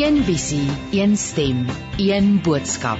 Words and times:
Een 0.00 0.22
visie, 0.24 0.70
een 0.90 1.16
stem, 1.16 1.66
een 1.96 2.40
boodskap. 2.42 2.98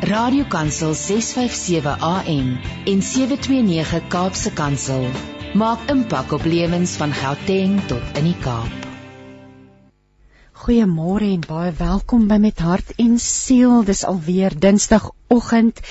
Radiokansel 0.00 0.94
657 0.94 1.98
AM 1.98 2.58
en 2.84 3.02
729 3.02 4.08
Kaapse 4.08 4.52
Kansel 4.52 5.06
maak 5.54 5.90
impak 5.90 6.32
op 6.32 6.44
lewens 6.44 6.96
van 7.02 7.12
Gauteng 7.12 7.80
tot 7.90 8.18
in 8.18 8.30
die 8.30 8.38
Kaap. 8.38 8.85
Goeiemôre 10.56 11.26
en 11.34 11.42
baie 11.44 11.72
welkom 11.76 12.22
by 12.30 12.38
Met 12.40 12.62
Hart 12.64 12.94
en 13.02 13.18
Siel. 13.20 13.82
Dis 13.84 14.06
alweer 14.08 14.54
Dinsdagoggend 14.56 15.82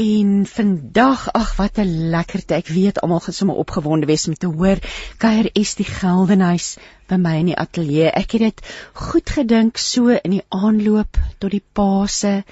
en 0.00 0.30
vandag, 0.48 1.26
ag 1.36 1.50
wat 1.58 1.76
'n 1.82 2.08
lekkerte. 2.14 2.56
Ek 2.56 2.70
weet 2.72 3.00
almal 3.02 3.20
gaan 3.20 3.36
sommer 3.36 3.60
opgewonde 3.60 4.08
wees 4.08 4.24
om 4.28 4.34
te 4.34 4.48
hoor 4.48 4.80
kuier 5.18 5.50
is 5.52 5.74
die 5.74 5.84
Geldenhuis 5.84 6.78
by 7.12 7.18
my 7.20 7.34
in 7.42 7.50
die 7.52 7.58
ateljee. 7.64 8.08
Ek 8.08 8.32
het 8.32 8.40
dit 8.40 8.62
goed 8.92 9.30
gedink 9.30 9.76
so 9.76 10.08
in 10.08 10.30
die 10.38 10.46
aanloop 10.48 11.20
tot 11.38 11.50
die 11.50 11.64
Paase 11.72 12.42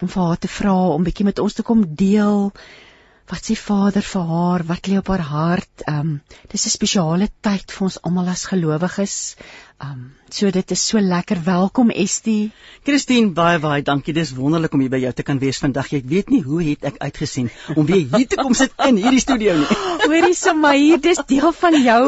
om 0.00 0.08
vir 0.08 0.22
haar 0.22 0.38
te 0.38 0.48
vra 0.48 0.78
om 0.96 1.04
bietjie 1.04 1.28
met 1.28 1.38
ons 1.38 1.52
te 1.52 1.62
kom 1.62 1.84
deel 1.94 2.52
wat 3.32 3.46
sê 3.48 3.54
Vader 3.56 4.04
vir 4.04 4.24
haar, 4.28 4.62
wat 4.68 4.88
lê 4.90 4.98
op 4.98 5.08
haar 5.12 5.24
hart. 5.28 5.84
Ehm 5.86 6.00
um, 6.00 6.10
dis 6.52 6.66
'n 6.66 6.76
spesiale 6.76 7.28
tyd 7.46 7.72
vir 7.74 7.84
ons 7.86 8.00
almal 8.02 8.28
as 8.28 8.44
gelowiges. 8.50 9.36
Um, 9.82 10.12
so 10.30 10.50
dit 10.50 10.70
is 10.70 10.82
so 10.86 11.00
lekker. 11.00 11.40
Welkom 11.44 11.90
Estie. 11.90 12.52
Christine, 12.86 13.32
baie 13.34 13.58
baie 13.58 13.82
dankie. 13.82 14.14
Dis 14.14 14.30
wonderlik 14.36 14.72
om 14.76 14.80
hier 14.84 14.92
by 14.92 15.00
jou 15.02 15.10
te 15.18 15.24
kan 15.26 15.40
wees 15.42 15.58
vandag. 15.60 15.90
Ek 15.98 16.06
weet 16.08 16.30
nie 16.32 16.40
hoe 16.46 16.60
het 16.62 16.86
ek 16.86 17.00
uitgesien 17.02 17.50
om 17.74 17.86
weer 17.88 18.06
hier 18.14 18.28
te 18.30 18.38
kom 18.38 18.54
sit 18.54 18.72
in 18.86 19.00
hierdie 19.02 19.20
studio 19.22 19.56
nie. 19.58 19.66
Hoorie 20.06 20.36
sommer 20.38 20.76
hier, 20.78 21.00
dis 21.02 21.20
deel 21.28 21.50
van 21.58 21.76
jou 21.82 22.02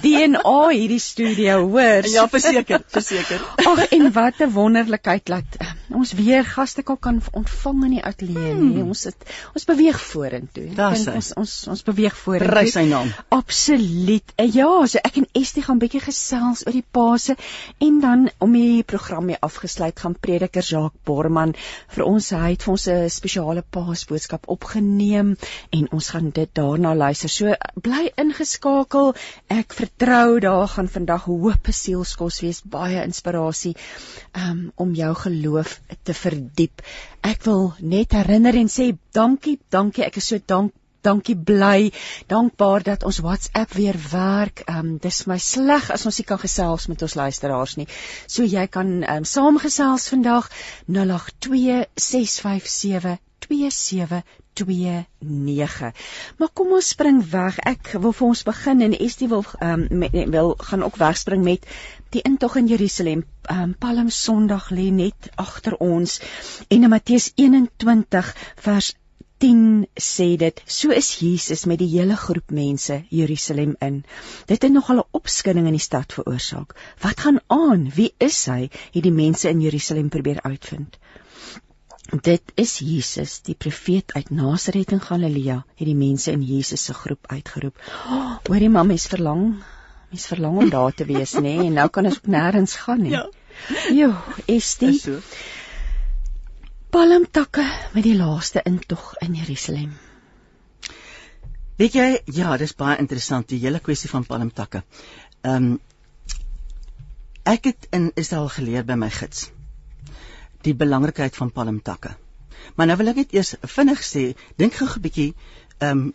DNA 0.00 0.56
hierdie 0.72 1.00
studio, 1.02 1.60
hoor. 1.68 2.08
Ja, 2.08 2.24
verseker, 2.32 2.82
verseker. 2.96 3.44
Ag 3.68 3.84
en 3.92 4.08
wat 4.16 4.40
'n 4.40 4.50
wonderlikheid 4.56 5.28
laat 5.28 5.60
uh, 5.60 5.70
ons 6.00 6.12
weer 6.16 6.44
gaste 6.44 6.82
kan 6.82 7.20
ontvang 7.32 7.84
in 7.84 7.94
die 7.98 8.04
ateljee, 8.04 8.54
hmm. 8.54 8.72
nee. 8.74 8.84
Ons 8.84 9.04
het 9.08 9.28
ons 9.54 9.68
beweeg 9.68 10.00
vorentoe. 10.00 10.72
Ons 10.88 11.32
ons 11.36 11.54
ons 11.68 11.86
beweeg 11.92 12.16
vorentoe. 12.16 12.48
Prys 12.48 12.76
sy 12.76 12.88
naam. 12.88 13.12
Absoluut. 13.28 14.36
Ja, 14.56 14.72
so 14.86 15.04
ek 15.04 15.20
en 15.20 15.28
Estie 15.36 15.62
gaan 15.62 15.80
bietjie 15.80 16.02
gesels 16.04 16.64
oor 16.66 16.77
die 16.78 16.86
Paase 16.98 17.36
en 17.84 18.00
dan 18.02 18.28
om 18.44 18.54
die 18.56 18.82
program 18.82 19.28
mee 19.28 19.40
afgesluit 19.48 19.98
gaan 20.00 20.16
prediker 20.26 20.64
Jacques 20.64 21.04
Borman 21.08 21.54
vir 21.94 22.04
ons 22.06 22.30
hy 22.34 22.54
het 22.54 22.64
vir 22.66 22.72
ons 22.74 22.86
'n 22.88 23.10
spesiale 23.10 23.64
Paasboodskap 23.76 24.48
opgeneem 24.54 25.36
en 25.78 25.88
ons 25.92 26.10
gaan 26.14 26.30
dit 26.30 26.50
daarna 26.54 26.94
luister. 26.94 27.28
So 27.28 27.54
bly 27.82 28.10
ingeskakel. 28.16 29.14
Ek 29.48 29.74
vertrou 29.74 30.40
daar 30.40 30.68
gaan 30.68 30.88
vandag 30.88 31.24
hoop 31.24 31.70
sielskos 31.70 32.40
wees, 32.40 32.62
baie 32.62 33.02
inspirasie 33.04 33.76
um, 34.34 34.72
om 34.76 34.94
jou 34.94 35.14
geloof 35.14 35.80
te 36.02 36.14
verdiep. 36.14 36.82
Ek 37.22 37.42
wil 37.44 37.72
net 37.80 38.12
herinner 38.12 38.54
en 38.54 38.68
sê 38.68 38.92
dankie, 39.12 39.58
dankie. 39.70 40.04
Ek 40.04 40.16
is 40.16 40.28
so 40.32 40.38
dankbaar 40.38 40.87
dankie 41.08 41.36
bly, 41.36 41.92
dankbaar 42.28 42.82
dat 42.82 43.04
ons 43.08 43.18
WhatsApp 43.24 43.72
weer 43.72 43.96
werk. 44.10 44.60
Ehm 44.66 44.78
um, 44.78 44.98
dis 45.00 45.24
my 45.30 45.38
sleg 45.40 45.90
as 45.94 46.04
ons 46.08 46.18
nie 46.20 46.28
kan 46.28 46.40
gesels 46.42 46.84
met 46.92 47.02
ons 47.06 47.16
luisteraars 47.22 47.74
nie. 47.80 47.88
So 48.26 48.40
jy 48.44 48.66
kan 48.66 48.88
ehm 49.02 49.16
um, 49.22 49.24
saamgesels 49.24 50.08
vandag 50.12 50.44
0826572729. 50.98 51.04
Maar 56.38 56.52
kom 56.52 56.68
ons 56.78 56.88
spring 56.94 57.18
weg. 57.30 57.54
Ek 57.72 57.84
wil 58.02 58.12
vir 58.12 58.26
ons 58.28 58.48
begin 58.50 58.78
en 58.88 58.98
Estie 58.98 59.30
wil 59.32 59.44
ehm 59.58 59.82
um, 59.88 60.00
wil 60.36 60.50
gaan 60.70 60.82
ook 60.84 60.96
wegspring 61.00 61.42
met 61.46 61.62
die 62.12 62.22
intog 62.22 62.52
in 62.60 62.68
Jerusalem. 62.74 63.20
Ehm 63.48 63.62
um, 63.62 63.72
Palm 63.78 64.10
Sondag 64.10 64.70
lê 64.70 64.90
net 64.92 65.20
agter 65.36 65.74
ons 65.92 66.10
en 66.68 66.82
in 66.82 66.90
Matteus 66.92 67.26
21 67.36 68.34
vers 68.68 68.88
10 69.38 69.86
sê 69.94 70.36
dit 70.36 70.62
so 70.66 70.90
is 70.90 71.08
Jesus 71.20 71.64
met 71.70 71.78
die 71.78 71.88
hele 71.92 72.16
groep 72.18 72.50
mense 72.50 73.04
Jerusalem 73.14 73.76
in. 73.84 74.00
Dit 74.50 74.62
het 74.62 74.72
nogal 74.72 74.98
'n 75.02 75.08
opskudding 75.18 75.66
in 75.66 75.76
die 75.76 75.86
stad 75.86 76.12
veroorsaak. 76.12 76.74
Wat 77.00 77.20
gaan 77.20 77.40
aan? 77.46 77.90
Wie 77.94 78.14
is 78.18 78.46
hy? 78.46 78.70
Het 78.92 79.02
die 79.02 79.12
mense 79.12 79.48
in 79.48 79.60
Jerusalem 79.60 80.08
probeer 80.08 80.42
uitvind. 80.42 80.98
Dit 82.08 82.42
is 82.54 82.78
Jesus, 82.78 83.40
die 83.42 83.54
profeet 83.54 84.12
uit 84.12 84.30
Nasaret 84.30 84.92
in 84.92 85.00
Galilea, 85.00 85.64
het 85.76 85.86
die 85.86 85.94
mense 85.94 86.32
in 86.32 86.42
Jesus 86.42 86.84
se 86.84 86.94
groep 86.94 87.26
uitgeroep. 87.26 87.76
Hoor 88.48 88.56
jy 88.56 88.68
mamma, 88.68 88.82
mens 88.82 89.06
verlang, 89.06 89.62
mens 90.10 90.26
verlang 90.26 90.58
om 90.58 90.70
daar 90.70 90.94
te 90.94 91.04
wees, 91.04 91.34
nê? 91.34 91.40
Nee? 91.40 91.66
En 91.66 91.72
nou 91.72 91.88
kan 91.88 92.06
ons 92.06 92.20
nêrens 92.24 92.76
gaan 92.76 93.02
nie. 93.02 93.12
Ja. 93.12 93.28
Jo, 93.92 94.14
is 94.46 94.76
dit? 94.78 95.00
So 95.00 95.20
palmtakke 96.90 97.64
met 97.92 98.04
die 98.04 98.16
laaste 98.16 98.62
intog 98.64 99.12
in 99.24 99.34
Jerusalem. 99.36 99.92
Weet 101.78 101.94
jy, 101.94 102.06
ja, 102.34 102.56
dis 102.58 102.74
baie 102.74 102.98
interessant 102.98 103.48
die 103.52 103.60
hele 103.62 103.80
kwessie 103.84 104.10
van 104.10 104.26
palmtakke. 104.26 104.82
Ehm 105.42 105.68
um, 105.72 105.76
ek 107.48 107.64
het 107.64 107.86
in 107.96 108.10
Israel 108.20 108.50
geleer 108.52 108.84
by 108.84 108.98
my 109.00 109.08
gids 109.08 109.46
die 110.66 110.74
belangrikheid 110.76 111.36
van 111.38 111.52
palmtakke. 111.54 112.10
Maar 112.76 112.90
nou 112.90 112.96
wil 113.00 113.12
ek 113.14 113.20
net 113.22 113.32
eers 113.32 113.54
vinnig 113.76 114.02
sê, 114.04 114.24
dink 114.60 114.74
gou 114.76 114.88
'n 114.88 115.04
bietjie 115.04 115.34
ehm 115.78 116.02
um, 116.08 116.12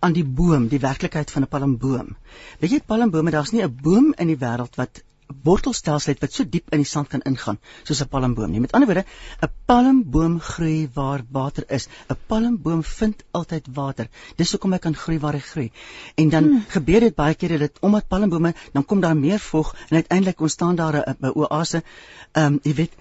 aan 0.00 0.12
die 0.12 0.24
boom, 0.24 0.68
die 0.68 0.80
werklikheid 0.80 1.30
van 1.30 1.42
'n 1.42 1.48
palmboom. 1.48 2.16
Weet 2.60 2.70
jy, 2.70 2.80
palmbome, 2.86 3.30
daar's 3.30 3.52
nie 3.52 3.62
'n 3.64 3.76
boom 3.82 4.14
in 4.16 4.28
die 4.28 4.38
wêreld 4.38 4.76
wat 4.76 5.02
wortelstelsel 5.44 6.12
het 6.12 6.22
wat 6.24 6.32
so 6.32 6.44
diep 6.44 6.72
in 6.72 6.82
die 6.82 6.88
sand 6.88 7.08
kan 7.08 7.22
ingaan 7.28 7.58
soos 7.82 8.02
'n 8.02 8.08
palmboom 8.08 8.50
nie. 8.50 8.60
Met 8.60 8.72
ander 8.72 8.88
woorde, 8.88 9.04
'n 9.42 9.50
palmboom 9.66 10.40
groei 10.40 10.88
waar 10.94 11.22
water 11.30 11.64
is. 11.68 11.88
'n 12.08 12.16
Palmboom 12.26 12.82
vind 12.84 13.22
altyd 13.30 13.66
water. 13.74 14.08
Dis 14.36 14.50
hoekom 14.50 14.72
hy 14.72 14.78
kan 14.78 14.94
groei 14.94 15.18
waar 15.18 15.32
hy 15.32 15.40
groei. 15.40 15.72
En 16.14 16.28
dan 16.28 16.44
hmm. 16.44 16.64
gebeur 16.68 17.00
dit 17.00 17.14
baie 17.14 17.34
keer 17.34 17.58
dat 17.58 17.78
omdat 17.80 18.08
palmbome 18.08 18.54
dan 18.72 18.84
kom 18.84 19.00
daar 19.00 19.16
meer 19.16 19.38
vog 19.38 19.74
en 19.88 19.96
uiteindelik 19.96 20.40
ontstaan 20.40 20.76
daar 20.76 21.16
'n 21.20 21.32
oase. 21.34 21.82
Ehm 22.32 22.46
um, 22.46 22.60
jy 22.62 22.74
weet 22.74 22.92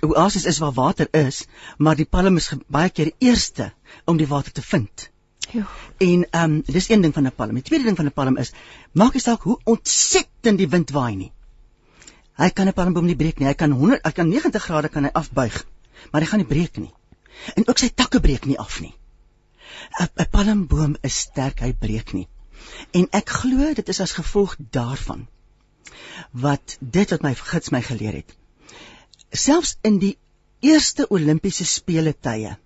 oasis 0.00 0.44
is 0.44 0.58
waar 0.58 0.72
water 0.72 1.08
is, 1.10 1.46
maar 1.78 1.96
die 1.96 2.08
palm 2.16 2.36
is 2.36 2.52
baie 2.68 2.90
keer 2.90 3.10
die 3.12 3.30
eerste 3.30 3.72
om 4.04 4.16
die 4.16 4.28
water 4.28 4.52
te 4.52 4.62
vind. 4.62 5.10
Ja. 5.52 5.66
En 5.98 6.26
ehm 6.30 6.50
um, 6.50 6.62
dis 6.66 6.88
een 6.88 7.00
ding 7.00 7.14
van 7.14 7.26
'n 7.26 7.34
palm. 7.34 7.54
Die 7.54 7.62
tweede 7.62 7.84
ding 7.84 7.96
van 7.96 8.06
'n 8.06 8.12
palm 8.12 8.36
is 8.36 8.52
maak 8.92 9.12
nie 9.12 9.22
saak 9.22 9.42
hoe 9.42 9.60
ontsettend 9.64 10.58
die 10.58 10.68
wind 10.68 10.90
waai 10.90 11.16
nie. 11.16 11.32
Hy 12.34 12.50
kan 12.50 12.68
'n 12.68 12.74
palmboom 12.74 13.06
nie 13.06 13.16
breek 13.16 13.38
nie. 13.38 13.46
Hy 13.46 13.54
kan 13.54 13.70
100, 13.70 14.04
hy 14.04 14.12
kan 14.12 14.28
90 14.28 14.62
grade 14.62 14.88
kan 14.88 15.04
hy 15.04 15.10
afbuig, 15.12 15.66
maar 16.10 16.20
hy 16.20 16.26
gaan 16.26 16.42
nie 16.42 16.52
breek 16.52 16.76
nie. 16.76 16.92
En 17.56 17.68
ook 17.68 17.78
sy 17.78 17.88
takke 17.88 18.20
breek 18.20 18.46
nie 18.46 18.58
af 18.58 18.80
nie. 18.80 18.94
'n 20.00 20.26
Palmboom 20.30 20.96
is 21.02 21.18
sterk, 21.26 21.60
hy 21.60 21.72
breek 21.72 22.12
nie. 22.12 22.28
En 22.92 23.06
ek 23.10 23.28
glo 23.28 23.74
dit 23.74 23.88
is 23.88 24.00
as 24.00 24.12
gevolg 24.12 24.56
daarvan 24.70 25.26
wat 26.30 26.76
dit 26.80 27.10
wat 27.10 27.22
my 27.22 27.34
gids 27.34 27.70
my 27.70 27.82
geleer 27.82 28.14
het. 28.20 28.36
Selfs 29.30 29.76
in 29.82 29.98
die 29.98 30.16
eerste 30.60 31.06
Olimpiese 31.10 31.64
spele 31.64 32.14
tye 32.14 32.56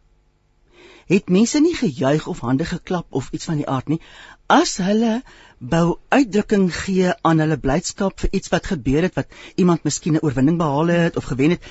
het 1.08 1.30
mense 1.32 1.60
nie 1.60 1.74
gejuig 1.74 2.26
of 2.26 2.40
hande 2.44 2.64
geklap 2.68 3.06
of 3.10 3.30
iets 3.32 3.48
van 3.48 3.56
die 3.56 3.68
aard 3.68 3.88
nie 3.88 4.00
as 4.48 4.76
hulle 4.80 5.22
bou 5.58 5.98
uitdrukking 6.14 6.68
gee 6.74 7.12
aan 7.30 7.42
hulle 7.42 7.58
blydskap 7.60 8.20
vir 8.22 8.34
iets 8.38 8.52
wat 8.52 8.70
gebeur 8.72 9.06
het 9.06 9.16
wat 9.18 9.38
iemand 9.56 9.84
miskien 9.84 10.14
'n 10.16 10.24
oorwinning 10.24 10.58
behaal 10.58 10.88
het 10.94 11.16
of 11.16 11.24
gewen 11.24 11.50
het. 11.50 11.62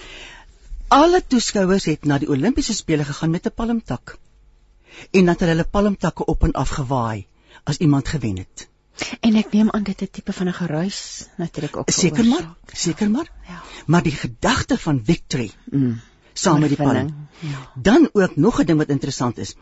Alle 0.87 1.21
toeskouers 1.27 1.85
het 1.85 2.05
na 2.05 2.17
die 2.17 2.29
Olimpiese 2.29 2.73
spele 2.73 3.03
gegaan 3.03 3.31
met 3.31 3.45
'n 3.45 3.55
palmtak. 3.55 4.17
En 5.11 5.25
dat 5.25 5.39
hulle 5.39 5.51
hulle 5.51 5.67
palmtakke 5.71 6.25
op 6.25 6.43
en 6.43 6.51
af 6.53 6.69
gewaai 6.69 7.27
as 7.63 7.77
iemand 7.77 8.07
gewen 8.07 8.37
het. 8.37 8.67
En 9.19 9.35
ek 9.35 9.51
neem 9.51 9.69
aan 9.71 9.83
dit 9.83 10.01
'n 10.01 10.09
tipe 10.11 10.33
van 10.33 10.47
'n 10.47 10.53
geruis 10.53 11.27
natuurlik 11.37 11.77
ook. 11.77 11.89
Seker 11.89 12.25
maar, 12.25 12.55
seker 12.73 13.09
maar. 13.09 13.31
Ja. 13.47 13.61
Maar 13.85 14.03
die 14.03 14.11
gedagte 14.11 14.77
van 14.77 15.01
victory 15.03 15.51
mm. 15.65 15.99
saam 16.33 16.59
met 16.59 16.69
die 16.69 16.77
palm. 16.77 17.27
Ja. 17.39 17.71
Dan 17.75 18.09
ook 18.13 18.35
nog 18.35 18.59
'n 18.61 18.65
ding 18.65 18.77
wat 18.77 18.89
interessant 18.89 19.37
is. 19.37 19.55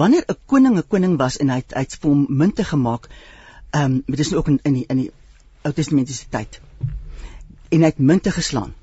Wanneer 0.00 0.24
'n 0.28 0.38
koning 0.46 0.76
'n 0.78 0.88
koning 0.88 1.16
was 1.18 1.36
en 1.36 1.50
hy 1.50 1.56
het 1.62 1.74
uit 1.74 1.98
hom 2.02 2.26
munte 2.28 2.64
gemaak, 2.64 3.08
ehm 3.70 3.84
um, 3.84 4.02
dit 4.06 4.18
is 4.18 4.30
nou 4.30 4.40
ook 4.40 4.48
in 4.48 4.58
in 4.62 4.74
die 4.74 4.86
in 4.86 4.96
die 4.96 5.10
Ou 5.62 5.72
Testamentiese 5.72 6.26
tyd. 6.28 6.60
En 7.68 7.80
hy 7.80 7.86
het 7.92 7.98
munte 7.98 8.30
geslaan. 8.30 8.74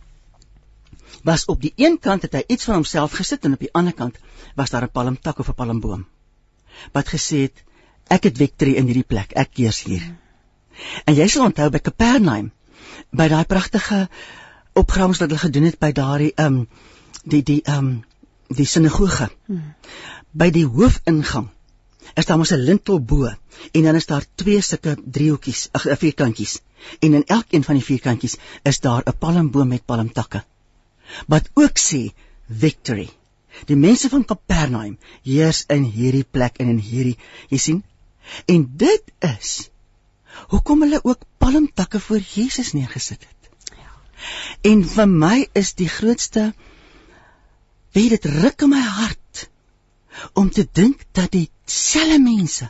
Was 1.23 1.45
op 1.45 1.61
die 1.61 1.73
een 1.75 1.99
kant 1.99 2.21
het 2.21 2.33
hy 2.33 2.43
iets 2.47 2.65
van 2.65 2.75
homself 2.75 3.11
gesit 3.11 3.45
en 3.45 3.53
op 3.53 3.59
die 3.59 3.73
ander 3.73 3.93
kant 3.93 4.17
was 4.55 4.69
daar 4.69 4.83
'n 4.83 4.91
palmtak 4.91 5.39
of 5.39 5.49
'n 5.49 5.53
palmboom 5.53 6.07
wat 6.91 7.11
gesê 7.13 7.45
het 7.47 7.63
ek 8.11 8.23
het 8.23 8.37
victory 8.37 8.75
in 8.79 8.89
hierdie 8.89 9.07
plek, 9.07 9.35
ek 9.35 9.57
heers 9.61 9.83
hier. 9.87 10.03
En 11.05 11.15
jy 11.15 11.27
sal 11.27 11.45
onthou 11.45 11.69
by 11.69 11.79
Capernaum 11.83 12.51
by 13.11 13.27
daai 13.31 13.45
pragtige 13.45 14.07
opgrawings 14.73 15.19
wat 15.21 15.29
hulle 15.29 15.43
gedoen 15.45 15.67
het 15.69 15.79
by 15.79 15.91
daardie 15.95 16.31
ehm 16.35 16.61
um, 16.61 16.67
die 17.23 17.43
die 17.43 17.61
ehm 17.61 17.77
um, 17.77 17.91
die 18.51 18.65
sinagoge. 18.65 19.29
Hmm. 19.47 19.75
By 20.31 20.47
die 20.55 20.65
hoofingang 20.65 21.49
is 22.15 22.27
daar 22.27 22.37
mos 22.39 22.51
'n 22.55 22.65
lintel 22.67 22.99
bo 22.99 23.27
en 23.27 23.83
dan 23.83 23.95
is 23.95 24.05
daar 24.05 24.25
twee 24.35 24.61
sulke 24.61 24.95
driehoekies, 25.17 25.69
ag 25.71 25.85
eh, 25.85 25.97
vierkantjies. 25.97 26.59
En 26.99 27.13
in 27.13 27.25
elkeen 27.25 27.63
van 27.63 27.75
die 27.75 27.85
vierkantjies 27.85 28.37
is 28.63 28.79
daar 28.79 29.03
'n 29.05 29.17
palmboom 29.19 29.67
met 29.67 29.85
palmtakke. 29.85 30.43
Wat 31.27 31.49
ook 31.53 31.77
sê 31.77 32.13
victory. 32.47 33.09
Die 33.65 33.75
mense 33.75 34.09
van 34.09 34.25
Kapernaum 34.25 34.97
heers 35.23 35.63
in 35.67 35.83
hierdie 35.83 36.25
plek 36.31 36.57
en 36.57 36.67
in 36.67 36.79
hierdie, 36.79 37.17
jy 37.49 37.57
sien? 37.57 37.83
En 38.45 38.71
dit 38.75 39.03
is 39.19 39.69
hoekom 40.47 40.81
hulle 40.81 41.03
ook 41.03 41.23
palmtakke 41.37 41.99
voor 41.99 42.19
Jesus 42.19 42.71
neergesit 42.71 43.27
het. 43.27 43.51
Ja. 43.75 43.91
En 44.61 44.85
vir 44.87 45.07
my 45.07 45.47
is 45.53 45.73
die 45.73 45.89
grootste 45.89 46.53
weet 47.91 48.09
dit 48.09 48.25
ruk 48.25 48.61
in 48.61 48.69
my 48.69 48.81
hart 48.81 49.49
om 50.33 50.49
te 50.49 50.67
dink 50.71 51.05
dat 51.11 51.31
die 51.31 51.49
selfe 51.65 52.19
mense 52.19 52.69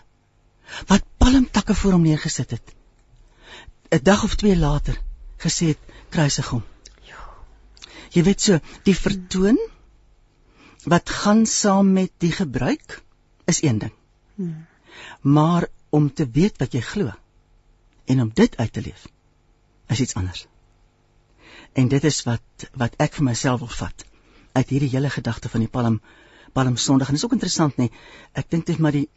wat 0.88 1.08
palmtakke 1.18 1.76
voor 1.76 1.98
hom 1.98 2.06
neergesit 2.08 2.52
het 2.58 2.76
'n 3.92 4.04
dag 4.04 4.24
of 4.24 4.36
twee 4.36 4.58
later 4.58 5.02
gesê 5.38 5.74
het 5.74 5.80
kruisig 6.10 6.50
hom. 6.50 6.64
Ja. 7.08 7.20
Jy 8.10 8.24
weet 8.24 8.42
so, 8.42 8.60
die 8.84 8.96
vertoon 8.96 9.60
wat 10.84 11.10
gaan 11.10 11.46
saam 11.46 11.94
met 11.94 12.12
die 12.18 12.32
gebruik 12.32 13.02
is 13.46 13.62
een 13.62 13.78
ding. 13.78 13.94
Hmm. 14.36 14.66
Maar 15.22 15.68
om 15.90 16.14
te 16.14 16.30
weet 16.30 16.58
wat 16.58 16.74
jy 16.74 16.82
glo 16.82 17.12
en 18.06 18.22
om 18.22 18.32
dit 18.34 18.58
uit 18.58 18.74
te 18.74 18.82
leef 18.82 19.08
is 19.88 20.00
iets 20.00 20.16
anders. 20.16 20.48
En 21.74 21.88
dit 21.88 22.04
is 22.04 22.24
wat 22.24 22.70
wat 22.74 22.96
ek 22.98 23.14
vir 23.20 23.28
myself 23.28 23.60
wil 23.60 23.76
vat 23.76 24.06
uit 24.52 24.70
hierdie 24.70 24.92
hele 24.96 25.10
gedagte 25.10 25.50
van 25.50 25.64
die 25.64 25.72
Palm 25.72 26.02
Palm 26.54 26.78
Sondag 26.78 27.12
en 27.12 27.18
dit 27.18 27.24
is 27.24 27.28
ook 27.28 27.38
interessant 27.38 27.78
nê. 27.78 27.90
Ek 28.34 28.50
dink 28.50 28.66
dit 28.66 28.80
maar 28.80 28.96
die 28.96 29.08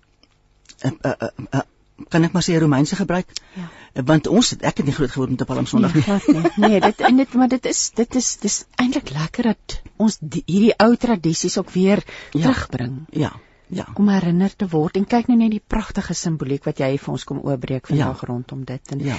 uh, 0.84 0.90
uh, 0.90 1.12
uh, 1.12 1.46
uh, 1.50 1.62
kan 2.10 2.26
ek 2.26 2.34
maar 2.34 2.42
sê 2.42 2.58
Romeinse 2.58 2.96
gebruik. 2.98 3.30
Ja. 3.54 3.68
Want 4.10 4.26
ons 4.26 4.50
het 4.50 4.64
ek 4.66 4.82
het 4.82 4.88
nie 4.88 4.94
groot 4.96 5.10
geword 5.10 5.30
met 5.30 5.40
'n 5.42 5.46
Palm 5.46 5.66
Sondag 5.70 5.94
nee, 5.94 6.04
nie. 6.26 6.42
Nee, 6.42 6.68
nee, 6.68 6.80
dit 6.80 7.00
en 7.00 7.16
dit 7.16 7.34
maar 7.34 7.48
dit 7.48 7.66
is 7.66 7.90
dit 7.94 8.14
is 8.14 8.36
dis 8.42 8.64
eintlik 8.74 9.10
lekker 9.14 9.54
dat 9.54 9.80
ons 9.96 10.18
die, 10.20 10.42
hierdie 10.46 10.74
ou 10.76 10.96
tradisies 10.96 11.58
ook 11.58 11.70
weer 11.70 12.02
ja. 12.32 12.40
terugbring. 12.40 13.04
Ja. 13.10 13.32
Ja. 13.66 13.86
Om 13.94 14.08
herinner 14.08 14.56
te 14.56 14.68
word 14.68 14.96
en 14.96 15.06
kyk 15.06 15.30
nou 15.30 15.38
net 15.38 15.50
die 15.50 15.62
pragtige 15.66 16.14
simboliek 16.14 16.64
wat 16.64 16.78
jy 16.78 16.98
vir 16.98 17.12
ons 17.12 17.24
kom 17.24 17.40
oopbreek 17.42 17.86
vandag 17.86 18.20
ja. 18.20 18.28
rondom 18.28 18.64
dit 18.64 18.92
en 18.92 19.04
ja. 19.04 19.16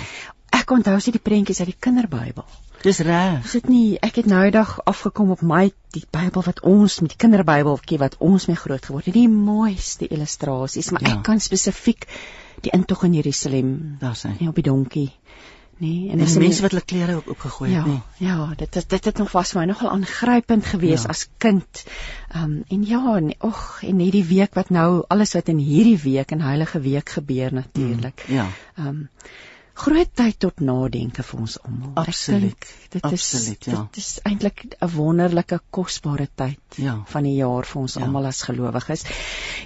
Ek 0.65 0.73
onthou 0.73 0.99
sy 0.99 1.13
die 1.13 1.21
prentjies 1.21 1.61
uit 1.61 1.69
die 1.69 1.81
kinderbybel. 1.87 2.45
Dis 2.85 2.99
reg. 3.05 3.45
Is 3.45 3.55
dit 3.57 3.67
nie 3.69 3.97
ek 4.05 4.19
het 4.21 4.29
nou 4.29 4.43
eendag 4.45 4.75
afgekom 4.89 5.31
op 5.33 5.41
my 5.45 5.67
die 5.93 6.03
Bybel 6.13 6.45
wat 6.45 6.61
ons 6.65 6.99
met 7.01 7.13
die 7.13 7.19
kinderbybeltjie 7.21 7.99
wat 8.01 8.17
ons 8.21 8.47
mee 8.49 8.57
groot 8.57 8.85
geword 8.85 9.09
het. 9.09 9.15
Die 9.17 9.29
mooiste 9.29 10.09
illustrasies, 10.09 10.91
maar 10.93 11.05
ja. 11.05 11.15
ek 11.15 11.23
kan 11.25 11.41
spesifiek 11.41 12.07
die 12.65 12.73
intog 12.73 13.05
in 13.05 13.17
Jerusalem 13.17 13.71
daar 14.01 14.17
sien. 14.17 14.37
Nee, 14.39 14.49
op 14.49 14.57
die 14.57 14.65
donkie. 14.65 15.11
Nee, 15.77 16.09
en 16.13 16.21
dis 16.21 16.37
mense 16.39 16.63
wat 16.63 16.71
hulle 16.71 16.85
klere 16.87 17.17
op 17.19 17.25
opgegooi 17.33 17.71
ja, 17.73 17.81
het, 17.83 17.87
nee. 17.91 18.27
Ja, 18.29 18.45
dit 18.57 18.77
is 18.79 18.85
dit 18.93 19.09
het 19.09 19.17
nog 19.19 19.33
vas 19.33 19.51
my 19.57 19.65
nogal 19.67 19.89
aangrypend 19.91 20.69
gewees 20.71 21.03
ja. 21.03 21.13
as 21.13 21.25
kind. 21.37 21.83
Ehm 22.31 22.43
um, 22.43 22.61
en 22.69 22.85
ja, 22.87 23.19
nee, 23.19 23.35
och, 23.39 23.65
en 23.83 23.99
hierdie 23.99 24.23
week 24.29 24.55
wat 24.55 24.69
nou 24.69 25.03
alles 25.07 25.35
wat 25.35 25.51
in 25.51 25.59
hierdie 25.59 25.99
week 26.05 26.31
en 26.31 26.41
Heilige 26.41 26.79
Week 26.79 27.09
gebeur 27.09 27.53
natuurlik. 27.53 28.23
Mm, 28.27 28.35
ja. 28.35 28.47
Ehm 28.77 28.87
um, 28.87 29.09
groot 29.75 30.11
tyd 30.15 30.37
tot 30.39 30.61
nadenke 30.63 31.23
vir 31.27 31.39
ons 31.43 31.55
almal. 31.67 31.91
Absoluut. 31.99 32.67
Dit 32.93 33.03
Absoluut, 33.03 33.67
is 33.67 33.73
ja. 33.73 33.81
dit 33.91 33.99
is 34.01 34.11
eintlik 34.29 34.63
'n 34.69 34.89
wonderlike 34.93 35.59
kosbare 35.77 36.27
tyd 36.35 36.79
ja. 36.79 36.95
van 37.11 37.27
die 37.27 37.35
jaar 37.35 37.67
vir 37.67 37.81
ons 37.81 37.95
ja. 37.95 38.05
almal 38.05 38.29
as 38.31 38.41
gelowiges. 38.47 39.03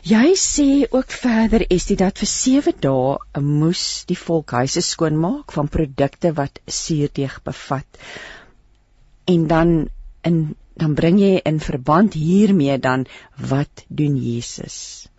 Jy 0.03 0.33
sê 0.43 0.69
ook 0.89 1.11
verder 1.11 1.65
is 1.69 1.85
dit 1.85 1.99
dat 1.99 2.17
vir 2.17 2.31
7 2.33 2.73
dae 2.81 3.41
moes 3.41 4.05
die 4.09 4.17
volk 4.17 4.51
huise 4.51 4.81
skoonmaak 4.81 5.51
van 5.51 5.67
produkte 5.67 6.33
wat 6.33 6.59
suurdeeg 6.65 7.41
bevat. 7.43 8.01
En 9.25 9.47
dan 9.47 9.89
in 10.23 10.55
dan 10.79 10.95
bring 10.95 11.19
jy 11.19 11.39
in 11.43 11.59
verband 11.59 12.13
hiermee 12.13 12.77
dan 12.79 13.05
wat 13.35 13.83
doen 13.87 14.15
Jesus? 14.15 15.09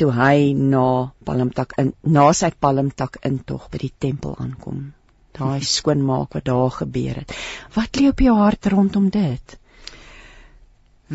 Toe 0.00 0.10
hy 0.16 0.52
na 0.56 0.86
palmtak 1.28 1.76
in 1.82 1.92
na 2.16 2.30
sy 2.36 2.50
palmtak 2.66 3.20
intog 3.30 3.68
by 3.72 3.82
die 3.84 3.92
tempel 4.06 4.38
aankom. 4.40 4.88
Daai 5.36 5.60
skoonmaak 5.76 6.38
wat 6.38 6.48
daar 6.48 6.72
gebeur 6.80 7.22
het. 7.22 7.36
Wat 7.76 8.00
lê 8.00 8.08
op 8.08 8.24
jou 8.24 8.34
hart 8.38 8.72
rondom 8.72 9.12
dit? 9.14 9.56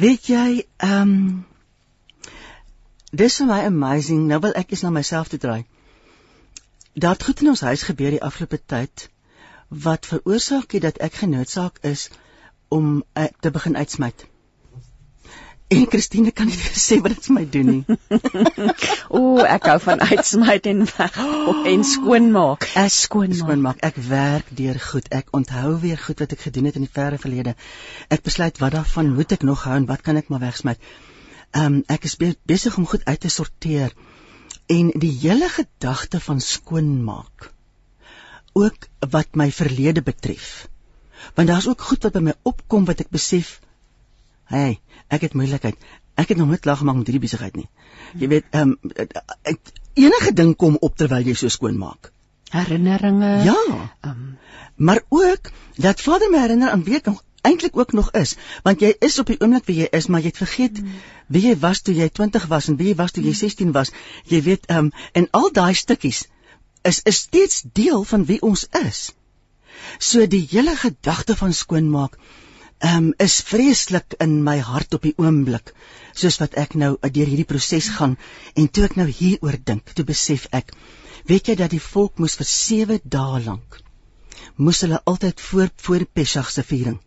Weet 0.06 0.32
jy, 0.32 0.48
ehm 0.78 1.18
um, 1.18 1.44
Dis 3.16 3.38
vir 3.40 3.48
my 3.48 3.62
amazing. 3.64 4.26
Nou 4.28 4.42
wil 4.44 4.56
ek 4.60 4.74
eens 4.74 4.82
na 4.84 4.90
myself 4.92 5.30
toe 5.32 5.40
draai. 5.40 5.64
Daar 7.04 7.16
het 7.16 7.24
goed 7.24 7.42
in 7.44 7.52
ons 7.54 7.62
huis 7.64 7.84
gebeur 7.88 8.12
die 8.12 8.24
afgelope 8.28 8.60
tyd 8.74 9.10
wat 9.86 10.08
veroorsaak 10.10 10.76
het 10.76 10.84
dat 10.86 11.00
ek 11.08 11.20
genoodsaak 11.22 11.80
is 11.92 12.10
om 12.78 12.90
uh, 13.00 13.28
te 13.40 13.52
begin 13.56 13.78
uitsmyt. 13.80 14.26
En 15.68 15.86
Christine 15.90 16.30
kan 16.32 16.46
nie 16.46 16.58
sê 16.78 17.00
wat 17.02 17.16
dit 17.16 17.28
vir 17.28 17.34
my 17.34 17.44
doen 17.50 17.70
nie. 17.72 17.96
Ooh, 19.18 19.42
ek 19.50 19.66
hou 19.72 19.78
van 19.82 20.04
uitsmyt 20.04 20.68
en 20.70 20.84
weg 20.86 21.18
en 21.72 21.86
skoonmaak. 21.92 22.68
Ek 22.84 22.94
skoonmaak. 22.94 23.40
skoonmaak. 23.40 23.82
Ek 23.88 23.98
werk 24.10 24.52
deur 24.60 24.78
goed. 24.84 25.10
Ek 25.10 25.34
onthou 25.34 25.72
weer 25.82 25.98
goed 26.04 26.22
wat 26.22 26.36
ek 26.38 26.46
gedoen 26.46 26.70
het 26.70 26.78
in 26.78 26.86
die 26.86 26.94
verre 27.00 27.18
verlede. 27.22 27.56
Ek 28.14 28.22
besluit 28.28 28.62
wat 28.62 28.78
daarvan 28.78 29.10
moet 29.18 29.34
ek 29.34 29.48
nog 29.50 29.66
hou 29.66 29.80
en 29.80 29.90
wat 29.90 30.06
kan 30.06 30.22
ek 30.22 30.30
maar 30.30 30.46
wegsmyt. 30.46 30.78
Ehm 31.56 31.80
um, 31.80 31.82
ek 31.90 32.06
is 32.06 32.18
be 32.22 32.36
besig 32.46 32.78
om 32.78 32.86
goed 32.86 33.02
uit 33.10 33.26
te 33.26 33.34
sorteer. 33.34 33.98
En 34.70 34.94
die 34.94 35.14
hele 35.26 35.50
gedagte 35.50 36.22
van 36.22 36.46
skoonmaak 36.46 37.50
ook 38.54 38.86
wat 39.18 39.34
my 39.34 39.50
verlede 39.52 40.06
betref. 40.06 40.68
Want 41.34 41.50
daar's 41.50 41.68
ook 41.68 41.82
goed 41.90 42.06
wat 42.06 42.14
by 42.14 42.28
my 42.30 42.38
opkom 42.54 42.86
wat 42.86 43.02
ek 43.02 43.10
besef 43.10 43.58
Hey, 44.46 44.78
ek 45.08 45.28
het 45.28 45.34
moeilikheid. 45.34 45.76
Ek 46.16 46.32
het 46.32 46.38
nog 46.38 46.48
nooit 46.48 46.66
lag 46.66 46.78
gemaak 46.78 46.96
met 46.96 47.10
hierdie 47.10 47.26
besigheid 47.28 47.56
nie. 47.56 47.70
Jy 48.20 48.28
weet, 48.28 48.46
ehm 48.52 48.76
um, 48.76 49.58
enige 49.96 50.34
ding 50.34 50.56
kom 50.56 50.78
op 50.80 50.98
terwyl 50.98 51.28
jy 51.28 51.34
so 51.34 51.48
skoon 51.50 51.78
maak. 51.78 52.12
Herinneringe. 52.52 53.44
Ja. 53.44 53.56
Um, 54.02 54.38
maar 54.76 55.02
ook 55.10 55.52
dat 55.76 56.02
Vader 56.02 56.30
my 56.30 56.40
herinner 56.40 56.70
aan 56.70 56.84
wie 56.84 56.96
ek 56.96 57.06
nog 57.06 57.24
eintlik 57.42 57.78
ook 57.78 57.92
nog 57.94 58.12
is, 58.12 58.36
want 58.64 58.80
jy 58.82 58.96
is 59.00 59.20
op 59.20 59.30
die 59.30 59.38
oomblik 59.40 59.66
wie 59.66 59.78
jy 59.84 59.88
is, 59.92 60.08
maar 60.08 60.24
jy 60.24 60.32
het 60.34 60.42
vergeet 60.42 60.82
mm. 60.82 60.96
wie 61.28 61.44
jy 61.48 61.58
was 61.62 61.82
toe 61.82 61.94
jy 61.96 62.08
20 62.10 62.48
was 62.52 62.70
en 62.72 62.78
wie 62.80 62.88
jy 62.88 62.96
was 62.96 63.14
toe 63.14 63.24
jy 63.24 63.34
16 63.34 63.72
was. 63.76 63.92
Jy 64.32 64.42
weet, 64.48 64.66
ehm 64.66 64.90
um, 64.90 64.92
en 65.14 65.28
al 65.32 65.52
daai 65.54 65.74
stukkies 65.74 66.26
is 66.86 67.02
is 67.04 67.22
steeds 67.28 67.64
deel 67.74 68.04
van 68.04 68.26
wie 68.26 68.42
ons 68.42 68.68
is. 68.86 69.14
So 70.00 70.26
die 70.28 70.46
hele 70.52 70.76
gedagte 70.76 71.36
van 71.36 71.54
skoonmaak 71.54 72.18
um, 72.84 73.14
is 73.18 73.42
vreeslik 73.42 74.16
in 74.20 74.44
my 74.44 74.58
hart 74.60 74.94
op 74.94 75.06
die 75.08 75.16
oomblik 75.22 75.74
soos 76.14 76.40
wat 76.42 76.56
ek 76.60 76.76
nou 76.80 76.96
deur 77.02 77.28
hierdie 77.28 77.48
proses 77.48 77.90
gaan. 77.98 78.18
En 78.56 78.68
toe 78.68 78.86
ek 78.88 78.96
nou 79.00 79.08
hieroor 79.08 79.58
dink 79.64 79.92
toe 79.96 80.06
besef 80.06 80.48
ek 80.52 80.74
weet 81.30 81.50
jy 81.50 81.56
dat 81.60 81.74
die 81.74 81.84
volk 81.84 82.20
moes 82.20 82.38
vir 82.40 82.50
7 82.52 83.00
dae 83.04 83.42
lank 83.46 83.80
moes 84.56 84.82
hulle 84.86 85.02
altyd 85.12 85.42
voor 85.42 85.72
voor 85.88 86.06
Pesach 86.06 86.52
se 86.52 86.64
viering 86.64 87.00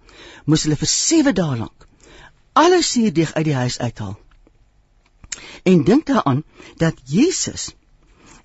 moes 0.44 0.64
hulle 0.66 0.76
vir 0.80 0.90
7 0.94 1.34
dae 1.34 1.58
lank 1.60 1.86
alles 2.58 2.90
suurdeeg 2.92 3.34
uit 3.34 3.44
die 3.46 3.54
huis 3.54 3.78
uithaal. 3.78 4.16
En 5.62 5.84
dink 5.84 6.06
daaraan 6.06 6.42
dat 6.76 6.98
Jesus 7.04 7.68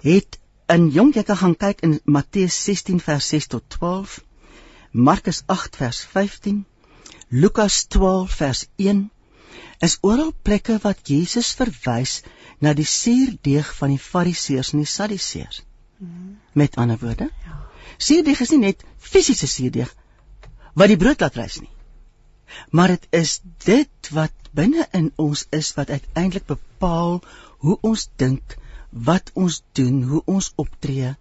het 0.03 0.38
in 0.75 0.89
jong 0.94 1.15
jy 1.15 1.24
kan 1.24 1.39
gaan 1.39 1.56
kyk 1.58 1.82
in 1.88 2.00
Matteus 2.06 2.60
16 2.68 3.01
vers 3.01 3.27
6 3.34 3.50
tot 3.56 3.63
12 3.77 4.20
Markus 4.92 5.42
8 5.56 5.75
vers 5.82 6.03
15 6.13 6.62
Lukas 7.34 7.86
12 7.90 8.34
vers 8.38 8.60
1 8.78 9.10
is 9.82 9.98
oral 10.06 10.32
plekke 10.46 10.75
wat 10.84 11.00
Jesus 11.10 11.48
verwys 11.58 12.20
na 12.62 12.75
die 12.78 12.86
suurdeeg 12.86 13.72
van 13.78 13.96
die 13.96 14.02
Fariseërs 14.02 14.70
en 14.75 14.84
die 14.84 14.90
Sadduseërs. 14.92 15.63
Mm. 15.98 16.36
Met 16.54 16.78
ander 16.78 17.00
woorde, 17.02 17.32
ja. 17.48 17.56
Suurdeeg 17.98 18.44
is 18.46 18.54
nie 18.54 18.62
net 18.68 18.86
fisiese 18.98 19.50
suurdeeg 19.50 19.90
wat 20.78 20.94
die 20.94 21.00
brood 21.02 21.25
laat 21.25 21.40
rys 21.42 21.58
nie. 21.63 21.72
Maar 22.70 22.94
dit 22.96 23.10
is 23.24 23.40
dit 23.66 24.13
wat 24.13 24.54
binne 24.54 24.86
in 25.00 25.10
ons 25.25 25.48
is 25.58 25.74
wat 25.78 25.90
uiteindelik 25.90 26.46
bepaal 26.54 27.18
hoe 27.66 27.78
ons 27.82 28.08
dink, 28.22 28.58
wat 29.10 29.34
ons 29.34 29.63
doen, 29.78 30.04
hoe 30.12 30.22
ons 30.30 30.52
optree 30.62 31.16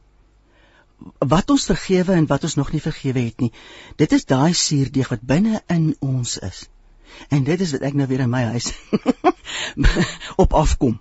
wat 1.18 1.50
ons 1.50 1.66
vergewe 1.70 2.16
en 2.16 2.26
wat 2.30 2.44
ons 2.48 2.54
nog 2.58 2.72
nie 2.72 2.80
vergewe 2.80 3.24
het 3.24 3.40
nie. 3.40 3.52
Dit 3.96 4.12
is 4.12 4.24
daai 4.28 4.52
suurdeeg 4.54 5.10
wat 5.14 5.26
binne 5.26 5.62
in 5.72 5.94
ons 6.00 6.38
is. 6.38 6.66
En 7.28 7.44
dit 7.44 7.60
is 7.60 7.72
wat 7.76 7.84
ek 7.88 7.96
nou 7.98 8.06
weer 8.08 8.24
in 8.24 8.32
my 8.32 8.42
huis 8.54 8.72
op 10.42 10.54
afkom 10.56 11.00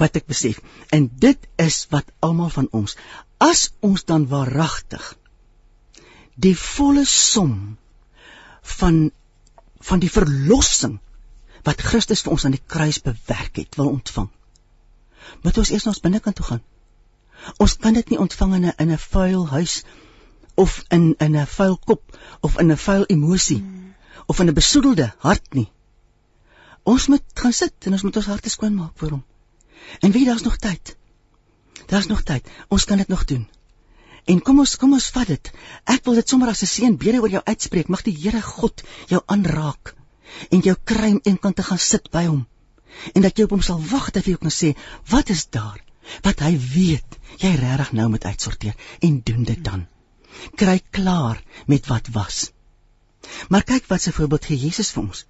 wat 0.00 0.16
ek 0.20 0.28
besef. 0.28 0.60
En 0.92 1.08
dit 1.16 1.48
is 1.56 1.86
wat 1.92 2.10
almal 2.24 2.52
van 2.52 2.68
ons 2.76 2.96
as 3.38 3.68
ons 3.80 4.04
dan 4.04 4.26
waaragtig 4.28 5.04
die 6.34 6.56
volle 6.58 7.04
som 7.06 7.78
van 8.78 9.10
van 9.88 10.02
die 10.02 10.10
verlossing 10.10 10.98
wat 11.66 11.82
Christus 11.82 12.24
vir 12.24 12.34
ons 12.34 12.44
aan 12.46 12.56
die 12.56 12.66
kruis 12.74 12.98
bewerk 13.02 13.60
het 13.60 13.78
wil 13.78 13.92
ontvang. 13.94 14.28
moet 15.42 15.58
ons 15.58 15.70
eers 15.70 15.84
na 15.84 15.90
ons 15.92 16.00
binnekant 16.00 16.36
toe 16.36 16.44
gaan. 16.44 16.62
Ons 17.56 17.76
kan 17.76 17.94
dit 17.94 18.10
nie 18.10 18.18
ontvang 18.18 18.54
in 18.54 18.66
'n 18.66 18.74
in 18.76 18.92
'n 18.92 18.98
vuil 18.98 19.48
huis 19.48 19.84
of 20.54 20.84
in 20.88 21.14
in 21.18 21.36
'n 21.36 21.46
vuil 21.46 21.76
kop 21.78 22.18
of 22.40 22.58
in 22.58 22.70
'n 22.72 22.76
vuil 22.76 23.04
emosie 23.04 23.62
mm. 23.62 23.94
of 24.26 24.40
in 24.40 24.48
'n 24.48 24.54
besoedelde 24.54 25.12
hart 25.18 25.54
nie. 25.54 25.70
Ons 26.82 27.06
moet 27.06 27.24
gaan 27.34 27.52
sit 27.52 27.86
en 27.86 27.92
ons 27.92 28.02
moet 28.02 28.16
ons 28.16 28.26
harte 28.26 28.50
skoon 28.50 28.74
maak 28.74 28.98
vir 28.98 29.10
hom. 29.10 29.24
En 30.00 30.10
weet 30.10 30.26
daar's 30.26 30.42
nog 30.42 30.56
tyd. 30.56 30.96
Daar's 31.86 32.06
nog 32.06 32.22
tyd. 32.22 32.48
Ons 32.68 32.84
kan 32.84 32.96
dit 32.96 33.08
nog 33.08 33.24
doen. 33.24 33.48
En 34.24 34.42
kom 34.42 34.58
ons 34.58 34.76
kom 34.76 34.92
ons 34.92 35.10
vat 35.16 35.26
dit. 35.26 35.50
Ek 35.84 36.04
wil 36.04 36.14
dit 36.20 36.28
sommer 36.28 36.48
as 36.48 36.62
'n 36.62 36.66
seën 36.66 36.96
bede 36.96 37.20
oor 37.20 37.30
jou 37.30 37.42
uitspreek. 37.44 37.88
Mag 37.88 38.02
die 38.02 38.16
Here 38.22 38.42
God 38.42 38.82
jou 39.06 39.22
aanraak 39.26 39.94
en 40.50 40.60
jou 40.60 40.76
kry 40.84 41.10
om 41.10 41.20
eenkant 41.22 41.56
te 41.56 41.62
gaan 41.62 41.78
sit 41.78 42.10
by 42.10 42.24
hom. 42.26 42.46
En 43.14 43.22
dat 43.22 43.38
jy 43.38 43.44
op 43.44 43.50
hom 43.50 43.62
sal 43.62 43.80
wag 43.90 44.10
dat 44.10 44.24
hy 44.24 44.30
jou 44.30 44.40
kan 44.40 44.50
sê, 44.50 44.76
"Wat 45.08 45.28
is 45.28 45.48
daar?" 45.50 45.87
Wat 46.24 46.42
hy 46.44 46.52
weet, 46.74 47.18
jy 47.42 47.54
regtig 47.60 47.92
nou 47.98 48.08
moet 48.12 48.24
uitsorteer 48.24 48.76
en 49.04 49.20
doen 49.24 49.44
dit 49.48 49.64
dan. 49.64 49.86
Kry 50.60 50.80
klaar 50.90 51.42
met 51.66 51.86
wat 51.90 52.08
was. 52.14 52.48
Maar 53.48 53.66
kyk 53.66 53.88
wat 53.90 54.02
se 54.02 54.12
voorbeeld 54.12 54.48
gee 54.50 54.58
Jesus 54.68 54.92
vir 54.94 55.02
ons. 55.04 55.26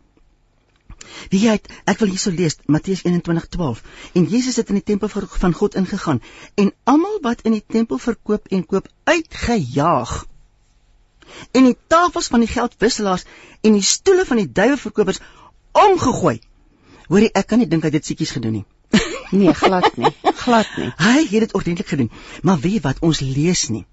Wie 1.33 1.41
jy 1.45 1.55
het, 1.57 1.69
ek 1.89 2.01
wil 2.03 2.11
hierso 2.13 2.31
lees 2.35 2.59
Matteus 2.67 3.03
21:12 3.07 3.83
en 4.19 4.27
Jesus 4.33 4.57
het 4.61 4.71
in 4.73 4.81
die 4.81 4.87
tempel 4.91 5.09
van 5.11 5.55
God 5.61 5.77
ingegaan 5.81 6.21
en 6.55 6.73
almal 6.85 7.21
wat 7.23 7.45
in 7.49 7.55
die 7.57 7.65
tempel 7.77 7.99
verkoop 8.03 8.51
en 8.53 8.67
koop 8.67 8.89
uitgejaag 9.05 10.15
en 11.53 11.69
die 11.69 11.77
tafels 11.93 12.31
van 12.33 12.45
die 12.45 12.51
geldwisselaars 12.51 13.27
en 13.63 13.77
die 13.79 13.85
stoele 13.85 14.25
van 14.25 14.41
die 14.43 14.53
duiweverkopers 14.53 15.21
omgegooi. 15.73 16.39
Hoorie, 17.09 17.31
ek 17.33 17.47
kan 17.49 17.63
nie 17.63 17.69
dink 17.69 17.85
hy 17.85 17.93
het 17.93 18.01
dit 18.01 18.11
siekies 18.11 18.35
gedoen 18.37 18.61
nie. 18.61 18.67
Nee, 19.31 19.55
glad 19.55 19.97
nie, 19.97 20.13
glad 20.43 20.69
nie. 20.77 20.91
Hy 21.07 21.23
het 21.31 21.41
dit 21.47 21.55
ordentlik 21.55 21.89
gedoen. 21.89 22.11
Maar 22.43 22.61
weet 22.61 22.83
wat 22.83 23.01
ons 23.05 23.21
lees 23.21 23.69
nie 23.69 23.87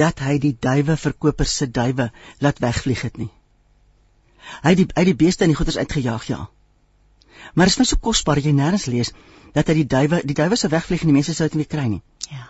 dat 0.00 0.20
hy 0.24 0.38
die 0.40 0.56
duiweverkopers 0.60 1.56
se 1.60 1.66
duwe 1.70 2.10
laat 2.40 2.58
wegvlieg 2.64 3.02
het 3.04 3.18
nie. 3.20 3.30
Hy 4.62 4.72
het 4.72 4.80
die 4.80 4.86
uit 4.94 5.08
die 5.10 5.18
beeste 5.24 5.44
en 5.44 5.52
die 5.52 5.58
goeders 5.58 5.76
uitgejaag, 5.76 6.24
ja. 6.30 6.48
Maar 7.54 7.68
dit 7.68 7.74
is 7.74 7.80
my 7.80 7.86
so 7.88 8.00
kosbaar 8.00 8.40
jy 8.40 8.54
nêrens 8.56 8.86
lees 8.90 9.12
dat 9.54 9.68
hy 9.68 9.82
die 9.82 9.88
duwe 9.94 10.22
die 10.24 10.36
duwe 10.38 10.56
sou 10.56 10.70
wegvlieg 10.72 11.04
en 11.04 11.12
die 11.12 11.16
mense 11.18 11.34
sou 11.36 11.48
dit 11.48 11.60
nie 11.60 11.68
kry 11.68 11.86
nie. 11.90 12.02
Ja. 12.30 12.48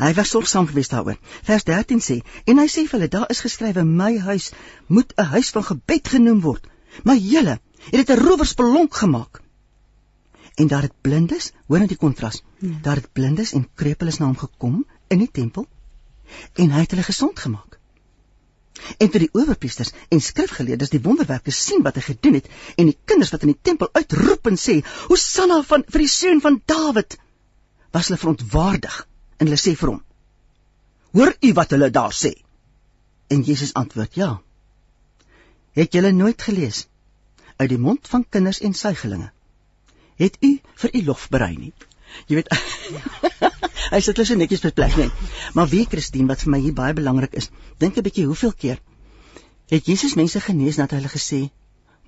Hy 0.00 0.12
was 0.16 0.30
sorgsaam 0.32 0.68
gewees 0.70 0.88
daaroor. 0.88 1.18
Vers 1.44 1.66
13 1.68 2.00
sê: 2.00 2.20
"En 2.46 2.58
hy 2.58 2.66
sê 2.68 2.86
vir 2.86 2.98
hulle: 2.98 3.08
Daar 3.08 3.30
is 3.34 3.42
geskrywe: 3.44 3.84
My 3.84 4.18
huis 4.18 4.52
moet 4.86 5.12
'n 5.16 5.30
huis 5.34 5.50
van 5.56 5.64
gebed 5.64 6.08
genoem 6.08 6.40
word. 6.40 6.66
Maar 7.04 7.16
julle 7.16 7.60
het 7.90 8.06
dit 8.06 8.10
'n 8.10 8.22
rowersspelonk 8.22 8.94
gemaak." 8.94 9.42
En 10.60 10.68
daar 10.68 10.82
het 10.82 10.96
blindes, 11.00 11.52
hoor 11.66 11.80
net 11.80 11.92
die 11.94 12.00
kontras. 12.00 12.42
Ja. 12.58 12.76
Daar 12.82 12.98
het 13.00 13.12
blindes 13.16 13.52
en 13.56 13.68
krepeles 13.74 14.18
na 14.20 14.26
hom 14.28 14.36
gekom 14.36 14.82
in 15.08 15.22
die 15.22 15.30
tempel 15.40 15.68
en 16.62 16.70
hy 16.74 16.82
het 16.84 16.92
hulle 16.94 17.06
gesond 17.06 17.38
gemaak. 17.42 17.78
En 19.02 19.08
toe 19.10 19.20
die 19.22 19.30
owerpriesters 19.32 19.90
en 20.14 20.20
skrifgeleerdes 20.24 20.92
die 20.92 21.00
wonderwerke 21.06 21.54
sien 21.54 21.82
wat 21.86 21.96
hy 21.98 22.04
gedoen 22.10 22.36
het 22.38 22.50
en 22.76 22.90
die 22.90 22.98
kinders 23.12 23.32
wat 23.34 23.46
in 23.46 23.52
die 23.54 23.62
tempel 23.70 23.90
uitroep 23.96 24.52
en 24.52 24.60
sê: 24.64 24.76
"Hosanna 25.08 25.62
van 25.72 25.84
vir 25.88 26.04
die 26.04 26.12
seun 26.12 26.44
van 26.44 26.60
Dawid!" 26.72 27.18
was 27.96 28.08
hulle 28.08 28.20
verontwaardig 28.22 29.00
en 29.38 29.46
hulle 29.46 29.60
sê 29.64 29.74
vir 29.80 29.94
hom: 29.94 30.04
"Hoor 31.16 31.34
u 31.40 31.52
wat 31.58 31.74
hulle 31.76 31.90
daar 31.90 32.14
sê?" 32.20 32.32
En 33.28 33.42
Jesus 33.42 33.74
antwoord: 33.74 34.14
"Ja. 34.14 34.30
Het 35.72 35.92
julle 35.92 36.12
nooit 36.12 36.42
gelees 36.42 36.86
uit 37.56 37.68
die 37.68 37.84
mond 37.88 38.08
van 38.08 38.28
kinders 38.28 38.60
en 38.60 38.74
suigelinge? 38.74 39.32
Het 40.20 40.36
u 40.44 40.52
vir 40.84 40.94
u 40.94 41.04
lof 41.08 41.28
berei 41.32 41.54
nie?" 41.56 41.72
Jy 42.28 42.40
weet 42.40 42.52
Hy 43.94 43.98
sit 44.04 44.18
net 44.18 44.36
netjies 44.38 44.62
by 44.62 44.70
plek 44.70 44.96
net. 44.96 45.12
Maar 45.54 45.68
wie 45.70 45.86
Christine 45.86 46.30
wat 46.30 46.42
vir 46.44 46.52
my 46.54 46.60
hier 46.62 46.74
baie 46.74 46.94
belangrik 46.94 47.34
is, 47.40 47.50
dink 47.78 47.96
'n 47.96 48.06
bietjie 48.06 48.26
hoeveel 48.26 48.52
keer 48.52 48.78
het 49.70 49.86
Jesus 49.86 50.16
mense 50.18 50.40
genees 50.40 50.78
nadat 50.78 50.96
hy 50.96 51.00
hulle 51.00 51.12
gesê 51.12 51.40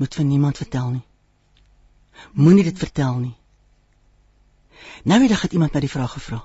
moet 0.00 0.14
vir 0.18 0.26
niemand 0.26 0.58
vertel 0.58 0.88
nie. 0.96 1.04
Moenie 2.34 2.64
dit 2.66 2.78
vertel 2.78 3.18
nie. 3.20 3.34
Nou 5.06 5.20
het 5.22 5.34
ek 5.36 5.54
iemand 5.54 5.74
my 5.74 5.82
die 5.84 5.90
vraag 5.90 6.16
gevra. 6.16 6.40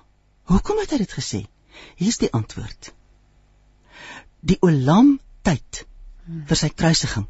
Hoekom 0.52 0.82
het 0.82 0.94
hy 0.94 1.00
dit 1.02 1.16
gesê? 1.20 1.42
Hier 1.98 2.12
is 2.14 2.22
die 2.22 2.32
antwoord. 2.34 2.92
Die 4.42 4.58
olam 4.62 5.18
tyd 5.42 5.86
vir 6.28 6.60
sy 6.60 6.70
kruisiging 6.70 7.26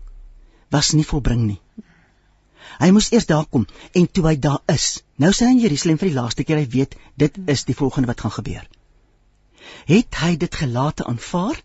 was 0.72 0.92
nie 0.94 1.08
volbring 1.08 1.46
nie. 1.48 1.60
Hy 2.78 2.90
moes 2.94 3.12
eers 3.12 3.26
daar 3.26 3.46
kom 3.46 3.66
en 3.94 4.08
toe 4.12 4.26
hy 4.28 4.36
daar 4.40 4.62
is. 4.74 5.04
Nou 5.18 5.32
sien 5.34 5.48
hy 5.50 5.54
in 5.58 5.64
Jerusalem 5.66 5.98
vir 6.02 6.12
die 6.12 6.18
laaste 6.18 6.44
keer 6.44 6.62
hy 6.62 6.68
weet 6.74 6.96
dit 7.18 7.40
is 7.48 7.66
die 7.66 7.76
volgende 7.76 8.12
wat 8.12 8.22
gaan 8.22 8.36
gebeur. 8.38 8.68
Het 9.90 10.22
hy 10.22 10.36
dit 10.38 10.56
gelate 10.56 11.06
aanvaar 11.06 11.62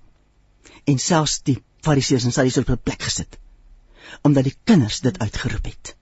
en 0.84 0.98
selfs 0.98 1.40
die 1.48 1.58
Fariseërs 1.82 2.24
en 2.28 2.32
Sadduseërs 2.32 2.68
op 2.68 2.76
'n 2.76 2.84
plek 2.90 3.02
gesit 3.02 3.38
omdat 4.22 4.44
die 4.44 4.56
kinders 4.64 5.00
dit 5.00 5.18
uitgeroep 5.18 5.64
het. 5.64 5.94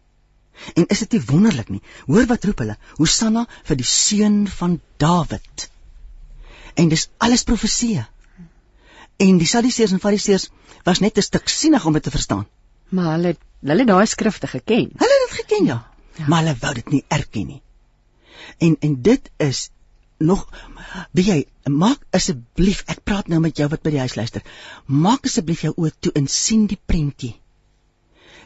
En 0.74 0.86
is 0.86 0.98
dit 0.98 1.12
nie 1.12 1.22
wonderlik 1.26 1.68
nie? 1.68 1.82
Hoor 2.06 2.26
wat 2.26 2.44
roep 2.44 2.58
hulle? 2.58 2.76
Hosanna 2.98 3.46
vir 3.68 3.76
die 3.80 3.86
seun 3.86 4.48
van 4.48 4.80
Dawid. 4.96 5.70
En 6.74 6.88
dis 6.88 7.08
alles 7.18 7.44
profeseë. 7.48 8.06
En 9.20 9.38
die 9.40 9.48
Sadduseërs 9.48 9.92
en 9.96 10.02
Fariseërs 10.02 10.48
was 10.84 11.00
net 11.04 11.18
'n 11.18 11.22
stuk 11.22 11.48
sienig 11.48 11.86
om 11.86 11.92
dit 11.92 12.02
te 12.02 12.10
verstaan. 12.10 12.46
Maar 12.90 13.12
hulle 13.16 13.36
hulle 13.70 13.84
daai 13.84 14.06
skrifte 14.06 14.48
geken. 14.50 14.88
Hulle 15.02 15.18
het 15.18 15.26
dit 15.26 15.36
geken 15.40 15.66
ja. 15.68 15.78
ja. 16.16 16.28
Maar 16.28 16.42
hulle 16.44 16.56
wou 16.60 16.72
dit 16.74 16.96
nie 16.96 17.04
erken 17.08 17.46
nie. 17.46 17.62
En 18.58 18.76
en 18.80 18.96
dit 19.02 19.30
is 19.36 19.68
nog 20.18 20.46
wie 21.16 21.24
jy 21.26 21.38
maak 21.64 22.02
asseblief 22.16 22.82
ek 22.92 23.04
praat 23.04 23.28
nou 23.32 23.40
met 23.40 23.56
jou 23.56 23.68
wat 23.72 23.82
by 23.84 23.92
die 23.94 24.02
huis 24.04 24.16
luister. 24.20 24.42
Maak 24.86 25.28
asseblief 25.28 25.64
jou 25.66 25.72
oë 25.76 25.92
toe 26.00 26.12
en 26.20 26.26
sien 26.28 26.66
die 26.66 26.80
prentjie. 26.86 27.36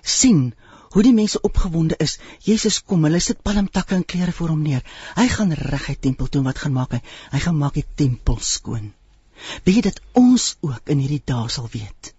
sien 0.04 0.52
hoe 0.94 1.02
die 1.02 1.14
mense 1.14 1.40
opgewonde 1.40 1.96
is. 1.98 2.18
Jesus 2.46 2.78
kom, 2.86 3.02
hulle 3.08 3.20
sit 3.20 3.40
palmtakke 3.42 3.96
en 3.96 4.04
klere 4.06 4.32
voor 4.32 4.52
hom 4.52 4.62
neer. 4.62 4.84
Hy 5.16 5.26
gaan 5.32 5.54
reguit 5.58 6.00
tempel 6.06 6.28
toe 6.30 6.42
wat 6.46 6.60
gaan 6.62 6.76
maak 6.76 6.94
hy? 6.94 7.00
Hy 7.32 7.40
gaan 7.46 7.58
maak 7.58 7.74
die 7.80 7.86
tempel 7.98 8.38
skoon. 8.38 8.92
Weet 9.64 9.80
jy 9.80 9.84
dat 9.88 10.02
ons 10.20 10.52
ook 10.62 10.92
in 10.94 11.02
hierdie 11.02 11.22
dae 11.26 11.48
sal 11.50 11.66
weet? 11.72 12.13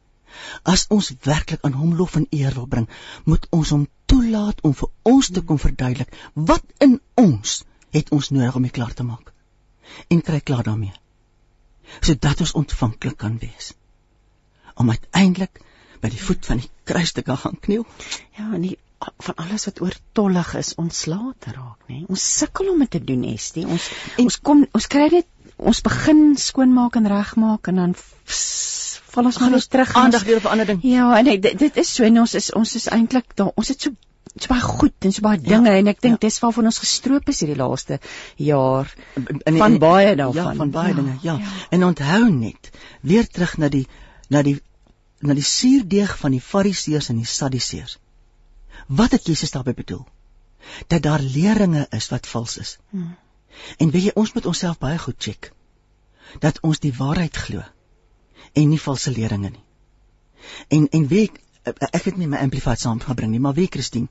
As 0.63 0.86
ons 0.94 1.12
werklik 1.27 1.63
aan 1.68 1.77
hom 1.77 1.96
lof 2.00 2.15
en 2.20 2.27
eer 2.30 2.54
wil 2.58 2.68
bring, 2.68 2.89
moet 3.25 3.48
ons 3.56 3.72
hom 3.75 3.88
toelaat 4.12 4.62
om 4.68 4.74
vir 4.74 4.92
ons 5.13 5.32
te 5.32 5.42
kom 5.42 5.60
verduidelik 5.62 6.13
wat 6.34 6.65
in 6.86 7.00
ons 7.22 7.63
het 7.96 8.12
ons 8.15 8.32
nodig 8.36 8.56
om 8.56 8.68
dit 8.68 8.75
klaar 8.75 8.94
te 8.94 9.08
maak. 9.08 9.32
En 10.10 10.22
kry 10.22 10.39
klaar 10.39 10.65
daarmee. 10.68 10.94
Sodat 12.01 12.42
ons 12.42 12.56
ontvanklik 12.62 13.18
kan 13.18 13.38
wees. 13.42 13.74
Om 14.75 14.89
uiteindelik 14.89 15.62
by 16.01 16.12
die 16.12 16.22
voet 16.22 16.46
van 16.46 16.60
die 16.62 16.72
kruis 16.84 17.13
te 17.15 17.24
gaan 17.25 17.60
kniel. 17.62 17.86
Ja, 18.38 18.50
en 18.51 18.65
die 18.65 18.77
van 19.18 19.36
alles 19.36 19.65
wat 19.65 19.82
oortollig 19.82 20.54
is 20.56 20.74
ontslae 20.82 21.34
te 21.39 21.51
raak, 21.54 21.82
nê. 21.89 22.01
Ons 22.10 22.25
sukkel 22.39 22.72
om 22.72 22.80
dit 22.84 22.92
te 22.96 23.01
doen, 23.04 23.24
Estie. 23.30 23.65
Ons 23.68 23.89
en, 24.15 24.25
ons 24.25 24.38
kom 24.50 24.63
ons 24.65 24.88
kry 24.92 25.08
dit 25.13 25.27
ons 25.56 25.82
begin 25.82 26.36
skoonmaak 26.38 26.96
en 26.96 27.08
regmaak 27.08 27.68
en 27.68 27.76
dan 27.76 27.94
val 29.16 29.30
ons 29.30 29.38
maar 29.40 29.54
net 29.54 29.70
terug 29.70 29.94
aandag 29.96 30.24
weer 30.24 30.38
op 30.42 30.44
'n 30.44 30.54
ander 30.56 30.66
ding. 30.66 30.80
Ja, 30.84 31.18
en 31.18 31.28
ek, 31.28 31.42
dit, 31.42 31.60
dit 31.60 31.78
is 31.78 31.94
so 31.94 32.04
en 32.04 32.20
ons 32.20 32.34
is 32.34 32.52
ons 32.52 32.76
is 32.76 32.88
eintlik 32.88 33.36
daar. 33.36 33.52
Ons 33.56 33.68
het 33.68 33.82
so 33.82 33.92
so 34.36 34.52
baie 34.52 34.62
goed 34.62 35.08
en 35.08 35.14
so 35.14 35.22
baie 35.22 35.40
dinge 35.40 35.72
ja, 35.72 35.80
en 35.80 35.88
ek 35.88 36.02
dink 36.02 36.18
ja. 36.20 36.28
dis 36.28 36.40
waarvan 36.44 36.66
ons 36.66 36.80
gestroop 36.84 37.30
is 37.32 37.40
hierdie 37.40 37.56
laaste 37.56 38.00
jaar 38.36 38.92
in, 39.16 39.58
van 39.58 39.78
baie 39.80 40.16
daarvan. 40.16 40.52
Ja, 40.52 40.56
van 40.56 40.72
baie 40.72 40.90
ja, 40.90 40.96
dinge. 40.96 41.18
Ja. 41.22 41.38
ja. 41.40 41.52
En 41.70 41.84
onthou 41.84 42.32
net 42.32 42.72
weer 43.02 43.28
terug 43.28 43.58
na 43.58 43.70
die 43.70 43.88
na 44.30 44.42
die 44.42 44.60
na 45.20 45.34
die 45.34 45.44
suurdeeg 45.44 46.18
van 46.20 46.36
die 46.36 46.42
Fariseërs 46.42 47.10
en 47.10 47.22
die 47.22 47.30
Sadduseërs. 47.30 47.98
Wat 48.88 49.12
het 49.12 49.26
Jesus 49.26 49.52
daarmee 49.52 49.74
bedoel? 49.74 50.04
Dat 50.88 51.02
daar 51.02 51.22
leringe 51.22 51.88
is 51.90 52.10
wat 52.10 52.28
vals 52.28 52.58
is. 52.58 52.78
Hmm. 52.90 53.16
En 53.78 53.92
weet 53.92 54.10
jy, 54.10 54.12
ons 54.16 54.34
moet 54.34 54.46
onsself 54.46 54.78
baie 54.78 54.98
goed 55.00 55.16
check. 55.18 55.52
Dat 56.40 56.60
ons 56.62 56.80
die 56.80 56.94
waarheid 56.94 57.38
glo 57.38 57.64
en 58.54 58.70
nie 58.70 58.82
valse 58.82 59.12
leringe 59.12 59.50
nie. 59.50 59.64
En 60.68 60.88
en 60.90 61.08
weet 61.08 61.42
ek 61.66 62.04
het 62.04 62.18
nie 62.18 62.28
my 62.30 62.38
amplified 62.38 62.80
saamgebring 62.80 63.32
nie, 63.32 63.40
maar 63.40 63.58
weet 63.58 63.74
Christine. 63.74 64.08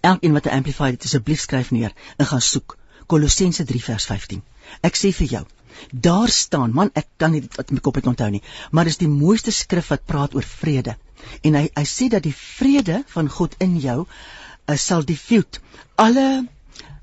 Elkeen 0.00 0.32
wat 0.32 0.46
'n 0.46 0.56
amplified 0.58 0.96
het, 0.96 1.04
asseblief 1.04 1.40
skryf 1.40 1.70
neer 1.70 1.92
en 2.16 2.26
gaan 2.26 2.40
soek 2.40 2.76
Kolossense 3.06 3.64
3 3.64 3.84
vers 3.84 4.04
15. 4.04 4.42
Ek 4.80 4.96
sê 4.96 5.12
vir 5.12 5.26
jou, 5.26 5.46
Daar 5.90 6.28
staan, 6.28 6.72
man, 6.72 6.90
ek 6.94 7.06
kan 7.16 7.30
nie 7.30 7.40
dit 7.40 7.70
my 7.70 7.80
kop 7.80 7.98
het 8.00 8.06
onthou 8.10 8.30
nie, 8.30 8.42
maar 8.70 8.88
dis 8.88 8.98
die 9.00 9.08
mooiste 9.08 9.54
skrif 9.54 9.88
wat 9.92 10.06
praat 10.10 10.34
oor 10.34 10.42
vrede. 10.42 10.96
En 11.42 11.54
hy 11.54 11.68
hy 11.74 11.84
sê 11.86 12.08
dat 12.08 12.22
die 12.26 12.34
vrede 12.34 13.02
van 13.14 13.28
God 13.28 13.54
in 13.64 13.78
jou 13.82 13.98
uh, 14.04 14.76
sal 14.76 15.04
diffute 15.04 15.62
alle 15.94 16.46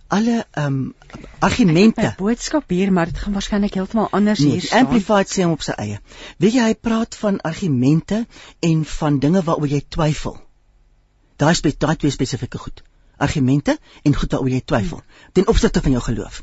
alle 0.08 0.46
ehm 0.52 0.66
um, 0.66 0.94
argumente. 1.40 2.02
'n 2.02 2.16
boodskap 2.18 2.70
hier, 2.70 2.92
maar 2.94 3.06
dit 3.06 3.18
gaan 3.18 3.34
waarskynlik 3.34 3.74
heeltemal 3.74 4.10
anders 4.12 4.40
nee, 4.40 4.52
hier 4.52 4.62
staan. 4.62 4.86
Amplified 4.86 5.30
sê 5.30 5.44
hom 5.44 5.52
op 5.52 5.62
sy 5.62 5.72
eie. 5.72 6.00
Weet 6.38 6.54
jy 6.54 6.66
hy 6.70 6.76
praat 6.76 7.16
van 7.16 7.42
argumente 7.42 8.26
en 8.60 8.86
van 8.86 9.20
dinge 9.20 9.44
waaroor 9.44 9.68
jy 9.68 9.86
twyfel. 9.88 10.38
Daai 11.36 11.54
spesifiek 11.54 11.80
daai 11.80 11.96
twee 11.96 12.12
spesifieke 12.12 12.58
goed. 12.58 12.84
argumente 13.18 13.78
en 14.04 14.16
goed 14.16 14.32
waaroor 14.32 14.52
jy 14.52 14.62
twyfel 14.62 15.02
ten 15.34 15.48
opsigte 15.48 15.82
van 15.82 15.96
jou 15.96 16.04
geloof. 16.04 16.42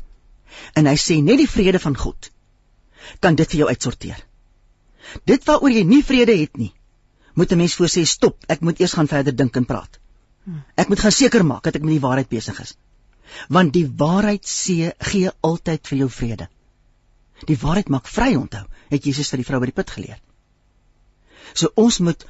En 0.73 0.89
hy 0.89 0.95
sê 0.97 1.19
net 1.21 1.41
die 1.41 1.49
vrede 1.49 1.79
van 1.79 1.97
God 1.97 2.29
kan 3.19 3.35
dit 3.35 3.49
vir 3.51 3.63
jou 3.63 3.67
uitsorteer. 3.69 4.21
Dit 5.29 5.45
waaroor 5.45 5.73
jy 5.73 5.83
nie 5.83 6.03
vrede 6.05 6.35
het 6.39 6.57
nie, 6.57 6.71
moet 7.35 7.51
'n 7.51 7.57
mens 7.57 7.75
voor 7.75 7.91
sê 7.91 8.05
stop, 8.05 8.37
ek 8.47 8.61
moet 8.61 8.79
eers 8.79 8.93
gaan 8.93 9.07
verder 9.07 9.35
dink 9.35 9.55
en 9.55 9.65
praat. 9.65 9.99
Ek 10.75 10.89
moet 10.89 10.99
gaan 10.99 11.11
seker 11.11 11.45
maak 11.45 11.63
dat 11.63 11.75
ek 11.75 11.81
met 11.81 11.93
die 11.93 12.05
waarheid 12.07 12.29
besig 12.29 12.59
is. 12.61 12.75
Want 13.49 13.73
die 13.73 13.87
waarheid 13.97 14.45
sê 14.47 14.93
gee 15.11 15.31
altyd 15.41 15.87
vir 15.87 16.03
jou 16.03 16.09
vrede. 16.09 16.47
Die 17.47 17.57
waarheid 17.59 17.89
maak 17.89 18.07
vry 18.07 18.33
onthou, 18.39 18.63
het 18.89 19.05
Jesus 19.05 19.31
vir 19.33 19.41
die 19.41 19.47
vrou 19.47 19.59
by 19.59 19.71
die 19.71 19.77
put 19.79 19.93
geleer. 19.95 20.19
So 21.53 21.71
ons 21.75 21.99
moet 21.99 22.25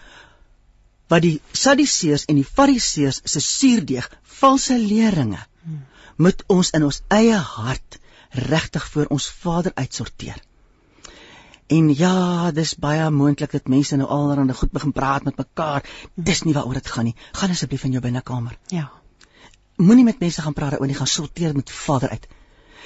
wat 1.12 1.24
die 1.26 1.40
Sadduseërs 1.54 2.26
en 2.32 2.40
die 2.40 2.48
Fariseërs 2.48 3.22
se 3.30 3.42
suurdeeg, 3.44 4.08
valse 4.40 4.78
leringe, 4.80 5.42
moet 6.18 6.42
ons 6.48 6.72
in 6.78 6.86
ons 6.88 7.02
eie 7.14 7.38
hart 7.38 8.00
regtig 8.34 8.88
voor 8.94 9.12
ons 9.14 9.28
Vader 9.44 9.76
uitsorteer. 9.76 10.40
En 11.74 11.94
ja, 11.96 12.52
dis 12.52 12.76
baie 12.76 13.06
moontlik 13.10 13.54
dat 13.56 13.70
mense 13.72 13.98
nou 13.98 14.08
alreeds 14.10 14.58
goed 14.60 14.74
begin 14.74 14.92
praat 14.92 15.24
met 15.24 15.38
mekaar. 15.38 15.86
Dis 16.16 16.44
nie 16.44 16.54
waaroor 16.54 16.80
dit 16.80 16.92
gaan 16.96 17.08
nie. 17.10 17.16
Gaan 17.32 17.54
asseblief 17.56 17.86
in 17.88 17.96
jou 17.96 18.02
binnekamer. 18.04 18.58
Ja. 18.74 18.90
Moenie 19.78 20.04
met 20.04 20.20
mense 20.20 20.42
gaan 20.42 20.54
praat 20.54 20.70
daaroor 20.72 20.88
nie, 20.88 20.96
gaan 20.96 21.08
sorteer 21.08 21.56
met 21.56 21.70
Vader 21.72 22.10
uit. 22.10 22.28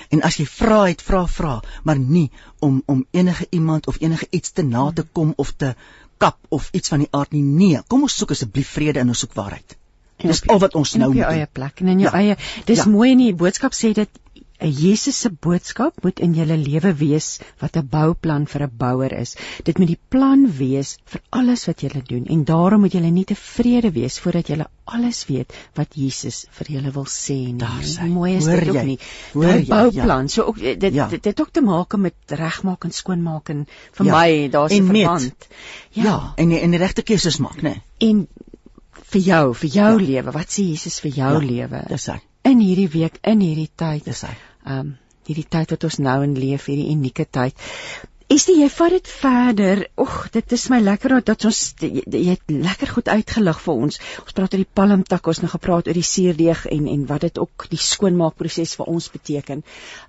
En 0.09 0.21
as 0.21 0.37
jy 0.37 0.45
vra 0.45 0.83
het, 0.87 1.01
vra 1.01 1.25
vra, 1.27 1.61
maar 1.83 1.99
nie 1.99 2.29
om 2.59 2.81
om 2.85 3.05
enige 3.11 3.47
iemand 3.49 3.87
of 3.87 3.97
enige 4.01 4.27
iets 4.29 4.51
te 4.51 4.63
na 4.63 4.91
te 4.93 5.03
kom 5.03 5.33
of 5.35 5.51
te 5.51 5.73
kap 6.17 6.37
of 6.49 6.69
iets 6.71 6.89
van 6.89 6.99
die 6.99 7.07
aard 7.11 7.31
nie. 7.31 7.41
Nee, 7.43 7.81
kom 7.87 8.01
ons 8.01 8.15
soek 8.17 8.31
asseblief 8.31 8.69
vrede 8.77 8.99
en 8.99 9.07
ons 9.07 9.19
soek 9.19 9.33
waarheid. 9.33 9.75
Dis 10.17 10.47
al 10.47 10.59
wat 10.59 10.75
ons 10.75 10.93
nou 10.93 11.09
moet 11.09 11.15
doen. 11.17 11.23
op 11.25 11.29
jou 11.29 11.39
eie 11.39 11.49
plek 11.53 11.79
en 11.81 11.87
in 11.87 11.99
jou 11.99 12.11
Ja. 12.11 12.17
eie 12.21 12.37
dis 12.65 12.77
Ja. 12.77 12.85
mooi 12.89 13.11
in 13.11 13.17
die 13.17 13.33
boodskap 13.35 13.73
sê 13.73 13.93
dit 13.93 14.09
'n 14.59 14.71
Jesus 14.71 15.19
se 15.21 15.29
boodskap 15.29 16.03
moet 16.03 16.19
in 16.19 16.33
julle 16.33 16.57
lewe 16.57 16.93
wees 16.97 17.39
wat 17.61 17.75
'n 17.77 17.87
bouplan 17.89 18.47
vir 18.47 18.63
'n 18.63 18.71
bouer 18.77 19.13
is. 19.13 19.35
Dit 19.63 19.77
moet 19.79 19.87
die 19.87 19.99
plan 20.09 20.47
wees 20.57 20.97
vir 21.05 21.21
alles 21.29 21.65
wat 21.67 21.81
julle 21.81 22.01
doen 22.07 22.25
en 22.25 22.43
daarom 22.43 22.81
moet 22.81 22.91
julle 22.93 23.11
nie 23.11 23.25
tevrede 23.25 23.91
wees 23.91 24.19
voordat 24.19 24.47
julle 24.47 24.67
alles 24.85 25.25
weet 25.27 25.53
wat 25.75 25.93
Jesus 25.95 26.45
vir 26.51 26.67
julle 26.71 26.91
wil 26.91 27.05
sê 27.05 27.35
nie. 27.51 27.57
Daar 27.57 27.83
sê 27.83 28.07
mooi 28.09 28.35
is 28.37 28.45
Hoor 28.45 28.59
dit 28.59 28.69
ook 28.69 28.75
jy? 28.75 28.85
nie? 28.85 28.99
Hoor 29.33 29.53
jy? 29.59 29.65
bouplan, 29.67 30.29
so 30.29 30.43
ook 30.43 30.57
dit 30.59 30.93
Ja. 30.93 31.07
dit 31.07 31.25
het 31.25 31.41
ook 31.41 31.51
te 31.51 31.61
maak 31.61 31.97
met 31.97 32.13
regmaak 32.27 32.83
en 32.83 32.91
skoonmaak 32.91 33.49
en 33.49 33.67
vir 33.93 34.05
Ja. 34.05 34.11
my 34.21 34.49
daar's 34.49 34.71
'n 34.73 34.87
verband. 34.87 35.47
Ja, 35.91 36.03
ja 36.03 36.33
en 36.37 36.51
en 36.51 36.71
die 36.71 36.79
regte 36.79 37.01
keuses 37.03 37.37
maak, 37.37 37.61
né? 37.61 37.61
Nee. 37.61 37.81
En 38.09 38.27
vir 39.11 39.21
jou, 39.21 39.53
vir 39.55 39.69
jou 39.69 39.99
Ja. 39.99 40.05
lewe, 40.07 40.31
wat 40.31 40.47
sê 40.49 40.63
Jesus 40.63 40.99
vir 40.99 41.11
jou 41.11 41.33
Ja, 41.33 41.39
lewe? 41.39 41.83
Dis 41.87 42.05
hy. 42.07 42.19
In 42.43 42.59
hierdie 42.59 42.89
week, 42.89 43.19
in 43.23 43.39
hierdie 43.41 43.69
tyd, 43.75 44.03
Dis 44.05 44.21
hy. 44.27 44.35
ehm 44.65 44.79
um, 44.79 44.97
hierdie 45.27 45.47
tyd 45.49 45.71
wat 45.71 45.83
ons 45.83 45.97
nou 45.99 46.21
in 46.23 46.35
leef, 46.39 46.65
hierdie 46.71 46.91
unieke 46.93 47.25
tyd. 47.29 47.53
Is 48.29 48.43
dit 48.45 48.57
jy 48.59 48.67
vat 48.67 48.91
dit 48.91 49.07
verder? 49.07 49.81
Oeg, 50.03 50.15
dit 50.31 50.51
is 50.51 50.63
my 50.69 50.81
lekker 50.83 51.13
dat 51.23 51.45
ons 51.47 51.59
jy, 51.79 52.01
jy 52.11 52.33
het 52.33 52.41
lekker 52.51 52.89
goed 52.91 53.07
uitgelig 53.07 53.59
vir 53.63 53.73
ons. 53.85 53.99
Ons 54.23 54.35
praat 54.35 54.51
oor 54.55 54.59
die 54.63 54.67
palmtak, 54.79 55.27
ons 55.31 55.37
het 55.39 55.45
nou 55.45 55.51
gepraat 55.53 55.87
oor 55.87 55.95
die 55.95 56.03
suurdeeg 56.03 56.65
en 56.71 56.87
en 56.91 57.05
wat 57.07 57.21
dit 57.23 57.39
ook 57.39 57.67
die 57.71 57.79
skoonmaakproses 57.79 58.75
vir 58.79 58.89
ons 58.91 59.07
beteken. 59.13 59.63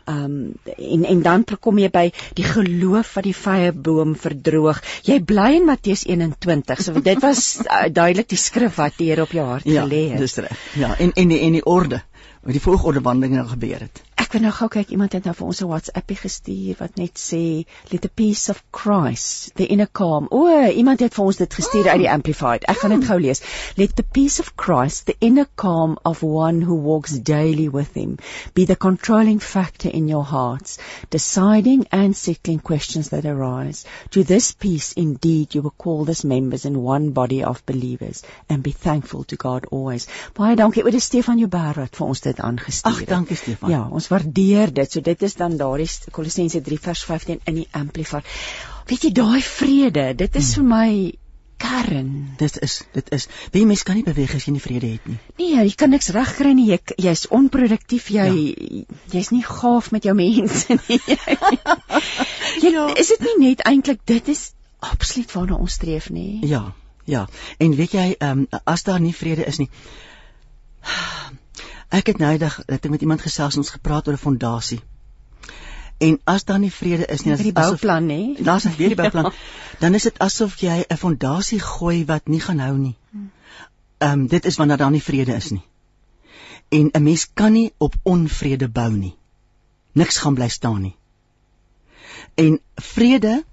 Ehm 0.07 0.25
um, 0.25 0.55
en 0.79 1.05
en 1.13 1.23
dan 1.23 1.45
kom 1.61 1.79
jy 1.79 1.91
by 1.95 2.05
die 2.35 2.47
geloof 2.47 3.15
wat 3.19 3.25
die 3.29 3.35
vyeboom 3.39 4.15
verdroog. 4.19 4.83
Jy 5.07 5.21
bly 5.23 5.49
in 5.61 5.67
Matteus 5.71 6.03
21. 6.07 6.83
So 6.83 6.99
dit 7.01 7.23
was 7.23 7.45
uh, 7.67 7.87
duidelik 7.91 8.29
die 8.35 8.39
skrif 8.39 8.79
wat 8.83 8.99
die 8.99 9.11
Here 9.13 9.23
op 9.27 9.31
jou 9.35 9.47
hart 9.47 9.67
Ja, 9.67 9.83
gelê 9.87 10.09
het. 10.11 10.19
dis 10.19 10.37
reg. 10.43 10.59
Ja, 10.79 10.95
en 10.99 11.13
en 11.15 11.29
die 11.29 11.39
en 11.47 11.53
die 11.59 11.65
orde, 11.65 12.03
met 12.49 12.57
die 12.57 12.67
volgorde 12.67 13.01
wandeling 13.01 13.35
nou 13.35 13.49
gebeur 13.49 13.81
het. 13.81 14.03
Ek 14.29 14.35
wil 14.37 14.43
nou 14.45 14.51
gou 14.53 14.67
kyk 14.69 14.91
iemand 14.93 15.15
het 15.17 15.25
nou 15.25 15.33
vir 15.33 15.47
ons 15.47 15.61
'n 15.65 15.69
WhatsAppie 15.71 16.17
gestuur 16.21 16.75
wat 16.79 16.99
net 17.01 17.15
sê 17.17 17.65
let 17.91 18.03
the 18.03 18.11
peace 18.21 18.51
of 18.53 18.59
Christ 18.77 19.55
the 19.57 19.65
inner 19.73 19.87
calm. 20.01 20.27
O, 20.31 20.45
iemand 20.69 21.01
het 21.01 21.15
vir 21.17 21.25
ons 21.25 21.37
dit 21.37 21.55
gestuur 21.55 21.87
Oh. 21.87 21.93
uit 21.93 22.01
die 22.03 22.11
amplified. 22.11 22.65
Ek 22.69 22.77
gaan 22.83 22.91
dit 23.01 23.05
gou 23.09 23.19
lees. 23.21 23.41
Let 23.77 23.97
the 23.97 24.03
peace 24.03 24.39
of 24.39 24.53
Christ 24.57 25.07
the 25.07 25.15
inner 25.21 25.47
calm 25.57 25.97
of 26.05 26.23
one 26.23 26.61
who 26.67 26.75
walks 26.75 27.13
daily 27.19 27.69
with 27.71 27.95
him 27.97 28.19
be 28.55 28.67
the 28.67 28.77
controlling 28.77 29.41
factor 29.41 29.89
in 29.89 30.09
your 30.09 30.25
hearts, 30.25 30.77
deciding 31.09 31.87
and 31.91 32.15
settling 32.15 32.61
questions 32.61 33.09
that 33.09 33.25
arise. 33.25 33.85
To 34.11 34.25
this 34.25 34.53
peace 34.53 34.93
indeed 34.95 35.55
you 35.55 35.63
were 35.63 35.75
called 35.79 36.11
as 36.11 36.23
members 36.25 36.67
in 36.67 36.77
one 36.83 37.11
body 37.13 37.43
of 37.43 37.65
believers 37.65 38.23
and 38.51 38.63
be 38.63 38.73
thankful 38.73 39.25
to 39.25 39.37
God 39.37 39.65
always. 39.73 40.07
Baie 40.35 40.55
dankie 40.55 40.85
oor 40.85 40.91
die 40.91 41.01
Stefan 41.01 41.39
Joubert 41.39 41.77
wat 41.79 41.97
vir 41.97 42.07
ons 42.07 42.21
dit 42.21 42.37
aangestuur 42.41 42.93
Ag, 42.93 43.01
het. 43.01 43.09
dankie 43.09 43.37
Stefan. 43.37 43.71
Ja, 43.71 43.89
ons 43.91 44.09
waardeer 44.19 44.73
dit. 44.73 44.91
So 44.93 45.01
dit 45.01 45.23
is 45.23 45.35
dan 45.35 45.57
daardie 45.57 45.89
Kolossense 46.11 46.61
3 46.61 46.79
vers 46.79 47.05
15 47.05 47.41
in 47.45 47.63
die 47.63 47.69
Amplifier. 47.71 48.25
Weet 48.89 49.09
jy 49.09 49.13
daai 49.13 49.43
vrede, 49.43 50.13
dit 50.17 50.37
is 50.37 50.55
vir 50.57 50.65
my 50.65 50.91
kern. 51.59 52.11
Dit 52.39 52.59
is 52.63 52.83
dit 52.95 53.11
is. 53.13 53.27
Wie 53.53 53.67
mens 53.67 53.83
kan 53.83 53.99
nie 53.99 54.07
beweeg 54.07 54.35
as 54.35 54.47
jy 54.47 54.55
nie 54.55 54.63
vrede 54.63 54.93
het 54.95 55.07
nie. 55.11 55.19
Nee, 55.39 55.65
jy 55.67 55.75
kan 55.77 55.91
niks 55.91 56.11
regkry 56.15 56.55
nie. 56.55 56.69
Jy 56.71 56.79
jy's 57.09 57.27
onproduktief. 57.35 58.11
Jy 58.15 58.87
jy's 59.13 59.33
nie 59.35 59.45
gaaf 59.45 59.91
met 59.95 60.07
jou 60.07 60.15
mense 60.19 60.79
nie. 60.87 61.01
jy, 62.63 62.73
Ja. 62.73 62.89
Is 62.95 63.11
dit 63.13 63.23
nie 63.27 63.51
net 63.51 63.63
eintlik 63.69 64.01
dit 64.07 64.29
is 64.29 64.53
absoluut 64.79 65.33
waarna 65.35 65.59
ons 65.59 65.75
streef 65.79 66.09
nie? 66.11 66.39
Ja, 66.47 66.73
ja. 67.05 67.27
En 67.59 67.75
weet 67.75 67.95
jy, 67.95 68.09
ehm 68.19 68.47
um, 68.47 68.61
as 68.65 68.87
daar 68.87 69.01
nie 69.03 69.15
vrede 69.15 69.47
is 69.47 69.59
nie. 69.59 69.69
Ek 71.89 72.07
het 72.07 72.19
nou 72.19 72.33
eendag 72.33 72.61
dat 72.67 72.85
ek 72.85 72.91
met 72.91 73.01
iemand 73.01 73.21
gesels 73.25 73.57
en 73.57 73.63
ons 73.65 73.71
gepraat 73.71 74.09
oor 74.09 74.15
'n 74.15 74.25
fondasie. 74.25 74.81
En 75.99 76.21
as 76.25 76.45
daar 76.45 76.59
nie 76.59 76.73
vrede 76.73 77.07
is 77.07 77.25
nie, 77.25 77.35
Vir 77.37 77.45
die 77.45 77.53
dan 77.53 77.65
is 77.65 77.71
bouplan 77.71 78.07
nê? 78.07 78.21
daar's 78.49 78.65
'n 78.65 78.77
weer 78.77 78.89
die 78.89 78.97
bouplan. 78.97 79.33
Dan 79.79 79.95
is 79.95 80.03
dit 80.03 80.19
asof 80.19 80.57
jy 80.61 80.85
'n 80.89 80.97
fondasie 80.97 81.61
gooi 81.61 82.05
wat 82.05 82.29
nie 82.29 82.41
gaan 82.41 82.59
hou 82.59 82.77
nie. 82.77 82.97
Ehm 83.99 84.13
um, 84.13 84.27
dit 84.27 84.45
is 84.45 84.57
wanneer 84.57 84.77
daar 84.77 84.91
nie 84.91 85.03
vrede 85.03 85.35
is 85.35 85.51
nie. 85.51 85.65
En 86.69 86.91
'n 86.93 87.03
mens 87.03 87.29
kan 87.35 87.53
nie 87.53 87.73
op 87.79 87.95
onvrede 88.03 88.69
bou 88.69 88.93
nie. 88.93 89.17
Niks 89.93 90.19
gaan 90.19 90.35
bly 90.35 90.49
staan 90.49 90.83
nie. 90.83 90.97
En 92.35 92.61
vrede 92.75 93.45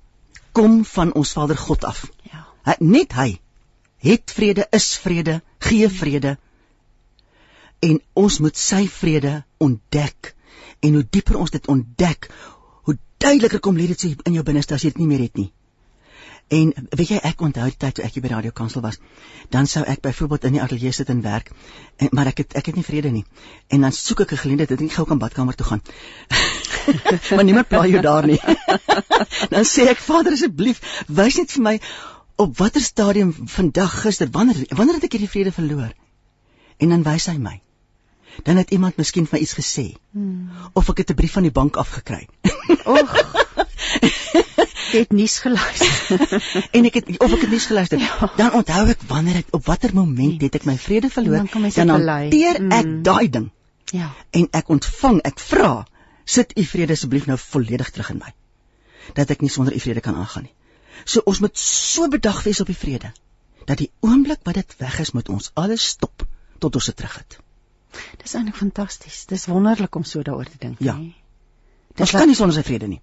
kom 0.52 0.86
van 0.86 1.14
ons 1.14 1.32
Vader 1.32 1.58
God 1.58 1.84
af. 1.84 2.08
Ja. 2.22 2.46
Hy, 2.64 2.76
net 2.80 3.14
hy 3.14 3.40
het 3.98 4.32
vrede, 4.32 4.68
is 4.72 4.98
vrede, 4.98 5.42
gee 5.58 5.90
vrede. 5.90 6.38
En 7.86 8.00
ons 8.26 8.40
moet 8.40 8.58
sy 8.58 8.86
vrede 8.90 9.36
ontdek. 9.62 10.34
En 10.80 10.98
hoe 10.98 11.06
dieper 11.10 11.38
ons 11.38 11.54
dit 11.54 11.68
ontdek, 11.72 12.30
hoe 12.88 12.98
duideliker 13.18 13.60
kom 13.60 13.78
lê 13.78 13.88
dit 13.92 14.00
so 14.00 14.26
in 14.30 14.40
jou 14.40 14.44
binneste 14.48 14.74
as 14.74 14.86
jy 14.86 14.94
dit 14.94 15.04
nie 15.04 15.12
meer 15.12 15.28
het 15.28 15.38
nie. 15.42 15.52
En 16.54 16.70
weet 16.94 17.10
jy 17.10 17.20
ek 17.26 17.40
onthou 17.42 17.66
die 17.72 17.80
tyd 17.82 17.96
toe 17.98 18.04
ek 18.06 18.18
by 18.22 18.30
Radio 18.30 18.54
Kansel 18.54 18.84
was, 18.86 19.00
dan 19.50 19.66
sou 19.70 19.82
ek 19.90 20.04
byvoorbeeld 20.06 20.44
in 20.46 20.58
die 20.58 20.62
ateljee 20.62 20.94
sit 20.94 21.10
en 21.10 21.24
werk, 21.26 21.50
en, 21.98 22.12
maar 22.14 22.30
ek 22.30 22.44
het 22.44 22.54
ek 22.62 22.70
het 22.70 22.78
nie 22.78 22.86
vrede 22.86 23.10
nie. 23.10 23.24
En 23.74 23.82
dan 23.82 23.96
soek 23.98 24.22
ek 24.28 24.34
'n 24.34 24.42
geleentheid 24.44 24.70
dat 24.70 24.82
ek 24.86 24.94
gou 24.94 25.08
kan 25.10 25.18
badkamer 25.18 25.56
toe 25.56 25.66
gaan. 25.66 25.82
maar 27.36 27.44
niemand 27.44 27.68
pla 27.68 27.88
jou 27.88 28.02
daar 28.02 28.28
nie. 28.30 28.40
dan 29.56 29.66
sê 29.66 29.90
ek 29.90 29.98
Vader 29.98 30.38
asseblief, 30.38 30.82
wys 31.08 31.42
net 31.42 31.52
vir 31.52 31.64
my 31.64 31.76
op 32.38 32.58
watter 32.58 32.82
stadium 32.82 33.34
vandag 33.34 34.02
gister 34.06 34.30
wanneer 34.30 34.66
wanneer 34.70 35.02
het 35.02 35.10
ek 35.10 35.18
hierdie 35.18 35.34
vrede 35.34 35.52
verloor? 35.52 35.94
En 36.78 36.90
dan 36.90 37.04
wys 37.04 37.26
hy 37.26 37.38
my. 37.42 37.65
Dan 38.44 38.58
het 38.58 38.72
iemand 38.72 38.98
miskien 38.98 39.28
vir 39.28 39.38
my 39.38 39.42
iets 39.44 39.54
gesê. 39.54 39.96
Hmm. 40.12 40.50
Of 40.74 40.90
ek 40.90 40.98
het 40.98 41.10
'n 41.12 41.16
brief 41.16 41.32
van 41.32 41.44
die 41.44 41.52
bank 41.52 41.76
afgekry. 41.78 42.28
Oeg. 42.86 43.14
Jy 44.96 45.00
het 45.02 45.12
nuus 45.12 45.40
geluister. 45.40 46.22
en 46.78 46.86
ek 46.86 46.94
het 47.00 47.10
of 47.20 47.32
ek 47.34 47.42
het 47.42 47.50
nie 47.52 47.60
geluister 47.60 48.00
Ja. 48.00 48.32
dan 48.38 48.52
onthou 48.54 48.88
ek 48.90 49.02
wanneer 49.08 49.36
ek 49.42 49.48
op 49.52 49.66
watter 49.66 49.94
moment 49.94 50.42
het 50.42 50.56
ek 50.56 50.66
my 50.66 50.78
vrede 50.78 51.10
verloor 51.10 51.38
dan 51.52 51.70
dan 51.74 51.90
hanteer 51.90 52.56
ek 52.72 52.86
Mm. 52.86 53.02
daai 53.04 53.30
ding 53.30 53.52
ja. 53.92 54.14
en 54.32 54.48
ek 54.52 54.70
ontvang 54.70 55.20
ek 55.24 55.40
vra 55.40 55.86
sit 56.26 56.54
u 56.58 56.64
vrede 56.64 56.94
asseblief 56.94 57.26
nou 57.26 57.38
volledig 57.38 57.90
terug 57.92 58.10
in 58.10 58.18
my 58.24 58.34
dat 59.14 59.30
ek 59.30 59.42
nie 59.42 59.50
sonder 59.50 59.76
u 59.76 59.80
vrede 59.80 60.00
kan 60.02 60.16
aangaan 60.16 60.44
nie 60.44 60.54
so 61.06 61.22
ons 61.26 61.40
moet 61.40 61.58
so 61.58 62.08
bedag 62.08 62.44
wees 62.44 62.62
op 62.62 62.68
die 62.68 62.78
vrede 62.78 63.12
dat 63.66 63.78
die 63.78 63.92
oomblik 64.00 64.40
wat 64.44 64.54
dit 64.56 64.76
weg 64.78 65.00
is 65.00 65.12
moet 65.12 65.30
ons 65.30 65.52
alles 65.54 65.88
stop 65.98 66.26
tot 66.60 66.76
ons 66.76 66.86
dit 66.86 66.96
terug 66.96 67.16
het 67.16 67.40
Dis 68.24 68.34
eintlik 68.36 68.56
fantasties. 68.56 69.26
Dis 69.26 69.46
wonderlik 69.48 69.96
om 69.96 70.04
so 70.04 70.22
daaroor 70.24 70.46
te 70.46 70.58
dink, 70.60 70.78
Ja. 70.80 70.96
ons 70.96 72.12
wat- 72.12 72.22
kan 72.22 72.28
nie 72.28 72.36
sonder 72.36 72.56
sy 72.56 72.64
vrede 72.64 72.88
nie 72.88 73.02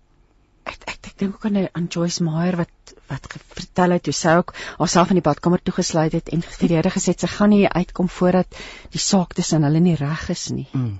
ek 0.64 0.78
ek, 0.86 0.98
ek 1.06 1.18
dink 1.18 1.34
ook 1.34 1.44
aan 1.46 1.68
aan 1.74 1.86
Joyce 1.90 2.22
Meyer 2.22 2.56
wat 2.56 2.92
wat 3.08 3.26
vertel 3.54 3.90
het 3.96 4.04
hoe 4.06 4.12
sy 4.14 4.34
ook 4.38 4.52
haarself 4.78 5.10
in 5.10 5.18
die 5.18 5.22
badkamer 5.26 5.58
toegesluit 5.62 6.12
het 6.12 6.28
en 6.28 6.42
vir 6.42 6.68
die 6.68 6.76
Here 6.76 6.90
gesê 6.90 7.14
sy 7.18 7.26
gaan 7.26 7.50
nie 7.50 7.66
uitkom 7.68 8.08
voordat 8.08 8.46
die 8.92 8.98
saak 9.02 9.34
tussen 9.34 9.64
hulle 9.64 9.80
nie 9.80 9.96
reg 9.96 10.28
is 10.30 10.50
nie. 10.50 10.68
mm. 10.72 10.98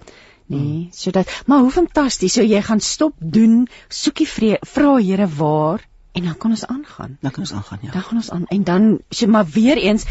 Nee, 0.48 0.88
sodat 0.92 1.30
maar 1.46 1.60
hoe 1.60 1.70
fantasties. 1.70 2.32
So 2.34 2.42
jy 2.42 2.60
gaan 2.62 2.80
stop 2.80 3.14
doen, 3.18 3.68
soek 3.88 4.16
die 4.16 4.26
vra 4.26 4.96
Here 4.98 5.26
waar 5.28 5.80
en 6.12 6.24
dan 6.24 6.34
kan 6.38 6.50
ons 6.50 6.66
aangaan. 6.66 7.18
dan 7.22 7.30
kan 7.30 7.40
ons 7.44 7.52
aangaan 7.52 7.78
ja 7.82 7.90
Dan 7.92 8.02
gaan 8.02 8.16
ons 8.18 8.30
aan 8.30 8.46
en 8.50 8.64
dan 8.64 8.98
so 9.10 9.26
maar 9.26 9.46
weer 9.46 9.76
eens 9.78 10.04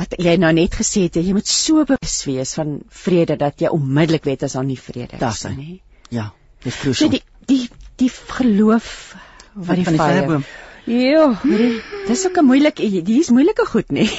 wat 0.00 0.14
jy 0.18 0.36
nou 0.40 0.52
net 0.56 0.74
gesê 0.74 1.06
het, 1.06 1.18
jy 1.20 1.34
moet 1.36 1.48
so 1.48 1.84
bewus 1.88 2.24
wees 2.28 2.54
van 2.58 2.80
vrede 3.04 3.36
dat 3.36 3.60
jy 3.60 3.72
onmiddellik 3.72 4.24
weet 4.24 4.42
as 4.46 4.56
daar 4.56 4.64
nie 4.64 4.78
vrede 4.80 5.20
is 5.20 5.44
nie. 5.56 5.82
Ja, 6.08 6.32
dis 6.64 6.78
krusial. 6.80 7.10
So 7.10 7.12
die 7.12 7.22
die 7.46 7.68
die 8.00 8.10
geloof 8.10 9.14
wat 9.52 9.76
die 9.76 9.84
van 9.84 9.98
die 9.98 10.02
vyeboom. 10.02 10.44
Ja, 10.84 11.26
dis 12.08 12.26
ook 12.26 12.38
'n 12.38 12.44
moeilike 12.44 12.82
hier's 12.82 13.30
moeilike 13.30 13.66
goed 13.66 13.90
nie. 13.90 14.10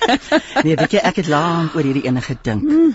nee, 0.64 0.76
weet 0.76 0.92
jy 0.92 1.00
ek 1.04 1.20
het 1.22 1.28
lank 1.28 1.74
oor 1.76 1.86
hierdie 1.86 2.06
ene 2.08 2.22
gedink. 2.24 2.62
Mm. 2.62 2.94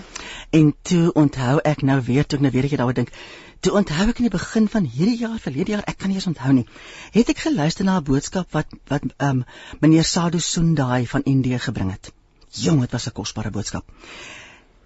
En 0.50 0.74
toe 0.82 1.12
onthou 1.12 1.58
ek 1.64 1.82
nou 1.82 2.00
weer 2.02 2.26
toe 2.26 2.38
ek 2.38 2.42
nou 2.42 2.52
weer 2.52 2.64
ek 2.68 2.76
daaroor 2.76 2.98
dink. 2.98 3.12
Toe 3.60 3.72
onthou 3.72 4.08
ek 4.10 4.20
in 4.20 4.28
die 4.28 4.34
begin 4.34 4.68
van 4.68 4.84
hierdie 4.84 5.18
jaar, 5.18 5.38
verlede 5.42 5.72
jaar, 5.74 5.86
ek 5.86 5.98
kan 5.98 6.12
nie 6.12 6.18
eens 6.18 6.28
onthou 6.30 6.52
nie. 6.52 6.66
Het 7.14 7.32
ek 7.32 7.46
geluister 7.46 7.84
na 7.84 7.98
'n 7.98 8.04
boodskap 8.04 8.52
wat 8.52 8.66
wat 8.92 9.02
ehm 9.16 9.42
um, 9.42 9.44
meneer 9.80 10.04
Sadhu 10.04 10.40
Sundai 10.40 11.06
van 11.06 11.22
Indië 11.24 11.58
gebring 11.58 11.90
het. 11.90 12.12
Jong, 12.50 12.80
dit 12.80 12.90
was 12.90 13.06
'n 13.06 13.12
kosbare 13.12 13.50
boodskap. 13.50 13.84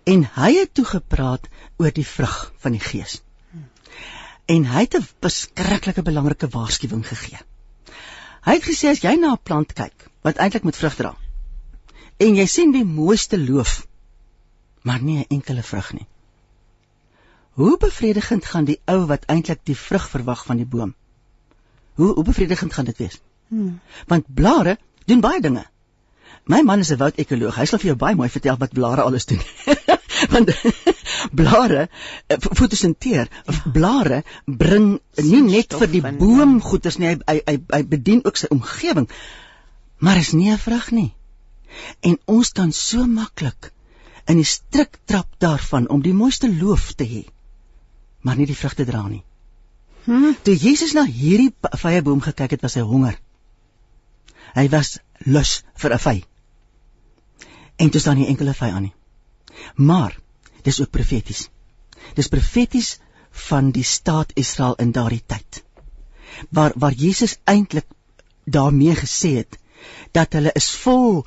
En 0.04 0.28
hy 0.34 0.52
het 0.58 0.74
toe 0.74 0.84
gepraat 0.84 1.48
oor 1.76 1.92
die 1.92 2.06
vrug 2.06 2.52
van 2.58 2.72
die 2.72 2.80
gees. 2.80 3.22
En 4.46 4.64
hy 4.64 4.80
het 4.80 4.94
'n 4.94 5.06
beskrikkelike 5.20 6.02
belangrike 6.02 6.48
waarskuwing 6.48 7.06
gegee. 7.06 7.38
Hy 8.40 8.52
het 8.52 8.64
gesê 8.64 8.88
as 8.88 9.02
jy 9.02 9.14
na 9.20 9.32
'n 9.32 9.42
plant 9.42 9.72
kyk 9.72 10.10
wat 10.22 10.36
eintlik 10.36 10.64
met 10.64 10.76
vrug 10.76 10.96
dra 10.96 11.16
en 12.20 12.36
jy 12.36 12.46
sien 12.46 12.72
die 12.72 12.84
mooiste 12.84 13.38
loof 13.40 13.86
maar 14.82 15.02
nie 15.02 15.18
'n 15.18 15.28
enkele 15.28 15.62
vrug 15.62 15.92
nie. 15.92 16.06
Hoe 17.50 17.76
bevredigend 17.78 18.44
gaan 18.44 18.64
die 18.64 18.80
ou 18.84 19.06
wat 19.06 19.24
eintlik 19.24 19.60
die 19.64 19.76
vrug 19.76 20.08
verwag 20.08 20.44
van 20.44 20.56
die 20.56 20.66
boom? 20.66 20.94
Hoe 21.94 22.14
hoe 22.14 22.24
bevredigend 22.24 22.72
gaan 22.72 22.84
dit 22.84 22.98
wees? 22.98 23.20
Hmm. 23.48 23.80
Want 24.06 24.34
blare 24.34 24.78
doen 25.04 25.20
baie 25.20 25.40
dinge. 25.40 25.66
My 26.44 26.62
man 26.62 26.78
is 26.78 26.90
'n 26.90 26.98
woudekoloog. 26.98 27.56
Hy 27.56 27.64
sal 27.64 27.78
vir 27.78 27.92
jou 27.92 27.96
baie 27.96 28.16
mooi 28.16 28.28
vertel 28.28 28.56
wat 28.58 28.72
blare 28.72 29.02
alles 29.02 29.26
doen. 29.26 29.40
Want 30.32 30.50
blare 31.40 31.88
eh, 32.26 32.36
fotosinteer, 32.38 33.28
ja. 33.46 33.70
blare 33.72 34.22
bring 34.46 35.00
nie 35.16 35.42
net 35.42 35.74
vir 35.74 35.90
die 35.90 36.02
boom 36.02 36.60
goeders 36.60 36.98
nie, 36.98 37.16
hy 37.26 37.40
hy 37.46 37.56
hy 37.70 37.82
bedien 37.88 38.24
ook 38.24 38.36
sy 38.36 38.50
omgewing. 38.50 39.08
Maar 39.98 40.16
is 40.16 40.32
nie 40.32 40.50
'n 40.50 40.58
vrug 40.58 40.90
nie. 40.90 41.12
En 42.00 42.18
ons 42.24 42.52
kan 42.52 42.72
so 42.72 43.06
maklik 43.06 43.72
in 44.26 44.36
die 44.36 44.44
strik 44.44 44.98
trap 45.04 45.28
daarvan 45.38 45.88
om 45.88 46.02
die 46.02 46.14
mooiste 46.14 46.50
loof 46.50 46.92
te 46.94 47.04
hê, 47.04 47.24
maar 48.20 48.36
nie 48.36 48.46
die 48.46 48.56
vrugte 48.56 48.84
dra 48.84 49.06
nie. 49.08 49.22
Hmm. 50.04 50.36
Toe 50.42 50.56
Jesus 50.56 50.92
na 50.92 51.04
hierdie 51.04 51.52
vrye 51.62 52.02
boom 52.02 52.20
gekyk 52.20 52.50
het, 52.50 52.62
was 52.62 52.74
hy 52.74 52.82
honger. 52.82 53.18
Hy 54.54 54.68
was 54.68 54.98
lus 55.26 55.62
vir 55.76 55.94
'n 55.94 55.98
vy. 55.98 56.29
En 57.80 57.90
toe 57.90 58.00
staan 58.00 58.18
nie 58.20 58.28
enkele 58.28 58.54
vy 58.56 58.68
aan 58.74 58.88
nie. 58.88 58.94
Maar 59.76 60.16
dis 60.66 60.80
ook 60.80 60.92
profeties. 60.92 61.46
Dis 62.18 62.32
profeties 62.32 62.98
van 63.48 63.70
die 63.76 63.86
staat 63.86 64.32
Israel 64.34 64.76
in 64.84 64.92
daardie 64.92 65.22
tyd. 65.26 65.62
Waar 66.50 66.72
waar 66.76 66.92
Jesus 66.92 67.38
eintlik 67.44 67.86
daarmee 68.44 68.96
gesê 68.98 69.36
het 69.42 69.58
dat 70.12 70.32
hulle 70.36 70.52
is 70.54 70.70
vol 70.82 71.24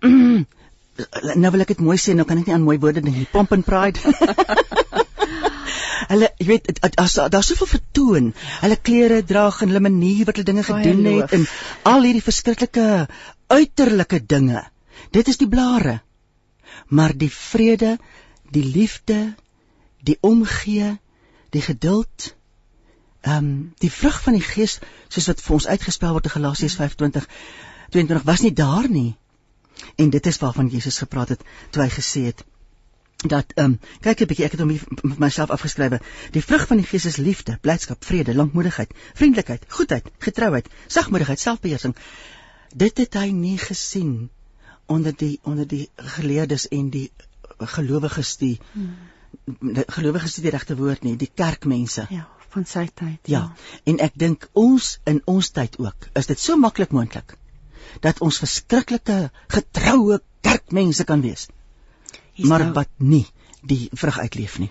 nou 1.42 1.50
wil 1.52 1.64
ek 1.64 1.74
dit 1.74 1.84
mooi 1.84 1.96
sê, 2.00 2.14
nou 2.16 2.26
kan 2.28 2.40
ek 2.40 2.48
nie 2.48 2.56
aan 2.56 2.66
mooi 2.66 2.78
woorde 2.80 3.02
dink 3.04 3.16
nie. 3.16 3.28
Pomp 3.32 3.52
and 3.56 3.64
pride. 3.64 4.00
hulle 6.10 6.30
jy 6.40 6.46
weet 6.48 6.80
as 7.00 7.16
daar 7.32 7.46
soveel 7.46 7.70
vertoon, 7.70 8.32
hulle 8.64 8.78
klere 8.88 9.20
dra 9.26 9.46
en 9.50 9.70
hulle 9.70 9.84
manier 9.84 10.26
wat 10.26 10.40
hulle 10.40 10.50
dinge 10.50 10.66
gedoen 10.66 11.06
het 11.06 11.36
en 11.36 11.46
al 11.92 12.08
hierdie 12.08 12.24
verskriklike 12.24 12.86
uiterlike 13.52 14.22
dinge. 14.34 14.64
Dit 15.10 15.28
is 15.28 15.36
die 15.36 15.48
blare. 15.48 16.00
Maar 16.88 17.16
die 17.16 17.30
vrede, 17.32 17.98
die 18.50 18.64
liefde, 18.64 19.34
die 20.02 20.18
omgee, 20.20 20.98
die 21.50 21.62
geduld, 21.62 22.34
ehm 23.20 23.36
um, 23.36 23.72
die 23.78 23.90
vrug 23.92 24.22
van 24.22 24.32
die 24.32 24.44
gees 24.44 24.78
soos 25.08 25.26
wat 25.28 25.42
vir 25.44 25.54
ons 25.54 25.66
uitgespel 25.66 26.14
word 26.16 26.28
in 26.28 26.34
Galasiërs 26.36 26.76
5:20 26.78 27.26
22 27.90 28.24
was 28.24 28.40
nie 28.40 28.52
daar 28.52 28.88
nie. 28.88 29.16
En 29.96 30.10
dit 30.10 30.26
is 30.26 30.38
waarvan 30.38 30.68
Jesus 30.68 30.98
gepraat 30.98 31.28
het 31.28 31.44
toe 31.70 31.82
hy 31.82 31.88
gesê 31.88 32.24
het 32.30 32.44
dat 33.28 33.52
ehm 33.54 33.64
um, 33.64 33.78
kyk 34.00 34.20
'n 34.20 34.26
bietjie 34.26 34.44
ek 34.44 34.56
het 34.56 34.60
hom 34.60 34.70
vir 34.78 35.18
myself 35.18 35.50
afgeskrywe. 35.50 36.00
Die 36.32 36.44
vrug 36.44 36.66
van 36.66 36.76
die 36.76 36.86
Gees 36.86 37.04
is 37.04 37.16
liefde, 37.16 37.58
blydskap, 37.60 38.04
vrede, 38.04 38.34
lankmoedigheid, 38.34 38.94
vriendelikheid, 39.14 39.64
goedheid, 39.68 40.10
getrouheid, 40.18 40.68
sagmoedigheid, 40.86 41.40
selfbeheersing. 41.40 41.96
Dit 42.74 42.98
het 42.98 43.14
hy 43.14 43.30
nie 43.30 43.58
gesien 43.58 44.30
onder 44.90 45.14
die 45.16 45.38
onder 45.42 45.68
die 45.68 45.88
geleerdes 46.16 46.66
en 46.68 46.90
die 46.90 47.10
gelowiges 47.58 48.36
die 48.40 48.56
hmm. 48.72 48.96
gelowiges 49.86 50.34
die 50.42 50.50
regte 50.50 50.76
woord 50.76 51.04
nie, 51.06 51.16
die 51.16 51.30
kerkmense. 51.34 52.06
Ja, 52.10 52.26
van 52.54 52.66
sy 52.66 52.86
tyd. 52.94 53.30
Ja. 53.30 53.38
ja. 53.38 53.44
En 53.92 54.00
ek 54.02 54.16
dink 54.18 54.48
ons 54.58 54.96
in 55.10 55.22
ons 55.30 55.52
tyd 55.54 55.78
ook, 55.78 56.10
is 56.18 56.30
dit 56.30 56.40
so 56.40 56.58
maklik 56.58 56.94
moontlik 56.96 57.36
dat 58.04 58.20
ons 58.22 58.38
verskriklike 58.42 59.30
getroue 59.50 60.20
kerkmense 60.46 61.04
kan 61.04 61.22
wees. 61.24 61.48
Hier's 62.34 62.48
maar 62.48 62.66
nou, 62.68 62.74
wat 62.78 62.90
nie 62.98 63.26
die 63.66 63.88
vrug 63.92 64.18
uitleef 64.18 64.58
nie. 64.62 64.70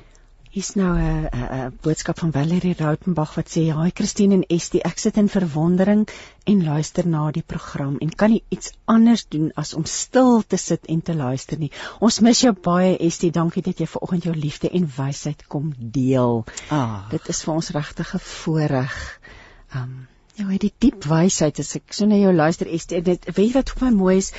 Hier's 0.50 0.74
nou 0.74 0.98
'n 0.98 1.78
boodskap 1.86 2.20
van 2.20 2.32
Valerie 2.34 2.74
Rautenbach 2.78 3.36
wat 3.36 3.50
sê: 3.56 3.68
"Haai 3.70 3.92
Christine 3.94 4.34
en 4.34 4.46
Estie, 4.56 4.82
ek 4.84 4.98
sit 4.98 5.18
in 5.18 5.30
verwondering 5.30 6.08
en 6.44 6.64
luister 6.64 7.08
na 7.08 7.32
die 7.32 7.44
program 7.46 7.98
en 8.02 8.16
kan 8.16 8.32
nie 8.32 8.44
iets 8.50 8.72
anders 8.86 9.26
doen 9.28 9.52
as 9.56 9.74
om 9.74 9.86
stil 9.86 10.42
te 10.42 10.58
sit 10.58 10.86
en 10.86 11.02
te 11.02 11.14
luister 11.14 11.60
nie. 11.60 11.72
Ons 12.00 12.20
mis 12.20 12.42
jou 12.42 12.54
baie 12.54 12.98
Estie. 12.98 13.32
Dankie 13.32 13.62
dat 13.62 13.78
jy 13.78 13.86
vanoggend 13.86 14.24
jou 14.24 14.36
liefde 14.36 14.70
en 14.70 14.92
wysheid 14.98 15.48
kom 15.48 15.74
deel. 15.78 16.46
Ah. 16.70 17.10
Dit 17.10 17.30
is 17.30 17.44
vir 17.44 17.54
ons 17.54 17.70
regtig 17.70 18.16
'n 18.16 18.20
voorreg." 18.20 19.20
Um 19.76 20.08
Ja, 20.40 20.46
hy 20.48 20.58
die 20.58 20.74
diep 20.80 21.04
wysheid 21.04 21.60
as 21.60 21.76
ek 21.76 21.94
so 21.94 22.06
na 22.06 22.16
jou 22.16 22.34
luister 22.34 22.68
Esther, 22.68 23.02
dit 23.04 23.26
weet 23.36 23.54
wat 23.54 23.70
vir 23.70 23.90
my 23.90 23.96
mooi 23.96 24.18
is 24.18 24.32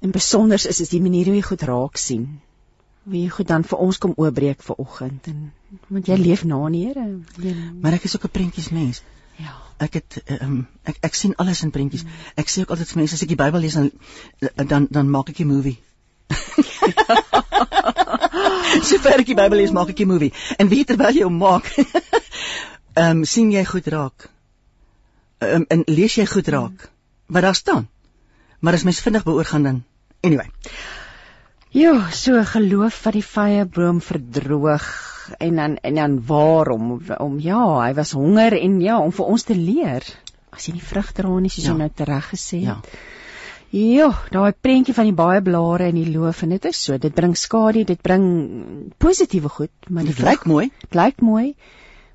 en 0.00 0.10
besonder 0.10 0.54
is 0.54 0.80
is 0.80 0.88
die 0.88 1.00
manier 1.00 1.26
hoe 1.26 1.34
jy 1.34 1.42
goed 1.42 1.62
raak 1.62 1.96
sien. 1.96 2.40
Wie 3.06 3.22
jy 3.22 3.30
goed 3.30 3.48
dan 3.48 3.64
vir 3.64 3.78
ons 3.78 3.98
kom 4.02 4.12
oopbreek 4.16 4.62
vir 4.66 4.76
oggend 4.82 5.26
en 5.30 5.52
want 5.94 6.08
jy 6.10 6.16
leef 6.18 6.42
na 6.44 6.58
die 6.74 6.86
Here. 6.86 7.04
Maar 7.80 7.92
ek 7.98 8.04
is 8.08 8.16
ook 8.16 8.24
'n 8.24 8.36
prentjies 8.38 8.70
mens. 8.70 9.02
Ja. 9.36 9.52
Ek 9.78 9.94
het 9.94 10.22
um, 10.40 10.66
ek 10.84 10.96
ek 11.00 11.14
sien 11.14 11.36
alles 11.36 11.62
in 11.62 11.70
prentjies. 11.70 12.04
Mm. 12.04 12.10
Ek 12.34 12.48
sê 12.48 12.60
ook 12.60 12.70
altyd 12.70 12.88
vir 12.88 12.98
mense 12.98 13.14
as 13.14 13.22
ek 13.22 13.28
die 13.28 13.42
Bybel 13.42 13.60
lees 13.60 13.74
dan 13.74 13.90
dan 14.66 14.86
dan 14.90 15.10
maak 15.10 15.28
ek 15.28 15.40
'n 15.40 15.46
movie. 15.46 15.78
so 18.88 18.98
ver 18.98 19.20
ek 19.20 19.26
die 19.26 19.38
Bybel 19.38 19.58
lees 19.58 19.70
maak 19.70 19.88
ek 19.88 20.00
'n 20.00 20.08
movie. 20.08 20.32
En 20.58 20.68
weet 20.68 20.86
terwyl 20.86 21.14
jy 21.14 21.22
hom 21.22 21.36
maak, 21.36 21.66
ehm 22.96 23.18
um, 23.18 23.24
sien 23.24 23.52
jy 23.52 23.64
goed 23.64 23.86
raak 23.86 24.30
um, 25.38 25.64
en 25.68 25.82
lees 25.86 26.14
jy 26.14 26.26
goed 26.26 26.48
raak 26.48 26.90
wat 27.26 27.42
daar 27.42 27.54
staan. 27.54 27.88
Maar 28.58 28.72
as 28.72 28.82
mens 28.82 29.00
vinnig 29.00 29.22
beoor 29.22 29.44
gaan 29.44 29.62
dan 29.62 29.84
anyway. 30.20 30.50
Ja, 31.76 31.92
so 32.10 32.40
geloof 32.48 33.02
wat 33.04 33.16
die 33.18 33.24
vrye 33.24 33.66
boom 33.68 33.98
verdroog 34.00 34.86
en 35.42 35.58
dan 35.60 35.76
en 35.84 35.98
dan 36.00 36.14
waarom 36.24 36.94
om 37.18 37.34
ja, 37.42 37.60
hy 37.82 37.90
was 37.98 38.14
honger 38.16 38.56
en 38.56 38.80
ja, 38.80 38.96
om 39.02 39.12
vir 39.12 39.28
ons 39.34 39.44
te 39.44 39.56
leer. 39.58 40.06
As 40.56 40.68
jy 40.68 40.76
nie 40.78 40.86
vrug 40.92 41.12
dra 41.12 41.34
nie, 41.36 41.52
soos 41.52 41.66
ja. 41.66 41.74
jy 41.74 41.82
nou 41.82 41.90
tereg 41.92 42.30
gesê 42.32 42.62
het. 42.64 42.88
Ja. 42.88 43.04
Ja, 43.76 44.08
daai 44.32 44.54
prentjie 44.54 44.94
van 44.96 45.10
die 45.10 45.16
baie 45.16 45.42
blare 45.44 45.90
en 45.90 45.98
die 45.98 46.08
loof 46.14 46.44
en 46.46 46.54
dit 46.54 46.68
is 46.70 46.78
so, 46.86 46.96
dit 47.02 47.12
bring 47.12 47.34
skadu, 47.36 47.82
dit 47.84 48.00
bring 48.00 48.24
positiewe 49.02 49.50
goed, 49.52 49.90
maar 49.90 50.06
dit 50.06 50.22
lyk 50.22 50.46
mooi. 50.48 50.70
Dit 50.86 50.96
lyk 50.96 51.20
mooi 51.20 51.50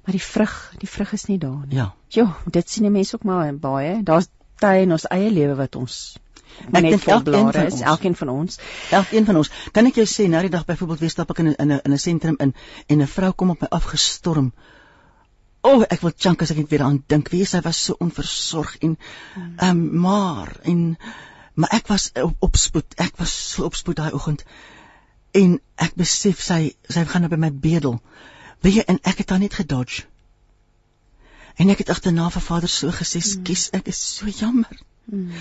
maar 0.02 0.16
die 0.18 0.24
vrug, 0.24 0.54
die 0.82 0.90
vrug 0.90 1.14
is 1.14 1.28
nie 1.30 1.38
daar 1.38 1.66
nie. 1.68 1.78
Ja. 1.78 1.92
Jo, 2.10 2.28
dit 2.50 2.70
sien 2.70 2.88
die 2.88 2.94
mense 2.94 3.16
ook 3.16 3.24
maar 3.24 3.54
baie. 3.54 4.00
Daar's 4.04 4.30
tye 4.62 4.86
in 4.86 4.94
ons 4.96 5.06
eie 5.14 5.30
lewe 5.34 5.56
wat 5.60 5.78
ons 5.78 6.18
ek 6.72 6.84
dink 6.90 7.08
elkeen 7.08 7.48
van 7.48 7.64
ons, 7.64 7.82
elkeen 7.94 8.16
van 8.16 8.30
ons, 8.30 8.60
elkeen 8.92 9.26
van 9.26 9.42
ons. 9.42 9.50
Kan 9.72 9.90
ek 9.90 10.02
jou 10.02 10.06
sê 10.10 10.28
nou 10.30 10.42
die 10.42 10.54
dag 10.54 10.66
byvoorbeeld 10.66 11.00
weer 11.00 11.14
stap 11.14 11.32
ek 11.32 11.42
in 11.44 11.50
'n 11.52 11.56
in 11.60 11.72
'n 11.72 11.82
in 11.86 11.94
'n 11.94 11.98
sentrum 11.98 12.38
in 12.40 12.54
en 12.88 13.02
'n 13.02 13.08
vrou 13.08 13.32
kom 13.32 13.50
op 13.50 13.62
my 13.62 13.68
afgestorm. 13.70 14.54
O, 15.62 15.70
oh, 15.70 15.84
ek 15.90 16.02
wil 16.02 16.14
chunk 16.18 16.42
as 16.42 16.52
ek 16.52 16.58
net 16.58 16.70
weer 16.70 16.82
aan 16.82 17.04
dink. 17.08 17.30
Wie 17.30 17.46
sy 17.46 17.62
was 17.62 17.84
so 17.86 17.96
onversorg 18.00 18.78
en 18.82 18.98
hmm. 19.34 19.56
ehm 19.58 19.70
um, 19.70 20.00
maar 20.02 20.56
en 20.64 20.98
maar 21.54 21.70
ek 21.78 21.88
was 21.88 22.12
op, 22.16 22.36
op 22.40 22.56
spoed. 22.56 22.96
Ek 22.98 23.18
was 23.18 23.34
so 23.52 23.66
op 23.66 23.76
spoed 23.76 23.96
daai 23.96 24.12
oggend. 24.12 24.44
En 25.38 25.60
ek 25.76 25.94
besef 25.96 26.42
sy 26.42 26.76
sy 26.90 27.06
gaan 27.06 27.22
nou 27.22 27.30
by 27.30 27.38
my 27.38 27.52
bedel. 27.52 28.02
Weet 28.62 28.74
jy, 28.74 28.86
en 28.88 29.00
ek 29.04 29.22
het 29.22 29.30
haar 29.30 29.40
net 29.40 29.54
gedodge. 29.54 30.08
En 31.62 31.70
ek 31.70 31.84
het 31.84 31.90
agterna 31.94 32.30
vir 32.34 32.42
vader 32.42 32.70
so 32.70 32.90
gesê, 32.90 33.22
hmm. 33.22 33.30
"Skus, 33.30 33.70
ek 33.74 33.88
is 33.88 34.02
so 34.16 34.26
jammer." 34.26 34.82
Hmm. 35.12 35.32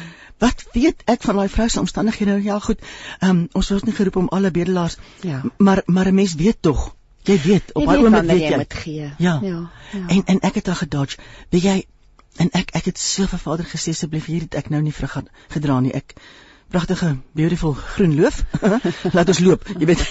Wat 0.43 0.65
weet 0.75 1.03
ek 1.07 1.23
van 1.23 1.37
daai 1.39 1.49
vrou 1.49 1.69
se 1.69 1.79
omstandighede? 1.79 2.41
Ja, 2.43 2.59
goed. 2.59 2.81
Ehm 3.21 3.31
um, 3.31 3.43
ons 3.53 3.69
word 3.71 3.87
nie 3.87 3.95
geroep 3.95 4.17
om 4.17 4.29
alle 4.35 4.51
bedelaars. 4.51 4.97
Ja. 5.23 5.43
Maar 5.59 5.83
maar 5.87 6.11
'n 6.11 6.15
mens 6.15 6.35
weet 6.35 6.59
tog. 6.61 6.97
Jy 7.23 7.41
weet, 7.43 7.73
op 7.73 7.87
daai 7.87 8.03
oomblik 8.03 8.27
weet 8.27 8.49
jy. 8.49 8.57
Moet 8.57 8.75
gee. 8.75 9.13
Ja. 9.19 9.39
ja. 9.43 9.71
Ja. 9.93 10.07
En 10.07 10.23
en 10.25 10.41
ek 10.41 10.55
het 10.55 10.67
haar 10.67 10.77
gedodge. 10.77 11.19
Weet 11.51 11.63
jy, 11.63 11.87
en 12.37 12.51
ek 12.51 12.71
ek 12.71 12.85
het 12.85 12.99
so 12.99 13.27
vir 13.27 13.39
vader 13.39 13.65
gesê 13.65 13.95
asseblief 13.95 14.27
hier 14.27 14.41
het 14.41 14.55
ek 14.55 14.71
nou 14.75 14.83
nie 14.83 14.95
vrug 14.95 15.23
gedra 15.49 15.81
nie. 15.81 15.93
Ek 15.93 16.15
pragtige 16.71 17.17
beautiful 17.33 17.73
groen 17.73 18.15
loof. 18.21 18.43
Laat 19.17 19.29
ons 19.29 19.39
loop, 19.39 19.69
jy 19.79 19.87
weet. 19.87 20.07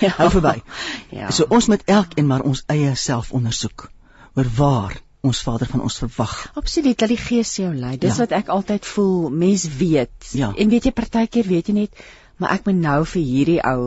Ja. 0.00 0.14
Hou 0.16 0.30
verby. 0.30 0.62
Ja. 1.10 1.30
So 1.30 1.46
ons 1.48 1.66
moet 1.66 1.82
elkeen 1.84 2.26
maar 2.26 2.42
ons 2.42 2.64
eie 2.66 2.94
self 2.94 3.32
ondersoek 3.32 3.90
oor 4.34 4.48
waar 4.56 4.96
ons 5.30 5.42
Vader 5.46 5.70
van 5.70 5.82
ons 5.86 5.98
verwag. 6.04 6.36
Absoluut, 6.54 6.98
dat 6.98 7.12
die 7.12 7.20
Gees 7.20 7.56
jou 7.56 7.72
lei. 7.74 7.96
Dis 7.98 8.16
ja. 8.16 8.24
wat 8.24 8.36
ek 8.38 8.52
altyd 8.52 8.86
voel, 8.86 9.30
mens 9.30 9.66
weet. 9.78 10.30
Ja. 10.32 10.52
En 10.56 10.72
weet 10.72 10.88
jy 10.88 10.94
partykeer 10.96 11.48
weet 11.50 11.72
jy 11.72 11.80
net 11.82 12.06
maar 12.36 12.52
ek 12.52 12.66
moet 12.68 12.76
nou 12.76 12.98
vir 13.08 13.22
hierdie 13.24 13.60
ou 13.64 13.84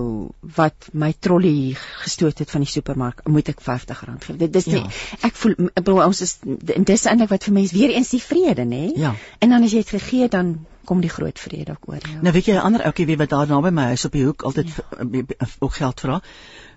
wat 0.58 0.90
my 0.98 1.12
trolly 1.22 1.76
gestoot 2.02 2.42
het 2.42 2.50
van 2.50 2.66
die 2.66 2.72
supermark, 2.72 3.22
moet 3.30 3.52
ek 3.52 3.62
R50 3.62 4.00
gee. 4.00 4.38
Dit 4.42 4.56
dis 4.56 4.70
nie 4.72 4.80
ja. 4.80 4.90
ek 5.28 5.38
voel 5.38 5.54
ek 5.70 5.84
bedoel 5.84 6.02
ons 6.08 6.24
is 6.26 6.36
dis 6.42 7.06
eintlik 7.12 7.30
wat 7.30 7.46
vir 7.46 7.56
mense 7.60 7.78
weer 7.78 7.94
eens 7.94 8.10
die 8.16 8.24
vrede, 8.24 8.66
nê? 8.66 8.88
Ja. 8.98 9.14
En 9.38 9.54
dan 9.54 9.68
as 9.68 9.76
jy 9.76 9.84
dit 9.86 9.94
gegee 10.00 10.32
dan 10.34 10.56
kom 10.90 11.04
die 11.06 11.14
groot 11.14 11.38
vrede 11.38 11.76
ook 11.76 11.92
oor. 11.92 12.02
Ja. 12.02 12.24
Nou 12.26 12.34
weet 12.34 12.50
jy 12.50 12.58
'n 12.58 12.66
ander 12.72 12.86
ouetjie 12.90 13.06
wie 13.12 13.20
wat 13.22 13.30
daar 13.30 13.48
naby 13.48 13.70
my 13.70 13.92
huis 13.94 14.06
op 14.10 14.18
die 14.18 14.26
hoek 14.26 14.42
altyd 14.50 14.74
ja. 14.74 15.48
ook 15.60 15.74
geld 15.74 16.00
vra. 16.00 16.22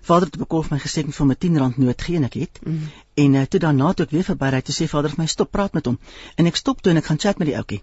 Vader 0.03 0.27
het 0.27 0.37
bekof 0.41 0.69
my 0.71 0.79
gesê 0.83 1.03
ek 1.03 1.13
vir 1.15 1.27
my 1.29 1.35
10 1.45 1.57
rand 1.61 1.77
nood 1.79 2.01
gee 2.01 2.19
en 2.19 2.27
ek 2.27 2.37
het. 2.41 2.59
Mm. 2.65 2.87
En 3.23 3.39
uh, 3.39 3.45
toe 3.47 3.59
daarna 3.63 3.93
toe 3.93 4.05
ek 4.05 4.15
weer 4.15 4.27
verby 4.27 4.49
ry, 4.51 4.61
toe 4.67 4.75
sê 4.75 4.87
vader 4.91 5.13
vir 5.13 5.23
my 5.23 5.27
stop 5.31 5.51
praat 5.51 5.73
met 5.77 5.87
hom. 5.87 5.99
En 6.35 6.49
ek 6.49 6.59
stop 6.59 6.81
toe 6.83 6.91
en 6.91 6.99
ek 6.99 7.07
gaan 7.11 7.21
chat 7.23 7.39
met 7.39 7.51
die 7.51 7.55
ouetjie. 7.59 7.79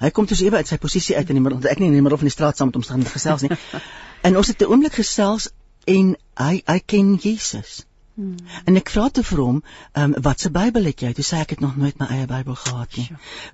Hy 0.00 0.10
kom 0.16 0.26
dus 0.26 0.40
ewe 0.40 0.56
uit 0.56 0.68
sy 0.68 0.80
posisie 0.80 1.16
uit 1.16 1.28
in 1.28 1.38
die 1.38 1.44
middel, 1.44 1.60
ek 1.68 1.80
nie 1.82 1.90
in 1.92 1.98
die 1.98 2.02
middel 2.02 2.18
van 2.18 2.30
die 2.30 2.34
straat 2.34 2.56
saam 2.56 2.70
met 2.72 2.78
hom 2.78 2.86
staan 2.86 3.04
gesels 3.04 3.44
nie. 3.44 3.52
en 4.26 4.40
ons 4.40 4.48
het 4.48 4.64
'n 4.64 4.72
oomblik 4.72 4.96
gesels 4.96 5.50
en 5.86 6.16
hy 6.40 6.62
hy 6.66 6.78
ken 6.92 7.14
Jesus. 7.20 7.84
Hmm. 8.16 8.36
En 8.64 8.76
ek 8.76 8.90
vra 8.92 9.06
toe 9.08 9.24
vir 9.24 9.40
hom, 9.44 9.62
um, 9.96 10.14
wat 10.26 10.40
se 10.40 10.50
Bybel 10.50 10.90
het 10.90 11.04
jy? 11.04 11.12
Toe 11.16 11.24
sê 11.24 11.44
ek 11.44 11.54
het 11.54 11.62
nog 11.64 11.76
nooit 11.76 12.00
my 12.00 12.08
eie 12.16 12.26
Bybel 12.26 12.58
gehad 12.64 12.96
nie. 12.96 13.06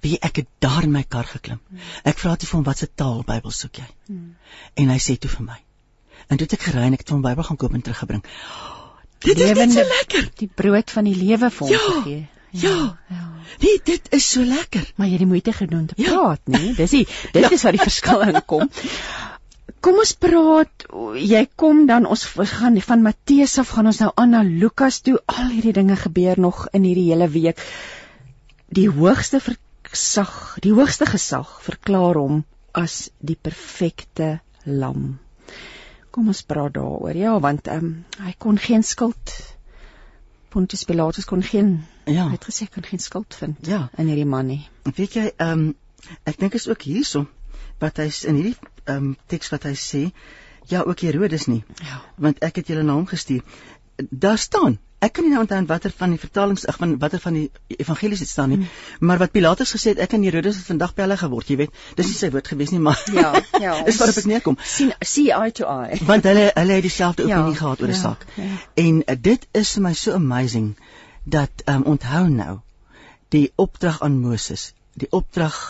Wie 0.07 0.17
ek 0.19 0.43
het 0.43 0.49
daar 0.65 0.87
in 0.87 0.95
my 0.95 1.05
kar 1.05 1.29
geklim. 1.29 1.61
Hmm. 1.69 1.85
Ek 2.05 2.19
vra 2.23 2.37
toe 2.37 2.49
vir 2.49 2.61
hom 2.61 2.67
wat 2.67 2.83
se 2.83 2.89
taal 2.95 3.23
Bybel 3.27 3.51
soek 3.51 3.83
jy? 3.83 3.87
Hmm. 4.09 4.35
En 4.75 4.95
hy 4.95 4.99
sê 5.03 5.19
toe 5.19 5.31
vir 5.31 5.47
my. 5.51 5.61
En 6.27 6.37
toe 6.37 6.47
het 6.47 6.57
ek 6.59 6.65
gery 6.69 6.87
en 6.89 6.97
ek 6.97 7.05
het 7.05 7.13
hom 7.15 7.23
Bybel 7.23 7.47
gaan 7.47 7.59
koop 7.61 7.75
en 7.75 7.85
teruggebring. 7.87 8.25
Dit 9.25 9.39
is 9.41 9.53
net 9.59 9.73
so 9.73 9.85
lekker. 9.91 10.31
Die 10.43 10.51
brood 10.63 10.91
van 10.91 11.07
die 11.09 11.15
lewe 11.17 11.51
vir 11.51 11.67
hom 11.67 11.75
ja. 11.75 11.85
gegee. 11.87 12.25
Ja. 12.57 12.99
ja. 13.13 13.25
Nee, 13.61 13.81
dit 13.85 14.09
is 14.17 14.27
so 14.31 14.45
lekker. 14.45 14.85
Maar 14.97 15.07
jy 15.07 15.17
het 15.17 15.25
die 15.25 15.31
moeite 15.31 15.53
gedoen 15.53 15.87
te 15.87 15.97
ja. 16.01 16.11
praat, 16.11 16.43
nee? 16.45 16.75
Dis 16.77 16.95
die 16.95 17.05
dit 17.37 17.43
ja. 17.43 17.51
is 17.51 17.65
waar 17.67 17.77
die 17.77 17.83
verskil 17.83 18.25
inkom. 18.27 18.71
Kom 19.85 20.01
ons 20.03 20.15
praat. 20.19 20.87
Jy 21.21 21.43
kom 21.59 21.85
dan 21.91 22.09
ons 22.11 22.25
gaan 22.53 22.81
van 22.89 23.05
Matteus 23.05 23.59
af 23.63 23.75
gaan 23.77 23.91
ons 23.93 24.01
nou 24.03 24.11
aan 24.15 24.35
na 24.35 24.43
Lukas 24.47 25.01
toe. 25.07 25.19
Al 25.27 25.53
hierdie 25.55 25.77
dinge 25.77 25.97
gebeur 26.01 26.41
nog 26.41 26.67
in 26.73 26.89
hierdie 26.89 27.11
hele 27.13 27.29
week. 27.31 27.63
Die 28.67 28.89
hoogste 28.91 29.41
gesag, 29.87 30.57
die 30.65 30.75
hoogste 30.75 31.07
gesag 31.07 31.61
verklaar 31.63 32.19
hom 32.19 32.43
as 32.77 33.11
die 33.23 33.39
perfekte 33.41 34.41
lam. 34.65 35.19
Kom 36.17 36.33
ons 36.33 36.41
praat 36.49 36.73
daaroor. 36.73 37.13
Ja, 37.13 37.37
want 37.45 37.69
ehm 37.69 37.85
um, 37.85 38.25
hy 38.25 38.33
kon 38.41 38.57
geen 38.57 38.83
skuld 38.83 39.37
Pontius 40.57 40.87
Pilatus 40.89 41.27
kon 41.29 41.43
geen 41.45 41.85
ja, 42.09 42.31
het 42.33 42.45
gesê 42.49 42.65
kon 42.73 42.85
geen 42.89 43.03
skuld 43.05 43.35
vind 43.35 43.67
ja. 43.69 43.91
in 44.01 44.09
hierdie 44.09 44.25
man 44.25 44.47
nie. 44.49 44.63
Weet 44.97 45.19
jy, 45.19 45.27
ehm 45.37 45.67
um, 45.67 45.75
ek 46.25 46.39
dink 46.41 46.57
is 46.57 46.65
ook 46.71 46.87
hierso 46.89 47.27
wat 47.83 48.01
hy 48.01 48.07
in 48.31 48.39
hierdie 48.41 48.55
ehm 48.87 48.97
um, 48.97 49.11
teks 49.29 49.53
wat 49.53 49.67
hy 49.69 49.75
sê, 49.77 50.03
ja 50.73 50.81
ook 50.87 51.05
Herodes 51.05 51.45
nie. 51.53 51.61
Ja. 51.85 52.01
Want 52.17 52.41
ek 52.47 52.63
het 52.63 52.73
julle 52.73 52.87
na 52.89 52.97
hom 52.97 53.05
gestuur. 53.11 53.45
Daar 54.09 54.41
staan 54.41 54.79
Ek 55.07 55.13
kan 55.17 55.27
nie 55.27 55.33
nou 55.35 55.43
onthou 55.45 55.59
watter 55.71 55.93
van 55.99 56.15
die 56.15 56.21
vertalings 56.21 56.65
ag 56.71 56.79
van 56.83 56.95
watter 57.03 57.21
van 57.23 57.37
die 57.39 57.77
evangelies 57.85 58.23
dit 58.25 58.31
staan 58.31 58.51
nie, 58.53 58.59
hmm. 58.59 59.07
maar 59.09 59.21
wat 59.23 59.33
Pilatus 59.37 59.75
gesê 59.77 59.93
het, 59.93 60.03
ek 60.03 60.17
en 60.19 60.25
Herodes 60.27 60.59
het 60.59 60.71
vandag 60.73 60.95
pelle 60.99 61.19
geword, 61.21 61.51
jy 61.53 61.59
weet. 61.63 61.81
Dis 61.99 62.11
nie 62.11 62.19
sy 62.19 62.31
woord 62.35 62.51
gewees 62.53 62.73
nie, 62.75 62.83
maar 62.83 63.03
Ja, 63.15 63.33
ja. 63.67 63.75
Is 63.87 64.01
waarop 64.03 64.21
ek 64.23 64.29
neerkom. 64.31 64.59
sien 64.75 64.93
see 65.01 65.31
eye 65.37 65.55
to 65.55 65.69
eye. 65.71 66.01
Want 66.11 66.27
hulle 66.27 66.49
hulle 66.57 66.79
het 66.79 66.87
dieselfde 66.89 67.27
ja, 67.29 67.39
opinie 67.39 67.61
gehad 67.61 67.83
oor 67.85 67.93
die 67.93 67.99
ja, 67.99 68.03
saak. 68.03 68.27
Ja. 68.35 68.49
En 68.87 69.03
uh, 69.03 69.19
dit 69.31 69.49
is 69.63 69.75
vir 69.77 69.85
my 69.89 69.93
so 69.95 70.17
amazing 70.19 70.73
dat 71.39 71.67
um, 71.71 71.85
onthou 71.95 72.25
nou 72.31 72.55
die 73.35 73.47
opdrag 73.67 74.01
aan 74.07 74.19
Moses, 74.23 74.73
die 74.95 75.11
opdrag 75.11 75.61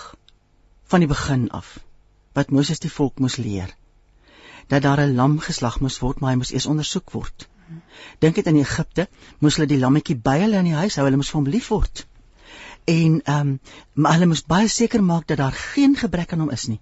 van 0.86 1.02
die 1.04 1.10
begin 1.10 1.50
af 1.50 1.78
wat 2.36 2.52
Moses 2.52 2.80
die 2.84 2.92
volk 2.92 3.18
moes 3.18 3.36
leer 3.40 3.72
dat 4.68 4.82
daar 4.82 5.00
'n 5.00 5.14
lam 5.14 5.38
geslag 5.38 5.80
moes 5.80 5.98
word, 5.98 6.20
maar 6.20 6.30
hy 6.30 6.36
moes 6.36 6.52
eers 6.52 6.66
ondersoek 6.66 7.10
word. 7.10 7.48
Dink 8.22 8.34
dit 8.38 8.46
in 8.46 8.58
Egipte, 8.60 9.06
moes 9.42 9.56
hulle 9.58 9.68
die 9.70 9.80
lammetjie 9.80 10.16
by 10.28 10.36
hulle 10.42 10.60
in 10.62 10.68
die 10.70 10.78
huis 10.78 10.96
hou, 10.96 11.06
hulle 11.06 11.18
moes 11.20 11.30
vir 11.32 11.40
hom 11.40 11.48
lief 11.54 11.70
word. 11.74 12.04
En 12.92 13.16
ehm 13.22 13.40
um, 13.40 13.54
maar 13.94 14.16
hulle 14.16 14.28
moes 14.30 14.44
baie 14.52 14.68
seker 14.68 15.02
maak 15.02 15.26
dat 15.26 15.40
daar 15.42 15.56
geen 15.62 15.96
gebrek 16.02 16.32
aan 16.32 16.44
hom 16.44 16.52
is 16.56 16.66
nie. 16.70 16.80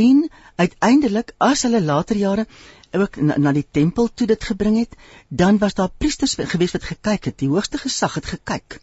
En 0.00 0.28
uiteindelik 0.64 1.32
as 1.38 1.64
hulle 1.66 1.82
later 1.82 2.16
jare 2.16 2.46
ook 2.92 3.16
na, 3.16 3.38
na 3.38 3.52
die 3.56 3.66
tempel 3.78 4.08
toe 4.14 4.26
dit 4.26 4.44
gebring 4.44 4.76
het, 4.78 4.96
dan 5.28 5.58
was 5.58 5.74
daar 5.74 5.92
priesters 6.04 6.36
gewees 6.54 6.76
wat 6.76 6.88
gekyk 6.92 7.30
het, 7.30 7.38
die 7.38 7.48
hoogste 7.48 7.78
gesag 7.78 8.18
het 8.20 8.32
gekyk. 8.34 8.80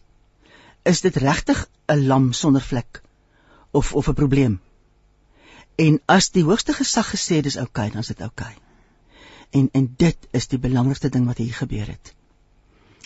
Is 0.82 1.00
dit 1.06 1.16
regtig 1.16 1.66
'n 1.88 2.06
lam 2.06 2.32
sonder 2.32 2.62
vlek 2.62 3.02
of 3.70 3.94
of 3.94 4.08
'n 4.08 4.20
probleem? 4.22 4.60
En 5.76 6.00
as 6.06 6.30
die 6.30 6.44
hoogste 6.44 6.72
gesag 6.72 7.14
gesê 7.14 7.40
dis 7.40 7.56
oukei, 7.56 7.86
okay, 7.86 7.90
dan 7.90 8.00
is 8.00 8.14
dit 8.16 8.20
oukei. 8.20 8.54
Okay 8.54 8.67
en 9.50 9.68
en 9.72 9.94
dit 9.96 10.28
is 10.30 10.48
die 10.48 10.58
belangrikste 10.58 11.08
ding 11.08 11.26
wat 11.26 11.40
hier 11.42 11.54
gebeur 11.54 11.86
het. 11.86 12.14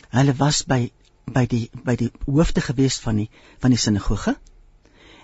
Hulle 0.09 0.35
was 0.35 0.64
by 0.68 0.90
by 1.24 1.46
die 1.46 1.68
by 1.87 1.94
die 1.96 2.11
hoofde 2.26 2.61
gewees 2.61 2.98
van 3.00 3.22
die 3.22 3.28
van 3.62 3.70
die 3.70 3.78
sinagoge. 3.78 4.35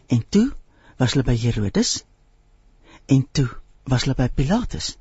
En 0.07 0.22
toe 0.28 0.46
was 0.96 1.12
hulle 1.12 1.26
by 1.26 1.37
Herodes. 1.37 2.04
En 3.07 3.26
toe 3.33 3.48
was 3.85 4.07
hulle 4.07 4.16
by 4.18 4.28
Pilatus. 4.28 4.96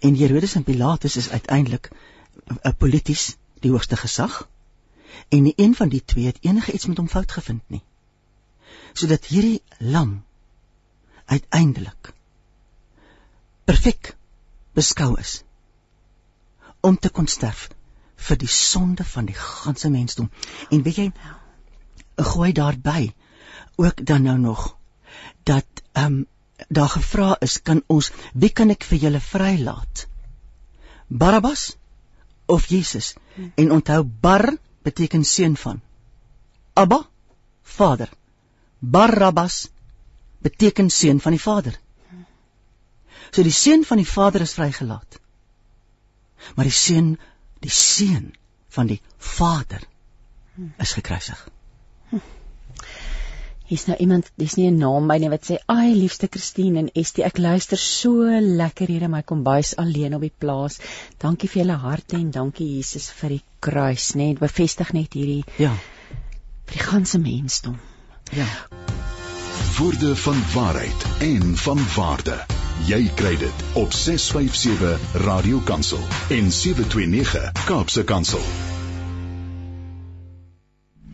En 0.00 0.16
Herodes 0.16 0.54
en 0.54 0.64
Pilatus 0.64 1.16
is 1.16 1.30
uiteindelik 1.30 1.90
'n 1.92 2.58
eh, 2.62 2.72
polities 2.78 3.36
die 3.60 3.70
hoogste 3.70 3.96
gesag. 3.96 4.48
En 5.28 5.42
nie 5.42 5.54
een 5.56 5.74
van 5.74 5.88
die 5.88 6.04
twee 6.04 6.26
het 6.26 6.38
enige 6.40 6.72
iets 6.72 6.86
met 6.86 6.96
hom 6.96 7.08
fout 7.08 7.32
gevind 7.32 7.62
nie. 7.66 7.82
Sodat 8.92 9.24
hierdie 9.24 9.62
lam 9.78 10.24
uiteindelik 11.24 12.12
perfek 13.64 14.16
beskou 14.74 15.14
is 15.20 15.42
om 16.82 16.96
te 16.98 17.10
kon 17.14 17.28
sterf 17.30 17.68
vir 18.28 18.38
die 18.38 18.50
sonde 18.50 19.04
van 19.04 19.26
die 19.26 19.36
ganse 19.38 19.90
mensdom. 19.90 20.30
En 20.70 20.82
weet 20.82 20.98
jy, 20.98 21.08
gooi 22.16 22.52
daarby 22.52 23.12
ook 23.76 24.04
dan 24.06 24.22
nou 24.28 24.38
nog 24.38 24.76
dat 25.48 25.82
ehm 25.92 26.04
um, 26.04 26.26
daar 26.68 26.88
gevra 26.88 27.36
is 27.40 27.62
kan 27.62 27.82
ons 27.90 28.12
wie 28.32 28.50
kan 28.50 28.70
ek 28.70 28.84
vir 28.86 28.98
julle 28.98 29.20
vrylaat? 29.20 30.06
Barabbas 31.08 31.76
of 32.46 32.66
Jesus? 32.66 33.14
Hmm. 33.34 33.52
En 33.54 33.72
onthou 33.72 34.02
Bar 34.04 34.56
beteken 34.82 35.24
seun 35.24 35.56
van. 35.56 35.80
Abba 36.72 37.08
Vader. 37.62 38.08
Barabbas 38.78 39.68
beteken 40.38 40.90
seun 40.90 41.20
van 41.20 41.32
die 41.32 41.42
Vader. 41.42 41.78
So 43.32 43.42
die 43.42 43.54
seun 43.56 43.84
van 43.88 43.96
die 43.96 44.08
Vader 44.08 44.44
is 44.44 44.52
vrygelaat. 44.52 45.18
Maar 46.54 46.68
die 46.68 46.76
seun, 46.76 47.14
die 47.64 47.72
seun 47.72 48.32
van 48.68 48.90
die 48.90 49.00
Vader 49.16 49.80
is 50.78 50.92
gekruisig. 50.92 51.40
Hier's 53.72 53.86
nou 53.88 53.96
iemand, 54.04 54.28
dis 54.36 54.58
nie 54.58 54.68
'n 54.68 54.76
naam 54.76 55.08
by 55.08 55.16
nie 55.16 55.30
wat 55.32 55.46
sê, 55.48 55.56
"Ag, 55.66 55.94
liefste 55.96 56.28
Christine 56.30 56.78
en 56.78 56.90
Estie, 56.94 57.24
ek 57.24 57.38
luister 57.38 57.78
so 57.78 58.12
lekker 58.40 58.86
hier 58.86 59.02
in 59.02 59.10
my 59.10 59.22
kombuis 59.22 59.76
alleen 59.76 60.14
op 60.14 60.20
die 60.20 60.32
plaas. 60.38 60.78
Dankie 61.18 61.48
vir 61.48 61.62
julle 61.62 61.78
harte 61.78 62.16
en 62.16 62.30
dankie 62.30 62.76
Jesus 62.76 63.10
vir 63.10 63.28
die 63.28 63.42
kruis, 63.60 64.12
né? 64.14 64.16
Nee, 64.16 64.34
bevestig 64.34 64.92
net 64.92 65.12
hierdie 65.14 65.44
Ja. 65.58 65.74
vir 66.66 66.72
die 66.72 66.84
ganse 66.90 67.18
mensdom." 67.18 67.80
Ja. 68.32 68.46
Woorde 69.78 70.16
van 70.16 70.42
waarheid 70.54 71.06
en 71.20 71.56
van 71.56 71.78
waarde. 71.96 72.61
Jy 72.82 73.04
kry 73.14 73.36
dit 73.38 73.60
op 73.78 73.92
657 73.94 75.20
Radio 75.22 75.60
Kansel 75.62 76.00
en 76.34 76.48
729 76.50 77.62
Kaapse 77.68 78.02
Kansel. 78.04 78.42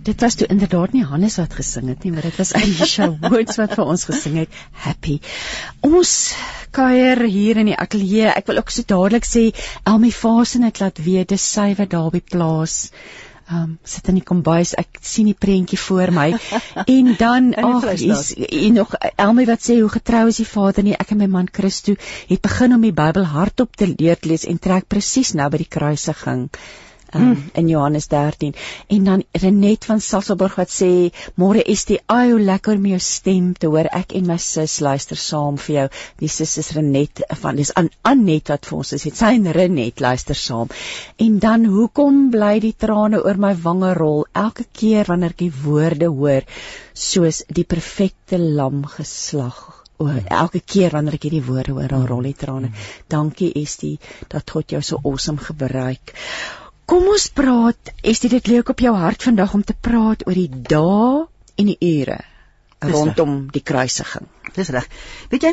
Dit 0.09 0.25
was 0.25 0.39
toe 0.41 0.49
inderdaad 0.49 0.95
nie 0.97 1.05
Hannes 1.05 1.37
wat 1.37 1.53
gesing 1.59 1.91
het 1.93 2.07
nie, 2.07 2.15
maar 2.15 2.25
dit 2.25 2.41
was 2.41 2.55
Aisha 2.57 3.11
Woods 3.29 3.61
wat 3.61 3.77
vir 3.77 3.85
ons 3.85 4.07
gesing 4.09 4.39
het. 4.41 4.57
Happy. 4.73 5.19
Ons 5.85 6.15
kuier 6.73 7.21
hier 7.29 7.61
in 7.61 7.69
die 7.75 7.77
ateljee. 7.77 8.33
Ek 8.33 8.49
wil 8.49 8.63
ook 8.63 8.73
so 8.73 8.89
dadelik 8.89 9.29
sê 9.29 9.51
Elmi 9.85 10.15
Fasen 10.23 10.65
het 10.65 10.81
laat 10.81 11.05
weet 11.05 11.37
dis 11.37 11.51
sy 11.53 11.75
wat 11.77 11.93
daar 11.93 12.09
by 12.17 12.25
plaas 12.25 12.87
um, 13.53 13.79
sit 13.85 14.09
in 14.09 14.19
die 14.21 14.25
kombuis, 14.25 14.75
ek 14.79 15.01
sien 15.03 15.29
die 15.31 15.37
prentjie 15.39 15.79
voor 15.81 16.13
my. 16.15 16.29
en 16.97 17.15
dan 17.19 17.53
ag, 17.55 17.89
is 17.99 18.33
en 18.37 18.81
nog 18.81 18.95
Elmy 19.17 19.47
wat 19.49 19.65
sê 19.65 19.79
hoe 19.81 19.93
getrou 19.93 20.27
is 20.33 20.41
die 20.43 20.49
vader 20.49 20.87
nie. 20.87 20.97
Ek 20.99 21.15
en 21.15 21.23
my 21.23 21.31
man 21.39 21.49
Christo 21.53 21.97
het 22.29 22.43
begin 22.45 22.77
om 22.77 22.85
die 22.85 22.95
Bybel 22.95 23.29
hardop 23.29 23.77
te 23.77 23.89
leer 23.91 24.21
lees 24.23 24.47
en 24.49 24.59
trek 24.59 24.89
presies 24.89 25.35
nou 25.39 25.49
by 25.53 25.63
die 25.65 25.73
kruisiging 25.79 26.49
um, 27.15 27.35
hmm. 27.35 27.51
in 27.55 27.69
Johannes 27.69 28.07
13 28.07 28.55
en 28.89 29.05
dan 29.05 29.25
Renet 29.33 29.85
van 29.85 30.01
Saselburg 30.01 30.59
wat 30.61 30.73
sê 30.73 30.91
môre 31.41 31.63
is 31.63 31.85
die 31.89 32.01
ai 32.07 32.31
hoe 32.33 32.41
lekker 32.41 32.77
om 32.79 32.89
jou 32.93 33.01
stem 33.03 33.53
te 33.55 33.71
hoor 33.73 33.89
ek 34.01 34.15
en 34.19 34.29
my 34.29 34.39
sis 34.43 34.79
luister 34.85 35.21
saam 35.21 35.59
vir 35.65 35.75
jou 35.77 35.87
die 36.25 36.33
sis 36.33 36.57
is 36.63 36.73
Renet 36.77 37.25
van 37.43 37.61
dis 37.61 37.73
aan 37.75 37.91
Anet 38.09 38.53
wat 38.53 38.69
vir 38.69 38.79
ons 38.81 38.95
sê 38.95 39.01
sy 39.09 39.33
en 39.39 39.51
Renet 39.59 40.05
luister 40.05 40.39
saam 40.39 40.73
en 41.27 41.41
dan 41.45 41.67
hoekom 41.73 42.29
bly 42.35 42.59
die 42.65 42.75
trane 42.77 43.23
oor 43.25 43.41
my 43.41 43.55
wange 43.65 43.95
rol 43.99 44.25
elke 44.35 44.69
keer 44.73 45.09
wanneer 45.09 45.37
ek 45.37 45.43
die 45.47 45.55
woorde 45.65 46.13
hoor 46.21 46.47
soos 47.09 47.45
die 47.55 47.67
perfekte 47.69 48.39
lam 48.39 48.85
geslag 48.99 49.79
O, 49.99 50.07
elke 50.31 50.61
keer 50.63 50.95
wanneer 50.95 51.17
ek 51.17 51.25
hierdie 51.27 51.43
woorde 51.43 51.73
hoor, 51.75 51.89
dan 51.91 52.05
rol 52.07 52.29
die 52.29 52.37
trane. 52.39 52.69
Dankie 53.11 53.49
Estie 53.59 53.97
dat 54.31 54.47
God 54.55 54.71
jou 54.71 54.79
so 54.87 55.01
awesome 55.03 55.43
gebruik. 55.43 56.13
Kom 56.89 57.05
ons 57.13 57.29
praat, 57.37 57.91
Estie, 58.01 58.31
dit 58.33 58.47
lê 58.49 58.63
op 58.65 58.81
jou 58.81 58.95
hart 58.97 59.27
vandag 59.27 59.55
om 59.55 59.63
te 59.63 59.75
praat 59.77 60.23
oor 60.27 60.37
die 60.39 60.49
dae 60.49 61.27
en 61.61 61.67
die 61.69 61.77
ure 61.85 62.17
rondom 62.81 63.35
die 63.53 63.61
kruisiging. 63.61 64.29
Dis 64.55 64.71
reg. 64.73 64.87
Weet 65.29 65.45
jy, 65.45 65.53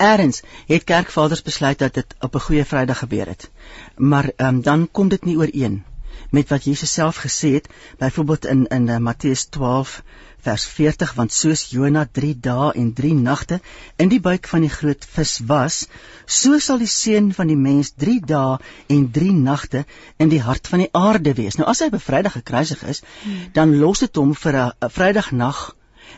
Eerens 0.00 0.40
het 0.68 0.84
kerkvaders 0.88 1.42
besluit 1.44 1.78
dat 1.82 1.94
dit 1.94 2.14
op 2.24 2.34
'n 2.34 2.44
goeie 2.46 2.64
Vrydag 2.64 2.98
gebeur 2.98 3.26
het. 3.26 3.50
Maar 3.96 4.30
um, 4.36 4.62
dan 4.62 4.88
kom 4.90 5.08
dit 5.08 5.24
nie 5.24 5.36
ooreen 5.36 5.84
met 6.30 6.48
wat 6.48 6.64
Jesus 6.64 6.92
self 6.92 7.16
gesê 7.16 7.52
het, 7.58 7.68
byvoorbeeld 7.98 8.46
in 8.46 8.66
in 8.66 8.88
uh, 8.88 8.96
Matteus 8.96 9.44
12 9.44 10.02
vers 10.42 10.64
40 10.64 11.14
want 11.18 11.32
soos 11.32 11.62
Jona 11.70 12.04
3 12.18 12.32
dae 12.46 12.70
en 12.80 12.92
3 13.00 13.14
nagte 13.14 13.60
in 13.96 14.10
die 14.12 14.20
buik 14.20 14.48
van 14.50 14.64
die 14.64 14.72
groot 14.72 15.04
vis 15.16 15.38
was, 15.48 15.80
so 16.26 16.58
sal 16.58 16.80
die 16.82 16.90
seun 16.90 17.32
van 17.36 17.50
die 17.52 17.58
mens 17.58 17.92
3 18.04 18.20
dae 18.32 18.58
en 18.96 19.10
3 19.18 19.32
nagte 19.32 19.84
in 20.18 20.32
die 20.32 20.40
hart 20.42 20.70
van 20.72 20.84
die 20.84 20.90
aarde 20.92 21.34
wees. 21.38 21.58
Nou 21.58 21.68
as 21.70 21.82
hy 21.82 21.90
op 21.90 22.00
Vrydag 22.02 22.38
gekruisig 22.38 22.82
is, 22.94 23.02
hmm. 23.22 23.50
dan 23.56 23.76
los 23.82 24.04
dit 24.04 24.16
hom 24.16 24.34
vir 24.34 24.58
'n 24.60 24.90
Vrydagnag 24.96 25.60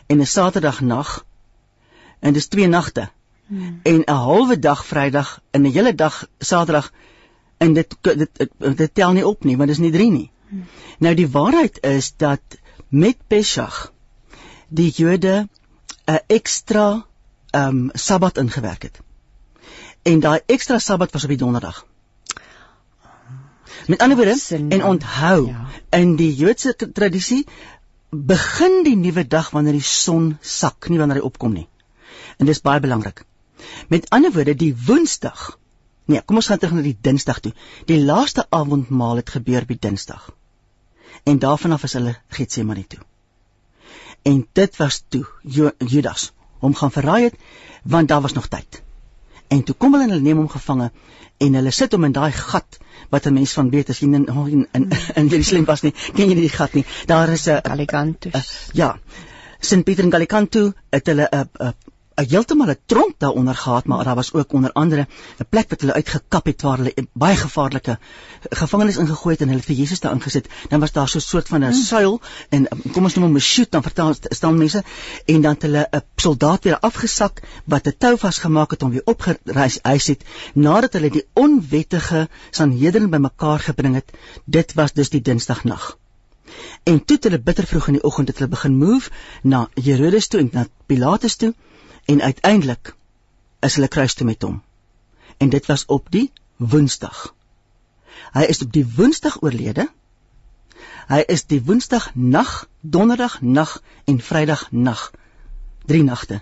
en 0.07 0.19
'n 0.19 0.25
Saterdagnag 0.35 1.23
en 2.19 2.33
dis 2.33 2.47
twee 2.47 2.67
nagte. 2.67 3.09
Hmm. 3.47 3.79
En 3.83 4.03
'n 4.07 4.21
halwe 4.27 4.59
dag 4.59 4.85
Vrydag 4.85 5.39
en 5.51 5.61
'n 5.61 5.71
hele 5.71 5.95
dag 5.95 6.27
Saterdag 6.39 6.91
en 7.57 7.73
dit 7.73 7.95
dit, 8.01 8.29
dit 8.37 8.77
dit 8.77 8.93
tel 8.93 9.11
nie 9.11 9.27
op 9.27 9.43
nie, 9.43 9.57
want 9.57 9.69
dit 9.69 9.77
is 9.77 9.83
nie 9.83 9.91
3 9.91 10.11
nie. 10.11 10.31
Hmm. 10.49 10.65
Nou 10.99 11.13
die 11.15 11.29
waarheid 11.29 11.79
is 11.81 12.13
dat 12.17 12.41
met 12.89 13.17
Pesach 13.27 13.91
die 14.73 14.91
Jode 14.97 15.47
'n 16.05 16.19
ekstra 16.27 17.05
ehm 17.51 17.67
um, 17.67 17.89
Sabbat 17.93 18.37
ingewerk 18.37 18.83
het. 18.83 18.99
En 20.01 20.19
daai 20.19 20.39
ekstra 20.45 20.79
Sabbat 20.79 21.11
was 21.11 21.23
op 21.23 21.29
die 21.29 21.37
donderdag. 21.37 21.85
Met 23.87 23.99
ander 23.99 24.17
woorde, 24.17 24.57
en 24.69 24.83
onthou, 24.83 25.47
ja. 25.47 25.65
in 25.89 26.15
die 26.15 26.35
Joodse 26.35 26.75
tradisie 26.93 27.45
begin 28.09 28.83
die 28.83 28.95
nuwe 28.95 29.27
dag 29.27 29.49
wanneer 29.49 29.77
die 29.77 29.89
son 29.89 30.37
sak, 30.41 30.89
nie 30.89 30.97
wanneer 30.97 31.21
hy 31.21 31.25
opkom 31.29 31.53
nie. 31.53 31.67
En 32.37 32.45
dis 32.45 32.61
baie 32.61 32.79
belangrik. 32.79 33.25
Met 33.87 34.09
ander 34.09 34.31
woorde, 34.31 34.55
die 34.55 34.75
Woensdag. 34.85 35.59
Nee, 36.05 36.21
kom 36.21 36.35
ons 36.35 36.47
gaan 36.47 36.57
terug 36.57 36.73
na 36.73 36.81
die 36.81 36.97
Dinsdag 37.01 37.39
toe. 37.39 37.53
Die 37.85 38.01
laaste 38.01 38.45
avondmaal 38.49 39.15
het 39.21 39.29
gebeur 39.29 39.65
die 39.65 39.79
Dinsdag. 39.79 40.29
En 41.23 41.39
daarvan 41.39 41.71
af 41.71 41.83
is 41.83 41.93
hulle 41.93 42.17
Getsemane 42.27 42.87
toe 42.87 43.03
en 44.23 44.47
dit 44.53 44.77
was 44.77 45.03
toe 45.07 45.25
Judas 45.77 46.31
hom 46.63 46.75
gaan 46.75 46.91
verraai 46.91 47.23
het 47.23 47.35
want 47.83 48.07
daar 48.07 48.21
was 48.21 48.33
nog 48.33 48.47
tyd. 48.47 48.81
En 49.47 49.63
toe 49.63 49.75
kom 49.75 49.93
hulle 49.93 50.07
en 50.07 50.15
hulle 50.15 50.23
neem 50.23 50.37
hom 50.37 50.49
gevange 50.49 50.91
en 51.43 51.57
hulle 51.59 51.71
sit 51.75 51.91
hom 51.91 52.07
in 52.07 52.15
daai 52.15 52.31
gat 52.31 52.79
wat 53.11 53.27
'n 53.27 53.33
mens 53.33 53.53
van 53.53 53.69
weet 53.69 53.89
as 53.89 53.99
jy 53.99 54.07
in 54.07 54.25
in 54.25 54.67
in, 54.71 54.89
in 55.15 55.27
Jerusalem 55.27 55.65
was 55.65 55.81
nie, 55.81 55.93
ken 56.15 56.29
jy 56.29 56.35
nie 56.35 56.47
die 56.47 56.57
gat 56.57 56.73
nie. 56.73 56.85
Daar 57.05 57.29
is 57.29 57.47
'n 57.47 57.59
Galicantus. 57.63 58.69
Ja. 58.73 58.97
Sint 59.59 59.85
Pieter 59.85 60.03
en 60.03 60.11
Galicantu 60.11 60.71
het 60.89 61.07
hulle 61.07 61.27
'n 61.31 61.73
heeltemal 62.15 62.69
'n 62.69 62.77
tronk 62.85 63.13
daaronder 63.17 63.55
gehad, 63.55 63.85
maar 63.85 64.03
daar 64.03 64.15
was 64.15 64.33
ook 64.33 64.53
onder 64.53 64.71
andere 64.71 65.07
'n 65.39 65.45
plek 65.49 65.69
wat 65.69 65.81
hulle 65.81 65.93
uitgekap 65.93 66.45
het 66.45 66.61
waar 66.61 66.77
hulle 66.77 67.07
baie 67.13 67.35
gevaarlike 67.35 67.99
gevangenes 68.49 68.97
ingegooi 68.97 69.33
het 69.33 69.41
en 69.41 69.49
hulle 69.49 69.61
vir 69.61 69.75
Jesus 69.75 69.99
daar 69.99 70.13
ingesit. 70.13 70.47
Dan 70.69 70.79
was 70.79 70.91
daar 70.91 71.07
so 71.07 71.17
'n 71.17 71.21
soort 71.21 71.47
van 71.47 71.59
'n 71.59 71.71
hmm. 71.71 71.81
suil 71.81 72.21
en 72.49 72.67
kom 72.91 73.03
ons 73.03 73.15
noem 73.15 73.25
hom 73.25 73.35
'n 73.35 73.39
chute, 73.39 73.69
dan 73.69 73.81
vertel 73.81 74.15
staan 74.29 74.57
mense 74.57 74.83
en 75.25 75.41
dan 75.41 75.53
het 75.53 75.61
hulle 75.61 75.87
'n 75.91 76.01
soldaat 76.15 76.63
weer 76.63 76.79
afgesak 76.79 77.41
wat 77.65 77.87
'n 77.87 77.95
tou 77.97 78.17
vasgemaak 78.17 78.71
het 78.71 78.83
om 78.83 78.89
weer 78.89 79.05
opgereis 79.05 79.79
huis 79.81 80.07
het 80.07 80.23
nadat 80.53 80.93
hulle 80.93 81.09
die 81.09 81.25
onwettige 81.33 82.29
Sanhedrin 82.51 83.09
bymekaar 83.09 83.59
gebring 83.59 83.95
het. 83.95 84.11
Dit 84.45 84.73
was 84.73 84.93
dus 84.93 85.09
die 85.09 85.21
Dinsdagnag. 85.21 85.97
En 86.83 87.05
toe 87.05 87.15
het 87.15 87.23
hulle 87.23 87.39
bitter 87.39 87.67
vroeg 87.67 87.87
in 87.87 87.93
die 87.93 88.03
oggend 88.03 88.27
het 88.27 88.37
hulle 88.37 88.49
begin 88.49 88.77
move 88.77 89.09
na 89.41 89.69
Herodes 89.73 90.27
toe 90.27 90.39
en 90.39 90.49
na 90.51 90.65
Pilatus 90.85 91.35
toe 91.35 91.53
en 92.05 92.21
uiteindelik 92.21 92.95
is 93.59 93.75
hulle 93.75 93.87
kruis 93.87 94.13
toe 94.13 94.25
met 94.25 94.41
hom. 94.41 94.61
En 95.37 95.49
dit 95.49 95.65
was 95.65 95.85
op 95.85 96.11
die 96.11 96.31
Woensdag. 96.57 97.35
Hy 98.33 98.43
is 98.49 98.61
op 98.61 98.71
die 98.73 98.85
Woensdag 98.95 99.41
oorlede. 99.41 99.87
Hy 101.07 101.23
is 101.27 101.45
die 101.45 101.61
Woensdag 101.63 102.11
nag, 102.15 102.67
Donderdag 102.81 103.41
nag 103.41 103.81
en 104.05 104.19
Vrydag 104.19 104.67
nag. 104.71 105.11
Drie 105.85 106.03
nagte. 106.03 106.41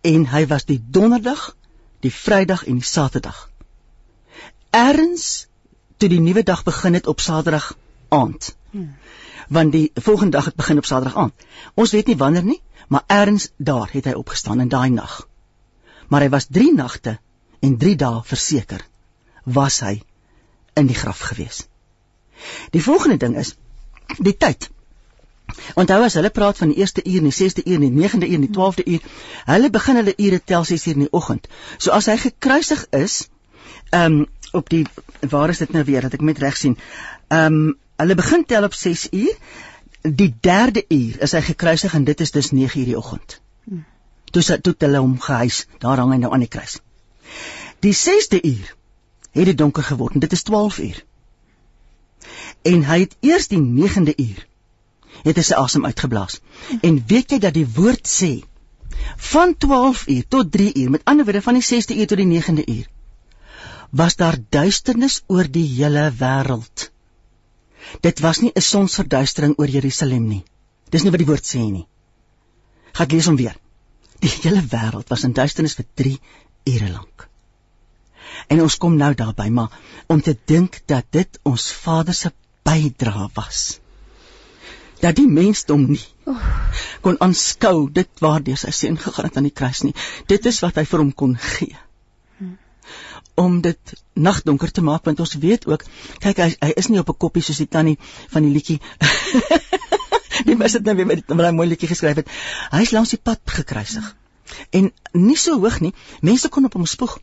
En 0.00 0.26
hy 0.30 0.46
was 0.46 0.64
die 0.64 0.78
Donderdag, 0.90 1.56
die 2.00 2.12
Vrydag 2.14 2.64
en 2.66 2.78
die 2.82 2.86
Saterdag. 2.86 3.48
Erns 4.70 5.46
toe 5.98 6.08
die 6.08 6.20
nuwe 6.22 6.42
dag 6.42 6.62
begin 6.62 6.94
het 6.94 7.06
op 7.06 7.20
Saterdag 7.20 7.72
aand. 8.08 8.54
Hmm. 8.70 8.94
Want 9.48 9.72
die 9.72 9.90
volgende 9.94 10.36
dag 10.36 10.44
het 10.44 10.54
begin 10.54 10.78
op 10.78 10.84
Saterdag 10.84 11.16
aand. 11.16 11.46
Ons 11.74 11.92
weet 11.92 12.06
nie 12.06 12.16
wanneer 12.16 12.44
nie, 12.44 12.60
maar 12.88 13.04
erns 13.06 13.50
daar 13.56 13.88
het 13.92 14.04
hy 14.08 14.14
opgestaan 14.16 14.60
in 14.60 14.68
daai 14.72 14.90
nag. 14.90 15.20
Maar 16.08 16.24
hy 16.26 16.28
was 16.32 16.48
3 16.50 16.74
nagte 16.74 17.18
en 17.60 17.76
3 17.76 17.96
dae 17.96 18.22
verseker 18.24 18.84
was 19.44 19.80
hy 19.84 19.98
in 20.78 20.88
die 20.88 20.96
graf 20.96 21.20
gewees. 21.30 21.66
Die 22.70 22.82
volgende 22.82 23.16
ding 23.16 23.36
is 23.36 23.54
die 24.18 24.36
tyd. 24.36 24.68
Onthou 25.80 26.02
as 26.04 26.16
hulle 26.18 26.30
praat 26.30 26.60
van 26.60 26.72
die 26.72 26.80
eerste 26.82 27.02
uur, 27.04 27.24
die 27.24 27.34
6de 27.34 27.64
uur, 27.64 27.80
die 27.80 27.92
9de 27.92 28.28
uur, 28.28 28.40
die 28.44 28.52
12de 28.56 28.84
uur, 28.94 29.06
hulle 29.48 29.70
begin 29.70 30.00
hulle 30.00 30.14
ure 30.16 30.40
tel 30.44 30.64
6 30.64 30.86
uur 30.86 30.98
in 31.00 31.06
die 31.06 31.12
oggend. 31.20 31.48
So 31.78 31.92
as 31.96 32.08
hy 32.10 32.16
gekruisig 32.24 32.86
is, 32.96 33.28
ehm 33.90 34.20
um, 34.20 34.26
op 34.56 34.70
die 34.72 34.86
waar 35.28 35.50
is 35.52 35.58
dit 35.60 35.72
nou 35.76 35.82
weer 35.84 36.06
dat 36.06 36.14
ek 36.16 36.24
met 36.24 36.38
reg 36.40 36.56
sien? 36.56 36.78
Ehm 37.28 37.58
um, 37.60 37.76
hulle 37.98 38.14
begin 38.14 38.44
tel 38.46 38.64
op 38.64 38.74
6 38.74 39.08
uur 39.10 39.34
die 40.02 40.34
derde 40.40 40.84
uur 40.88 41.20
is 41.22 41.32
hy 41.32 41.40
gekruisig 41.40 41.94
en 41.94 42.04
dit 42.04 42.20
is 42.20 42.30
dus 42.30 42.50
9 42.50 42.80
uur 42.80 42.86
die 42.86 42.98
oggend. 42.98 43.40
Hmm. 43.64 43.84
Toe 44.30 44.42
sy 44.42 44.58
toe 44.62 44.74
hulle 44.78 45.00
hom 45.02 45.16
gehuis, 45.20 45.66
daar 45.78 45.98
hang 45.98 46.12
hy 46.12 46.18
nou 46.22 46.32
aan 46.32 46.44
die 46.44 46.52
kruis. 46.52 46.78
Die 47.84 47.94
6de 47.94 48.40
uur 48.42 48.74
het 49.38 49.46
dit 49.50 49.58
donker 49.58 49.82
geword 49.82 50.14
en 50.14 50.24
dit 50.24 50.32
is 50.32 50.42
12 50.42 50.78
uur. 50.78 51.04
En 52.62 52.84
hy 52.84 53.00
het 53.04 53.16
eers 53.20 53.48
die 53.48 53.60
9de 53.60 54.14
uur 54.16 54.44
het 55.24 55.36
hy 55.36 55.42
sy 55.42 55.56
asem 55.58 55.86
uitgeblaas. 55.86 56.40
Hmm. 56.68 56.78
En 56.82 57.02
weet 57.06 57.34
jy 57.34 57.38
dat 57.42 57.54
die 57.54 57.66
woord 57.66 58.06
sê 58.06 58.32
van 59.16 59.56
12 59.56 60.06
uur 60.06 60.24
tot 60.28 60.52
3 60.52 60.74
uur, 60.74 60.90
met 60.90 61.04
ander 61.04 61.24
woorde 61.24 61.42
van 61.42 61.58
die 61.58 61.64
6de 61.64 61.96
uur 61.96 62.06
tot 62.06 62.18
die 62.18 62.28
9de 62.28 62.64
uur, 62.66 62.86
was 63.90 64.16
daar 64.16 64.36
duisternis 64.48 65.22
oor 65.26 65.48
die 65.50 65.66
hele 65.66 66.12
wêreld. 66.18 66.90
Dit 68.00 68.20
was 68.20 68.40
nie 68.40 68.52
'n 68.54 68.60
sonsverduistering 68.62 69.54
oor 69.58 69.68
Jerusalem 69.68 70.28
nie. 70.28 70.44
Dis 70.90 71.02
nie 71.02 71.10
wat 71.10 71.18
die 71.18 71.30
woord 71.30 71.46
sê 71.46 71.58
nie. 71.58 71.86
Gaan 72.92 73.08
lees 73.08 73.26
hom 73.26 73.36
weer. 73.36 73.56
Die 74.20 74.32
hele 74.42 74.62
wêreld 74.62 75.08
was 75.08 75.24
in 75.24 75.32
duisternis 75.32 75.74
vir 75.74 75.86
3 75.94 76.20
ure 76.64 76.90
lank. 76.90 77.28
En 78.48 78.62
ons 78.62 78.76
kom 78.76 78.96
nou 78.96 79.14
daarby, 79.14 79.48
maar 79.48 79.78
om 80.06 80.20
te 80.22 80.36
dink 80.44 80.80
dat 80.86 81.04
dit 81.10 81.38
ons 81.42 81.72
Vader 81.72 82.14
se 82.14 82.32
bydra 82.62 83.28
was. 83.34 83.80
Dat 85.00 85.16
die 85.16 85.28
mensdom 85.28 85.86
nie 85.90 86.06
kon 87.00 87.20
aanskou 87.20 87.90
dit 87.92 88.08
waardeur 88.20 88.56
sy 88.56 88.70
seun 88.70 88.98
gegaan 88.98 89.24
het 89.24 89.36
aan 89.36 89.46
die 89.50 89.58
kruis 89.60 89.82
nie. 89.82 89.94
Dit 90.26 90.46
is 90.46 90.60
wat 90.60 90.74
hy 90.76 90.84
vir 90.84 90.98
hom 90.98 91.12
kon 91.12 91.36
gee 91.36 91.76
om 93.38 93.60
dit 93.62 93.92
nagdonker 94.18 94.72
te 94.74 94.84
maak 94.84 95.04
want 95.08 95.20
ons 95.24 95.34
weet 95.42 95.66
ook 95.70 95.84
kyk 96.24 96.42
hy, 96.44 96.48
hy 96.60 96.70
is 96.82 96.88
nie 96.92 97.00
op 97.02 97.10
'n 97.12 97.18
koppie 97.24 97.42
soos 97.42 97.60
die 97.62 97.68
tannie 97.68 97.98
van 98.34 98.46
die 98.46 98.52
liedjie 98.52 98.78
nie 100.46 100.56
mis 100.62 100.76
dit 100.78 100.84
nou 100.84 100.96
weer 100.96 101.06
met 101.06 101.26
daai 101.26 101.52
mooi 101.52 101.68
liedjie 101.68 101.88
geskryf 101.88 102.22
het? 102.22 102.30
Hy 102.70 102.82
is 102.86 102.94
langs 102.94 103.14
die 103.14 103.22
pad 103.22 103.40
gekruisig. 103.44 104.14
En 104.70 104.92
nie 105.12 105.36
so 105.36 105.58
hoog 105.60 105.80
nie. 105.80 105.92
Mense 106.20 106.48
kon 106.48 106.64
op 106.64 106.72
hom 106.72 106.86
spoeg. 106.86 107.18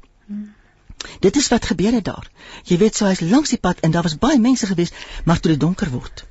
Dit 1.21 1.35
is 1.35 1.47
wat 1.49 1.65
gebeur 1.65 1.93
het 1.93 2.05
daar. 2.05 2.29
Jy 2.63 2.77
weet 2.77 2.95
so 2.95 3.05
hy's 3.05 3.21
langs 3.21 3.49
die 3.49 3.61
pad 3.61 3.79
en 3.79 3.91
daar 3.91 4.03
was 4.03 4.17
baie 4.17 4.39
mense 4.39 4.67
gewees 4.67 4.93
maar 5.25 5.39
toe 5.39 5.51
dit 5.51 5.59
donker 5.59 5.91
word 5.91 6.25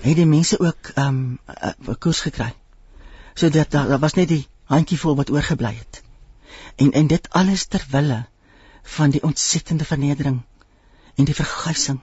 het 0.00 0.16
die 0.16 0.26
mense 0.26 0.58
ook 0.60 0.92
ehm 0.94 1.06
um, 1.06 1.38
'n 1.88 1.98
koers 1.98 2.20
gekry. 2.20 2.54
Sodat 3.34 3.70
daar, 3.70 3.88
daar 3.88 3.98
was 3.98 4.14
net 4.14 4.28
die 4.28 4.46
handjievol 4.64 5.16
wat 5.16 5.30
oorgebly 5.30 5.74
het. 5.74 6.02
En 6.76 6.92
en 6.92 7.06
dit 7.06 7.30
alles 7.30 7.64
ter 7.64 7.86
wille 7.90 8.26
van 8.82 9.10
die 9.10 9.22
ontsettende 9.22 9.84
vernedering 9.84 10.42
en 11.14 11.24
die 11.24 11.34
verguising 11.34 12.00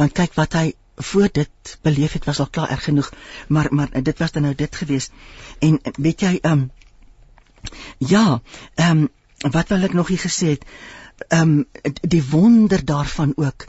Want 0.00 0.16
kyk 0.18 0.36
wat 0.38 0.56
hy 0.58 0.66
voor 1.10 1.28
dit 1.32 1.78
beleef 1.86 2.12
het 2.16 2.26
was 2.28 2.40
al 2.42 2.50
klaar 2.50 2.70
erg 2.74 2.84
genoeg, 2.84 3.10
maar 3.48 3.68
maar 3.70 4.02
dit 4.02 4.18
was 4.18 4.32
dan 4.32 4.42
nou 4.42 4.54
dit 4.54 4.76
gewees. 4.76 5.10
En 5.58 5.80
weet 6.06 6.20
jy 6.20 6.38
ehm 6.40 6.52
um, 6.52 6.70
ja, 7.98 8.40
ehm 8.74 9.04
um, 9.04 9.52
wat 9.56 9.68
wil 9.68 9.86
ek 9.88 9.96
nog 9.96 10.08
hier 10.08 10.24
gesê 10.24 10.52
het? 10.56 10.66
Ehm 11.28 11.58
um, 11.58 11.66
die 12.00 12.24
wonder 12.30 12.84
daarvan 12.84 13.32
ook 13.36 13.66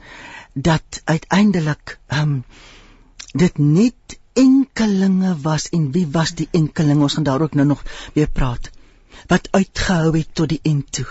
dat 0.54 1.02
uiteindelik 1.04 2.00
ehm 2.08 2.22
um, 2.22 2.44
dit 3.32 3.58
net 3.58 4.20
enkelinge 4.34 5.38
was 5.42 5.70
en 5.70 5.92
wie 5.92 6.08
was 6.08 6.36
die 6.36 6.48
enkelinge 6.52 7.02
ons 7.02 7.14
gaan 7.14 7.24
daar 7.24 7.42
ook 7.42 7.54
nou 7.54 7.68
nog 7.68 7.84
weer 8.14 8.30
praat 8.30 8.70
wat 9.28 9.48
uitgehou 9.52 10.18
het 10.18 10.30
tot 10.34 10.50
die 10.50 10.60
end 10.64 10.92
toe 10.92 11.08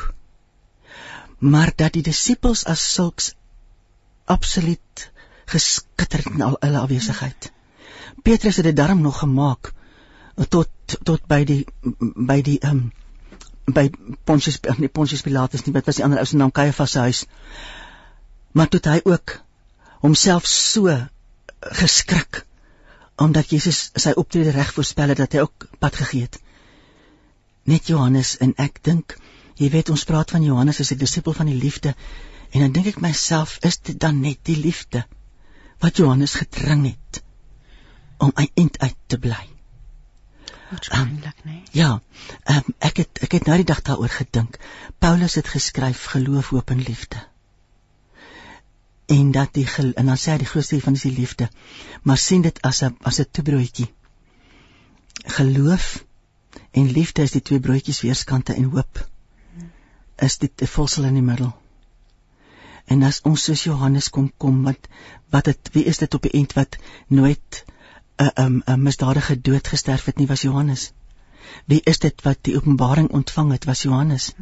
maar 1.41 1.73
dat 1.77 1.97
die 1.97 2.05
disippels 2.05 2.65
as 2.69 2.83
sulks 2.95 3.33
absoluut 4.25 5.11
geskitter 5.51 6.23
het 6.25 6.35
in 6.35 6.43
al 6.47 6.57
hulle 6.61 6.79
afwesigheid. 6.79 7.51
Petrus 8.23 8.57
het 8.57 8.69
dit 8.69 8.77
darm 8.77 9.01
nog 9.01 9.19
gemaak 9.19 9.73
tot 10.49 10.69
tot 11.05 11.27
by 11.29 11.45
die 11.45 11.65
by 12.31 12.41
die 12.43 12.59
ehm 12.61 12.77
um, 12.77 12.93
by 13.75 13.91
Pontius 14.25 14.59
nee 14.79 14.89
Pontius 14.89 15.23
Pilatus 15.23 15.65
nie 15.65 15.75
wat 15.75 15.87
was 15.87 16.01
die 16.01 16.05
ander 16.05 16.19
ou 16.19 16.27
se 16.27 16.37
naam? 16.37 16.53
Caiaphas 16.53 16.93
se 16.97 16.99
huis. 16.99 17.25
Maar 18.53 18.69
toe 18.69 18.81
hy 18.85 19.01
ook 19.05 19.37
homself 20.05 20.47
so 20.47 20.97
geskrik 21.83 22.45
omdat 23.21 23.51
Jesus 23.53 23.91
sy 23.95 24.13
optrede 24.17 24.51
reg 24.51 24.73
voorspel 24.75 25.13
het 25.13 25.21
dat 25.21 25.35
hy 25.37 25.45
ook 25.45 25.67
pad 25.79 25.97
gegee 25.97 26.25
het. 26.25 26.39
Net 27.69 27.87
Johannes 27.93 28.37
en 28.41 28.55
ek 28.57 28.81
dink, 28.83 29.17
jy 29.61 29.71
weet 29.71 29.93
ons 29.93 30.05
praat 30.09 30.33
van 30.35 30.45
Johannes 30.47 30.81
as 30.81 30.93
'n 30.93 30.99
disipel 30.99 31.37
van 31.37 31.51
die 31.53 31.61
liefde 31.61 31.95
en 32.51 32.61
dan 32.61 32.73
dink 32.73 32.87
ek 32.87 33.01
myself, 33.01 33.59
is 33.63 33.79
dit 33.79 34.01
dan 34.01 34.21
net 34.21 34.39
die 34.43 34.57
liefde 34.57 35.05
wat 35.79 35.97
Johannes 35.97 36.35
gedring 36.35 36.87
het 36.87 37.23
om 38.19 38.33
eind 38.35 38.79
uit 38.79 38.97
te 39.07 39.19
bly? 39.19 39.49
Waarskynlik, 40.71 41.37
um, 41.45 41.51
nee. 41.51 41.63
Ja, 41.73 42.01
um, 42.45 42.75
ek 42.79 42.97
het 42.97 43.23
ek 43.23 43.33
het 43.33 43.47
nou 43.47 43.57
die 43.57 43.67
dag 43.67 43.83
daaroor 43.83 44.09
gedink. 44.09 44.59
Paulus 44.99 45.35
het 45.35 45.49
geskryf 45.49 46.05
geloof, 46.05 46.49
hoop 46.49 46.71
en 46.71 46.83
liefde 46.83 47.29
en 49.11 49.31
dat 49.31 49.55
die 49.55 49.67
en 49.95 50.07
dan 50.07 50.19
sê 50.19 50.35
hy 50.35 50.41
die 50.43 50.51
grootste 50.51 50.79
van 50.85 50.99
is 50.99 51.07
die 51.07 51.17
liefde. 51.17 51.49
Maar 52.07 52.19
sien 52.19 52.43
dit 52.47 52.61
as 52.63 52.83
'n 52.87 52.97
as 53.03 53.19
'n 53.21 53.31
toebroodjie. 53.31 53.89
Geloof 55.37 56.05
en 56.71 56.93
liefde 56.99 57.23
is 57.23 57.31
die 57.31 57.43
twee 57.43 57.61
broodjies 57.61 58.01
weerskante 58.01 58.55
en 58.55 58.71
hoop 58.75 59.10
is 60.27 60.39
dit 60.39 60.63
'n 60.63 60.67
volsel 60.67 61.05
in 61.05 61.15
die 61.15 61.23
middel. 61.23 61.53
En 62.85 63.03
as 63.03 63.21
ons 63.31 63.43
soos 63.45 63.65
Johannes 63.65 64.09
kom 64.11 64.33
kom 64.37 64.63
wat 64.63 64.89
wat 65.35 65.45
dit 65.45 65.69
wie 65.73 65.85
is 65.85 65.99
dit 65.99 66.15
op 66.15 66.23
die 66.23 66.33
end 66.41 66.53
wat 66.53 66.77
nooit 67.07 67.65
'n 68.17 68.31
'n 68.45 68.63
'n 68.67 68.83
misdadige 68.83 69.41
dood 69.41 69.69
gesterf 69.69 70.05
het 70.05 70.19
nie 70.19 70.27
was 70.27 70.43
Johannes. 70.43 70.93
Wie 71.65 71.81
is 71.93 71.99
dit 71.99 72.23
wat 72.23 72.39
die 72.43 72.57
openbaring 72.57 73.11
ontvang 73.11 73.53
het 73.53 73.65
was 73.65 73.83
Johannes. 73.83 74.33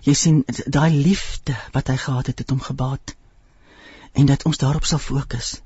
Jy 0.00 0.14
sien 0.14 0.44
daai 0.66 0.90
liefde 0.90 1.56
wat 1.72 1.88
hy 1.88 1.96
gehad 1.96 2.26
het 2.26 2.38
het 2.38 2.50
hom 2.50 2.60
gebaat 2.60 3.14
en 4.12 4.26
dat 4.26 4.44
ons 4.44 4.58
daarop 4.58 4.84
sal 4.84 4.98
fokus. 4.98 5.60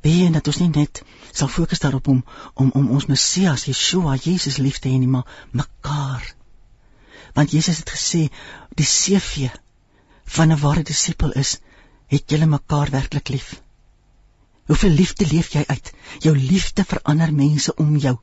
Weet 0.00 0.20
jy 0.20 0.30
dat 0.30 0.46
ons 0.46 0.58
nie 0.58 0.70
net 0.72 1.02
sal 1.32 1.48
fokus 1.48 1.78
daarop 1.78 2.08
om 2.08 2.24
om 2.54 2.70
om 2.70 2.90
ons 2.90 3.06
Messias 3.06 3.64
Yeshua 3.64 4.16
Jesus 4.16 4.56
lief 4.56 4.78
te 4.78 4.88
hê 4.88 4.98
nie, 4.98 5.08
maar 5.08 5.26
mekaar. 5.50 6.34
Want 7.32 7.50
Jesus 7.50 7.78
het 7.78 7.90
gesê 7.90 8.28
die 8.74 8.86
CV 8.86 9.48
van 10.24 10.52
'n 10.52 10.60
ware 10.60 10.82
disipel 10.82 11.32
is 11.32 11.58
het 12.06 12.30
julle 12.30 12.46
mekaar 12.46 12.90
werklik 12.90 13.28
lief. 13.28 13.62
Hoeveel 14.66 14.90
liefde 14.90 15.26
leef 15.26 15.52
jy 15.52 15.64
uit? 15.66 15.92
Jou 16.18 16.36
liefde 16.38 16.84
verander 16.84 17.32
mense 17.34 17.74
om 17.74 17.96
jou. 17.96 18.18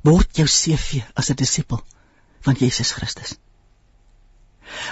Word 0.00 0.36
jou 0.36 0.46
CV 0.48 1.02
as 1.14 1.30
'n 1.30 1.34
disipel 1.34 1.84
van 2.40 2.54
Jesus 2.54 2.92
Christus. 2.92 3.36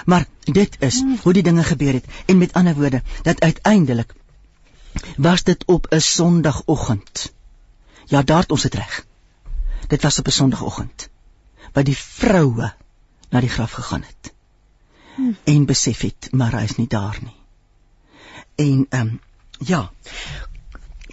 Maar 0.05 0.25
dit 0.39 0.75
is 0.79 0.99
hmm. 0.99 1.17
hoe 1.21 1.33
die 1.33 1.43
dinge 1.43 1.63
gebeur 1.63 1.93
het 1.93 2.05
en 2.25 2.37
met 2.37 2.53
ander 2.53 2.75
woorde 2.75 3.01
dat 3.21 3.41
uiteindelik 3.41 4.13
was 5.17 5.43
dit 5.43 5.65
op 5.65 5.87
'n 5.89 5.99
Sondagoggend. 5.99 7.33
Ja, 8.05 8.21
daar 8.21 8.41
het 8.41 8.51
ons 8.51 8.61
dit 8.61 8.73
reg. 8.73 9.05
Dit 9.87 10.01
was 10.01 10.19
op 10.19 10.27
'n 10.27 10.31
Sondagoggend 10.31 11.09
wat 11.73 11.85
die 11.85 11.97
vroue 11.97 12.73
na 13.33 13.41
die 13.41 13.49
graf 13.49 13.71
gegaan 13.79 14.05
het. 14.05 14.33
Hmm. 15.15 15.35
En 15.49 15.65
besef 15.65 16.01
het 16.05 16.29
maar 16.31 16.53
hy 16.57 16.63
is 16.69 16.77
nie 16.77 16.87
daar 16.89 17.17
nie. 17.21 17.35
En 18.55 18.85
ehm 18.89 19.07
um, 19.07 19.19
ja. 19.57 19.91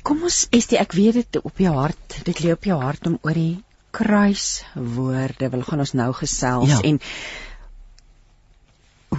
Kom 0.03 0.23
ons 0.25 0.47
is 0.57 0.67
dit 0.67 0.79
ek 0.81 0.93
weet 0.97 1.19
dit 1.21 1.41
op 1.45 1.59
jou 1.61 1.73
hart, 1.77 2.21
dit 2.25 2.41
lê 2.45 2.53
op 2.53 2.65
jou 2.65 2.79
hart 2.81 3.07
om 3.07 3.19
oor 3.23 3.37
die 3.37 3.63
kruiswoorde 3.91 5.51
wil 5.51 5.65
gaan 5.67 5.83
ons 5.85 5.93
nou 5.99 6.13
gesels 6.15 6.71
ja. 6.71 6.81
en 6.87 7.01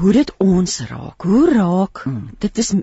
hoe 0.01 0.13
dit 0.15 0.33
ons 0.37 0.79
raak. 0.89 1.21
Hoe 1.27 1.43
raak 1.53 2.03
hmm. 2.05 2.29
dit 2.39 2.57
is 2.57 2.73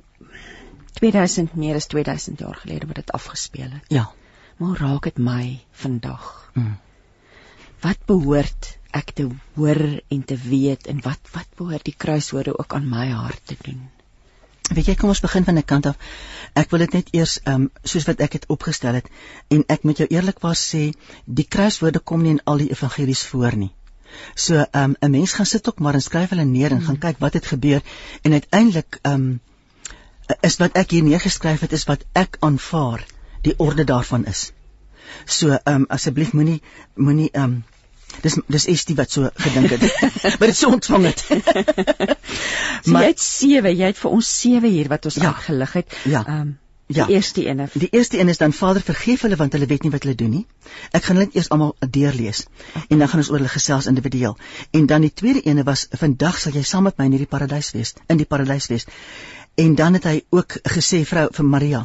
2000 0.98 1.54
meer 1.54 1.78
as 1.78 1.86
2000 1.86 2.42
jaar 2.42 2.58
gelede 2.62 2.90
wat 2.90 3.00
dit 3.02 3.14
afgespeel 3.14 3.70
het. 3.70 3.86
Ja. 3.94 4.10
Maar 4.58 4.82
raak 4.82 5.10
dit 5.10 5.18
my 5.18 5.60
vandag? 5.70 6.50
Hmm. 6.54 6.76
Wat 7.80 7.98
behoort 8.06 8.77
ek 8.96 9.12
te 9.14 9.28
hoor 9.54 9.80
en 10.08 10.24
te 10.24 10.36
weet 10.36 10.86
en 10.86 11.00
wat 11.04 11.30
wat 11.32 11.48
behoort 11.56 11.84
die 11.84 11.96
kruiswoorde 11.96 12.58
ook 12.58 12.74
aan 12.74 12.88
my 12.88 13.08
hart 13.10 13.46
te 13.46 13.56
doen? 13.62 13.88
Weet 14.68 14.90
jy, 14.90 14.94
kom 15.00 15.08
ons 15.08 15.24
begin 15.24 15.44
van 15.44 15.56
'n 15.58 15.64
kant 15.64 15.86
af. 15.86 15.96
Ek 16.54 16.70
wil 16.70 16.84
dit 16.84 16.92
net 16.92 17.08
eers 17.12 17.38
ehm 17.42 17.54
um, 17.54 17.70
soos 17.84 18.04
wat 18.04 18.20
ek 18.20 18.32
dit 18.36 18.46
opgestel 18.48 18.94
het 19.00 19.08
en 19.48 19.64
ek 19.68 19.82
moet 19.82 19.98
jou 19.98 20.08
eerlikwaar 20.08 20.56
sê, 20.56 20.92
die 21.24 21.48
kruiswoorde 21.56 21.98
kom 21.98 22.22
nie 22.22 22.36
in 22.36 22.44
al 22.44 22.58
die 22.64 22.70
evangelies 22.70 23.24
voor 23.24 23.56
nie. 23.56 23.72
So 24.34 24.54
ehm 24.54 24.84
um, 24.84 24.96
'n 25.00 25.10
mens 25.10 25.32
gaan 25.32 25.46
sit 25.46 25.68
ook 25.68 25.78
maar 25.78 25.94
en 25.94 26.02
skryf 26.02 26.30
hulle 26.30 26.44
neer 26.44 26.70
en 26.70 26.78
mm. 26.78 26.84
gaan 26.84 26.98
kyk 26.98 27.18
wat 27.18 27.32
het 27.32 27.46
gebeur 27.46 27.82
en 28.22 28.32
uiteindelik 28.32 28.98
ehm 29.02 29.14
um, 29.14 29.40
is 30.40 30.56
wat 30.56 30.76
ek 30.76 30.90
hier 30.90 31.02
neergeskryf 31.02 31.60
het 31.60 31.72
is 31.72 31.84
wat 31.84 32.04
ek 32.12 32.36
aanvaar 32.40 33.04
die 33.42 33.54
orde 33.56 33.84
daarvan 33.84 34.24
is. 34.24 34.52
So 35.24 35.48
ehm 35.50 35.74
um, 35.74 35.84
asseblief 35.88 36.32
moenie 36.32 36.62
moenie 36.94 37.30
ehm 37.32 37.44
um, 37.44 37.64
dis 38.22 38.38
dis 38.46 38.66
is 38.66 38.84
die 38.84 38.96
wat 38.98 39.10
so 39.14 39.30
gedink 39.34 39.74
het. 39.76 39.84
maar 40.38 40.48
dit 40.50 40.56
so 40.56 40.70
ontvang 40.76 41.10
het. 41.10 41.24
so 42.84 42.94
maar 42.94 43.08
jy 43.08 43.12
het 43.12 43.26
7, 43.26 43.74
jy 43.74 43.92
het 43.92 44.00
vir 44.00 44.16
ons 44.20 44.32
7 44.40 44.70
hier 44.70 44.88
wat 44.88 45.10
ons 45.10 45.20
ja, 45.20 45.34
uitgelig 45.34 45.76
het. 45.82 46.00
Ja. 46.04 46.24
Um, 46.26 46.56
Ja. 46.88 47.04
Die 47.04 47.14
eerste 47.14 47.46
een. 47.46 47.68
Die 47.72 47.88
eerste 47.90 48.18
een 48.18 48.28
is 48.28 48.38
dan 48.40 48.52
Vader 48.52 48.82
vergeef 48.82 49.20
hulle 49.20 49.36
want 49.36 49.52
hulle 49.52 49.66
weet 49.66 49.82
nie 49.82 49.90
wat 49.90 50.02
hulle 50.02 50.14
doen 50.14 50.30
nie. 50.30 50.46
Ek 50.96 51.04
gaan 51.04 51.18
hulle 51.20 51.34
eers 51.36 51.50
almal 51.52 51.74
deurlees 51.96 52.46
en 52.88 52.98
dan 52.98 53.08
gaan 53.08 53.20
ons 53.20 53.28
oor 53.28 53.36
hulle 53.42 53.52
gesels 53.52 53.88
individueel. 53.90 54.38
En 54.70 54.86
dan 54.86 55.04
die 55.04 55.12
tweede 55.12 55.42
een 55.44 55.60
was 55.68 55.84
vandag 56.00 56.38
sal 56.40 56.56
jy 56.56 56.62
saam 56.64 56.88
met 56.88 56.96
my 56.96 57.04
in 57.10 57.18
hierdie 57.18 57.28
paradys 57.28 57.74
wees, 57.76 57.92
in 58.08 58.16
die 58.16 58.26
paradys 58.26 58.70
wees. 58.72 58.88
En 59.60 59.74
dan 59.74 60.00
het 60.00 60.08
hy 60.08 60.22
ook 60.30 60.56
gesê 60.78 61.02
vrou 61.04 61.26
vir 61.36 61.44
Maria, 61.44 61.82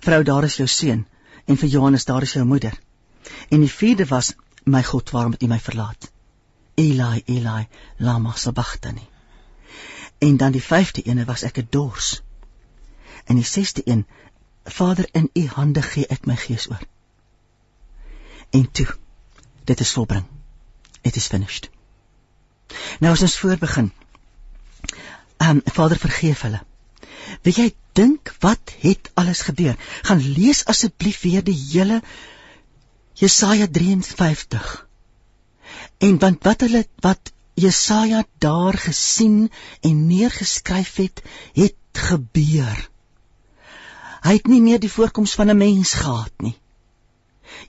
vrou 0.00 0.22
daar 0.24 0.48
is 0.48 0.56
jou 0.56 0.68
seun 0.68 1.04
en 1.44 1.56
vir 1.56 1.68
Johannes 1.68 2.08
daar 2.08 2.24
is 2.24 2.32
jou 2.32 2.44
moeder. 2.48 2.72
En 3.50 3.60
die 3.60 3.72
vierde 3.72 4.08
was 4.08 4.32
my 4.70 4.82
God, 4.82 5.10
waarom 5.10 5.32
het 5.32 5.42
U 5.42 5.46
my 5.46 5.60
verlaat? 5.60 6.10
Eli, 6.74 7.22
Eli, 7.26 7.68
lama 7.96 8.32
sabachthani. 8.36 9.08
En 10.18 10.36
dan 10.36 10.52
die 10.52 10.62
vyfde 10.62 11.02
een 11.04 11.24
was 11.24 11.42
ek 11.42 11.58
'n 11.58 11.66
dors. 11.70 12.22
En 13.24 13.34
die 13.34 13.44
sesde 13.44 13.82
een 13.84 14.06
Vader, 14.64 15.08
in 15.12 15.30
U 15.32 15.46
hande 15.46 15.82
gee 15.82 16.06
ek 16.06 16.26
my 16.26 16.36
gees 16.36 16.70
oor. 16.70 16.80
En 18.50 18.70
toe, 18.70 18.86
dit 19.64 19.80
is 19.80 19.92
volbring. 19.92 20.24
It 21.00 21.16
is 21.16 21.26
finished. 21.26 21.70
Nou 23.00 23.12
as 23.12 23.22
ons 23.22 23.38
voorbegin. 23.38 23.92
Ehm 25.36 25.50
um, 25.50 25.60
Vader, 25.64 25.98
vergeef 25.98 26.40
hulle. 26.40 26.60
Wil 27.42 27.52
jy 27.52 27.74
dink 27.92 28.34
wat 28.40 28.74
het 28.80 29.10
alles 29.14 29.40
gebeur? 29.40 29.76
Gaan 30.02 30.20
lees 30.20 30.64
asseblief 30.64 31.20
weer 31.20 31.44
die 31.44 31.56
hele 31.70 32.02
Jesaja 33.18 33.66
53. 33.66 34.88
En 35.98 36.18
want 36.18 36.44
wat 36.46 36.60
hulle 36.60 36.84
wat 37.02 37.32
Jesaja 37.58 38.22
daar 38.38 38.78
gesien 38.78 39.50
en 39.80 40.06
neergeskryf 40.06 40.94
het, 40.96 41.22
het 41.52 42.02
gebeur. 42.10 42.84
Hy 44.22 44.36
het 44.36 44.46
nie 44.46 44.60
meer 44.62 44.78
die 44.78 44.92
voorkoms 44.92 45.34
van 45.34 45.50
'n 45.50 45.58
mens 45.58 45.96
gehad 45.98 46.32
nie. 46.46 46.54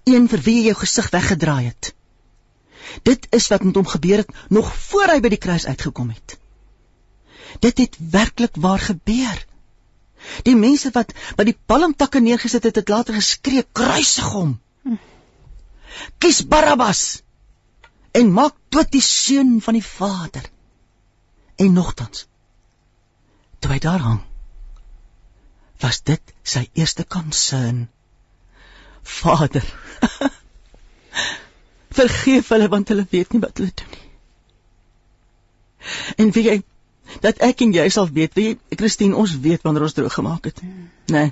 Een 0.04 0.30
vir 0.30 0.41
wie 0.45 0.56
jy 0.56 0.66
jou 0.70 0.78
gesig 0.84 1.10
weggedraai 1.10 1.66
het. 1.66 1.93
Dit 3.04 3.28
is 3.30 3.47
wat 3.47 3.64
met 3.64 3.76
hom 3.76 3.88
gebeur 3.88 4.18
het 4.18 4.32
nog 4.50 4.76
voor 4.76 5.08
hy 5.14 5.20
by 5.20 5.30
die 5.30 5.43
kruis 5.45 5.66
uitgekom 5.66 6.10
het. 6.10 6.38
Dit 7.60 7.78
het 7.78 7.97
werklik 8.00 8.56
waar 8.56 8.80
gebeur. 8.80 9.45
Die 10.43 10.56
mense 10.56 10.89
wat 10.93 11.14
wat 11.36 11.45
die 11.45 11.58
palmtakke 11.66 12.20
neergesit 12.20 12.64
het, 12.64 12.76
het 12.76 12.89
later 12.89 13.14
geskree 13.14 13.66
kruisig 13.72 14.30
hom. 14.30 14.60
Kies 16.18 16.42
Barabbas 16.48 17.22
en 18.12 18.32
maak 18.34 18.56
dood 18.74 18.92
die 18.94 19.04
seun 19.04 19.60
van 19.62 19.78
die 19.78 19.86
Vader. 19.86 20.46
En 21.60 21.74
nogtans 21.74 22.28
toe 23.60 23.74
hy 23.74 23.80
daar 23.84 24.00
hang 24.00 24.22
was 25.80 26.02
dit 26.08 26.34
sy 26.44 26.66
eerste 26.76 27.06
concern. 27.08 27.88
Vader, 29.04 29.64
vergeef 32.00 32.52
hulle 32.54 32.68
want 32.72 32.92
hulle 32.92 33.06
weet 33.10 33.32
nie 33.34 33.42
wat 33.44 33.62
hulle 33.62 33.72
doen 33.82 33.94
nie. 33.96 34.08
En 36.20 36.34
wie 36.36 36.44
jy 36.46 36.58
dat 37.24 37.40
ek 37.44 37.64
en 37.66 37.72
jy 37.74 37.88
sal 37.94 38.10
weet, 38.14 38.36
wie 38.38 38.58
Christine, 38.76 39.16
ons 39.18 39.38
weet 39.42 39.64
wanneer 39.66 39.88
ons 39.88 39.96
droog 39.98 40.14
gemaak 40.14 40.52
het. 40.52 40.60
Nee. 41.10 41.32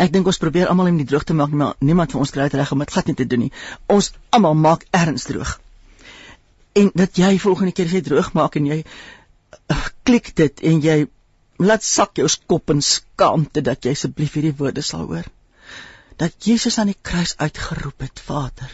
Ek 0.00 0.12
dink 0.14 0.28
ons 0.30 0.40
probeer 0.40 0.70
almal 0.72 0.88
om 0.92 0.98
die 1.00 1.08
droog 1.08 1.26
te 1.28 1.36
maak, 1.36 1.52
maar 1.52 1.74
niemand 1.84 2.14
van 2.14 2.24
ons 2.24 2.32
kry 2.32 2.46
dit 2.48 2.56
reg 2.60 2.72
om 2.72 2.82
dit 2.82 2.92
glad 2.94 3.10
nie 3.10 3.16
te 3.18 3.26
doen 3.28 3.44
nie. 3.46 3.52
Ons 3.92 4.12
almal 4.36 4.56
maak 4.56 4.86
erns 4.96 5.26
droog. 5.28 5.58
En 6.80 6.92
dat 6.96 7.18
jy 7.20 7.34
volgende 7.42 7.74
keer 7.76 7.90
as 7.90 7.96
jy 7.98 8.04
droog 8.06 8.30
maak 8.38 8.56
en 8.56 8.68
jy 8.70 8.78
uh, 8.80 9.86
klik 10.08 10.32
dit 10.38 10.62
en 10.70 10.80
jy 10.84 10.98
laat 11.60 11.84
sak 11.84 12.16
jou 12.20 12.28
kop 12.48 12.72
in 12.72 12.80
skaamte 12.84 13.60
dat 13.66 13.84
jy 13.84 13.92
asseblief 13.96 14.38
hierdie 14.38 14.56
woorde 14.56 14.84
sal 14.86 15.04
hoor. 15.10 15.26
Dat 16.20 16.36
Jesus 16.44 16.78
aan 16.78 16.92
die 16.92 17.00
kruis 17.02 17.34
uitgeroep 17.36 18.06
het, 18.06 18.22
Vader, 18.24 18.72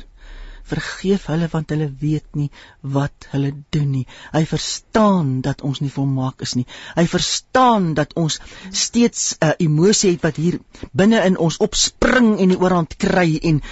vergeef 0.67 1.27
hulle 1.31 1.49
want 1.53 1.71
hulle 1.75 1.89
weet 2.01 2.39
nie 2.39 2.49
wat 2.97 3.29
hulle 3.33 3.53
doen 3.75 3.91
nie. 3.91 4.07
Hy 4.33 4.43
verstaan 4.51 5.41
dat 5.47 5.63
ons 5.67 5.81
nie 5.81 5.93
volmaak 5.93 6.43
is 6.47 6.57
nie. 6.59 6.67
Hy 6.97 7.07
verstaan 7.11 7.93
dat 7.99 8.15
ons 8.15 8.41
steeds 8.71 9.37
'n 9.39 9.47
uh, 9.47 9.55
emosie 9.69 10.11
het 10.15 10.23
wat 10.27 10.37
hier 10.37 10.59
binne 10.93 11.23
in 11.25 11.39
ons 11.39 11.61
opspring 11.69 12.39
en 12.39 12.55
die 12.55 12.61
oorhand 12.61 12.97
kry 12.97 13.39
en 13.43 13.63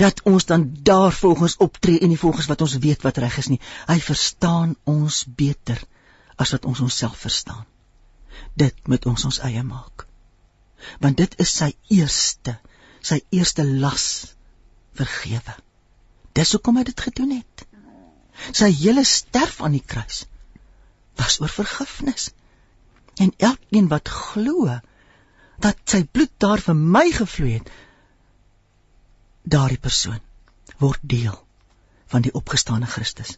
dat 0.00 0.22
ons 0.24 0.46
dan 0.46 0.70
daar 0.82 1.12
volgens 1.12 1.56
optree 1.56 2.00
en 2.00 2.08
nie 2.08 2.18
volgens 2.18 2.46
wat 2.46 2.60
ons 2.60 2.78
weet 2.78 3.02
wat 3.02 3.18
reg 3.18 3.38
is 3.38 3.48
nie. 3.52 3.60
Hy 3.86 3.98
verstaan 4.00 4.76
ons 4.84 5.24
beter 5.28 5.82
as 6.36 6.50
wat 6.56 6.64
ons 6.64 6.80
onsself 6.80 7.18
verstaan. 7.18 7.66
Dit 8.56 8.76
moet 8.88 9.06
ons 9.06 9.24
ons 9.24 9.40
eie 9.44 9.62
maak. 9.62 10.06
Want 11.00 11.16
dit 11.20 11.34
is 11.44 11.56
sy 11.56 11.74
eerste, 11.88 12.56
sy 13.00 13.20
eerste 13.30 13.64
las 13.64 14.34
vergewe. 14.96 15.56
Dis 16.36 16.52
hoekom 16.54 16.78
hy 16.78 16.84
dit 16.88 17.00
gedoen 17.06 17.32
het. 17.38 17.64
Sy 18.56 18.70
hele 18.72 19.04
sterf 19.04 19.60
aan 19.60 19.76
die 19.76 19.84
kruis 19.84 20.24
was 21.20 21.40
oor 21.42 21.52
vergifnis. 21.52 22.30
En 23.20 23.32
elkeen 23.36 23.90
wat 23.90 24.08
glo 24.08 24.78
dat 25.60 25.80
sy 25.84 26.04
bloed 26.04 26.32
daar 26.40 26.62
vir 26.64 26.76
my 26.78 27.10
gevloei 27.12 27.58
het, 27.58 27.68
daardie 29.42 29.80
persoon 29.80 30.20
word 30.80 31.02
deel 31.02 31.36
van 32.12 32.24
die 32.24 32.32
opgestane 32.34 32.88
Christus. 32.88 33.36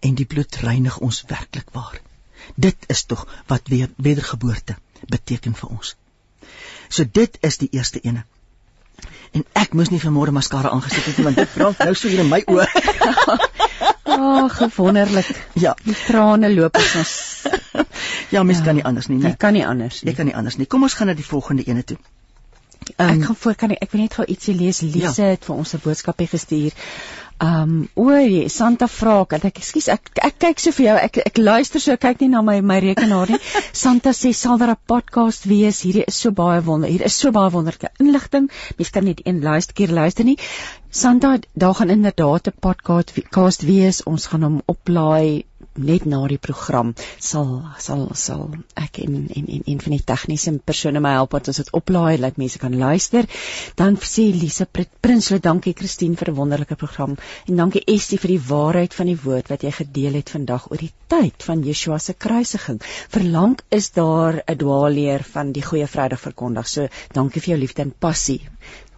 En 0.00 0.14
die 0.18 0.26
bloed 0.26 0.54
reinig 0.62 0.98
ons 0.98 1.22
werklik 1.30 1.72
waar. 1.74 1.98
Dit 2.54 2.86
is 2.94 3.04
tog 3.10 3.24
wat 3.50 3.68
weer 3.72 3.90
wedergeboorte 3.96 4.76
beteken 5.10 5.54
vir 5.58 5.74
ons. 5.74 5.96
So 6.88 7.04
dit 7.04 7.38
is 7.40 7.58
die 7.58 7.70
eerste 7.72 8.00
ene 8.06 8.24
en 9.32 9.44
ek 9.58 9.74
moes 9.78 9.90
nie 9.90 10.00
vanmôre 10.02 10.34
maskara 10.34 10.72
aangesit 10.74 11.04
het 11.10 11.18
nie 11.18 11.26
want 11.28 11.40
dit 11.40 11.54
brand 11.54 11.78
nou 11.78 11.94
so 11.94 12.08
hier 12.08 12.24
in 12.24 12.30
my 12.32 12.42
oë. 12.46 12.66
Ag, 14.12 14.60
oh, 14.60 14.72
wonderlik. 14.76 15.28
Ja, 15.58 15.72
die 15.86 15.94
trane 16.06 16.50
loop 16.52 16.76
as 16.76 16.96
ons 17.00 17.12
Ja, 18.32 18.42
mens 18.42 18.58
ja, 18.58 18.64
kan 18.64 18.76
nie 18.76 18.84
anders 18.84 19.08
nie, 19.08 19.18
nee. 19.18 19.32
Jy 19.32 19.36
kan 19.40 19.56
nie 19.56 19.64
anders 19.66 20.02
nie. 20.02 20.10
Jy 20.10 20.16
kan 20.16 20.28
nie 20.28 20.34
anders 20.36 20.58
nie. 20.60 20.66
Kom 20.66 20.84
ons 20.84 20.96
gaan 20.96 21.10
na 21.10 21.14
die 21.16 21.26
volgende 21.26 21.64
ene 21.68 21.84
toe. 21.84 21.98
Um, 22.96 23.08
ek 23.08 23.24
gaan 23.24 23.36
voor 23.36 23.54
kan 23.60 23.74
ek, 23.74 23.82
ek 23.86 23.92
wil 23.94 24.02
net 24.02 24.16
gou 24.18 24.24
ietsie 24.26 24.54
lees. 24.56 24.80
Lise 24.84 25.22
ja. 25.22 25.34
het 25.36 25.44
vir 25.46 25.54
ons 25.54 25.74
'n 25.74 25.80
boodskapie 25.84 26.28
gestuur. 26.28 26.72
Ehm 27.42 27.70
um, 27.70 27.78
oei, 27.98 28.48
Santa 28.54 28.86
vra 28.86 29.14
ek, 29.24 29.32
ek 29.48 29.56
ekskuus, 29.58 29.88
ek 29.90 30.10
ek 30.28 30.36
kyk 30.44 30.60
so 30.62 30.72
vir 30.76 30.84
jou. 30.84 30.92
Ek 31.08 31.16
ek 31.24 31.40
luister 31.42 31.82
so, 31.82 31.94
ek 31.96 32.02
kyk 32.04 32.20
nie 32.22 32.28
na 32.30 32.42
my 32.46 32.60
my 32.62 32.76
rekenaar 32.84 33.32
nie. 33.34 33.40
Santa 33.82 34.12
sê 34.14 34.30
sal 34.40 34.60
daar 34.60 34.74
'n 34.76 34.78
podcast 34.92 35.48
wees. 35.50 35.80
Hierdie 35.82 36.04
is 36.06 36.20
so 36.22 36.30
baie 36.30 36.60
wonder. 36.68 36.92
Hier 36.92 37.02
is 37.08 37.18
so 37.18 37.32
baie 37.34 37.50
wonderlike 37.50 37.90
inligting. 37.98 38.46
Mens 38.78 38.94
kan 38.94 39.04
net 39.10 39.26
een 39.26 39.42
luister 39.42 39.74
keer 39.74 39.90
luister 39.90 40.24
nie. 40.24 40.38
Santa, 40.90 41.38
daar 41.52 41.74
gaan 41.74 41.90
inderdaad 41.90 42.46
'n 42.52 42.58
podcast 42.60 43.66
wees. 43.66 44.02
Ons 44.04 44.26
gaan 44.26 44.42
hom 44.42 44.62
oplaai 44.66 45.44
net 45.76 46.04
na 46.04 46.20
die 46.28 46.38
program 46.38 46.92
sal 47.18 47.62
sal 47.78 48.10
sal 48.14 48.48
ek 48.76 48.98
en 49.04 49.14
en 49.34 49.46
en 49.46 49.62
een 49.66 49.80
van 49.80 49.94
die 49.96 50.04
tegniese 50.10 50.52
persone 50.64 51.00
my 51.00 51.14
help 51.16 51.32
wat 51.36 51.48
ons 51.48 51.60
dit 51.62 51.72
oplaai 51.72 52.18
dat 52.20 52.36
mense 52.36 52.58
kan 52.58 52.76
luister. 52.78 53.28
Dan 53.76 53.96
sê 53.96 54.28
Lise 54.32 54.66
Prinsloo, 54.66 55.38
dankie 55.38 55.74
Christine 55.74 56.16
vir 56.16 56.30
'n 56.30 56.36
wonderlike 56.36 56.76
program 56.76 57.16
en 57.48 57.56
dankie 57.56 57.84
Estie 57.86 58.18
vir 58.18 58.34
die 58.36 58.42
waarheid 58.48 58.94
van 58.94 59.06
die 59.06 59.18
woord 59.24 59.48
wat 59.48 59.62
jy 59.62 59.70
gedeel 59.70 60.14
het 60.14 60.30
vandag 60.30 60.70
oor 60.70 60.78
die 60.78 60.92
tyd 61.08 61.42
van 61.42 61.62
Yeshua 61.62 61.98
se 61.98 62.14
kruisiging. 62.14 62.80
Verlang 63.08 63.58
is 63.70 63.90
daar 63.90 64.42
'n 64.46 64.56
dwaalleer 64.56 65.22
van 65.22 65.52
die 65.52 65.62
goeie 65.62 65.86
Vrydag 65.86 66.20
verkondig. 66.20 66.68
So 66.68 66.88
dankie 67.12 67.40
vir 67.40 67.50
jou 67.54 67.60
liefde 67.60 67.82
en 67.82 67.94
passie 67.98 68.40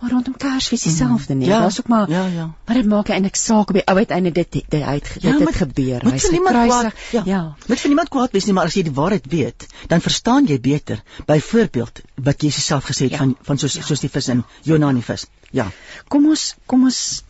Maar 0.04 0.12
rondom 0.12 0.34
Kersfees 0.36 0.82
dieselfde 0.84 1.34
nie. 1.34 1.46
Ja, 1.48 1.58
Daar's 1.60 1.78
ook 1.80 1.86
maar 1.88 2.10
Ja, 2.10 2.26
ja. 2.26 2.50
Maar 2.66 2.76
dit 2.76 2.86
maak 2.86 3.08
eintlik 3.08 3.36
saak 3.40 3.68
op 3.72 3.74
die 3.78 3.84
ou 3.88 3.96
uiteinde 3.96 4.32
dit 4.32 4.52
dit 4.52 4.64
dit 4.68 4.82
uit 4.82 5.02
dit, 5.12 5.22
Ja, 5.22 5.30
dit 5.30 5.40
moet- 5.40 5.54
gebeur. 5.56 6.00
Moet 6.04 6.20
vir 6.20 6.30
niemand 6.32 6.54
kruisig. 6.54 6.80
kwaad, 6.92 7.12
ja. 7.12 7.22
ja. 7.24 7.54
Moet 7.66 7.80
vir 7.80 7.88
niemand 7.88 8.08
kwaad 8.08 8.32
wees 8.36 8.44
nie, 8.44 8.52
maar 8.54 8.64
as 8.68 8.74
jy 8.76 8.82
die 8.82 8.92
waarheid 8.92 9.26
weet, 9.32 9.66
dan 9.88 10.00
verstaan 10.00 10.44
jy 10.46 10.60
beter. 10.60 11.00
Byvoorbeeld 11.26 12.00
wat 12.14 12.42
Jesus 12.42 12.64
self 12.66 12.84
gesê 12.84 13.08
het 13.08 13.10
Ja. 13.10 13.16
van 13.16 13.36
van 13.42 13.58
soos 13.58 13.74
Ja. 13.74 13.82
soos 13.82 14.00
die 14.00 14.10
vis 14.10 14.28
in 14.28 14.44
Jonah 14.62 14.88
en 14.88 14.94
die 15.00 15.04
vis. 15.04 15.26
Ja. 15.50 15.70
Kom 16.08 16.26
ons 16.28 16.54
kom 16.66 16.84
ons 16.84 17.22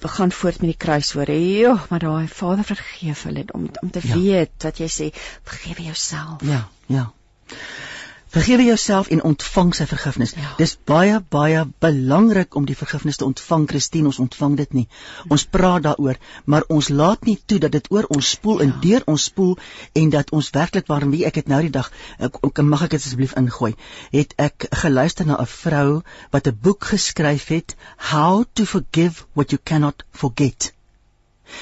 we 0.00 0.08
gaan 0.08 0.32
voort 0.32 0.60
met 0.60 0.70
die 0.70 0.86
kruiswoorde. 0.86 1.36
Jo, 1.58 1.78
maar 1.90 1.98
daai 1.98 2.28
Vader 2.28 2.64
vergeef 2.64 3.22
hulle 3.22 3.44
om 3.52 3.68
om 3.82 3.90
te 3.90 4.00
Ja. 4.02 4.14
weet 4.18 4.50
wat 4.62 4.78
jy 4.78 4.88
sê, 4.88 5.12
vergewe 5.44 5.82
jouself. 5.82 6.40
Ja, 6.44 6.68
ja. 6.86 7.12
Vergewe 8.32 8.64
jouself 8.64 9.10
en 9.12 9.20
ontvang 9.28 9.74
sy 9.76 9.84
vergifnis. 9.84 10.30
Ja. 10.32 10.50
Dis 10.56 10.70
baie 10.88 11.18
baie 11.34 11.66
belangrik 11.84 12.54
om 12.56 12.64
die 12.64 12.76
vergifnis 12.76 13.18
te 13.20 13.26
ontvang, 13.26 13.66
Christine, 13.68 14.08
ons 14.08 14.20
ontvang 14.24 14.54
dit 14.56 14.76
nie. 14.78 14.84
Ons 15.28 15.44
praat 15.44 15.84
daaroor, 15.84 16.16
maar 16.48 16.64
ons 16.72 16.88
laat 16.88 17.28
nie 17.28 17.36
toe 17.36 17.58
dat 17.60 17.74
dit 17.76 17.90
oor 17.92 18.08
ons 18.16 18.30
spoel 18.36 18.62
ja. 18.62 18.64
en 18.64 18.72
deur 18.86 19.04
ons 19.14 19.26
spoel 19.28 19.52
en 20.00 20.14
dat 20.14 20.32
ons 20.32 20.48
werklik 20.56 20.88
waarom 20.88 21.12
wie 21.12 21.26
ek 21.28 21.42
het 21.42 21.52
nou 21.52 21.60
die 21.66 21.74
dag 21.74 21.90
ek, 22.16 22.40
ek 22.48 22.62
mag 22.64 22.86
ek 22.86 22.96
dit 22.96 23.04
asseblief 23.04 23.36
ingooi, 23.36 23.74
het 24.16 24.32
ek 24.40 24.68
geluister 24.80 25.28
na 25.28 25.36
'n 25.36 25.52
vrou 25.52 26.00
wat 26.32 26.48
'n 26.48 26.56
boek 26.62 26.88
geskryf 26.94 27.48
het, 27.52 27.76
How 28.12 28.44
to 28.54 28.64
Forgive 28.64 29.28
What 29.34 29.52
You 29.52 29.60
Cannot 29.62 30.06
Forget. 30.10 30.72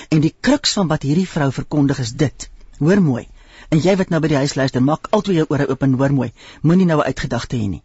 En 0.09 0.21
die 0.23 0.35
kruks 0.41 0.79
van 0.79 0.87
wat 0.87 1.03
hierdie 1.03 1.29
vrou 1.29 1.51
verkondig 1.51 1.99
is 1.99 2.15
dit. 2.15 2.51
Hoor 2.79 3.03
mooi. 3.03 3.27
En 3.71 3.79
jy 3.79 3.95
wat 3.97 4.11
nou 4.11 4.21
by 4.23 4.29
die 4.33 4.41
huis 4.43 4.57
luister, 4.59 4.83
maak 4.83 5.11
altyd 5.17 5.41
jou 5.41 5.47
ore 5.55 5.69
oop 5.71 5.83
en 5.87 5.95
hoor 5.99 6.13
mooi. 6.13 6.33
Moenie 6.63 6.87
nou 6.87 6.99
'n 7.01 7.07
uitgedagte 7.13 7.57
hê 7.57 7.69
nie. 7.69 7.83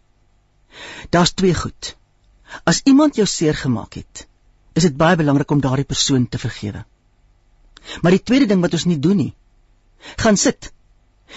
Daar's 1.09 1.33
twee 1.33 1.53
goed. 1.53 1.95
As 2.63 2.81
iemand 2.83 3.15
jou 3.15 3.27
seer 3.27 3.55
gemaak 3.55 3.93
het, 3.93 4.27
is 4.73 4.83
dit 4.83 4.97
baie 4.97 5.15
belangrik 5.15 5.51
om 5.51 5.61
daardie 5.61 5.85
persoon 5.85 6.27
te 6.29 6.37
vergewe. 6.37 6.85
Maar 8.01 8.11
die 8.11 8.23
tweede 8.23 8.45
ding 8.45 8.61
wat 8.61 8.73
ons 8.73 8.85
nie 8.85 8.99
doen 8.99 9.17
nie, 9.17 9.33
gaan 10.17 10.37
sit 10.37 10.71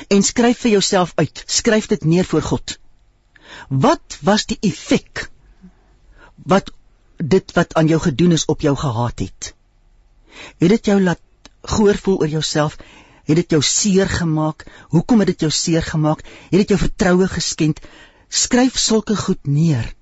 en 0.08 0.22
skryf 0.22 0.58
vir 0.64 0.70
jouself 0.70 1.12
uit. 1.16 1.42
Skryf 1.46 1.86
dit 1.86 2.04
neer 2.04 2.24
voor 2.24 2.42
God. 2.42 2.78
Wat 3.68 4.18
was 4.20 4.46
die 4.46 4.58
effek 4.60 5.30
wat 6.36 6.70
dit 7.16 7.52
wat 7.56 7.74
aan 7.74 7.88
jou 7.88 8.00
gedoen 8.00 8.32
is 8.32 8.44
op 8.44 8.60
jou 8.60 8.76
gehad 8.76 9.18
het? 9.18 9.54
Het 10.58 10.68
dit 10.68 10.86
jou 10.92 11.00
laat 11.02 11.20
goor 11.62 11.96
voel 11.96 12.18
oor 12.18 12.28
jouself? 12.28 12.76
Het 13.28 13.36
dit 13.36 13.56
jou 13.56 13.62
seer 13.62 14.08
gemaak? 14.08 14.64
Hoekom 14.94 15.20
het 15.20 15.34
dit 15.34 15.46
jou 15.46 15.50
seer 15.52 15.84
gemaak? 15.84 16.24
Het 16.48 16.62
dit 16.62 16.74
jou 16.74 16.78
vertroue 16.80 17.28
geskend? 17.28 17.80
Skryf 18.28 18.78
sulke 18.80 19.16
goed 19.16 19.46
neer 19.46 19.92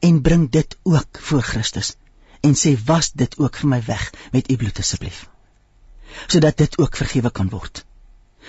en 0.00 0.22
bring 0.24 0.46
dit 0.50 0.76
ook 0.82 1.20
voor 1.20 1.42
Christus 1.42 1.94
en 2.40 2.56
sê 2.56 2.72
was 2.88 3.12
dit 3.12 3.36
ook 3.38 3.56
vir 3.60 3.68
my 3.68 3.80
weg 3.84 4.06
met 4.32 4.50
u 4.50 4.56
bloed 4.56 4.78
asseblief. 4.80 5.26
Sodat 6.26 6.56
dit 6.56 6.78
ook 6.80 6.96
vergewe 6.96 7.30
kan 7.30 7.48
word. 7.52 7.84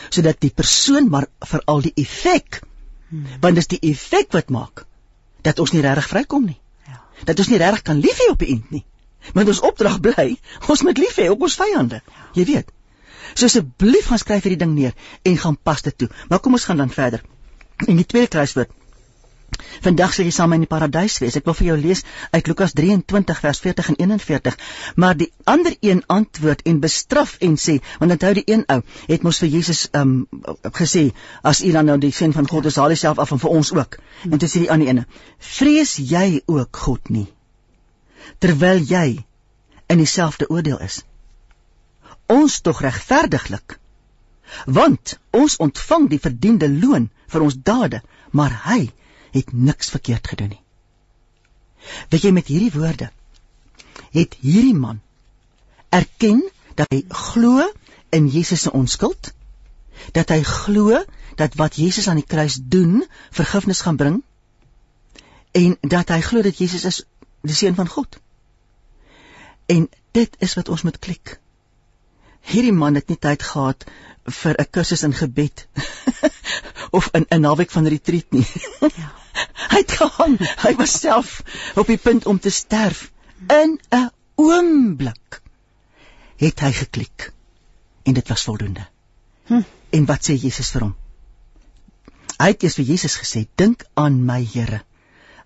Sodat 0.10 0.40
die 0.40 0.54
persoon 0.56 1.10
maar 1.12 1.28
veral 1.40 1.84
die 1.84 1.94
effek 1.96 2.62
hmm. 3.10 3.28
want 3.44 3.60
dis 3.60 3.68
die 3.76 3.82
effek 3.92 4.32
wat 4.32 4.50
maak 4.50 4.86
dat 5.44 5.60
ons 5.60 5.74
nie 5.76 5.84
regtig 5.84 6.08
vrykom 6.08 6.46
nie. 6.48 6.60
Ja. 6.88 7.02
Dat 7.28 7.40
ons 7.44 7.52
nie 7.52 7.60
regtig 7.60 7.84
kan 7.92 8.00
lief 8.00 8.24
hê 8.24 8.30
op 8.32 8.40
die 8.40 8.54
eind 8.56 8.72
nie. 8.72 8.86
Want 9.36 9.52
ons 9.52 9.62
opdrag 9.66 10.00
bly, 10.02 10.28
ons 10.72 10.84
moet 10.88 10.98
lief 10.98 11.18
hê 11.20 11.28
op 11.30 11.44
ons 11.46 11.58
vyande. 11.60 12.02
Jy 12.38 12.46
weet. 12.54 12.72
So 13.34 13.48
asseblief 13.48 14.12
gaan 14.12 14.22
skryf 14.22 14.46
hierdie 14.48 14.62
ding 14.66 14.76
neer 14.76 14.94
en 15.24 15.38
gaan 15.38 15.58
pas 15.58 15.82
dit 15.82 15.98
toe. 15.98 16.10
Maar 16.30 16.40
kom 16.40 16.60
ons 16.60 16.68
gaan 16.70 16.84
dan 16.84 16.94
verder. 16.94 17.24
In 17.88 17.98
die 17.98 18.06
tweede 18.06 18.28
kruiswoord. 18.28 18.72
Vandag 19.84 20.14
sal 20.16 20.28
jy 20.28 20.32
saam 20.36 20.54
in 20.56 20.64
die 20.64 20.70
paradys 20.70 21.18
wees. 21.22 21.36
Ek 21.40 21.48
wil 21.50 21.56
vir 21.58 21.68
jou 21.72 21.78
lees 21.80 22.04
uit 22.32 22.48
Lukas 22.48 22.74
23 22.78 23.42
vers 23.44 23.60
40 23.66 23.90
en 23.94 23.98
41. 24.04 24.58
Maar 25.04 25.18
die 25.20 25.28
ander 25.54 25.76
een 25.82 26.04
antwoord 26.16 26.64
en 26.72 26.80
bestraf 26.84 27.34
en 27.48 27.58
sê, 27.64 27.78
want 28.00 28.16
onthou 28.16 28.32
die 28.40 28.46
een 28.48 28.64
ou 28.76 28.80
het 29.12 29.28
mos 29.28 29.42
vir 29.44 29.52
Jesus 29.58 29.84
um 29.98 30.14
gesê, 30.80 31.04
as 31.44 31.64
u 31.68 31.74
dan 31.76 31.92
nou 31.92 31.98
die 32.02 32.14
seun 32.16 32.36
van 32.38 32.48
God 32.48 32.72
is, 32.72 32.80
haal 32.80 32.96
jouself 32.96 33.20
af 33.20 33.36
en 33.36 33.44
vir 33.44 33.58
ons 33.60 33.74
ook. 33.76 34.00
En 34.30 34.40
toe 34.40 34.50
sê 34.52 34.64
die 34.64 34.72
ander 34.72 34.94
ene, 34.94 35.06
vrees 35.58 35.98
jy 36.00 36.42
ook 36.46 36.84
God 36.86 37.12
nie? 37.12 37.28
Terwyl 38.40 38.80
jy 38.88 39.08
in 39.92 40.00
dieselfde 40.00 40.48
oordeel 40.48 40.80
is. 40.88 41.02
Ons 42.32 42.60
tog 42.66 42.82
regverdiglik. 42.84 43.78
Want 44.66 45.18
ons 45.36 45.58
ontvang 45.64 46.10
die 46.12 46.20
verdiende 46.20 46.70
loon 46.72 47.10
vir 47.32 47.46
ons 47.46 47.58
dade, 47.72 48.02
maar 48.32 48.54
hy 48.68 48.82
het 49.32 49.54
niks 49.54 49.92
verkeerd 49.94 50.28
gedoen 50.28 50.54
nie. 50.56 50.64
Weet 52.12 52.28
jy 52.28 52.32
met 52.36 52.52
hierdie 52.52 52.74
woorde 52.76 53.10
het 54.12 54.36
hierdie 54.44 54.76
man 54.76 55.00
erken 55.90 56.44
dat 56.76 56.92
hy 56.92 57.02
glo 57.10 57.64
in 58.12 58.28
Jesus 58.32 58.66
se 58.66 58.72
onskuld, 58.72 59.32
dat 60.16 60.32
hy 60.32 60.42
glo 60.48 61.00
dat 61.40 61.56
wat 61.60 61.76
Jesus 61.80 62.08
aan 62.08 62.20
die 62.20 62.28
kruis 62.28 62.58
doen 62.60 63.04
vergifnis 63.32 63.84
gaan 63.86 64.00
bring 64.00 64.22
en 65.56 65.76
dat 65.82 66.12
hy 66.12 66.22
glo 66.24 66.44
dat 66.44 66.60
Jesus 66.60 66.86
is 66.88 67.02
die 67.42 67.56
seun 67.56 67.76
van 67.76 67.88
God. 67.88 68.20
En 69.72 69.88
dit 70.16 70.36
is 70.40 70.56
wat 70.56 70.70
ons 70.70 70.84
moet 70.88 71.00
klik. 71.00 71.40
Hierdie 72.42 72.74
man 72.74 72.96
het 72.96 73.10
nie 73.10 73.18
tyd 73.18 73.44
gehad 73.44 73.86
vir 74.42 74.56
'n 74.60 74.70
kursus 74.72 75.04
in 75.04 75.14
gebed 75.14 75.68
of 76.98 77.10
in 77.14 77.26
'n 77.30 77.42
naweek 77.42 77.72
van 77.72 77.88
retreat 77.88 78.32
nie. 78.32 78.48
Ja. 78.82 79.12
hy 79.72 79.82
het 79.82 79.92
gaan, 79.92 80.38
hy 80.66 80.74
was 80.76 81.00
self 81.00 81.42
op 81.76 81.88
die 81.88 81.98
punt 81.98 82.26
om 82.26 82.40
te 82.40 82.50
sterf 82.50 83.12
in 83.48 83.80
'n 83.90 84.10
oomblik. 84.36 85.42
Het 86.38 86.60
hy 86.60 86.72
geklik 86.72 87.32
en 88.04 88.14
dit 88.14 88.28
was 88.28 88.44
voldoende. 88.44 88.88
Hm. 89.46 89.62
En 89.90 90.06
wat 90.06 90.30
sê 90.30 90.34
Jesus 90.34 90.72
vir 90.72 90.82
hom? 90.82 90.96
Hy 92.42 92.48
het 92.54 92.64
eers 92.64 92.76
vir 92.80 92.86
Jesus 92.86 93.18
gesê: 93.22 93.48
"Dink 93.56 93.86
aan 93.94 94.26
my, 94.26 94.42
Here." 94.54 94.82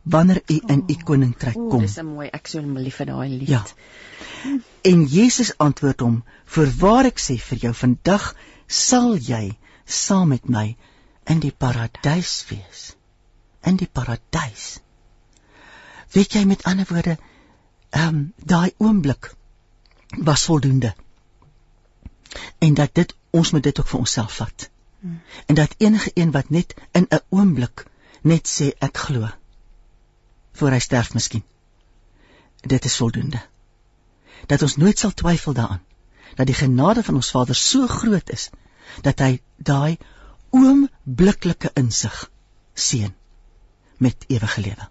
Wanneer 0.05 0.41
u 0.47 0.61
in 0.65 0.83
u 0.87 0.95
koninkryk 1.03 1.53
kom. 1.53 1.79
Dis 1.81 1.97
'n 1.97 2.05
mooi 2.05 2.27
ek 2.27 2.47
sou 2.47 2.61
lief 2.61 2.95
vir 2.95 3.05
daai 3.05 3.29
lied. 3.29 3.49
Ja. 3.49 3.63
En 4.81 5.05
Jesus 5.05 5.57
antwoord 5.57 5.99
hom: 5.99 6.23
"Voorwaar 6.45 7.05
ek 7.05 7.19
sê 7.19 7.37
vir 7.37 7.57
jou, 7.57 7.73
vandag 7.73 8.35
sal 8.67 9.17
jy 9.17 9.57
saam 9.85 10.27
met 10.27 10.49
my 10.49 10.77
in 11.25 11.39
die 11.39 11.51
paradys 11.51 12.45
wees." 12.49 12.95
In 13.63 13.75
die 13.75 13.89
paradys. 13.91 14.79
Weet 16.11 16.33
jy 16.33 16.45
met 16.45 16.63
ander 16.63 16.85
woorde, 16.89 17.17
ehm 17.89 18.07
um, 18.07 18.33
daai 18.37 18.73
oomblik 18.77 19.35
was 20.17 20.43
voldoende. 20.43 20.95
En 22.59 22.73
dat 22.73 22.93
dit 22.93 23.15
ons 23.29 23.51
moet 23.51 23.63
dit 23.63 23.79
ook 23.79 23.87
vir 23.87 23.99
onsself 23.99 24.35
vat. 24.35 24.69
Hmm. 24.99 25.21
En 25.45 25.55
dat 25.55 25.75
enige 25.77 26.11
een 26.13 26.31
wat 26.31 26.49
net 26.49 26.73
in 26.91 27.07
'n 27.09 27.19
oomblik 27.29 27.85
net 28.21 28.47
sê 28.47 28.69
ek 28.79 28.97
glo 28.97 29.29
voor 30.55 30.75
hy 30.75 30.79
sterf 30.79 31.13
miskien. 31.13 31.43
Dit 32.61 32.85
is 32.85 32.95
voldoende. 32.95 33.41
Dat 34.45 34.61
ons 34.61 34.75
nooit 34.75 34.99
sal 34.99 35.11
twyfel 35.11 35.53
daaraan 35.53 35.83
dat 36.35 36.49
die 36.49 36.55
genade 36.55 37.03
van 37.03 37.15
ons 37.15 37.31
Vader 37.31 37.55
so 37.55 37.87
groot 37.87 38.29
is 38.29 38.49
dat 39.01 39.19
hy 39.23 39.39
daai 39.57 39.97
oombliklike 40.49 41.71
insig 41.79 42.31
seën 42.73 43.13
met 43.97 44.27
ewige 44.27 44.61
lewe. 44.61 44.89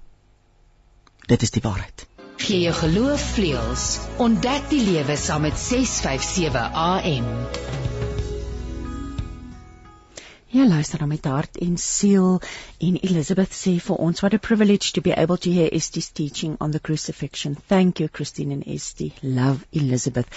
Dit 1.29 1.43
is 1.43 1.51
die 1.51 1.63
waarheid. 1.65 2.07
Gee 2.37 2.61
jou 2.61 2.75
geloof 2.75 3.23
vleuels. 3.37 3.85
Ontdek 4.21 4.69
die 4.73 4.83
lewe 4.85 5.17
saam 5.17 5.45
met 5.47 5.59
657 5.59 6.73
AM. 6.73 7.29
Ja, 10.55 10.67
luister 10.67 10.99
dan 10.99 11.09
met 11.09 11.25
hart 11.25 11.57
en 11.59 11.79
siel 11.79 12.41
en 12.79 12.97
Elizabeth 12.97 13.55
sê 13.59 13.73
vir 13.83 13.97
ons 13.97 14.21
what 14.23 14.35
a 14.37 14.39
privilege 14.39 14.93
to 14.95 15.03
be 15.03 15.15
able 15.23 15.37
to 15.37 15.51
hear 15.51 15.73
Estie's 15.75 16.13
teaching 16.13 16.55
on 16.61 16.71
the 16.71 16.79
crucifixion. 16.79 17.57
Thank 17.67 17.99
you 17.99 18.09
Christine 18.09 18.55
and 18.55 18.67
Estie. 18.67 19.13
Love 19.23 19.67
Elizabeth. 19.73 20.31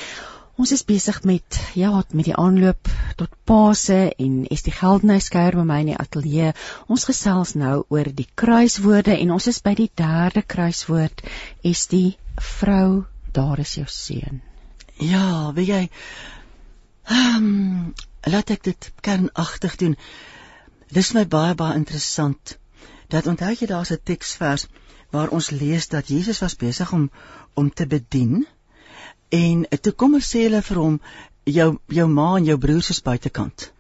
Ons 0.58 0.74
is 0.74 0.82
besig 0.90 1.22
met 1.24 1.60
ja, 1.78 1.92
met 2.10 2.26
die 2.32 2.34
aanloop 2.34 2.90
tot 3.22 3.38
Paase 3.46 4.00
en 4.18 4.42
Estie 4.50 4.74
Geldenhuis 4.74 5.30
kuier 5.30 5.60
by 5.60 5.68
my 5.70 5.80
in 5.86 5.94
die 5.94 6.00
ateljee. 6.02 6.56
Ons 6.90 7.06
gesels 7.12 7.54
nou 7.54 7.84
oor 7.94 8.10
die 8.10 8.28
kruiswoorde 8.34 9.20
en 9.20 9.38
ons 9.38 9.52
is 9.54 9.62
by 9.62 9.76
die 9.78 9.92
derde 10.02 10.42
kruiswoord. 10.42 11.22
Estie, 11.62 12.18
vrou, 12.58 13.06
daar 13.38 13.62
is 13.62 13.78
jou 13.78 13.86
seun. 13.86 14.42
Ja, 14.98 15.54
weet 15.54 15.74
jy, 15.76 15.88
ehm 17.06 17.50
um, 17.54 17.94
laat 18.30 18.50
ek 18.50 18.64
dit 18.64 18.92
kernagtig 19.02 19.76
doen. 19.76 19.96
Dis 20.92 21.14
my 21.14 21.26
baie 21.28 21.56
baie 21.56 21.76
interessant. 21.76 22.58
Dat 23.08 23.28
onthou 23.28 23.54
jy 23.54 23.68
daar's 23.68 23.92
'n 23.92 24.04
teksvers 24.04 24.68
waar 25.12 25.30
ons 25.30 25.50
lees 25.50 25.88
dat 25.88 26.08
Jesus 26.08 26.40
was 26.40 26.56
besig 26.56 26.92
om 26.92 27.10
om 27.54 27.70
te 27.74 27.88
bedien 27.88 28.46
en 29.30 29.66
toe 29.82 29.92
kom 29.92 30.16
er 30.16 30.22
sê 30.22 30.44
hulle 30.48 30.62
vir 30.62 30.78
hom 30.78 31.00
jou 31.44 31.80
jou 31.88 32.08
ma 32.08 32.38
en 32.38 32.46
jou 32.46 32.58
broers 32.58 32.90
is 32.90 33.02
buitekant. 33.02 33.72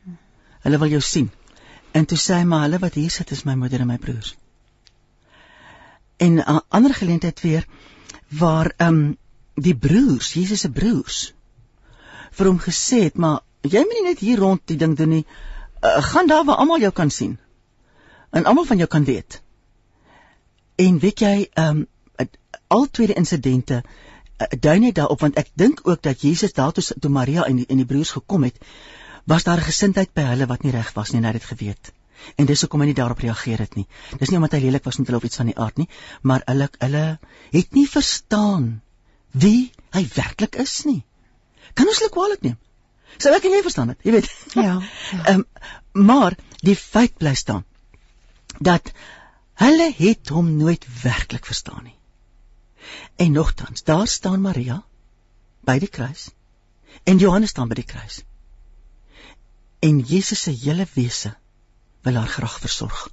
Hulle 0.63 0.77
wil 0.77 0.89
jou 0.89 1.01
sien. 1.01 1.29
En 1.91 2.05
toe 2.05 2.17
sê 2.17 2.39
hy 2.39 2.43
maar 2.43 2.67
hulle 2.67 2.79
wat 2.79 2.93
hier 2.99 3.11
sit 3.11 3.31
is 3.31 3.45
my 3.45 3.55
moeder 3.55 3.81
en 3.81 3.87
my 3.87 3.97
broers. 3.97 4.35
En 6.17 6.39
'n 6.39 6.61
ander 6.69 6.93
geleentheid 6.93 7.41
weer 7.41 7.67
waar 8.27 8.73
ehm 8.77 8.87
um, 8.87 9.17
die 9.55 9.75
broers, 9.75 10.33
Jesus 10.33 10.59
se 10.59 10.69
broers 10.69 11.33
vir 12.31 12.45
hom 12.45 12.59
gesê 12.59 13.03
het 13.03 13.17
maar 13.17 13.41
jy 13.61 13.83
moet 13.83 14.03
net 14.03 14.19
hier 14.19 14.39
rond 14.39 14.61
die 14.65 14.77
ding 14.77 14.95
doen 14.97 15.09
nie. 15.09 15.25
Uh, 15.81 16.01
gaan 16.11 16.27
daar 16.27 16.45
waar 16.45 16.55
almal 16.55 16.79
jou 16.79 16.91
kan 16.91 17.09
sien. 17.09 17.37
En 18.31 18.45
almal 18.45 18.65
van 18.65 18.77
jou 18.77 18.87
kan 18.87 19.03
weet. 19.03 19.41
En 20.75 20.99
weet 20.99 21.19
jy, 21.19 21.49
ehm 21.53 21.77
um, 21.77 21.87
al 22.67 22.87
twee 22.91 23.13
insidente 23.13 23.83
uh, 23.83 24.47
dui 24.59 24.79
net 24.79 24.95
daarop 24.95 25.21
want 25.23 25.37
ek 25.39 25.51
dink 25.55 25.79
ook 25.87 26.01
dat 26.03 26.21
Jesus 26.21 26.53
daar 26.53 26.71
toe 26.73 27.09
Maria 27.09 27.45
en 27.47 27.61
die, 27.61 27.65
en 27.65 27.77
die 27.77 27.85
broers 27.85 28.11
gekom 28.11 28.43
het, 28.43 28.57
was 29.23 29.43
daar 29.43 29.57
'n 29.57 29.69
gesindheid 29.69 30.13
by 30.13 30.21
hulle 30.21 30.45
wat 30.45 30.63
nie 30.63 30.71
reg 30.71 30.93
was 30.93 31.11
nie, 31.11 31.17
en 31.17 31.25
hy 31.25 31.31
het 31.31 31.41
dit 31.41 31.49
geweet. 31.57 31.91
En 32.35 32.45
dis 32.45 32.61
hoekom 32.61 32.81
hy 32.81 32.87
nie 32.87 32.97
daarop 32.97 33.19
reageer 33.19 33.59
het 33.59 33.75
nie. 33.75 33.87
Dis 34.19 34.29
nie 34.29 34.37
omdat 34.39 34.57
hy 34.57 34.59
lelik 34.65 34.83
was 34.83 34.97
met 34.97 35.07
hulle 35.07 35.17
of 35.17 35.23
iets 35.23 35.39
van 35.41 35.45
die 35.51 35.57
aard 35.57 35.77
nie, 35.77 35.89
maar 36.21 36.41
hulle 36.45 36.69
hulle 36.79 37.19
het 37.51 37.73
nie 37.73 37.87
verstaan 37.87 38.81
wie 39.31 39.71
hy 39.95 40.07
werklik 40.15 40.55
is 40.55 40.83
nie. 40.85 41.03
Kan 41.73 41.87
ons 41.87 41.99
hulle 42.01 42.13
kwaadlik 42.13 42.41
neem? 42.41 42.57
Sou 43.17 43.33
ek 43.33 43.47
en 43.47 43.55
jy 43.55 43.61
verstaan 43.65 43.93
dit, 43.93 44.07
jy 44.07 44.15
weet. 44.17 44.31
Ja. 44.53 44.63
ja. 44.63 44.77
Ehm 45.17 45.23
ja. 45.23 45.33
um, 45.33 45.45
maar 45.97 46.35
die 46.61 46.75
feit 46.77 47.15
bly 47.17 47.33
staan 47.33 47.63
dat 48.61 48.91
hulle 49.57 49.87
het 49.97 50.29
hom 50.29 50.51
nooit 50.57 50.85
werklik 51.01 51.45
verstaan 51.45 51.83
nie. 51.83 51.95
En 53.15 53.31
nogtans, 53.31 53.83
daar 53.83 54.07
staan 54.07 54.41
Maria 54.41 54.83
by 55.65 55.79
die 55.81 55.89
kruis 55.89 56.29
en 57.03 57.17
Johannes 57.17 57.49
staan 57.49 57.69
by 57.69 57.79
die 57.79 57.87
kruis. 57.87 58.21
En 59.79 59.99
Jesus 59.99 60.41
se 60.45 60.51
hele 60.51 60.87
wese 60.93 61.33
wil 62.05 62.15
haar 62.15 62.31
graag 62.31 62.59
versorg. 62.59 63.07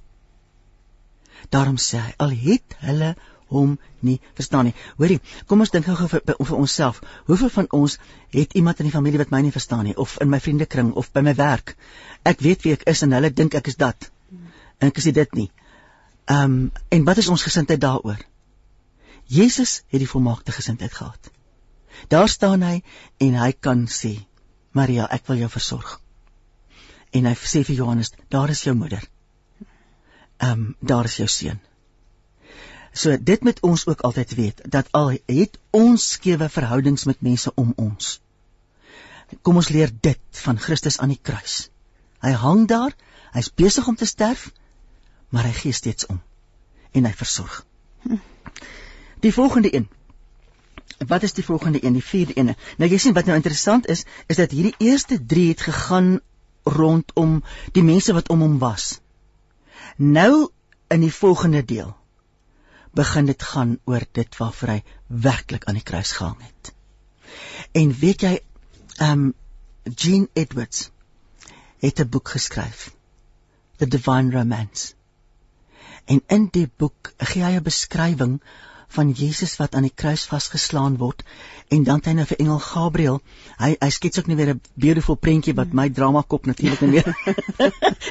Daarom 1.49 1.77
sê 1.81 2.01
hy, 2.01 2.13
al 2.17 2.33
het 2.45 2.77
hulle 2.85 3.15
hom 3.53 3.75
nie 4.05 4.17
verstaan 4.37 4.69
nie. 4.69 4.73
Hoorie, 4.97 5.19
kom 5.47 5.61
ons 5.61 5.71
dink 5.73 5.85
gou 5.85 6.07
vir, 6.09 6.21
vir 6.25 6.55
onsself. 6.57 7.01
Hoeveel 7.29 7.51
van 7.53 7.67
ons 7.77 7.97
het 8.33 8.53
iemand 8.53 8.79
in 8.81 8.89
die 8.89 8.93
familie 8.95 9.21
wat 9.21 9.33
my 9.33 9.41
nie 9.45 9.53
verstaan 9.53 9.85
nie 9.85 9.95
of 10.01 10.17
in 10.21 10.29
my 10.29 10.39
vriendekring 10.39 10.93
of 10.93 11.11
by 11.13 11.21
my 11.25 11.35
werk? 11.37 11.75
Ek 12.25 12.41
weet 12.41 12.65
wie 12.65 12.73
ek 12.73 12.87
is 12.89 13.03
en 13.05 13.13
hulle 13.17 13.31
dink 13.33 13.57
ek 13.57 13.69
is 13.71 13.77
dat. 13.81 14.09
En 14.79 14.89
ek 14.89 14.97
is 15.01 15.11
dit 15.13 15.37
nie. 15.37 15.49
Ehm 16.25 16.55
um, 16.57 16.71
en 16.89 17.03
wat 17.05 17.21
is 17.21 17.29
ons 17.29 17.43
gesindheid 17.45 17.81
daaroor? 17.81 18.21
Jesus 19.25 19.83
het 19.89 20.01
die 20.01 20.09
volmaakte 20.09 20.51
gesindheid 20.51 20.93
gehad. 20.93 21.31
Daar 22.09 22.29
staan 22.29 22.61
hy 22.61 22.81
en 23.17 23.37
hy 23.39 23.51
kan 23.53 23.85
sê, 23.89 24.17
Maria, 24.71 25.07
ek 25.09 25.27
wil 25.27 25.45
jou 25.45 25.49
versorg. 25.49 25.99
En 27.13 27.25
hy 27.25 27.33
sê 27.39 27.63
vir 27.63 27.77
Johannes, 27.77 28.11
daar 28.29 28.49
is 28.49 28.65
jou 28.65 28.75
moeder. 28.75 29.05
Ehm 30.37 30.51
um, 30.51 30.75
daar 30.81 31.05
is 31.05 31.17
jou 31.21 31.27
seun. 31.27 31.61
So 32.95 33.17
dit 33.19 33.41
moet 33.43 33.59
ons 33.67 33.85
ook 33.91 34.01
altyd 34.07 34.35
weet 34.35 34.61
dat 34.71 34.87
al 34.95 35.09
het 35.25 35.57
ons 35.75 36.03
skewe 36.15 36.47
verhoudings 36.49 37.03
met 37.03 37.21
mense 37.21 37.51
om 37.55 37.73
ons. 37.75 38.19
Kom 39.41 39.59
ons 39.59 39.69
leer 39.69 39.91
dit 40.07 40.39
van 40.45 40.59
Christus 40.59 40.97
aan 41.03 41.11
die 41.11 41.19
kruis. 41.21 41.69
Hy 42.23 42.31
hang 42.39 42.63
daar, 42.71 42.95
hy's 43.35 43.51
besig 43.51 43.87
om 43.91 43.97
te 43.99 44.07
sterf, 44.07 44.47
maar 45.29 45.43
hy 45.43 45.51
gee 45.57 45.75
steeds 45.75 46.07
om 46.07 46.21
en 46.95 47.03
hy 47.03 47.11
versorg. 47.11 47.65
Die 49.19 49.33
volgende 49.33 49.73
een. 49.75 49.89
Wat 51.07 51.23
is 51.27 51.35
die 51.35 51.43
volgende 51.43 51.83
een, 51.83 51.97
die 51.97 52.03
vierde 52.03 52.37
een? 52.39 52.53
Nou 52.79 52.89
jy 52.89 52.99
sien 53.01 53.17
wat 53.17 53.27
nou 53.27 53.35
interessant 53.35 53.89
is, 53.91 54.05
is 54.31 54.39
dat 54.39 54.55
hierdie 54.55 54.75
eerste 54.79 55.19
3 55.19 55.49
het 55.49 55.65
gegaan 55.67 56.19
rondom 56.63 57.41
die 57.75 57.83
mense 57.83 58.15
wat 58.15 58.31
om 58.31 58.45
hom 58.45 58.55
was. 58.63 59.01
Nou 59.97 60.47
in 60.87 61.03
die 61.03 61.13
volgende 61.13 61.65
deel 61.65 61.91
begin 62.95 63.25
dit 63.25 63.43
gaan 63.43 63.77
oor 63.85 64.03
dit 64.11 64.37
waarvoor 64.37 64.73
hy 64.75 64.81
werklik 65.07 65.65
aan 65.65 65.79
die 65.79 65.83
kruis 65.83 66.11
gehang 66.11 66.41
het. 66.41 66.73
En 67.71 67.93
weet 67.99 68.21
jy, 68.21 68.35
um 69.01 69.33
Jean 69.83 70.27
Edwards 70.33 70.89
het 71.79 71.99
'n 71.99 72.09
boek 72.09 72.29
geskryf, 72.29 72.91
The 73.77 73.87
Divine 73.87 74.31
Romance. 74.31 74.93
En 76.05 76.21
in 76.27 76.47
die 76.51 76.69
boek 76.77 77.13
gee 77.17 77.43
hy 77.43 77.55
'n 77.55 77.63
beskrywing 77.63 78.39
van 78.87 79.11
Jesus 79.11 79.57
wat 79.57 79.75
aan 79.75 79.87
die 79.87 79.95
kruis 79.95 80.23
vasgeslaan 80.25 80.97
word 80.97 81.23
en 81.67 81.83
dan 81.83 81.95
het 81.95 82.05
hy 82.05 82.13
nou 82.19 82.25
vir 82.29 82.39
engel 82.39 82.59
Gabriël 82.59 83.21
hy 83.57 83.75
hy 83.79 83.89
skets 83.89 84.19
ook 84.19 84.27
net 84.27 84.37
weer 84.37 84.53
'n 84.53 84.61
beautiful 84.73 85.15
prentjie 85.15 85.55
wat 85.59 85.73
my 85.73 85.89
drama 85.89 86.21
kop 86.21 86.45
natuurlik 86.45 86.81
net 86.85 86.91
meer 86.91 87.15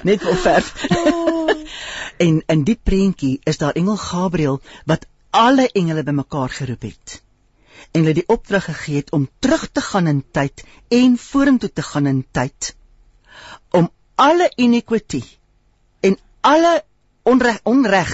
net 0.03 0.23
wil 0.23 0.37
verf. 0.37 0.75
En 2.25 2.41
in 2.55 2.65
die 2.69 2.79
prentjie 2.91 3.35
is 3.51 3.61
daar 3.61 3.77
engel 3.81 3.97
Gabriël 4.01 4.61
wat 4.91 5.07
alle 5.31 5.69
engele 5.81 6.03
bymekaar 6.07 6.53
geroep 6.57 6.87
het. 6.89 7.21
En 7.91 8.01
hulle 8.01 8.15
die 8.21 8.29
opdrag 8.37 8.65
gegee 8.71 9.03
het 9.03 9.13
om 9.13 9.29
terug 9.39 9.67
te 9.73 9.81
gaan 9.81 10.07
in 10.07 10.23
tyd 10.31 10.65
en 10.89 11.19
vorentoe 11.19 11.73
te 11.73 11.83
gaan 11.83 12.07
in 12.07 12.23
tyd 12.31 12.75
om 13.71 13.91
alle 14.15 14.51
iniquity 14.57 15.23
en 16.01 16.19
alle 16.41 16.85
onreg 17.23 17.61
onreg 17.63 18.13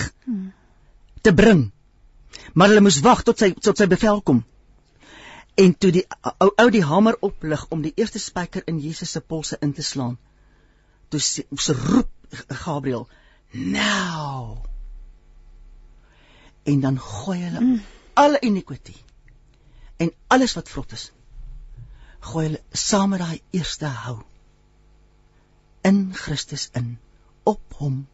te 1.20 1.34
bring. 1.34 1.70
Maar 2.54 2.72
hulle 2.72 2.86
moes 2.86 3.00
wag 3.04 3.22
tot 3.26 3.38
sy 3.38 3.52
tot 3.52 3.78
sy 3.78 3.86
bevel 3.90 4.22
kom. 4.22 4.44
En 5.60 5.74
toe 5.76 5.90
die 5.92 6.06
ou 6.30 6.50
ou 6.62 6.68
die 6.72 6.84
hamer 6.86 7.18
oplig 7.26 7.66
om 7.74 7.82
die 7.84 7.92
eerste 7.96 8.22
spyker 8.22 8.62
in 8.70 8.78
Jesus 8.80 9.10
se 9.10 9.20
polse 9.20 9.58
in 9.60 9.72
te 9.76 9.82
slaan. 9.82 10.16
Toe 11.10 11.20
se 11.20 11.74
roep 11.74 12.08
Gabriël, 12.64 13.08
"Nou!" 13.50 14.58
En 16.62 16.80
dan 16.80 17.00
gooi 17.00 17.42
hulle 17.42 17.60
mm. 17.60 17.82
alle 18.14 18.38
iniquity 18.40 18.96
en 19.96 20.12
alles 20.26 20.54
wat 20.54 20.68
vrot 20.68 20.92
is. 20.92 21.12
Gooi 22.20 22.44
hulle 22.46 22.62
saam 22.70 23.08
met 23.08 23.18
daai 23.18 23.42
eerste 23.50 23.86
hou 23.86 24.22
in 25.80 26.14
Christus 26.14 26.68
in 26.72 26.98
op 27.42 27.74
hom 27.80 28.06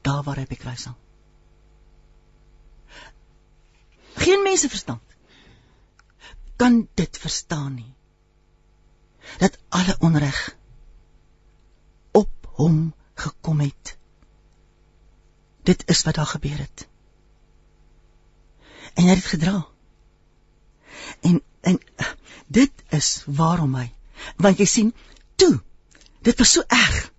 daar 0.00 0.22
waar 0.22 0.40
hy 0.40 0.46
by 0.48 0.56
kruis 0.56 0.84
hang. 0.88 0.98
Geen 4.22 4.42
mense 4.42 4.68
verstand 4.68 5.02
kan 6.56 6.88
dit 6.94 7.18
verstaan 7.18 7.74
nie. 7.74 7.94
Dat 9.38 9.58
alle 9.68 9.96
onreg 9.98 10.56
op 12.12 12.52
hom 12.58 12.94
gekom 13.14 13.60
het. 13.60 13.96
Dit 15.62 15.82
is 15.86 16.02
wat 16.02 16.14
daar 16.14 16.26
gebeur 16.26 16.58
het. 16.58 16.86
En 18.94 19.04
hy 19.04 19.14
het 19.14 19.24
gedra. 19.24 19.66
En 21.20 21.42
en 21.62 21.78
dit 22.46 22.72
is 22.88 23.22
waarom 23.26 23.74
hy 23.78 23.88
want 24.36 24.58
jy 24.58 24.66
sien 24.66 24.90
toe 25.40 25.54
dit 26.26 26.38
was 26.38 26.52
so 26.56 26.64
erg 26.68 27.12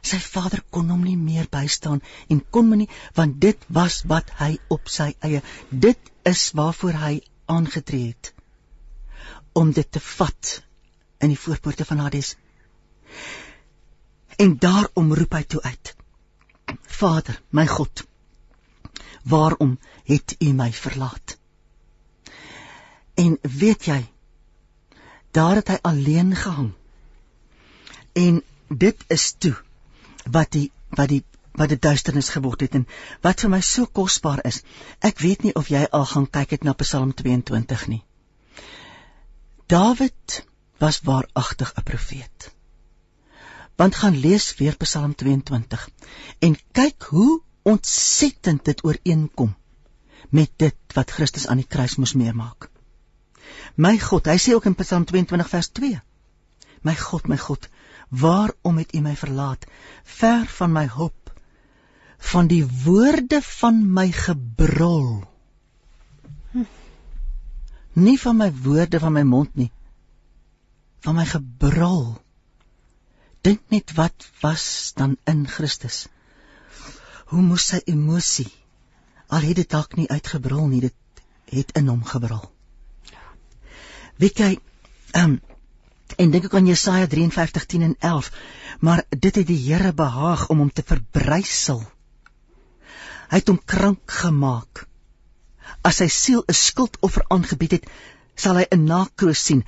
Sy 0.00 0.16
vader 0.24 0.62
kon 0.72 0.88
hom 0.88 1.02
nie 1.04 1.18
meer 1.20 1.48
bystaan 1.52 2.00
en 2.32 2.40
kon 2.54 2.70
hom 2.72 2.80
nie 2.82 2.88
want 3.18 3.40
dit 3.42 3.66
was 3.78 4.00
wat 4.12 4.30
hy 4.38 4.54
op 4.76 4.88
sy 4.88 5.10
eie 5.28 5.42
dit 5.86 6.12
is 6.30 6.44
waarvoor 6.56 6.96
hy 7.02 7.12
aangetree 7.52 8.14
het 8.14 8.32
om 9.60 9.74
dit 9.76 9.90
te 9.92 10.00
vat 10.00 10.52
in 11.20 11.34
die 11.34 11.40
voorpoorte 11.42 11.84
van 11.84 11.98
Hades. 11.98 12.36
En 14.40 14.54
daarom 14.62 15.10
roep 15.18 15.34
hy 15.36 15.42
toe 15.42 15.60
uit: 15.62 15.90
Vader, 17.00 17.40
my 17.50 17.66
God, 17.66 18.04
waarom 19.22 19.78
het 20.04 20.34
U 20.38 20.52
my 20.52 20.72
verlaat? 20.72 21.36
En 23.14 23.38
weet 23.42 23.84
jy, 23.84 24.00
daar 25.30 25.60
het 25.60 25.68
hy 25.68 25.78
alleen 25.82 26.36
gehang. 26.36 26.72
En 28.12 28.42
dit 28.68 29.04
is 29.08 29.32
toe 29.38 29.56
wat 30.30 30.52
die 30.52 30.70
wat 30.98 31.08
die 31.08 31.24
wat 31.58 31.68
dit 31.68 31.82
duisternis 31.82 32.30
geword 32.30 32.60
het 32.64 32.76
en 32.78 32.86
wat 33.26 33.42
vir 33.42 33.50
my 33.50 33.60
so 33.64 33.86
kosbaar 33.86 34.44
is. 34.46 34.62
Ek 35.00 35.18
weet 35.24 35.42
nie 35.46 35.54
of 35.58 35.68
jy 35.72 35.82
al 35.90 36.06
gaan 36.12 36.28
kyk 36.30 36.54
het 36.56 36.64
na 36.64 36.76
Psalm 36.78 37.14
22 37.14 37.86
nie. 37.90 38.02
Dawid 39.66 40.44
was 40.78 41.02
waaragtig 41.06 41.72
'n 41.76 41.82
profeet. 41.82 42.50
Want 43.80 43.96
gaan 43.96 44.18
lees 44.20 44.50
weer 44.60 44.76
Psalm 44.84 45.14
22 45.14 45.88
en 46.38 46.58
kyk 46.76 47.08
hoe 47.12 47.40
ontsettend 47.62 48.64
dit 48.64 48.84
ooreenkom 48.84 49.54
met 50.28 50.52
dit 50.56 50.96
wat 50.98 51.10
Christus 51.10 51.46
aan 51.46 51.62
die 51.62 51.70
kruis 51.76 51.96
moes 51.96 52.12
meemaak. 52.12 52.68
My 53.74 53.96
God, 53.98 54.28
hy 54.28 54.36
sê 54.36 54.54
ook 54.54 54.68
in 54.68 54.76
Psalm 54.82 55.04
22 55.08 55.48
vers 55.48 55.72
2. 55.80 56.00
My 56.84 56.94
God, 56.96 57.28
my 57.28 57.38
God, 57.40 57.68
Waarom 58.10 58.76
het 58.76 58.94
U 58.94 59.00
my 59.00 59.16
verlaat? 59.16 59.66
Ver 60.02 60.46
van 60.46 60.72
my 60.72 60.86
hoop, 60.86 61.32
van 62.18 62.46
die 62.46 62.64
woorde 62.84 63.38
van 63.42 63.92
my 63.92 64.10
gebrul. 64.12 65.22
Hm. 66.50 66.64
Nie 67.92 68.18
van 68.20 68.36
my 68.36 68.50
woorde 68.62 68.98
van 68.98 69.12
my 69.12 69.22
mond 69.22 69.54
nie. 69.54 69.70
Van 71.00 71.14
my 71.14 71.24
gebrul. 71.26 72.18
Dink 73.42 73.60
net 73.68 73.94
wat 73.96 74.30
was 74.40 74.92
dan 74.96 75.16
in 75.24 75.46
Christus. 75.48 76.06
Hoe 77.32 77.42
moes 77.42 77.66
sy 77.72 77.80
emosie 77.86 78.50
al 79.30 79.46
het 79.46 79.60
dit 79.60 79.70
dalk 79.70 79.94
nie 79.96 80.08
uitgebrul 80.10 80.66
nie, 80.66 80.80
dit 80.80 81.22
het 81.54 81.70
in 81.78 81.88
hom 81.88 82.02
gebrul. 82.04 82.42
Weet 84.18 84.42
jy, 84.42 84.50
ehm 85.14 85.36
um, 85.36 85.40
En 86.20 86.32
dink 86.32 86.48
ek 86.48 86.54
aan 86.58 86.66
Jesaja 86.66 87.06
53:10 87.06 87.84
en 87.86 87.96
11, 87.98 88.30
maar 88.80 89.04
dit 89.08 89.34
het 89.34 89.46
die 89.46 89.58
Here 89.58 89.92
behaag 89.92 90.48
om 90.48 90.58
hom 90.58 90.72
te 90.72 90.82
verbrysel. 90.86 91.84
Hy 93.30 93.38
het 93.38 93.48
hom 93.48 93.60
krank 93.64 94.16
gemaak. 94.20 94.86
As 95.86 96.00
sy 96.02 96.08
siel 96.08 96.42
'n 96.42 96.56
skuldoffer 96.56 97.24
aangebied 97.28 97.76
het, 97.78 97.86
sal 98.34 98.58
hy 98.58 98.66
'n 98.70 98.84
nakroos 98.84 99.44
sien. 99.44 99.64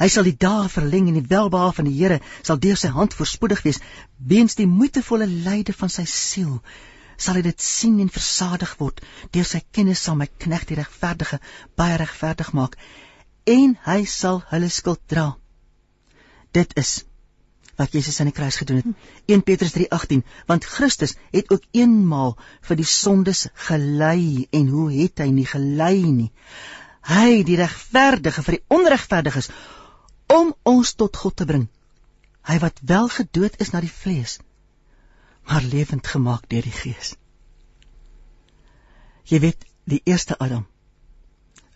Hy 0.00 0.08
sal 0.10 0.26
die 0.26 0.36
dae 0.46 0.66
verleng 0.68 1.06
en 1.10 1.18
die 1.18 1.28
welbehae 1.30 1.74
van 1.76 1.86
die 1.86 1.94
Here 1.94 2.18
sal 2.42 2.58
deur 2.58 2.78
sy 2.80 2.90
hand 2.96 3.14
voorspoedig 3.14 3.62
wees 3.66 3.78
weens 4.32 4.58
die 4.58 4.66
moeitevolle 4.70 5.28
lyde 5.30 5.74
van 5.76 5.92
sy 5.92 6.06
siel 6.10 6.58
sal 7.16 7.38
hy 7.38 7.44
dit 7.46 7.62
sien 7.62 8.00
en 8.02 8.10
versadig 8.10 8.74
word 8.80 8.98
deur 9.36 9.46
sy 9.46 9.62
kennis 9.76 10.02
sal 10.02 10.18
my 10.18 10.26
knegt 10.44 10.72
die 10.72 10.80
regverdige 10.80 11.38
baie 11.78 11.98
regverdig 12.02 12.50
maak 12.58 12.74
en 13.54 13.76
hy 13.86 14.00
sal 14.10 14.42
hulle 14.50 14.70
skuld 14.72 15.02
dra 15.14 15.28
dit 16.58 16.74
is 16.80 16.96
wat 17.78 17.94
Jesus 17.94 18.20
aan 18.20 18.30
die 18.30 18.34
kruis 18.34 18.56
gedoen 18.56 18.76
het. 18.76 18.86
1 19.26 19.42
Petrus 19.42 19.72
3:18 19.74 20.22
want 20.46 20.64
Christus 20.64 21.16
het 21.32 21.50
ook 21.50 21.62
eenmaal 21.70 22.36
vir 22.68 22.76
die 22.76 22.86
sondes 22.86 23.46
gelei 23.68 24.46
en 24.50 24.68
hoe 24.68 24.90
het 24.92 25.18
hy 25.18 25.30
nie 25.30 25.46
gelei 25.46 26.02
nie? 26.02 26.30
Hy 27.04 27.42
die 27.44 27.58
regverdige 27.60 28.42
vir 28.42 28.58
die 28.58 28.64
onregverdiges 28.76 29.50
om 30.26 30.54
ons 30.62 30.94
tot 30.94 31.16
God 31.16 31.36
te 31.36 31.44
bring. 31.44 31.68
Hy 32.44 32.58
wat 32.58 32.80
wel 32.82 33.08
gedood 33.08 33.60
is 33.60 33.70
na 33.72 33.80
die 33.80 33.92
vlees, 33.92 34.38
maar 35.48 35.62
lewend 35.62 36.06
gemaak 36.06 36.48
deur 36.48 36.62
die 36.62 36.78
Gees. 36.82 37.14
Jy 39.24 39.40
weet, 39.40 39.64
die 39.88 40.00
eerste 40.04 40.36
Adam 40.38 40.66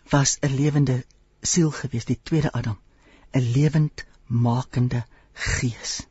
was 0.09 0.37
'n 0.41 0.53
lewende 0.55 1.05
siel 1.41 1.71
gewees, 1.71 2.05
die 2.05 2.19
tweede 2.23 2.51
Adam 2.51 2.77
'n 3.33 3.51
lewend 3.55 4.05
makende 4.25 5.05
gees. 5.33 6.01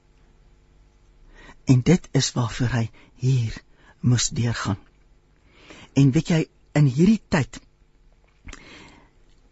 En 1.64 1.82
dit 1.82 2.09
is 2.12 2.32
waarvoor 2.32 2.68
hy 2.68 2.91
hier 3.14 3.62
moes 4.01 4.28
deurgaan. 4.28 4.78
En 5.93 6.11
weet 6.11 6.28
jy 6.28 6.49
in 6.72 6.86
hierdie 6.86 7.22
tyd 7.28 7.61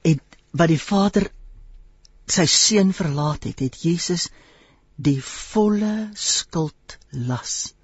het 0.03 0.39
wat 0.51 0.69
die 0.69 0.81
Vader 0.81 1.31
sy 2.27 2.47
seun 2.51 2.93
verlaat 2.97 3.47
het, 3.47 3.61
het 3.61 3.79
Jesus 3.83 4.29
die 4.97 5.21
volle 5.23 6.11
skuldlas 6.15 7.75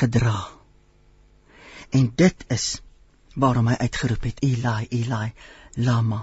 gedra. 0.00 0.48
En 1.90 2.12
dit 2.16 2.44
is 2.48 2.80
waarom 3.34 3.68
hy 3.70 3.76
uitgeroep 3.80 4.28
het 4.30 4.42
Eli 4.46 4.86
Eli 4.90 5.32
lama 5.76 6.22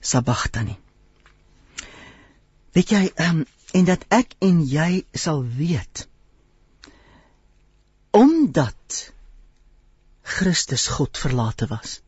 sabachthani. 0.00 0.78
Weet 2.72 2.94
jy, 2.94 3.02
ehm 3.14 3.42
um, 3.42 3.46
en 3.72 3.86
dat 3.88 4.04
ek 4.12 4.34
en 4.44 4.58
jy 4.68 5.04
sal 5.16 5.38
weet 5.56 6.06
omdat 8.12 9.12
Christus 10.22 10.86
God 10.92 11.16
verlate 11.16 11.66
was. 11.70 12.00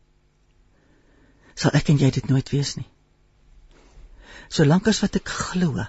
Sal 1.57 1.73
ek 1.79 1.89
en 1.89 2.03
jy 2.03 2.11
dit 2.13 2.29
nooit 2.29 2.51
wees 2.53 2.75
nie. 2.77 2.89
Solank 4.49 4.89
as 4.89 5.01
wat 5.03 5.17
ek 5.21 5.29
glo, 5.29 5.85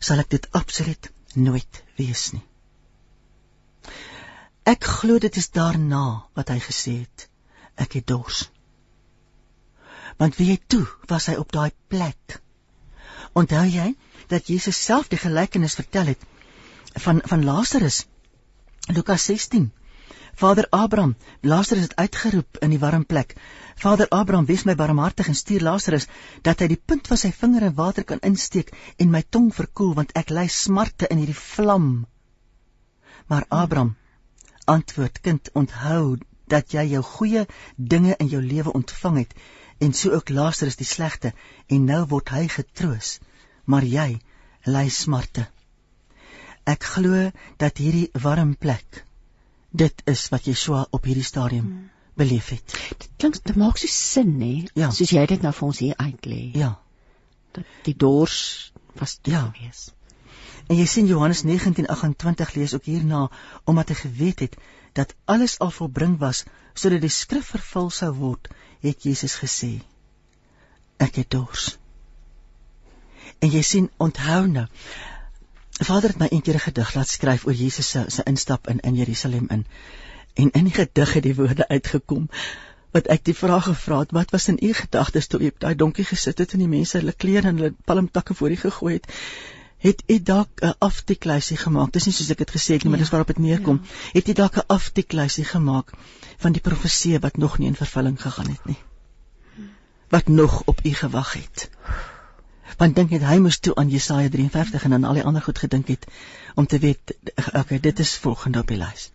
sal 0.00 0.22
ek 0.22 0.30
dit 0.36 0.46
absoluut 0.56 1.10
nooit 1.36 1.82
wees 1.98 2.30
nie. 2.34 2.44
Ek 4.66 4.84
glo 4.84 5.18
dit 5.18 5.36
is 5.36 5.50
daarna 5.50 6.04
wat 6.36 6.52
hy 6.52 6.58
gesê 6.62 7.00
het, 7.00 7.26
ek 7.76 7.98
het 7.98 8.06
dors. 8.06 8.44
Want 10.20 10.36
wie 10.36 10.52
jy 10.52 10.60
toe 10.68 10.84
was 11.08 11.30
hy 11.30 11.36
op 11.40 11.52
daai 11.52 11.72
plek 11.88 12.40
Onthou 13.32 13.66
jy 13.66 13.94
dat 14.30 14.48
Jesus 14.50 14.78
self 14.84 15.08
die 15.10 15.18
gelykenis 15.18 15.76
vertel 15.78 16.10
het 16.12 16.24
van 17.04 17.20
van 17.24 17.44
Lazarus? 17.44 18.06
Lukas 18.88 19.24
16. 19.24 19.70
Vader 20.34 20.66
Abraham, 20.70 21.16
Lazarus 21.40 21.82
het 21.82 21.96
uitgeroep 21.96 22.58
in 22.58 22.70
die 22.70 22.78
warm 22.78 23.06
plek. 23.06 23.34
Vader 23.76 24.08
Abraham, 24.08 24.46
wees 24.46 24.64
my 24.64 24.74
barmhartig 24.74 25.28
en 25.28 25.34
stuur 25.34 25.60
Lazarus 25.60 26.06
dat 26.42 26.60
hy 26.60 26.68
die 26.72 26.80
punt 26.92 27.10
van 27.10 27.20
sy 27.20 27.30
vinger 27.32 27.66
in 27.68 27.74
water 27.74 28.04
kan 28.04 28.22
insteek 28.26 28.70
en 28.98 29.10
my 29.10 29.22
tong 29.36 29.50
verkoel 29.54 29.94
want 29.98 30.14
ek 30.20 30.30
ly 30.30 30.46
smarte 30.48 31.08
in 31.10 31.22
hierdie 31.22 31.36
vlam. 31.38 31.90
Maar 33.26 33.46
Abraham, 33.48 33.96
antwoord: 34.64 35.20
"Kind, 35.20 35.50
onthou 35.54 36.18
dat 36.46 36.72
jy 36.72 36.86
jou 36.94 37.02
goeie 37.02 37.46
dinge 37.76 38.14
in 38.18 38.28
jou 38.28 38.42
lewe 38.42 38.72
ontvang 38.72 39.18
het 39.24 39.34
en 39.78 39.92
so 39.92 40.12
ook 40.12 40.28
Lazarus 40.28 40.76
die 40.76 40.88
slegte 40.88 41.32
en 41.66 41.84
nou 41.84 42.04
word 42.06 42.28
hy 42.28 42.46
getroos, 42.48 43.18
maar 43.64 43.84
jy 43.84 44.20
ly 44.64 44.88
smarte." 44.88 45.48
Ek 46.64 46.84
glo 46.84 47.30
dat 47.56 47.78
hierdie 47.78 48.10
warm 48.12 48.56
plek 48.56 49.04
dit 49.70 50.02
is 50.04 50.28
wat 50.28 50.44
Yeshua 50.44 50.86
op 50.90 51.04
hierdie 51.04 51.24
stadium 51.24 51.64
hmm. 51.64 51.90
beleef 52.14 52.48
het. 52.48 52.74
Dit 52.98 53.08
klink 53.16 53.38
dit 53.44 53.56
maak 53.56 53.78
so 53.78 53.86
sin 53.86 54.36
nê, 54.38 54.68
Ja. 54.74 54.90
soos 54.90 55.10
jy 55.10 55.26
dit 55.26 55.42
nou 55.42 55.52
vir 55.52 55.66
ons 55.68 55.78
hier 55.78 55.96
uitlê. 55.96 56.40
Ja. 56.58 56.78
Dat 57.52 57.64
die 57.84 57.96
dors 57.96 58.72
was 58.98 59.18
toe 59.22 59.32
Ja. 59.32 59.50
gewees. 59.54 59.90
En 60.68 60.76
jy 60.76 60.86
sien 60.86 61.06
Johannes 61.06 61.42
19:28 61.42 62.54
lees 62.54 62.74
ook 62.74 62.84
hierna 62.84 63.28
omdat 63.64 63.88
hy 63.88 63.94
geweet 63.94 64.40
het 64.40 64.56
dat 64.92 65.14
alles 65.24 65.58
al 65.58 65.70
volbring 65.70 66.18
was 66.18 66.44
sodat 66.74 67.00
die 67.00 67.10
skrif 67.10 67.46
vervul 67.46 67.90
sou 67.90 68.12
word, 68.14 68.48
het 68.80 69.02
Jesus 69.02 69.34
gesê: 69.36 69.80
Ek 70.98 71.14
het 71.14 71.30
dors. 71.30 71.78
En 73.40 73.50
jy 73.50 73.62
sien 73.62 73.90
onthou 73.96 74.46
nou. 74.46 74.66
Vader 75.80 76.10
het 76.12 76.18
my 76.18 76.26
eendag 76.30 76.54
'n 76.54 76.58
gedig 76.66 76.94
laat 76.94 77.08
skryf 77.08 77.46
oor 77.46 77.52
Jesus 77.54 77.90
se 77.90 78.04
se 78.08 78.22
instap 78.22 78.68
in 78.68 78.80
in 78.80 78.94
Jerusalem 78.94 79.46
in. 79.48 79.66
En 80.34 80.50
in 80.50 80.64
die 80.64 80.72
gedig 80.72 81.12
het 81.12 81.22
die 81.22 81.34
woorde 81.34 81.68
uitgekom 81.68 82.28
wat 82.90 83.06
ek 83.06 83.24
die 83.24 83.34
vraag 83.34 83.64
gevra 83.64 83.98
het, 83.98 84.10
wat 84.10 84.30
was 84.30 84.48
in 84.48 84.58
u 84.62 84.72
gedagtes 84.74 85.26
toe 85.26 85.40
u 85.40 85.46
op 85.46 85.60
daai 85.60 85.74
donkie 85.74 86.04
gesit 86.04 86.38
het 86.38 86.52
en 86.52 86.58
die 86.58 86.68
mense 86.68 86.98
hulle 86.98 87.12
klere 87.12 87.48
en 87.48 87.56
hulle 87.56 87.74
palmtakke 87.84 88.34
voor 88.34 88.50
u 88.50 88.56
gegooi 88.56 88.94
het? 88.94 89.06
Het 89.78 90.02
u 90.06 90.22
dalk 90.22 90.48
'n 90.60 90.74
aftikluisie 90.78 91.56
gemaak? 91.56 91.92
Dis 91.92 92.04
nie 92.04 92.14
soos 92.14 92.30
ek 92.30 92.38
dit 92.38 92.50
gesê 92.50 92.72
het 92.72 92.82
nie, 92.82 92.90
maar 92.90 92.98
Ja, 92.98 93.04
dis 93.04 93.10
waarop 93.10 93.26
dit 93.26 93.38
neerkom. 93.38 93.80
ja. 93.82 93.88
Het 94.12 94.28
u 94.28 94.32
dalk 94.32 94.56
'n 94.56 94.66
aftikluisie 94.66 95.44
gemaak 95.44 95.92
van 96.38 96.52
die 96.52 96.60
profeseë 96.60 97.20
wat 97.20 97.36
nog 97.36 97.58
nie 97.58 97.68
in 97.68 97.74
vervulling 97.74 98.22
gegaan 98.22 98.48
het 98.50 98.64
nie? 98.64 98.78
Wat 100.08 100.28
nog 100.28 100.62
op 100.64 100.80
u 100.84 100.94
gewag 100.94 101.32
het? 101.32 101.70
Want 102.76 102.96
dink 102.96 103.10
net 103.10 103.24
hy 103.26 103.38
moes 103.38 103.58
toe 103.58 103.74
aan 103.74 103.88
Jesaja 103.88 104.28
53 104.28 104.84
en 104.84 104.92
aan 104.92 105.04
al 105.04 105.18
die 105.18 105.24
ander 105.24 105.42
goed 105.42 105.58
gedink 105.58 105.88
het 105.88 106.06
om 106.54 106.66
te 106.66 106.78
weet 106.78 107.14
okay, 107.54 107.80
dit 107.80 107.98
is 107.98 108.16
volgende 108.18 108.60
op 108.60 108.68
die 108.68 108.78
lys. 108.80 109.10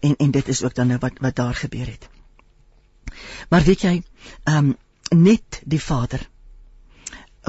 En 0.00 0.16
en 0.16 0.30
dit 0.30 0.48
is 0.48 0.62
ook 0.64 0.74
dan 0.74 0.86
nou 0.86 0.98
wat 0.98 1.18
wat 1.20 1.36
daar 1.36 1.54
gebeur 1.54 1.86
het. 1.86 2.08
Maar 3.48 3.62
weet 3.62 3.80
jy, 3.80 4.02
ehm 4.44 4.56
um, 4.56 4.76
net 5.10 5.60
die 5.64 5.82
Vader 5.82 6.28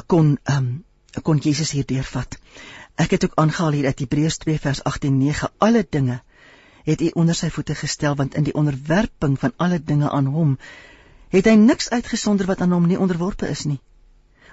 kon 0.06 0.38
ehm 0.44 0.58
um, 0.58 0.84
kon 1.22 1.38
Jesus 1.38 1.72
hier 1.72 1.86
deurvat. 1.86 2.38
Ek 2.96 3.12
het 3.12 3.26
ook 3.26 3.36
aangehaal 3.36 3.72
hier 3.72 3.86
uit 3.86 4.00
Hebreërs 4.00 4.38
2 4.38 4.60
vers 4.60 4.84
8 4.84 5.04
en 5.04 5.18
9 5.18 5.52
alle 5.58 5.86
dinge 5.90 6.22
het 6.86 7.02
hy 7.02 7.12
onder 7.16 7.36
sy 7.36 7.50
voete 7.50 7.76
gestel 7.76 8.16
want 8.16 8.36
in 8.36 8.44
die 8.44 8.54
onderwerping 8.54 9.40
van 9.40 9.54
alle 9.58 9.80
dinge 9.84 10.10
aan 10.12 10.26
hom 10.26 10.58
het 11.34 11.48
hy 11.50 11.56
niks 11.60 11.90
uitgesonder 11.90 12.48
wat 12.48 12.62
aan 12.62 12.72
hom 12.72 12.86
nie 12.88 13.00
onderworpe 13.00 13.50
is 13.50 13.66
nie. 13.66 13.80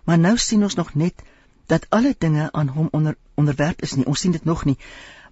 Maar 0.05 0.19
nou 0.19 0.37
sien 0.39 0.63
ons 0.63 0.75
nog 0.75 0.95
net 0.95 1.23
dat 1.67 1.87
alle 1.89 2.15
dinge 2.19 2.49
aan 2.53 2.69
hom 2.69 2.89
onder 2.91 3.17
onderwerp 3.35 3.83
is 3.83 3.95
nie. 3.95 4.07
Ons 4.07 4.21
sien 4.21 4.33
dit 4.33 4.45
nog 4.45 4.65
nie. 4.65 4.79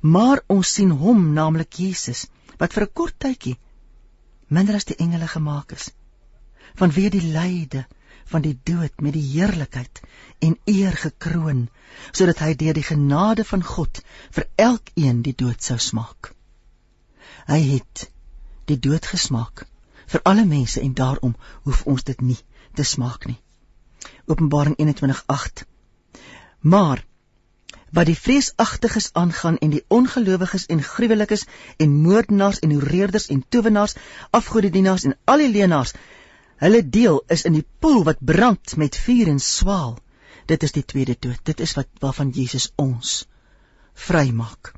Maar 0.01 0.43
ons 0.47 0.73
sien 0.73 0.91
hom, 0.91 1.33
naamlik 1.33 1.73
Jesus, 1.83 2.27
wat 2.59 2.73
vir 2.73 2.83
'n 2.87 2.93
kort 2.93 3.19
tydjie 3.19 3.59
minder 4.49 4.75
as 4.75 4.85
die 4.85 4.97
engele 4.97 5.29
gemaak 5.31 5.73
is. 5.73 5.91
Vanweë 6.81 7.11
die 7.11 7.27
lyde 7.35 7.87
van 8.31 8.43
die 8.43 8.59
dood 8.65 9.01
met 9.01 9.13
die 9.13 9.27
heerlikheid 9.33 10.01
en 10.39 10.57
eer 10.65 10.97
gekroon, 10.97 11.69
sodat 12.13 12.39
hy 12.39 12.55
deur 12.55 12.75
die 12.79 12.87
genade 12.87 13.45
van 13.45 13.63
God 13.63 14.03
vir 14.37 14.49
elkeen 14.57 15.23
die 15.27 15.35
dood 15.35 15.63
sou 15.63 15.79
smaak. 15.79 16.33
Hy 17.47 17.61
het 17.75 18.11
die 18.71 18.79
dood 18.79 19.07
gesmaak 19.07 19.67
vir 20.07 20.23
alle 20.25 20.45
mense 20.47 20.81
en 20.81 20.95
daarom 20.95 21.37
hoef 21.67 21.87
ons 21.87 22.07
dit 22.07 22.21
nie 22.21 22.39
te 22.75 22.87
smaak 22.87 23.27
nie. 23.27 23.39
Openbaring 24.27 24.77
21:8. 24.79 25.65
Maar 26.61 27.05
wat 27.91 28.07
die 28.07 28.19
vreesagtiges 28.19 29.11
aangaan 29.13 29.59
en 29.59 29.71
die 29.71 29.85
ongelowiges 29.89 30.67
en 30.67 30.83
gruwelikes 30.83 31.45
en 31.77 31.97
moordenaars 32.03 32.59
en 32.59 32.71
hoereerders 32.71 33.27
en 33.27 33.45
towenaars, 33.49 33.95
afgodedienaars 34.31 35.05
en 35.05 35.17
al 35.25 35.43
die 35.43 35.51
leenaars, 35.51 35.93
hulle 36.63 36.83
deel 36.89 37.23
is 37.27 37.45
in 37.49 37.57
die 37.59 37.67
poel 37.79 38.05
wat 38.05 38.23
brand 38.25 38.77
met 38.77 38.97
vuur 38.97 39.33
en 39.33 39.41
swaal. 39.41 39.99
Dit 40.47 40.63
is 40.63 40.73
die 40.73 40.85
tweede 40.85 41.17
dood. 41.19 41.41
Dit 41.43 41.61
is 41.61 41.75
wat 41.75 41.89
waarvan 41.99 42.31
Jesus 42.37 42.71
ons 42.77 43.27
vrymaak. 43.95 44.75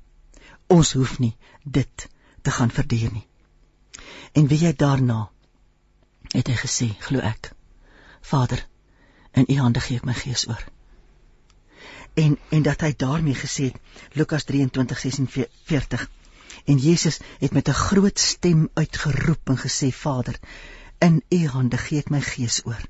Ons 0.67 0.93
hoef 0.93 1.19
nie 1.19 1.37
dit 1.65 2.09
te 2.43 2.51
gaan 2.51 2.71
verduur 2.71 3.13
nie. 3.13 3.27
En 4.33 4.49
wie 4.49 4.59
jy 4.65 4.73
daarna 4.73 5.27
het 6.33 6.49
hy 6.49 6.57
gesê, 6.57 6.89
glo 7.05 7.21
ek, 7.21 7.53
Vader, 8.23 8.63
in 9.33 9.49
U 9.49 9.59
hande 9.59 9.81
gee 9.81 9.97
ek 9.97 10.09
my 10.09 10.15
gees 10.15 10.47
oor. 10.49 10.65
En 12.15 12.39
en 12.51 12.63
dat 12.63 12.81
hy 12.85 12.93
daarmee 12.97 13.35
gesê 13.35 13.71
het 13.71 14.19
Lukas 14.19 14.45
23:46 14.51 16.09
en 16.65 16.77
Jesus 16.77 17.19
het 17.39 17.53
met 17.53 17.69
'n 17.69 17.83
groot 17.87 18.19
stem 18.19 18.69
uitgeroep 18.75 19.49
en 19.49 19.59
gesê 19.59 19.89
Vader 19.93 20.39
in 20.99 21.23
U 21.29 21.47
hande 21.47 21.79
gee 21.79 21.99
ek 21.99 22.11
my 22.11 22.21
gees 22.21 22.61
oor. 22.65 22.83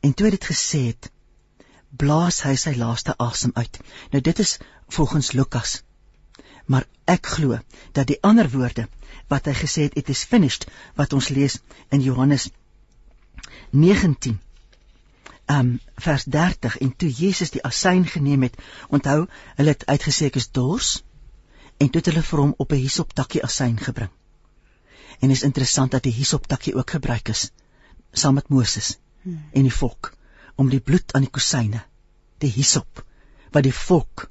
En 0.00 0.14
toe 0.14 0.26
hy 0.26 0.30
dit 0.30 0.44
gesê 0.44 0.86
het 0.86 1.10
blaas 1.96 2.42
hy 2.42 2.54
sy 2.56 2.74
laaste 2.76 3.14
asem 3.16 3.50
uit. 3.54 3.78
Nou 4.10 4.20
dit 4.20 4.38
is 4.38 4.58
volgens 4.88 5.32
Lukas. 5.32 5.82
Maar 6.66 6.86
ek 7.04 7.26
glo 7.26 7.58
dat 7.92 8.06
die 8.06 8.18
ander 8.22 8.50
woorde 8.50 8.88
wat 9.28 9.46
hy 9.46 9.54
gesê 9.58 9.88
het 9.88 9.96
it 9.96 10.08
is 10.08 10.24
finished 10.24 10.66
wat 10.94 11.12
ons 11.12 11.28
lees 11.28 11.58
in 11.90 12.00
Johannes 12.00 12.48
19 13.70 14.40
um 15.50 15.80
vers 15.96 16.24
30 16.24 16.78
en 16.78 16.96
toe 16.96 17.10
Jesus 17.10 17.50
die 17.50 17.62
asyn 17.66 18.06
geneem 18.06 18.42
het 18.42 18.58
onthou 18.88 19.26
hulle 19.56 19.74
het 19.74 19.86
uitgesê 19.86 20.30
ek 20.30 20.38
is 20.40 20.50
dors 20.50 21.02
en 21.78 21.90
toe 21.90 22.00
het 22.00 22.10
hulle 22.12 22.22
vir 22.22 22.42
hom 22.44 22.54
op 22.58 22.72
'n 22.72 22.82
hisoptakkie 22.82 23.42
asyn 23.42 23.78
gebring. 23.78 24.10
En 25.20 25.30
is 25.30 25.42
interessant 25.42 25.90
dat 25.90 26.02
die 26.02 26.12
hisoptakkie 26.12 26.74
ook 26.74 26.90
gebruik 26.90 27.28
is 27.28 27.50
saam 28.12 28.34
met 28.34 28.48
Moses 28.48 28.98
hmm. 29.22 29.44
en 29.52 29.62
die 29.62 29.74
volk 29.74 30.12
om 30.54 30.68
die 30.68 30.80
bloed 30.80 31.14
aan 31.14 31.26
die 31.26 31.30
kusyne 31.30 31.82
die 32.38 32.50
hisop 32.50 33.04
wat 33.52 33.62
die 33.62 33.74
volk 33.74 34.30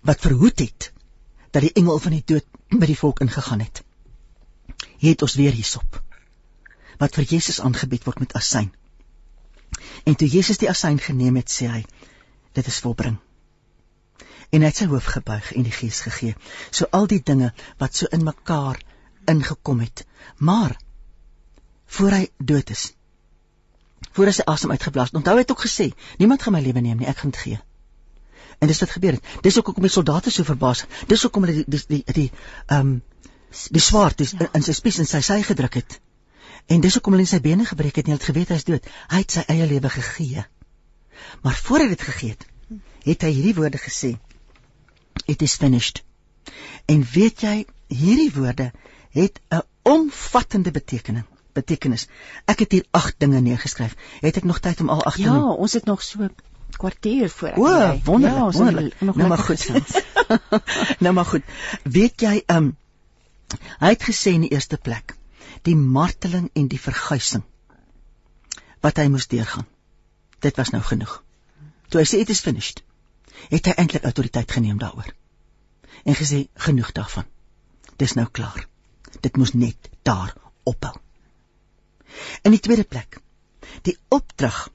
wat 0.00 0.20
verhoed 0.20 0.58
het 0.58 0.92
dat 1.50 1.62
die 1.62 1.72
engel 1.72 1.98
van 1.98 2.12
die 2.12 2.24
dood 2.24 2.46
by 2.68 2.86
die 2.86 2.98
volk 2.98 3.20
ingegaan 3.24 3.60
het. 3.60 3.82
Hier 4.98 5.10
het 5.10 5.22
ons 5.22 5.34
weer 5.34 5.52
hisop 5.52 6.02
wat 6.98 7.14
vir 7.14 7.24
Jesus 7.24 7.60
aangebied 7.60 8.04
word 8.04 8.20
met 8.20 8.34
asyn 8.34 8.72
En 10.04 10.14
toe 10.14 10.28
Jesus 10.28 10.58
die 10.58 10.70
asyn 10.70 10.98
geneem 10.98 11.36
het, 11.36 11.50
sê 11.52 11.68
hy: 11.70 11.84
"Dit 12.52 12.66
is 12.66 12.80
volbring." 12.84 13.18
En 14.50 14.62
hy 14.64 14.70
het 14.70 14.76
sy 14.80 14.86
hoof 14.88 15.04
gebuig 15.12 15.52
en 15.52 15.66
die 15.66 15.74
Gees 15.74 16.00
gegee. 16.00 16.34
So 16.70 16.88
al 16.90 17.06
die 17.06 17.20
dinge 17.24 17.52
wat 17.78 17.96
so 17.96 18.06
in 18.10 18.24
mekaar 18.24 18.80
ingekom 19.28 19.80
het. 19.84 20.06
Maar 20.36 20.76
voor 21.86 22.10
hy 22.10 22.28
dood 22.38 22.70
is, 22.70 22.92
voor 24.12 24.30
hy 24.30 24.32
sy 24.32 24.46
asem 24.46 24.70
uitgeblaas 24.70 25.12
het, 25.12 25.20
onthou 25.20 25.36
hy 25.36 25.44
het 25.44 25.50
ook 25.50 25.66
gesê: 25.66 25.92
"Niemand 26.18 26.42
gaan 26.42 26.56
my 26.56 26.62
lewe 26.64 26.80
neem 26.80 26.98
nie, 26.98 27.06
ek 27.06 27.24
gaan 27.24 27.30
dit 27.30 27.40
gee." 27.40 27.60
En 28.58 28.66
dis 28.66 28.80
wat 28.80 28.90
gebeur 28.90 29.12
het. 29.12 29.24
Dis 29.42 29.54
hoekom 29.54 29.82
die 29.82 29.92
soldate 29.92 30.30
so 30.30 30.44
verbaas. 30.44 30.84
Dis 31.06 31.22
hoekom 31.22 31.44
hulle 31.46 31.64
die 31.64 31.64
die 31.68 31.84
die 31.88 32.12
die 32.12 32.30
ehm 32.66 32.80
um, 32.80 33.02
die 33.70 33.80
swaard 33.80 34.18
die, 34.18 34.28
ja. 34.38 34.48
in 34.52 34.62
sy 34.62 34.72
spies 34.72 34.98
en 34.98 35.06
sy 35.06 35.20
sy 35.24 35.42
gedruk 35.42 35.74
het. 35.74 36.00
En 36.68 36.82
dis 36.84 36.96
hoekom 36.98 37.14
hulle 37.16 37.26
sy 37.28 37.40
bene 37.40 37.64
gebreek 37.64 37.96
het 37.96 38.08
en 38.08 38.12
hulle 38.12 38.20
het 38.20 38.28
geweet 38.28 38.50
hy 38.52 38.58
is 38.60 38.66
dood. 38.68 38.88
Hy 39.08 39.22
het 39.22 39.36
sy 39.38 39.44
eie 39.54 39.66
lewe 39.70 39.88
gegee. 39.92 40.44
Maar 41.44 41.56
voor 41.64 41.84
hy 41.84 41.88
dit 41.94 42.04
gegee 42.10 42.34
het, 42.34 42.44
het 43.06 43.24
hy 43.24 43.30
hierdie 43.32 43.54
woorde 43.56 43.80
gesê: 43.80 44.10
It 45.24 45.42
is 45.42 45.56
finished. 45.56 46.02
En 46.92 47.06
weet 47.14 47.44
jy, 47.46 47.56
hierdie 47.88 48.30
woorde 48.36 48.70
het 49.16 49.40
'n 49.48 49.64
omvattende 49.82 50.70
betekenis. 50.70 51.24
Betekenis. 51.56 52.06
Ek 52.44 52.58
het 52.58 52.72
hier 52.72 52.84
8 52.90 53.14
dinge 53.18 53.40
neergeskryf. 53.40 53.96
Het 54.20 54.36
ek 54.36 54.44
nog 54.44 54.60
tyd 54.60 54.80
om 54.80 54.88
al 54.88 55.02
8 55.04 55.16
te 55.16 55.22
Ja, 55.22 55.40
ons 55.40 55.72
het 55.72 55.84
nog 55.84 56.02
so 56.02 56.28
kwartier 56.76 57.30
voor 57.30 57.48
ek 57.48 57.58
O, 57.58 57.98
wonderlik, 58.04 58.38
ja, 58.38 58.50
wonderlik. 58.50 59.00
nog 59.00 59.16
Nou 59.16 59.28
maar 59.28 59.38
goed. 59.38 59.70
nou 61.04 61.14
maar 61.14 61.24
goed. 61.24 61.42
Weet 61.82 62.20
jy, 62.20 62.42
ehm 62.46 62.56
um, 62.56 62.76
hy 63.78 63.88
het 63.88 64.02
gesê 64.02 64.36
in 64.36 64.44
die 64.44 64.52
eerste 64.52 64.76
plek 64.76 65.17
die 65.66 65.76
marteling 65.76 66.50
en 66.54 66.68
die 66.68 66.80
verguising 66.80 67.44
wat 68.84 69.00
hy 69.00 69.08
moes 69.10 69.26
deurgaan. 69.26 69.66
Dit 70.38 70.56
was 70.56 70.70
nou 70.70 70.82
genoeg. 70.86 71.16
Toe 71.90 72.00
hy 72.00 72.06
sê 72.06 72.20
it 72.22 72.30
is 72.30 72.44
finished, 72.44 72.84
het 73.50 73.66
hy 73.66 73.74
eintlik 73.74 74.04
autoriteit 74.06 74.52
geneem 74.54 74.78
daaroor. 74.78 75.08
En 76.04 76.14
gesê 76.14 76.44
genoeg 76.54 76.92
daarvan. 76.94 77.26
Dis 77.98 78.14
nou 78.14 78.28
klaar. 78.30 78.68
Dit 79.20 79.36
moes 79.36 79.54
net 79.54 79.90
daar 80.06 80.34
ophou. 80.62 80.94
In 82.46 82.54
die 82.54 82.62
tweede 82.62 82.84
plek, 82.84 83.18
die 83.82 83.96
opdrag 84.14 84.68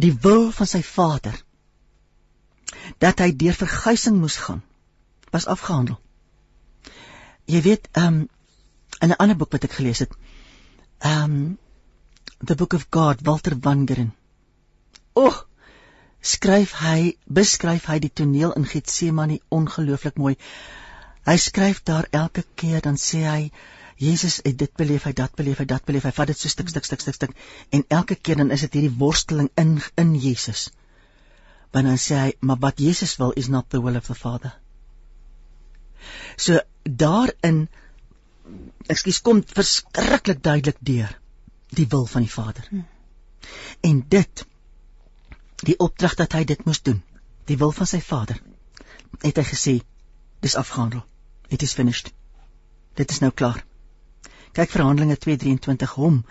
die 0.00 0.12
wil 0.26 0.50
van 0.52 0.66
sy 0.66 0.82
Vader 0.82 1.36
dat 3.02 3.20
hy 3.22 3.30
deur 3.38 3.56
verguising 3.56 4.16
moes 4.20 4.36
gaan 4.46 4.62
was 5.34 5.46
afgehandel. 5.50 5.98
Jy 7.50 7.60
weet, 7.66 7.88
ehm 7.92 8.06
um, 8.06 8.28
in 9.00 9.10
'n 9.10 9.18
ander 9.18 9.36
boek 9.36 9.52
wat 9.52 9.64
ek 9.64 9.78
gelees 9.80 9.98
het, 9.98 10.12
ehm 10.98 11.22
um, 11.24 11.58
The 12.44 12.54
Book 12.54 12.74
of 12.74 12.86
God, 12.90 13.20
Walter 13.22 13.56
Wangerin. 13.60 14.12
O, 15.14 15.26
oh, 15.26 15.36
skryf 16.20 16.72
hy, 16.80 17.14
beskryf 17.24 17.86
hy 17.86 17.98
die 18.02 18.12
toneel 18.12 18.52
in 18.58 18.66
Getsemane 18.68 19.38
ongelooflik 19.48 20.18
mooi. 20.20 20.34
Hy 21.24 21.36
skryf 21.40 21.82
daar 21.88 22.08
elke 22.10 22.44
keer 22.54 22.82
dan 22.84 22.98
sê 23.00 23.22
hy 23.24 23.40
Jesus 23.96 24.40
het 24.42 24.58
dit 24.58 24.72
beleef, 24.76 25.04
hy 25.06 25.12
dat 25.12 25.36
beleef, 25.38 25.60
hy 25.62 25.66
dat 25.70 25.84
beleef. 25.86 26.04
Hy 26.04 26.12
vat 26.16 26.32
dit 26.32 26.38
so 26.38 26.50
stuk 26.50 26.68
stuk 26.68 26.84
stuk 26.84 27.04
stuk 27.04 27.14
stuk 27.14 27.36
en 27.70 27.84
elke 27.88 28.16
keer 28.16 28.40
dan 28.42 28.50
is 28.50 28.64
dit 28.66 28.80
hierdie 28.80 28.96
worsteling 28.98 29.50
in 29.60 29.78
in 30.00 30.16
Jesus. 30.18 30.66
Want 31.72 31.88
dan 31.90 32.00
sê 32.00 32.18
hy, 32.18 32.32
maar 32.40 32.60
wat 32.62 32.82
Jesus 32.82 33.16
wil 33.22 33.32
is 33.38 33.48
not 33.48 33.70
the 33.70 33.80
will 33.82 33.96
of 33.96 34.10
the 34.10 34.18
Father. 34.18 34.52
So 36.36 36.60
daarin 36.84 37.68
ekskuus 38.86 39.20
kom 39.20 39.42
verskriklik 39.56 40.42
duidelik 40.42 40.80
deur 40.80 41.12
die 41.74 41.86
wil 41.90 42.06
van 42.06 42.22
die 42.22 42.32
Vader. 42.32 42.66
Hmm. 42.70 42.86
En 43.80 44.04
dit 44.08 44.44
die 45.64 45.78
opdrag 45.78 46.14
dat 46.14 46.32
hy 46.36 46.44
dit 46.44 46.64
moes 46.64 46.82
doen, 46.82 47.02
die 47.48 47.56
wil 47.56 47.72
van 47.72 47.88
sy 47.88 48.00
Vader, 48.04 48.40
het 49.22 49.38
hy 49.40 49.44
gesê, 49.48 49.74
dis 50.44 50.56
afgehandel. 50.60 51.04
It 51.48 51.62
is 51.62 51.72
finished. 51.72 52.12
Dit 52.94 53.10
is 53.10 53.20
nou 53.20 53.30
klaar. 53.32 53.64
Kyk 54.52 54.70
Verhandelinge 54.70 55.16
2:23 55.18 55.96
hom 55.98 56.24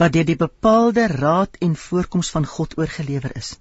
wat 0.00 0.12
deur 0.12 0.26
die 0.26 0.38
bepaalde 0.38 1.06
raad 1.06 1.56
en 1.62 1.76
voorkoms 1.76 2.30
van 2.30 2.46
God 2.46 2.78
oorgelewer 2.78 3.36
is. 3.36 3.58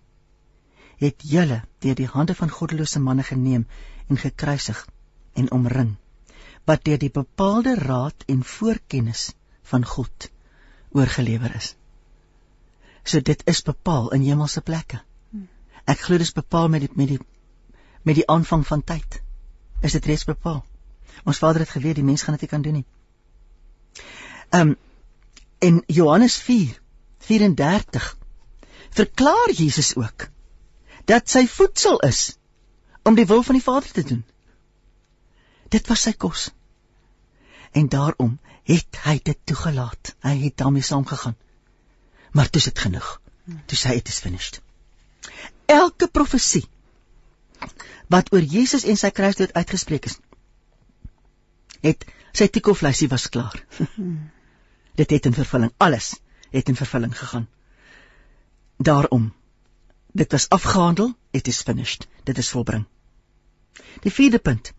Het 0.98 1.26
julle 1.34 1.62
deur 1.80 1.96
die 1.96 2.08
hande 2.08 2.36
van 2.36 2.50
goddelose 2.50 3.00
manne 3.00 3.24
geneem 3.24 3.68
en 4.08 4.18
gekruisig 4.18 4.88
en 5.34 5.52
omring 5.52 5.96
wat 6.70 6.84
deur 6.88 7.00
die 7.00 7.12
bepaalde 7.12 7.76
raad 7.76 8.24
en 8.28 8.44
voorkennis 8.44 9.32
van 9.72 9.86
God 9.86 10.30
oorgelewer 10.92 11.56
is. 11.56 11.74
So 13.04 13.22
dit 13.22 13.42
is 13.46 13.62
bepaal 13.62 14.12
in 14.16 14.24
hemelse 14.24 14.62
plekke. 14.62 15.02
Ek 15.86 16.00
glo 16.00 16.18
dis 16.18 16.32
bepaal 16.32 16.70
met 16.72 16.86
die 16.86 16.92
met 16.96 17.08
die 17.12 17.20
met 18.04 18.16
die 18.16 18.28
aanvang 18.28 18.64
van 18.68 18.84
tyd. 18.84 19.20
Is 19.82 19.96
dit 19.96 20.06
reeds 20.06 20.24
bepaal? 20.28 20.64
Ons 21.24 21.40
Vader 21.44 21.64
het 21.64 21.76
geweet 21.76 22.00
die 22.00 22.08
mens 22.08 22.24
gaan 22.24 22.36
dit 22.38 22.46
nie 22.46 22.52
kan 22.52 22.62
doen 22.62 22.80
nie. 22.80 22.86
Ehm 24.50 24.70
um, 24.70 24.76
in 25.60 25.84
Johannes 25.88 26.38
4:34 26.44 28.16
verklaar 28.90 29.52
Jesus 29.52 29.96
ook 29.96 30.28
dat 31.06 31.30
sy 31.30 31.48
voedsel 31.48 32.00
is 32.00 32.38
om 33.04 33.16
die 33.16 33.26
wil 33.26 33.44
van 33.44 33.56
die 33.56 33.64
Vader 33.64 33.92
te 33.92 34.04
doen. 34.04 34.24
Dit 35.74 35.90
was 35.90 36.06
sy 36.06 36.14
kos. 36.14 36.50
En 37.74 37.90
daarom 37.90 38.38
het 38.70 39.00
hy 39.06 39.18
dit 39.24 39.40
toegelaat. 39.50 40.14
Hy 40.22 40.36
het 40.46 40.58
daarmee 40.62 40.86
saamgegaan. 40.86 41.38
Maar 42.32 42.52
dis 42.52 42.70
dit 42.70 42.80
genoeg. 42.86 43.10
Toe 43.66 43.78
sê 43.78 43.92
hy 43.92 44.02
dit 44.02 44.12
is 44.14 44.22
finished. 44.24 44.62
Elke 45.66 46.08
profesie 46.08 46.68
wat 48.12 48.30
oor 48.36 48.44
Jesus 48.44 48.84
en 48.84 49.00
sy 49.00 49.10
kruisdood 49.16 49.54
uitgespreek 49.56 50.06
is, 50.10 50.18
het 51.82 52.04
sy 52.36 52.48
tikoflysie 52.52 53.08
was 53.12 53.30
klaar. 53.32 53.56
dit 55.00 55.16
het 55.16 55.30
in 55.30 55.38
vervulling 55.38 55.72
alles 55.78 56.14
het 56.54 56.70
in 56.70 56.78
vervulling 56.78 57.16
gegaan. 57.18 57.48
Daarom 58.78 59.32
dit 60.14 60.32
was 60.32 60.50
afgehandel, 60.50 61.16
it 61.32 61.48
is 61.48 61.62
finished. 61.62 62.08
Dit 62.24 62.38
is 62.38 62.50
volbring. 62.50 62.86
Die 64.06 64.12
vierde 64.14 64.40
punt 64.40 64.74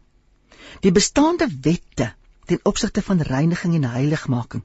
Die 0.80 0.92
bestaande 0.92 1.48
wette 1.60 2.14
ten 2.44 2.60
opsigte 2.62 3.02
van 3.02 3.20
reiniging 3.20 3.74
en 3.74 3.90
heiligmaking 3.90 4.62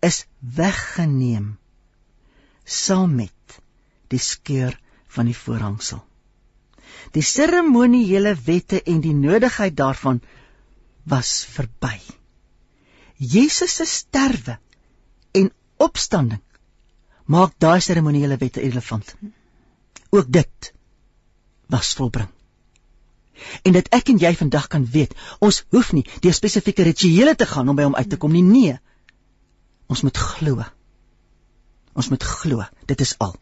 is 0.00 0.26
weggeneem 0.38 1.56
saam 2.64 3.14
met 3.18 3.58
die 4.12 4.20
skeur 4.22 4.76
van 5.08 5.26
die 5.26 5.36
voorhangsel. 5.36 6.04
Die 7.12 7.24
seremoniele 7.24 8.34
wette 8.44 8.82
en 8.82 9.00
die 9.02 9.14
nodigheid 9.14 9.76
daarvan 9.76 10.20
was 11.08 11.32
verby. 11.48 11.96
Jesus 13.16 13.74
se 13.80 13.86
sterwe 13.88 14.58
en 15.32 15.50
opstanding 15.76 16.42
maak 17.26 17.56
daai 17.58 17.80
seremoniele 17.80 18.38
wette 18.40 18.62
irrelevant. 18.62 19.16
Ook 20.10 20.30
dit 20.32 20.72
was 21.66 21.94
volbring 21.98 22.30
en 23.62 23.72
dat 23.76 23.90
ek 23.94 24.08
en 24.12 24.18
jy 24.18 24.32
vandag 24.36 24.66
kan 24.72 24.86
weet 24.86 25.14
ons 25.44 25.64
hoef 25.74 25.92
nie 25.92 26.06
deur 26.20 26.34
spesifieke 26.34 26.82
rituele 26.82 27.34
te 27.34 27.46
gaan 27.46 27.68
om 27.68 27.76
by 27.76 27.86
hom 27.86 27.94
uit 27.94 28.10
te 28.10 28.16
kom 28.16 28.32
nie. 28.32 28.42
Nee. 28.42 28.78
Ons 29.88 30.02
moet 30.02 30.16
glo. 30.16 30.64
Ons 31.94 32.08
moet 32.08 32.22
glo 32.22 32.64
dit 32.86 33.00
is 33.00 33.14
al. 33.18 33.36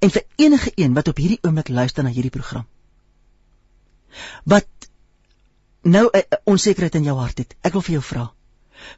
En 0.00 0.10
vir 0.10 0.24
enige 0.36 0.72
een 0.74 0.94
wat 0.94 1.08
op 1.08 1.20
hierdie 1.20 1.42
oomblik 1.42 1.68
luister 1.68 2.04
na 2.04 2.10
hierdie 2.10 2.32
program 2.32 2.66
wat 4.44 4.66
nou 5.82 6.08
'n 6.12 6.38
onsekerheid 6.44 6.94
in 6.94 7.04
jou 7.04 7.16
hart 7.18 7.38
het 7.38 7.56
ek 7.60 7.72
wil 7.72 7.82
vir 7.82 7.92
jou 7.92 8.02
vra 8.02 8.32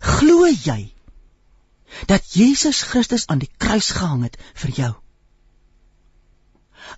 glo 0.01 0.47
jy 0.47 0.95
dat 2.07 2.33
Jesus 2.33 2.83
Christus 2.83 3.27
aan 3.27 3.39
die 3.39 3.51
kruis 3.57 3.91
gehang 3.91 4.23
het 4.23 4.37
vir 4.55 4.71
jou? 4.71 4.95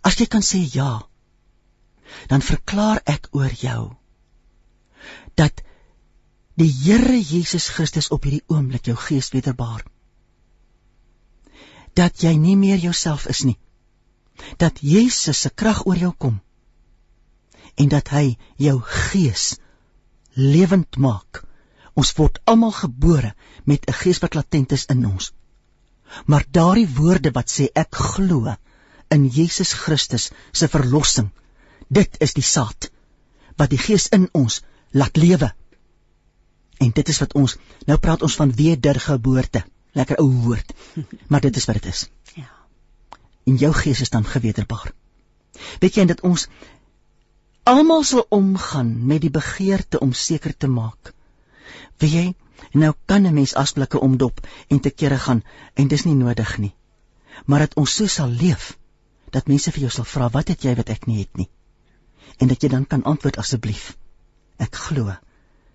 As 0.03 0.17
jy 0.19 0.27
kan 0.27 0.43
sê 0.43 0.59
ja 0.75 1.07
dan 2.29 2.43
verklaar 2.43 3.01
ek 3.05 3.29
oor 3.33 3.53
jou 3.63 3.93
dat 5.35 5.63
die 6.61 6.69
Here 6.71 7.17
Jesus 7.17 7.71
Christus 7.73 8.11
op 8.13 8.27
hierdie 8.27 8.45
oomblik 8.53 8.91
jou 8.91 8.97
gees 9.01 9.31
wederbaar. 9.33 9.85
Dat 11.97 12.21
jy 12.25 12.35
nie 12.37 12.57
meer 12.57 12.81
jouself 12.83 13.27
is 13.33 13.43
nie. 13.49 13.57
Dat 14.61 14.83
Jesus 14.85 15.41
se 15.41 15.51
krag 15.51 15.87
oor 15.87 15.97
jou 15.97 16.13
kom 16.13 16.41
en 17.81 17.89
dat 17.89 18.11
hy 18.13 18.37
jou 18.61 18.77
gees 18.85 19.55
lewend 20.37 20.97
maak. 20.97 21.45
Ons 21.97 22.13
word 22.19 22.41
almal 22.45 22.73
gebore 22.77 23.35
met 23.65 23.87
'n 23.89 23.99
gees 24.03 24.21
wat 24.21 24.35
latent 24.35 24.73
is 24.73 24.87
in 24.87 25.07
ons. 25.07 25.33
Maar 26.27 26.45
daardie 26.51 26.89
woorde 26.89 27.31
wat 27.31 27.51
sê 27.51 27.69
ek 27.75 27.95
glo 27.95 28.55
in 29.11 29.29
Jesus 29.29 29.73
Christus 29.73 30.31
se 30.53 30.69
verlossing 30.69 31.31
Dit 31.91 32.21
is 32.23 32.37
die 32.39 32.47
saad 32.47 32.87
wat 33.59 33.73
die 33.73 33.81
Gees 33.83 34.07
in 34.15 34.29
ons 34.33 34.61
laat 34.95 35.17
lewe. 35.19 35.51
En 36.79 36.93
dit 36.95 37.09
is 37.13 37.19
wat 37.19 37.35
ons 37.35 37.57
nou 37.91 37.97
praat 37.99 38.23
ons 38.23 38.37
van 38.39 38.53
wedergeboorte. 38.55 39.65
Lekker 39.99 40.21
ou 40.23 40.29
woord. 40.45 40.71
Maar 41.29 41.43
dit 41.49 41.57
is 41.57 41.67
wat 41.67 41.81
dit 41.81 41.91
is. 41.91 42.05
Ja. 42.39 42.47
En 43.51 43.59
jou 43.59 43.73
gees 43.75 44.01
is 44.01 44.15
dan 44.15 44.25
gewederbaar. 44.25 44.93
Weet 45.83 45.99
jy 45.99 46.07
dat 46.07 46.23
ons 46.23 46.47
almal 47.67 48.07
sal 48.07 48.23
omgaan 48.31 48.95
met 49.07 49.21
die 49.27 49.35
begeerte 49.35 49.99
om 50.01 50.15
seker 50.15 50.55
te 50.57 50.71
maak. 50.71 51.13
Weet 51.99 52.15
jy, 52.15 52.27
nou 52.73 52.95
kan 53.11 53.27
'n 53.27 53.35
mens 53.35 53.55
asblikke 53.55 54.01
omdop 54.01 54.47
en 54.69 54.81
te 54.81 54.91
kere 54.91 55.19
gaan 55.19 55.43
en 55.75 55.89
dis 55.89 56.05
nie 56.05 56.15
nodig 56.15 56.59
nie. 56.59 56.75
Maar 57.47 57.67
dat 57.67 57.75
ons 57.75 57.95
so 57.95 58.07
sal 58.07 58.29
leef 58.29 58.77
dat 59.31 59.49
mense 59.49 59.73
vir 59.73 59.81
jou 59.81 59.91
sal 59.91 60.05
vra 60.05 60.31
wat 60.31 60.49
het 60.49 60.63
jy 60.63 60.75
wat 60.75 60.89
ek 60.89 61.07
nie 61.07 61.19
het 61.19 61.37
nie 61.37 61.51
en 62.41 62.49
dat 62.49 62.63
jy 62.63 62.71
dan 62.73 62.87
kan 62.89 63.05
antwoord 63.05 63.39
asseblief. 63.41 63.93
Ek 64.57 64.77
glo 64.89 65.13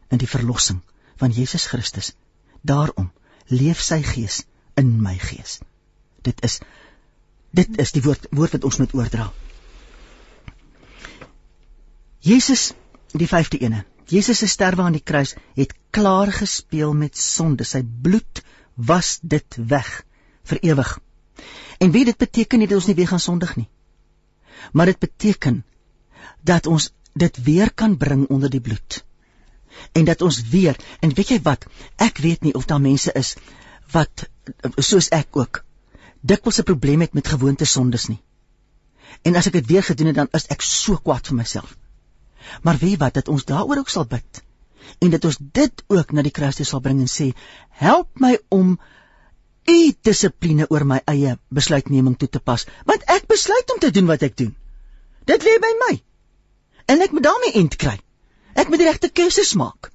in 0.09 0.21
die 0.21 0.29
verlossing 0.29 0.81
van 1.21 1.33
Jesus 1.33 1.67
Christus. 1.69 2.13
Daarom 2.61 3.11
leef 3.53 3.81
sy 3.81 4.01
gees 4.05 4.43
in 4.79 4.95
my 5.01 5.15
gees. 5.21 5.59
Dit 6.25 6.41
is 6.45 6.59
dit 7.55 7.77
is 7.79 7.93
die 7.95 8.03
woord 8.03 8.25
woord 8.35 8.57
wat 8.57 8.65
ons 8.67 8.79
moet 8.81 8.95
oordra. 8.97 9.29
Jesus 12.25 12.73
die 13.13 13.29
5de 13.29 13.61
ene. 13.61 13.85
Jesus 14.09 14.41
se 14.41 14.47
sterwe 14.49 14.83
aan 14.85 14.97
die 14.97 15.05
kruis 15.05 15.35
het 15.55 15.73
klaar 15.95 16.31
gespeel 16.33 16.93
met 16.93 17.17
sonde. 17.17 17.63
Sy 17.63 17.81
bloed 17.85 18.41
was 18.75 19.19
dit 19.21 19.57
weg 19.57 19.91
vir 20.49 20.61
ewig. 20.73 20.91
En 21.79 21.93
wie 21.93 22.05
dit 22.05 22.17
beteken 22.17 22.59
nie 22.59 22.67
dat 22.67 22.77
ons 22.81 22.89
nie 22.89 22.97
weer 22.97 23.09
gaan 23.13 23.23
sondig 23.23 23.55
nie. 23.55 23.69
Maar 24.73 24.91
dit 24.91 24.99
beteken 24.99 25.63
dat 26.45 26.67
ons 26.69 26.91
dit 27.13 27.43
weer 27.43 27.71
kan 27.73 27.97
bring 27.97 28.25
onder 28.27 28.49
die 28.49 28.61
bloed. 28.61 29.03
En 29.91 30.05
dat 30.05 30.21
ons 30.21 30.41
weer, 30.51 30.77
en 30.99 31.13
weet 31.15 31.35
jy 31.35 31.39
wat, 31.43 31.65
ek 32.01 32.19
weet 32.23 32.43
nie 32.47 32.53
of 32.55 32.67
daar 32.69 32.81
mense 32.81 33.11
is 33.15 33.35
wat 33.93 34.27
soos 34.77 35.09
ek 35.15 35.37
ook 35.37 35.63
dikwels 36.21 36.59
'n 36.59 36.67
probleem 36.69 37.01
het 37.05 37.13
met 37.13 37.27
gewoonte 37.27 37.65
sondes 37.65 38.07
nie. 38.07 38.21
En 39.21 39.35
as 39.35 39.47
ek 39.47 39.53
dit 39.53 39.65
weer 39.65 39.83
gedoen 39.83 40.07
het 40.07 40.15
dan 40.15 40.31
is 40.31 40.47
ek 40.49 40.61
so 40.61 40.97
kwaad 40.97 41.27
vir 41.27 41.35
myself. 41.35 41.77
Maar 42.61 42.77
weet 42.77 42.99
wat, 42.99 43.13
dat 43.13 43.27
ons 43.27 43.45
daaroor 43.45 43.77
ook 43.77 43.89
sal 43.89 44.05
bid 44.05 44.43
en 44.99 45.09
dat 45.09 45.25
ons 45.25 45.37
dit 45.39 45.83
ook 45.87 46.11
na 46.11 46.21
die 46.21 46.31
kruis 46.31 46.55
toe 46.55 46.65
sal 46.65 46.79
bring 46.79 46.99
en 46.99 47.09
sê, 47.09 47.33
help 47.69 48.19
my 48.19 48.37
om 48.49 48.79
u 49.65 49.93
dissipline 50.01 50.67
oor 50.69 50.85
my 50.85 51.01
eie 51.05 51.37
besluitneming 51.49 52.17
toe 52.17 52.29
te 52.29 52.39
pas, 52.39 52.67
want 52.85 53.03
ek 53.09 53.25
besluit 53.27 53.71
om 53.73 53.79
te 53.79 53.91
doen 53.91 54.05
wat 54.05 54.21
ek 54.21 54.37
doen. 54.37 54.55
Dit 55.25 55.43
lê 55.43 55.57
by 55.59 55.73
my 55.87 55.95
En 56.85 57.01
ek 57.01 57.11
moet 57.11 57.23
daarmee 57.23 57.51
eind 57.61 57.75
kry. 57.75 57.97
Ek 58.53 58.69
moet 58.69 58.83
regte 58.85 59.09
keuses 59.09 59.53
maak. 59.53 59.91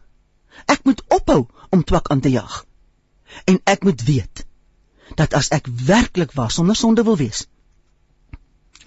Ek 0.66 0.84
moet 0.84 1.02
ophou 1.08 1.46
om 1.70 1.84
twak 1.84 2.10
aan 2.10 2.20
te 2.20 2.30
jag. 2.30 2.64
En 3.44 3.60
ek 3.64 3.84
moet 3.86 4.02
weet 4.04 4.44
dat 5.18 5.34
as 5.34 5.48
ek 5.54 5.66
werklik 5.86 6.32
was 6.38 6.54
sonder 6.54 6.76
sonde 6.76 7.02
wil 7.02 7.16
wees, 7.16 7.46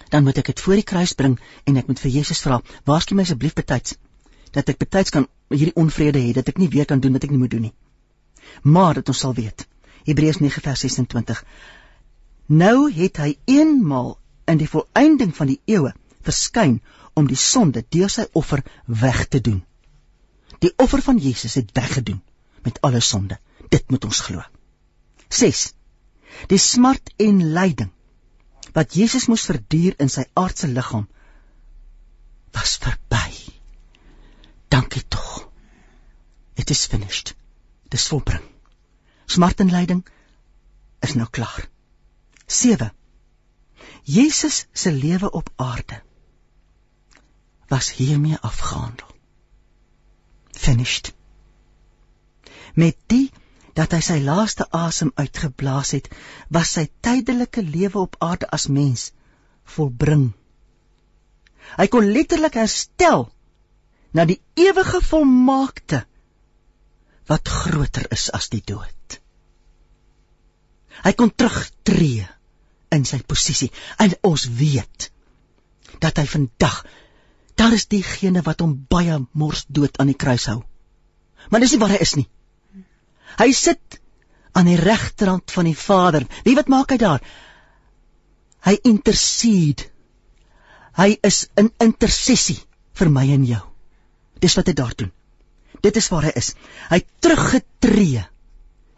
dan 0.08 0.24
moet 0.24 0.38
ek 0.38 0.52
dit 0.52 0.60
voor 0.60 0.78
die 0.78 0.86
kruis 0.86 1.12
bring 1.18 1.38
en 1.64 1.76
ek 1.80 1.88
moet 1.90 2.00
vir 2.00 2.10
Jesus 2.10 2.40
vra, 2.44 2.60
"Waarskynlik 2.84 3.16
my 3.16 3.22
asseblief 3.22 3.54
betyds 3.54 3.96
dat 4.52 4.68
ek 4.68 4.78
betyds 4.78 5.10
kan 5.10 5.26
hierdie 5.48 5.74
onvrede 5.74 6.18
hê 6.18 6.32
dat 6.32 6.48
ek 6.48 6.58
nie 6.58 6.68
weer 6.68 6.84
kan 6.84 7.00
doen 7.00 7.12
wat 7.12 7.24
ek 7.24 7.30
nie 7.30 7.38
moet 7.38 7.50
doen 7.50 7.66
nie." 7.68 7.74
Maar 8.62 8.94
dat 8.94 9.08
ons 9.08 9.18
sal 9.18 9.34
weet. 9.34 9.66
Hebreërs 10.04 10.38
9:26. 10.38 11.44
Nou 12.46 12.92
het 12.92 13.16
hy 13.16 13.38
eenmal 13.44 14.18
in 14.44 14.58
die 14.58 14.68
volëinding 14.68 15.34
van 15.36 15.46
die 15.46 15.60
eeue 15.64 15.94
verskyn 16.22 16.80
om 17.14 17.28
die 17.30 17.38
sonde 17.38 17.84
deur 17.94 18.10
sy 18.10 18.26
offer 18.32 18.62
weg 18.86 19.26
te 19.30 19.40
doen. 19.40 19.62
Die 20.64 20.72
offer 20.82 21.02
van 21.02 21.18
Jesus 21.18 21.54
het 21.54 21.72
weggedoen 21.76 22.22
met 22.62 22.80
alle 22.80 23.00
sonde. 23.00 23.38
Dit 23.68 23.90
moet 23.90 24.04
ons 24.04 24.20
glo. 24.20 24.42
6. 25.28 25.64
Die 26.50 26.58
smart 26.58 27.12
en 27.16 27.42
lyding 27.54 27.90
wat 28.74 28.96
Jesus 28.98 29.28
moes 29.30 29.44
verduur 29.46 29.94
in 30.02 30.10
sy 30.10 30.24
aardse 30.40 30.66
liggaam 30.70 31.06
was 32.54 32.76
verby. 32.82 33.30
Dankie 34.68 35.04
tog. 35.08 35.48
It 36.58 36.70
is 36.70 36.86
finished. 36.90 37.34
Dis 37.90 38.08
volbring. 38.10 38.42
Smart 39.26 39.60
en 39.60 39.70
lyding 39.70 40.02
is 41.06 41.14
nou 41.14 41.28
klaar. 41.30 41.68
7. 42.46 42.90
Jesus 44.02 44.66
se 44.72 44.92
lewe 44.92 45.30
op 45.30 45.50
aarde 45.56 46.02
was 47.68 47.90
hiermee 47.98 48.38
afgehandel. 48.40 49.08
Finished. 50.52 51.12
Met 52.74 52.96
die 53.06 53.30
dat 53.74 53.94
hy 53.94 54.00
sy 54.06 54.20
laaste 54.22 54.66
asem 54.70 55.10
uitgeblaas 55.18 55.94
het, 55.96 56.08
was 56.48 56.76
sy 56.76 56.86
tydelike 57.02 57.62
lewe 57.62 57.98
op 58.06 58.16
aarde 58.22 58.46
as 58.54 58.68
mens 58.70 59.10
volbring. 59.76 60.30
Hy 61.74 61.86
kon 61.90 62.06
letterlik 62.14 62.58
herstel 62.60 63.26
na 64.14 64.26
die 64.28 64.38
ewige 64.60 65.00
volmaakte 65.02 66.04
wat 67.26 67.48
groter 67.48 68.06
is 68.14 68.28
as 68.36 68.50
die 68.52 68.62
dood. 68.62 69.18
Hy 71.04 71.12
kon 71.18 71.32
terugtreë 71.34 72.28
in 72.94 73.06
sy 73.08 73.18
posisie 73.26 73.72
en 73.98 74.14
ons 74.28 74.44
weet 74.60 75.08
dat 76.04 76.20
hy 76.20 76.26
vandag 76.30 76.84
daar 77.54 77.74
is 77.76 77.86
diegene 77.90 78.42
wat 78.46 78.60
hom 78.64 78.74
baie 78.90 79.18
mors 79.32 79.64
dood 79.68 79.98
aan 79.98 80.10
die 80.10 80.18
kruis 80.18 80.46
hou. 80.50 80.62
Maar 81.50 81.64
dis 81.64 81.74
nie 81.74 81.80
waar 81.82 81.94
hy 81.94 82.00
is 82.02 82.14
nie. 82.18 82.28
Hy 83.38 83.50
sit 83.52 83.98
aan 84.54 84.70
die 84.70 84.78
regterhand 84.78 85.50
van 85.50 85.68
die 85.68 85.78
Vader. 85.78 86.26
Wie 86.46 86.54
wat 86.58 86.70
maak 86.72 86.94
hy 86.94 86.98
daar? 87.02 87.24
Hy 88.64 88.78
intercede. 88.86 89.90
Hy 90.94 91.16
is 91.26 91.44
in 91.58 91.72
intersessie 91.82 92.60
vir 92.94 93.10
my 93.10 93.26
en 93.34 93.46
jou. 93.48 93.62
Dis 94.40 94.54
wat 94.58 94.70
hy 94.70 94.76
daar 94.78 94.94
doen. 94.96 95.10
Dit 95.82 95.98
is 95.98 96.08
waar 96.12 96.28
hy 96.28 96.32
is. 96.38 96.52
Hy 96.90 97.00
teruggetree 97.20 98.22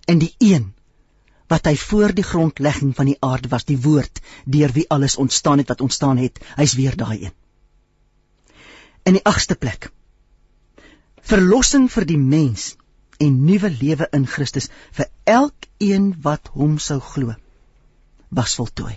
in 0.07 0.21
die 0.23 0.35
een 0.39 0.73
wat 1.51 1.67
hy 1.71 1.77
voor 1.79 2.13
die 2.15 2.27
grondlegging 2.27 2.93
van 2.99 3.09
die 3.09 3.19
aarde 3.23 3.49
was, 3.49 3.65
die 3.65 3.79
woord 3.79 4.21
deur 4.45 4.73
wie 4.75 4.87
alles 4.91 5.17
ontstaan 5.17 5.63
het 5.63 5.71
wat 5.73 5.81
ontstaan 5.81 6.19
het. 6.19 6.41
Hy's 6.59 6.75
weer 6.79 6.97
daai 6.99 7.25
een. 7.25 7.35
In 9.07 9.15
die 9.15 9.25
agste 9.31 9.55
plek. 9.55 9.91
Verlossing 11.23 11.87
vir 11.95 12.07
die 12.09 12.19
mens 12.19 12.73
en 13.23 13.45
nuwe 13.49 13.71
lewe 13.71 14.09
in 14.19 14.27
Christus 14.27 14.69
vir 14.99 15.09
elkeen 15.31 16.09
wat 16.25 16.51
hom 16.59 16.79
sou 16.83 16.99
glo 17.01 17.35
was 18.37 18.57
voltooi. 18.59 18.97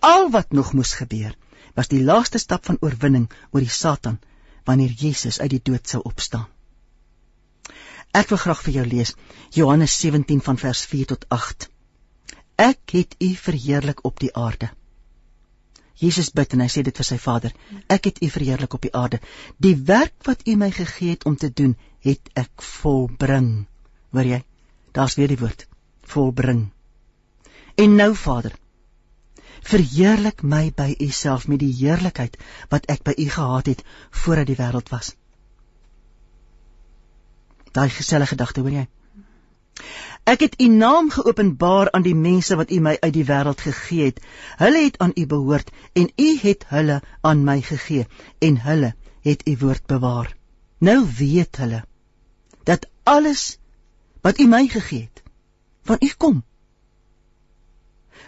Al 0.00 0.30
wat 0.34 0.52
nog 0.52 0.72
moes 0.74 0.92
gebeur 0.98 1.36
was 1.78 1.90
die 1.92 2.02
laaste 2.04 2.38
stap 2.42 2.66
van 2.66 2.80
oorwinning 2.80 3.28
oor 3.50 3.62
die 3.62 3.76
Satan 3.76 4.18
wanneer 4.66 4.92
Jesus 5.02 5.40
uit 5.40 5.50
die 5.54 5.62
dood 5.70 5.88
sou 5.88 6.02
opstaan. 6.04 6.48
Ek 8.10 8.32
wil 8.32 8.42
graag 8.42 8.62
vir 8.66 8.80
jou 8.80 8.86
lees 8.86 9.14
Johannes 9.54 9.94
17 10.02 10.42
van 10.42 10.58
vers 10.58 10.82
4 10.90 11.12
tot 11.14 11.26
8. 11.38 11.68
Ek 12.58 12.98
het 12.98 13.14
U 13.22 13.30
verheerlik 13.46 14.04
op 14.04 14.18
die 14.20 14.34
aarde. 14.34 14.72
Jesus 16.00 16.30
bid 16.32 16.54
en 16.56 16.64
hy 16.64 16.68
sê 16.72 16.82
dit 16.86 16.96
vir 16.96 17.06
sy 17.06 17.18
Vader. 17.20 17.52
Ek 17.92 18.08
het 18.08 18.20
U 18.24 18.28
verheerlik 18.32 18.74
op 18.76 18.86
die 18.86 18.94
aarde. 18.96 19.20
Die 19.60 19.76
werk 19.76 20.16
wat 20.28 20.46
U 20.48 20.56
my 20.56 20.70
gegee 20.72 21.16
het 21.16 21.26
om 21.28 21.36
te 21.36 21.50
doen, 21.52 21.76
het 22.00 22.32
ek 22.40 22.64
volbring. 22.64 23.50
Hoor 24.16 24.30
jy? 24.32 24.40
Daar's 24.96 25.16
weer 25.20 25.28
die 25.28 25.38
woord 25.40 25.66
volbring. 26.10 26.70
En 27.76 27.96
nou 27.96 28.14
Vader, 28.16 28.56
verheerlik 29.62 30.42
my 30.42 30.70
by 30.76 30.94
U 30.98 31.10
self 31.14 31.46
met 31.48 31.60
die 31.62 31.72
heerlikheid 31.82 32.38
wat 32.72 32.88
ek 32.92 33.04
by 33.06 33.14
U 33.16 33.28
gehad 33.36 33.70
het 33.70 33.84
voordat 34.22 34.48
die 34.50 34.58
wêreld 34.58 34.88
was. 34.92 35.12
Daai 37.76 37.90
geselle 37.94 38.26
gedagte, 38.26 38.64
hoor 38.64 38.80
jy? 38.80 38.86
Ek 40.30 40.40
het 40.44 40.60
u 40.62 40.66
naam 40.68 41.08
geopenbaar 41.10 41.88
aan 41.90 42.04
die 42.06 42.14
mense 42.14 42.56
wat 42.56 42.70
u 42.70 42.76
my 42.80 42.92
uit 43.00 43.12
die 43.12 43.24
wêreld 43.26 43.62
gegee 43.66 44.04
het. 44.04 44.20
Hulle 44.60 44.82
het 44.84 44.98
aan 45.02 45.14
u 45.14 45.26
behoort 45.26 45.70
en 45.92 46.06
u 46.16 46.28
het 46.42 46.66
hulle 46.68 47.00
aan 47.20 47.42
my 47.44 47.56
gegee 47.62 48.06
en 48.38 48.60
hulle 48.66 48.92
het 49.26 49.42
u 49.48 49.56
woord 49.58 49.86
bewaar. 49.86 50.36
Nou 50.78 51.08
weet 51.18 51.56
hulle 51.56 51.82
dat 52.62 52.86
alles 53.02 53.58
wat 54.20 54.38
u 54.38 54.46
my 54.46 54.68
gegee 54.68 55.00
het 55.00 55.22
van 55.82 55.96
u 56.00 56.12
kom. 56.16 56.44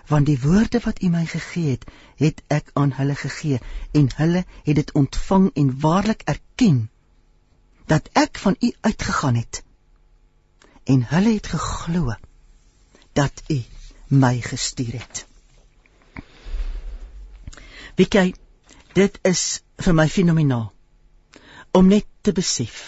Want 0.07 0.27
die 0.27 0.41
woorde 0.41 0.81
wat 0.85 1.03
u 1.03 1.09
my 1.09 1.27
gegee 1.27 1.71
het, 1.71 1.91
het 2.17 2.43
ek 2.47 2.71
aan 2.73 2.93
hulle 2.99 3.15
gegee 3.15 3.61
en 3.93 4.11
hulle 4.17 4.45
het 4.63 4.75
dit 4.75 4.93
ontvang 4.93 5.51
en 5.55 5.81
waarlik 5.81 6.23
erken 6.25 6.89
dat 7.87 8.09
ek 8.13 8.39
van 8.39 8.57
u 8.59 8.73
uitgegaan 8.81 9.35
het 9.35 9.63
en 10.85 11.05
hulle 11.09 11.35
het 11.35 11.47
geglo 11.47 12.15
dat 13.13 13.43
u 13.49 13.63
my 14.09 14.41
gestuur 14.41 14.93
het. 14.93 15.27
Wieke, 17.97 18.33
dit 18.95 19.19
is 19.23 19.63
vir 19.77 19.95
my 19.95 20.09
fenomenaal 20.09 20.73
om 21.73 21.89
net 21.89 22.07
te 22.21 22.33
besef 22.33 22.81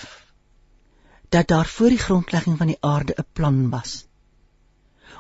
dat 1.29 1.49
daar 1.49 1.67
voor 1.67 1.89
die 1.89 1.99
grondlegging 1.99 2.59
van 2.59 2.67
die 2.73 2.81
aarde 2.81 3.15
'n 3.19 3.27
plan 3.33 3.71
was. 3.71 4.07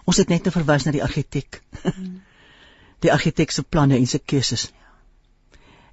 Ons 0.05 0.17
het 0.17 0.29
net 0.29 0.43
nou 0.45 0.53
verwys 0.53 0.85
na 0.85 0.93
die 0.93 1.03
argitek. 1.03 1.63
Die 3.05 3.13
argitek 3.13 3.51
se 3.51 3.63
planne 3.63 3.97
en 3.97 4.07
sy 4.07 4.19
keuses. 4.19 4.73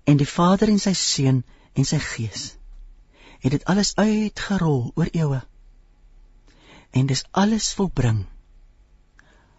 En 0.04 0.18
die 0.18 0.28
Vader 0.28 0.70
en 0.70 0.80
sy 0.80 0.94
Seun 0.94 1.44
en 1.74 1.86
sy 1.86 1.98
Gees 2.00 2.54
het 3.42 3.52
dit 3.52 3.66
alles 3.66 3.96
uitgerol 3.96 4.92
oor 4.96 5.10
eeue. 5.12 5.42
En 6.92 7.06
dis 7.06 7.24
alles 7.32 7.74
volbring 7.74 8.26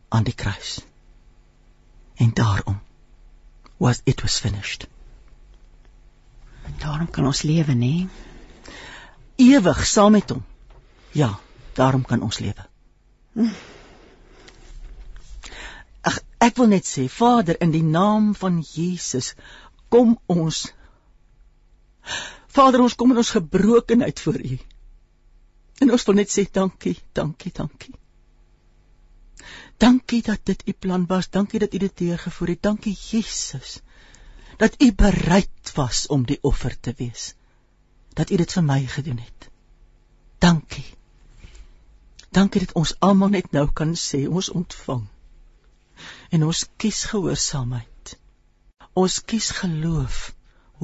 aan 0.09 0.25
die 0.25 0.35
kruis. 0.35 0.81
En 2.15 2.33
daarom 2.33 2.81
was 3.77 4.01
it 4.05 4.21
was 4.21 4.39
finished. 4.39 4.87
Daarom 6.79 7.11
kan 7.11 7.27
ons 7.27 7.43
lewe, 7.43 7.75
nê? 7.75 8.09
Ewig 9.37 9.87
saam 9.87 10.13
met 10.13 10.31
hom. 10.31 10.45
Ja, 11.13 11.39
daarom 11.73 12.05
kan 12.05 12.23
ons 12.23 12.39
lewe. 12.39 12.67
Ag, 16.03 16.19
ek 16.43 16.57
wil 16.59 16.71
net 16.75 16.87
sê, 16.87 17.09
Vader, 17.11 17.59
in 17.63 17.73
die 17.75 17.85
naam 17.87 18.33
van 18.39 18.61
Jesus, 18.67 19.33
kom 19.89 20.17
ons 20.27 20.67
Vader, 22.53 22.83
ons 22.85 22.95
kom 22.99 23.15
in 23.15 23.23
ons 23.23 23.33
gebrokenheid 23.33 24.21
voor 24.21 24.39
U. 24.43 24.59
En 25.83 25.91
ons 25.95 26.07
wil 26.09 26.19
net 26.21 26.31
sê 26.31 26.45
dankie, 26.59 26.95
dankie, 27.19 27.53
dankie. 27.57 27.95
Dankie 29.83 30.21
dat 30.23 30.45
dit 30.47 30.63
U 30.71 30.75
plan 30.85 31.07
was, 31.11 31.29
dankie 31.37 31.61
dat 31.63 31.75
U 31.75 31.81
dit 31.83 31.97
deurgevoer 32.05 32.55
het. 32.55 32.63
Dankie 32.63 32.95
Jesus 32.95 33.81
dat 34.61 34.77
U 34.85 34.93
bereid 34.95 35.73
was 35.75 36.07
om 36.07 36.27
die 36.29 36.39
offer 36.47 36.77
te 36.81 36.93
wees. 36.99 37.33
Dat 38.15 38.31
U 38.31 38.37
dit 38.37 38.53
vir 38.53 38.65
my 38.67 38.81
gedoen 38.87 39.19
het. 39.19 39.49
Dankie. 40.39 40.87
Dankie 42.31 42.63
dat 42.67 42.77
ons 42.79 42.95
almal 43.01 43.33
net 43.35 43.51
nou 43.57 43.65
kan 43.73 43.97
sê 43.99 44.23
ons 44.29 44.53
ontvang. 44.53 45.03
En 46.31 46.45
ons 46.47 46.67
kies 46.77 47.03
gehoorsaamheid. 47.11 48.15
Ons 48.93 49.19
kies 49.25 49.51
geloof, 49.63 50.29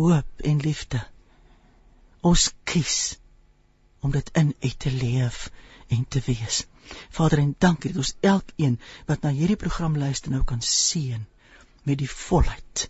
hoop 0.00 0.48
en 0.50 0.60
liefde 0.64 1.04
ons 2.26 2.50
kies 2.66 3.18
om 4.08 4.14
dit 4.16 4.30
in 4.40 4.54
uit 4.60 4.78
te 4.80 4.90
leef 4.90 5.50
en 5.92 6.04
te 6.08 6.22
wees. 6.24 6.64
Vader, 7.12 7.42
en 7.42 7.54
dankie 7.60 7.90
dat 7.92 8.00
ons 8.04 8.14
elkeen 8.24 8.78
wat 9.10 9.24
na 9.24 9.32
hierdie 9.36 9.58
program 9.60 9.98
luister 10.00 10.32
nou 10.32 10.44
kan 10.48 10.62
seën 10.64 11.26
met 11.84 12.00
die 12.00 12.08
volheid 12.10 12.88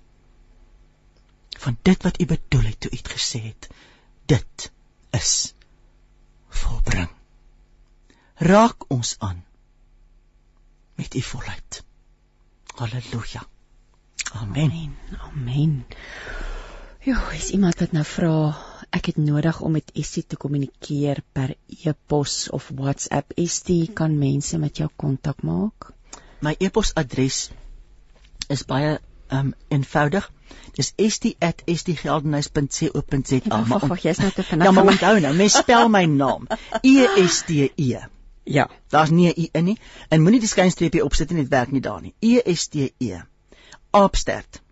van 1.59 1.79
dit 1.83 2.07
wat 2.07 2.21
u 2.23 2.27
bedoel 2.31 2.69
het 2.71 2.81
toe 2.81 2.93
u 2.93 2.97
dit 3.01 3.11
gesê 3.11 3.41
het. 3.49 3.67
Dit 4.31 4.71
is 5.19 5.33
volbring. 6.61 7.11
Raak 8.39 8.87
ons 8.95 9.17
aan 9.19 9.43
met 10.95 11.15
u 11.15 11.23
volheid. 11.33 11.83
Halleluja. 12.79 13.43
Amen. 14.39 14.71
Amen. 14.71 14.97
Amen. 15.19 15.87
Jo, 17.03 17.19
is 17.35 17.51
iemand 17.51 17.79
wat 17.83 17.93
nou 17.93 18.05
vra 18.07 18.68
ek 18.91 19.07
het 19.07 19.17
nodig 19.17 19.61
om 19.61 19.73
met 19.73 19.91
Estie 19.95 20.25
te 20.27 20.37
kommunikeer 20.37 21.23
per 21.33 21.55
e-pos 21.85 22.51
of 22.51 22.71
WhatsApp. 22.75 23.33
Estie 23.37 23.93
kan 23.93 24.19
mense 24.19 24.59
met 24.59 24.77
jou 24.77 24.89
kontak 24.97 25.43
maak. 25.43 25.93
My 26.41 26.55
e-posadres 26.59 27.51
is 28.49 28.65
baie 28.65 28.99
um 29.33 29.55
eenvoudig. 29.69 30.33
Dis 30.77 30.93
st@stgeldenhuis.co.za. 30.97 33.49
Wag, 33.49 33.69
wag, 33.69 33.87
wag, 33.91 34.03
jy's 34.03 34.19
nou 34.23 34.31
te 34.33 34.43
vinnig. 34.43 34.67
Ja, 34.67 34.73
maar 34.73 34.87
onthou 34.87 35.21
nou, 35.21 35.35
mens 35.37 35.59
spel 35.59 35.89
my 35.89 36.05
naam. 36.05 36.47
E 36.83 37.07
S 37.27 37.43
T 37.45 37.51
E. 37.77 37.99
Ja. 38.45 38.71
Daar's 38.89 39.11
nie 39.11 39.29
'n 39.29 39.33
i 39.37 39.49
in 39.53 39.65
nie. 39.65 39.79
En 40.09 40.23
moenie 40.23 40.41
die 40.41 40.49
skynstreepie 40.49 41.05
opsit 41.05 41.31
nie, 41.31 41.43
dit 41.43 41.51
werk 41.51 41.71
nie 41.73 41.81
daar 41.81 42.01
nie. 42.01 42.15
E 42.21 42.55
S 42.55 42.69
T 42.69 42.75
E. 42.99 43.21
Aapstert. 43.91 44.63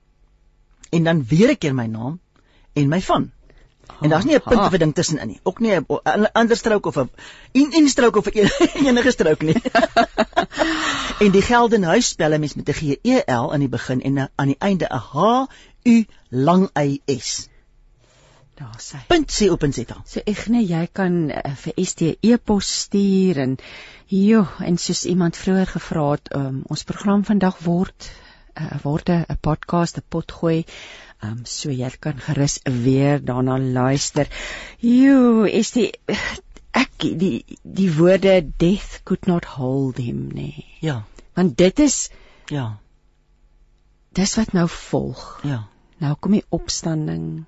En 0.90 1.04
dan 1.04 1.24
weer 1.24 1.50
'n 1.50 1.58
keer 1.58 1.74
my 1.74 1.86
naam 1.86 2.20
en 2.72 2.88
my 2.88 3.02
van. 3.02 3.32
En 4.00 4.08
daar's 4.08 4.24
nie 4.24 4.34
'n 4.36 4.40
punt 4.42 4.60
of 4.60 4.72
'n 4.72 4.78
ding 4.78 4.94
tussenin 4.94 5.26
nie. 5.28 5.40
Ook 5.42 5.58
nie 5.60 5.72
'n 5.76 6.28
ander 6.32 6.56
strook 6.56 6.86
of 6.86 6.96
'n 6.96 7.10
en 7.52 7.72
en 7.72 7.88
strook 7.88 8.16
of 8.16 8.26
'n 8.26 8.38
een- 8.38 8.86
enige 8.86 9.10
strook 9.10 9.42
nie. 9.42 9.56
en 11.24 11.30
die 11.30 11.42
Geldenhuis 11.42 12.08
spel 12.08 12.32
'n 12.32 12.40
mens 12.40 12.54
met 12.54 12.68
'n 12.68 12.72
G 12.72 12.82
E 13.02 13.22
L 13.26 13.52
aan 13.52 13.60
die 13.60 13.68
begin 13.68 14.02
en 14.02 14.12
'n- 14.18 14.28
aan 14.34 14.46
die 14.46 14.56
einde 14.58 14.86
'n 14.90 14.98
H 15.12 15.46
U 15.84 16.04
lang 16.28 16.70
Y 16.74 17.00
S. 17.06 17.48
Daar 18.56 18.80
sê. 18.80 18.96
Punt 19.06 19.32
C 19.38 19.50
op 19.52 19.62
en 19.62 19.72
Z. 19.72 19.82
So 20.04 20.20
Egne, 20.24 20.66
jy 20.66 20.88
kan 20.92 21.30
uh, 21.30 21.54
vir 21.54 21.72
ST 21.84 22.00
e-pos 22.20 22.70
stuur 22.80 23.36
en 23.38 23.56
jo, 24.06 24.46
en 24.64 24.78
soos 24.78 25.04
iemand 25.04 25.36
vroeër 25.36 25.66
gevra 25.66 26.10
het, 26.10 26.30
um, 26.34 26.62
ons 26.66 26.82
program 26.84 27.24
vandag 27.24 27.58
word 27.58 28.10
uh, 28.60 28.78
word 28.82 29.08
'n 29.10 29.26
podcast, 29.40 29.96
'n 29.98 30.04
potgooi. 30.08 30.64
Um 31.26 31.44
so 31.44 31.70
jy 31.74 31.90
kan 32.00 32.18
gerus 32.20 32.58
weer 32.64 33.18
daarna 33.24 33.56
luister. 33.58 34.28
Jo, 34.80 35.46
ST 35.62 35.86
ek 36.76 37.06
die 37.20 37.44
die 37.62 37.90
woorde 37.96 38.40
death 38.60 39.00
could 39.04 39.26
not 39.26 39.44
hold 39.56 39.96
him 39.98 40.26
nee. 40.34 40.66
Ja. 40.80 41.02
Want 41.34 41.56
dit 41.58 41.78
is 41.80 42.10
Ja. 42.50 42.78
dis 44.12 44.36
wat 44.36 44.52
nou 44.52 44.68
volg. 44.68 45.40
Ja. 45.44 45.66
Nou 45.98 46.14
kom 46.20 46.32
die 46.32 46.44
opstanding. 46.48 47.44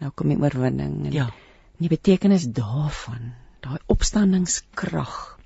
Nou 0.00 0.10
kom 0.14 0.28
die 0.28 0.38
oorwinning 0.40 1.06
en 1.06 1.12
Ja. 1.12 1.28
die 1.80 1.88
betekenis 1.88 2.44
daarvan, 2.52 3.34
daai 3.60 3.78
opstandingskrag. 3.86 5.38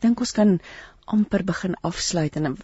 Dink 0.00 0.20
ons 0.20 0.32
kan 0.32 0.60
amper 1.06 1.42
begin 1.44 1.74
afsluit 1.82 2.36
en 2.36 2.56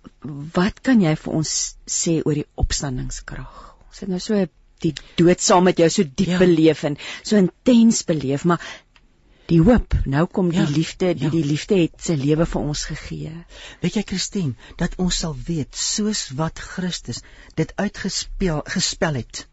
wat 0.55 0.81
kan 0.83 1.01
jy 1.01 1.15
vir 1.17 1.33
ons 1.35 1.77
sê 1.87 2.21
oor 2.25 2.35
die 2.35 2.47
opstandingskrag? 2.57 3.74
Ons 3.95 4.01
het 4.03 4.11
nou 4.11 4.19
so 4.23 4.39
die 4.83 4.91
dood 5.21 5.41
saam 5.41 5.69
met 5.69 5.79
jou 5.79 5.87
so 5.89 6.03
diep 6.03 6.33
Ja. 6.35 6.39
beleef 6.41 6.83
en 6.85 6.97
so 7.23 7.37
intens 7.39 8.01
beleef, 8.05 8.45
maar 8.45 8.61
die 9.47 9.61
hoop, 9.63 9.95
nou 10.05 10.25
kom 10.27 10.49
die 10.51 10.59
Ja, 10.59 10.67
liefde, 10.69 11.13
die 11.15 11.25
ja. 11.25 11.31
die 11.31 11.45
liefde 11.45 11.77
het 11.79 12.01
sy 12.03 12.17
lewe 12.19 12.47
vir 12.47 12.61
ons 12.61 12.83
gegee. 12.91 13.31
Weet 13.83 13.95
jy 13.95 14.03
Christine, 14.03 14.55
dat 14.77 14.97
ons 14.99 15.19
sal 15.23 15.37
weet 15.47 15.77
soos 15.77 16.25
wat 16.35 16.59
Christus 16.59 17.23
dit 17.55 17.73
uitgespel 17.77 18.63
gespel 18.67 19.15
het 19.15 19.47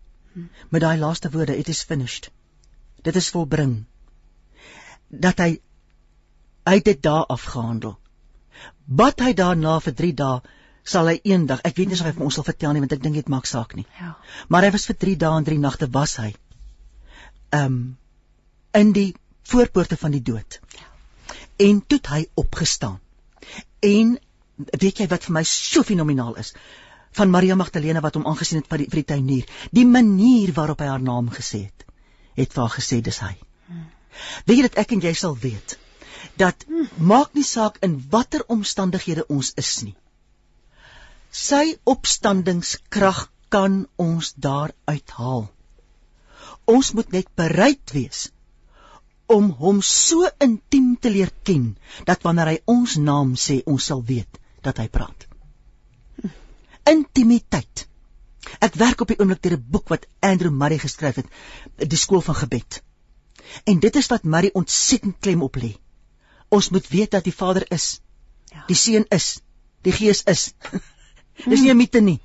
met 0.71 0.81
daai 0.81 0.97
laaste 0.97 1.29
woorde, 1.29 1.57
it 1.57 1.69
is 1.69 1.83
finished. 1.83 2.31
Dit 3.03 3.15
is 3.15 3.29
volbring. 3.29 3.85
Dat 5.09 5.37
hy 5.43 5.59
het 6.65 6.85
dit 6.85 7.01
daar 7.03 7.25
afgehandel. 7.25 7.97
Wat 8.87 9.19
hy 9.19 9.33
daarna 9.33 9.79
vir 9.79 9.93
3 9.93 10.13
dae 10.13 10.41
sal 10.83 11.07
hy 11.07 11.19
eendag, 11.23 11.61
ek 11.67 11.77
weet 11.77 11.91
nie 11.91 11.99
of 11.99 12.05
hy 12.07 12.13
vir 12.17 12.25
ons 12.25 12.37
sal 12.39 12.47
vertel 12.47 12.73
nie 12.73 12.81
want 12.83 12.95
ek 12.95 13.03
dink 13.03 13.17
dit 13.19 13.29
maak 13.29 13.45
saak 13.49 13.75
nie. 13.77 13.85
Ja. 13.99 14.15
Maar 14.49 14.67
hy 14.67 14.71
was 14.75 14.87
vir 14.89 14.97
3 15.03 15.15
dae 15.23 15.37
en 15.37 15.47
3 15.47 15.59
nagte 15.61 15.89
was 15.91 16.17
hy. 16.21 16.33
Um 17.57 17.97
in 18.77 18.93
die 18.95 19.11
voorpoorte 19.51 19.97
van 19.99 20.13
die 20.15 20.23
dood. 20.23 20.59
En 21.59 21.81
toe 21.85 21.97
het 21.99 22.07
hy 22.07 22.21
opgestaan. 22.39 22.99
En 23.83 24.15
weet 24.79 25.01
jy 25.03 25.07
wat 25.11 25.27
vir 25.27 25.35
my 25.35 25.43
so 25.47 25.83
fenomenaal 25.83 26.37
is? 26.39 26.53
Van 27.17 27.29
Maria 27.29 27.57
Magdalene 27.59 28.01
wat 28.01 28.15
hom 28.15 28.27
aangesien 28.29 28.61
het 28.61 28.69
vir 28.71 28.83
die, 28.83 28.87
vir 28.87 29.01
die 29.01 29.09
tuinier, 29.13 29.55
die 29.75 29.85
manier 29.85 30.53
waarop 30.55 30.79
hy 30.79 30.87
haar 30.87 31.03
naam 31.03 31.27
gesê 31.35 31.65
het, 31.65 31.85
het 32.39 32.53
vir 32.53 32.63
haar 32.63 32.75
gesê 32.77 33.01
dis 33.03 33.19
hy. 33.19 33.33
Weet 34.47 34.57
jy 34.57 34.67
dat 34.69 34.79
ek 34.85 34.95
en 34.95 35.03
jy 35.03 35.13
sal 35.17 35.35
weet 35.39 35.77
dat 36.39 36.63
maak 36.97 37.33
nie 37.35 37.43
saak 37.43 37.79
in 37.85 37.97
watter 38.13 38.43
omstandighede 38.47 39.25
ons 39.27 39.51
is 39.59 39.71
nie. 39.83 39.95
Sy 41.31 41.77
opstandingskrag 41.87 43.29
kan 43.49 43.87
ons 43.95 44.33
daar 44.35 44.73
uithaal. 44.85 45.45
Ons 46.67 46.91
moet 46.93 47.11
net 47.15 47.29
bereid 47.39 47.93
wees 47.95 48.29
om 49.31 49.47
hom 49.61 49.79
so 49.81 50.27
intiem 50.43 50.97
te 50.99 51.09
leer 51.09 51.31
ken 51.47 51.69
dat 52.09 52.27
wanneer 52.27 52.51
hy 52.51 52.57
ons 52.73 52.97
naam 52.99 53.31
sê, 53.39 53.61
ons 53.63 53.87
sal 53.91 54.03
weet 54.03 54.41
dat 54.67 54.81
hy 54.83 54.89
praat. 54.91 55.27
Intimiteit. 56.91 57.87
Ek 58.59 58.75
werk 58.75 59.01
op 59.05 59.13
die 59.13 59.19
oomblik 59.21 59.41
deur 59.45 59.55
'n 59.55 59.71
boek 59.71 59.87
wat 59.93 60.07
Andrew 60.19 60.51
Murray 60.51 60.79
geskryf 60.83 61.15
het, 61.15 61.29
Die 61.77 61.97
skool 61.97 62.21
van 62.21 62.35
gebed. 62.35 62.83
En 63.65 63.79
dit 63.79 63.95
is 63.95 64.07
wat 64.07 64.23
Murray 64.23 64.51
ontsettend 64.53 65.15
klem 65.19 65.41
op 65.41 65.55
lê. 65.55 65.77
Ons 66.49 66.69
moet 66.69 66.87
weet 66.87 67.11
dat 67.11 67.23
die 67.23 67.35
Vader 67.35 67.65
is. 67.71 68.01
Ja. 68.51 68.63
Die 68.67 68.75
Seun 68.75 69.05
is. 69.09 69.39
Die 69.81 69.91
Gees 69.91 70.23
is. 70.23 70.53
Dis 71.45 71.61
nie 71.61 71.71
'n 71.71 71.77
mite 71.77 72.01
nie. 72.01 72.19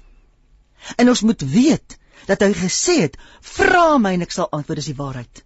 En 0.97 1.09
ons 1.09 1.23
moet 1.23 1.43
weet 1.43 1.99
dat 2.27 2.41
hy 2.41 2.53
gesê 2.53 3.01
het, 3.01 3.17
"Vra 3.41 3.99
my 3.99 4.13
en 4.13 4.23
ek 4.23 4.33
sal 4.33 4.51
antwoord, 4.51 4.77
dis 4.77 4.93
die 4.93 5.03
waarheid." 5.03 5.45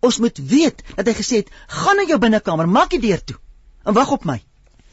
Ons 0.00 0.18
moet 0.18 0.38
weet 0.38 0.82
dat 0.96 1.06
hy 1.06 1.14
gesê 1.14 1.36
het, 1.42 1.50
"Gaan 1.66 1.96
na 1.96 2.02
jou 2.02 2.18
binnekamer, 2.18 2.68
maak 2.68 2.90
die 2.90 3.00
deur 3.00 3.24
toe 3.24 3.36
en 3.84 3.94
wag 3.94 4.10
op 4.10 4.24
my." 4.24 4.42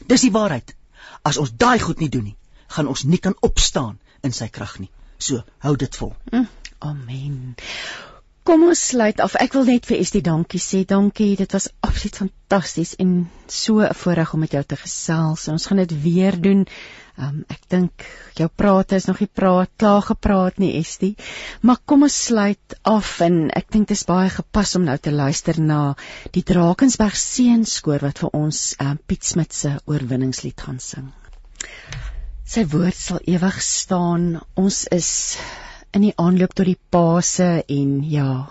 Dis 0.06 0.20
die 0.20 0.32
waarheid. 0.32 0.74
As 1.22 1.36
ons 1.36 1.52
daai 1.56 1.78
goed 1.78 1.98
nie 1.98 2.08
doen 2.08 2.24
nie, 2.24 2.36
gaan 2.66 2.86
ons 2.86 3.04
nie 3.04 3.18
kan 3.18 3.36
opstaan 3.40 3.98
in 4.22 4.32
sy 4.32 4.48
krag 4.48 4.78
nie. 4.78 4.90
So, 5.18 5.42
hou 5.58 5.76
dit 5.76 5.96
vol. 5.96 6.14
Mm, 6.32 6.48
amen. 6.78 7.54
Kom 8.42 8.62
ons 8.64 8.86
sluit 8.88 9.20
af. 9.20 9.34
Ek 9.36 9.52
wil 9.52 9.66
net 9.68 9.86
vir 9.86 9.98
Estie 10.00 10.22
dankie 10.24 10.60
sê. 10.64 10.80
Dankie. 10.88 11.36
Dit 11.36 11.52
was 11.52 11.68
absoluut 11.84 12.16
fantasties 12.22 12.94
en 12.96 13.30
so 13.46 13.80
'n 13.80 13.94
voorreg 13.94 14.32
om 14.34 14.40
met 14.40 14.52
jou 14.52 14.64
te 14.64 14.76
gesels. 14.76 15.48
Ons 15.48 15.66
gaan 15.66 15.76
dit 15.76 16.02
weer 16.02 16.40
doen. 16.40 16.66
Um, 17.20 17.42
ek 17.52 17.66
dink 17.68 18.04
jou 18.38 18.46
prate 18.48 18.96
is 18.96 19.06
nog 19.10 19.18
nie 19.20 19.28
praat 19.28 19.68
klaar 19.80 20.04
gepraat 20.06 20.60
nie, 20.62 20.70
Estie. 20.78 21.12
Maar 21.60 21.82
kom 21.84 22.06
ons 22.06 22.16
sluit 22.26 22.76
af 22.88 23.18
en 23.26 23.50
ek 23.56 23.68
dink 23.74 23.90
dit 23.90 23.98
is 23.98 24.06
baie 24.08 24.30
gepas 24.32 24.72
om 24.78 24.86
nou 24.88 24.96
te 24.96 25.12
luister 25.12 25.60
na 25.60 25.80
die 26.32 26.44
Drakensberg 26.48 27.18
seunskoor 27.20 28.06
wat 28.06 28.22
vir 28.24 28.36
ons 28.40 28.62
um, 28.80 28.96
Piet 29.04 29.28
Smit 29.28 29.52
se 29.56 29.74
oorwinningslied 29.84 30.64
gaan 30.64 30.80
sing. 30.80 31.10
Sy 32.50 32.64
woord 32.72 32.96
sal 32.96 33.20
ewig 33.30 33.60
staan. 33.62 34.30
Ons 34.58 34.86
is 34.90 35.10
in 35.92 36.08
die 36.08 36.16
aanloop 36.16 36.56
tot 36.56 36.70
die 36.70 36.78
Paase 36.94 37.50
en 37.68 37.92
ja, 38.08 38.46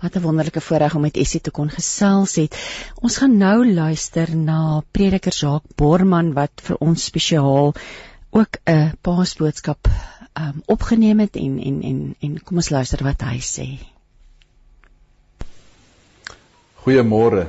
wat 0.00 0.14
'n 0.16 0.22
wonderlike 0.22 0.60
voorreg 0.60 0.94
om 0.94 1.00
met 1.00 1.16
Essie 1.16 1.40
te 1.40 1.50
kon 1.50 1.70
gesels 1.70 2.34
het. 2.34 2.56
Ons 3.00 3.16
gaan 3.16 3.36
nou 3.36 3.72
luister 3.72 4.36
na 4.36 4.82
prediker 4.90 5.32
Jacques 5.32 5.74
Borman 5.74 6.32
wat 6.32 6.50
vir 6.62 6.76
ons 6.76 7.04
spesiaal 7.04 7.74
ook 8.30 8.58
'n 8.64 8.92
Paasboodskap 9.00 9.88
um, 10.38 10.62
opgeneem 10.66 11.18
het 11.18 11.36
en 11.36 11.58
en 11.58 11.82
en 11.82 12.14
en 12.20 12.42
kom 12.42 12.56
ons 12.56 12.70
luister 12.70 13.02
wat 13.04 13.20
hy 13.20 13.38
sê. 13.40 13.68
Goeiemôre. 16.74 17.48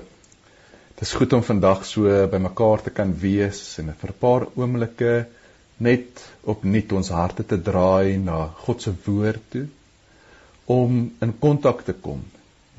Dit 0.95 1.07
is 1.07 1.13
goed 1.13 1.33
om 1.33 1.43
vandag 1.43 1.85
so 1.85 2.27
bymekaar 2.27 2.81
te 2.81 2.89
kan 2.89 3.13
wees 3.19 3.77
en 3.79 3.93
vir 3.99 4.09
'n 4.09 4.19
paar 4.19 4.47
oomblikke 4.55 5.27
net 5.77 6.31
opnuut 6.43 6.91
ons 6.91 7.09
harte 7.09 7.45
te 7.45 7.61
draai 7.61 8.17
na 8.17 8.47
God 8.65 8.81
se 8.81 8.93
woord 9.05 9.43
toe 9.49 9.67
om 10.65 11.11
in 11.21 11.39
kontak 11.39 11.83
te 11.83 11.93
kom 11.93 12.25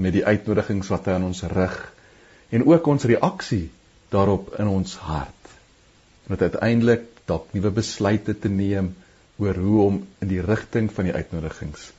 met 0.01 0.17
die 0.17 0.25
uitnodigings 0.25 0.89
wat 0.93 1.07
hy 1.09 1.19
aan 1.19 1.29
ons 1.29 1.43
rig 1.53 1.77
en 2.51 2.67
ook 2.67 2.89
ons 2.91 3.07
reaksie 3.07 3.67
daarop 4.11 4.55
in 4.59 4.71
ons 4.71 4.97
hart. 5.05 5.53
En 6.27 6.35
dit 6.35 6.43
uiteindelik 6.49 7.07
dalk 7.31 7.53
nuwe 7.55 7.71
besluite 7.75 8.35
te 8.35 8.51
neem 8.51 8.95
oor 9.41 9.57
hoe 9.61 9.79
om 9.85 10.01
in 10.25 10.33
die 10.33 10.43
rigting 10.45 10.91
van 10.93 11.09
die 11.09 11.15
uitnodigings 11.15 11.91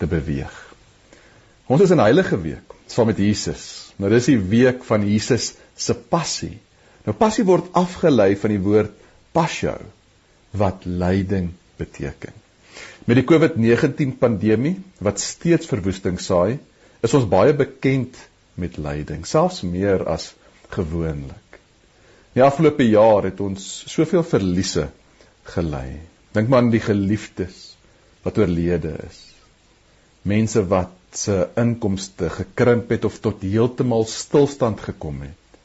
te 0.00 0.08
beweeg. 0.10 0.54
Ons 1.66 1.82
is 1.82 1.92
in 1.94 2.02
Heilige 2.02 2.38
Week 2.44 2.76
saam 2.86 3.10
met 3.10 3.18
Jesus. 3.18 3.92
Nou 3.98 4.10
dis 4.12 4.28
die 4.30 4.38
week 4.38 4.84
van 4.86 5.04
Jesus 5.06 5.54
se 5.74 5.94
passie. 5.96 6.54
Nou 7.06 7.14
passie 7.18 7.44
word 7.46 7.72
afgelei 7.78 8.34
van 8.38 8.54
die 8.54 8.62
woord 8.62 8.94
passio 9.34 9.74
wat 10.56 10.86
lyding 10.86 11.50
beteken. 11.80 12.32
Met 13.06 13.20
die 13.20 13.26
COVID-19 13.26 14.16
pandemie 14.20 14.76
wat 15.02 15.20
steeds 15.22 15.68
verwoesting 15.70 16.18
saai, 16.22 16.58
is 17.06 17.14
ons 17.14 17.28
baie 17.30 17.54
bekend 17.56 18.18
met 18.58 18.78
lyding, 18.80 19.24
selfs 19.28 19.62
meer 19.66 20.04
as 20.10 20.32
gewoonlik. 20.72 21.60
Die 22.36 22.44
afgelope 22.44 22.84
jaar 22.88 23.28
het 23.28 23.40
ons 23.40 23.64
soveel 23.88 24.24
verliese 24.26 24.88
gely. 25.54 26.00
Dink 26.36 26.50
maar 26.50 26.64
aan 26.64 26.72
die 26.74 26.82
geliefdes 26.84 27.62
wat 28.26 28.38
oorlede 28.42 28.92
is. 29.06 29.20
Mense 30.26 30.64
wat 30.68 30.92
se 31.16 31.46
inkomste 31.56 32.28
gekrimp 32.34 32.90
het 32.92 33.06
of 33.08 33.20
tot 33.24 33.44
heeltemal 33.46 34.04
stilstand 34.10 34.82
gekom 34.84 35.22
het. 35.24 35.60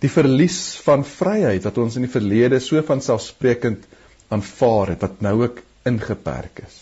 Die 0.00 0.12
verlies 0.12 0.60
van 0.84 1.04
vryheid 1.08 1.64
wat 1.66 1.80
ons 1.82 1.96
in 1.98 2.06
die 2.06 2.12
verlede 2.12 2.60
so 2.62 2.80
van 2.86 3.02
selfsprekend 3.04 3.84
aanvaar 4.32 4.94
het 4.94 5.04
wat 5.04 5.20
nou 5.24 5.34
ook 5.42 5.60
ingeperk 5.88 6.62
is. 6.64 6.78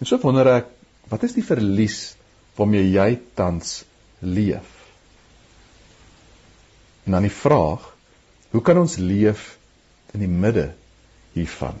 En 0.00 0.10
so 0.10 0.20
wonder 0.22 0.50
ek, 0.58 0.70
wat 1.10 1.26
is 1.26 1.34
die 1.36 1.46
verlies 1.46 2.14
waarmee 2.58 2.90
jy 2.90 3.08
tans 3.38 3.82
leef? 4.20 4.70
En 7.04 7.16
dan 7.16 7.26
die 7.26 7.34
vraag, 7.34 7.88
hoe 8.50 8.62
kan 8.64 8.78
ons 8.80 8.96
leef 8.96 9.56
in 10.14 10.24
die 10.24 10.30
midde 10.30 10.70
hiervan? 11.34 11.76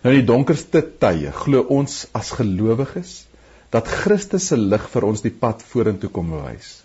Nou 0.00 0.14
in 0.14 0.22
die 0.22 0.28
donkerste 0.28 0.80
tye 1.02 1.32
glo 1.42 1.66
ons 1.76 2.06
as 2.16 2.30
gelowiges 2.38 3.16
dat 3.74 3.90
Christus 4.02 4.48
se 4.50 4.56
lig 4.56 4.86
vir 4.92 5.06
ons 5.06 5.22
die 5.22 5.34
pad 5.42 5.62
vorentoe 5.72 6.10
kom 6.14 6.32
wys. 6.38 6.78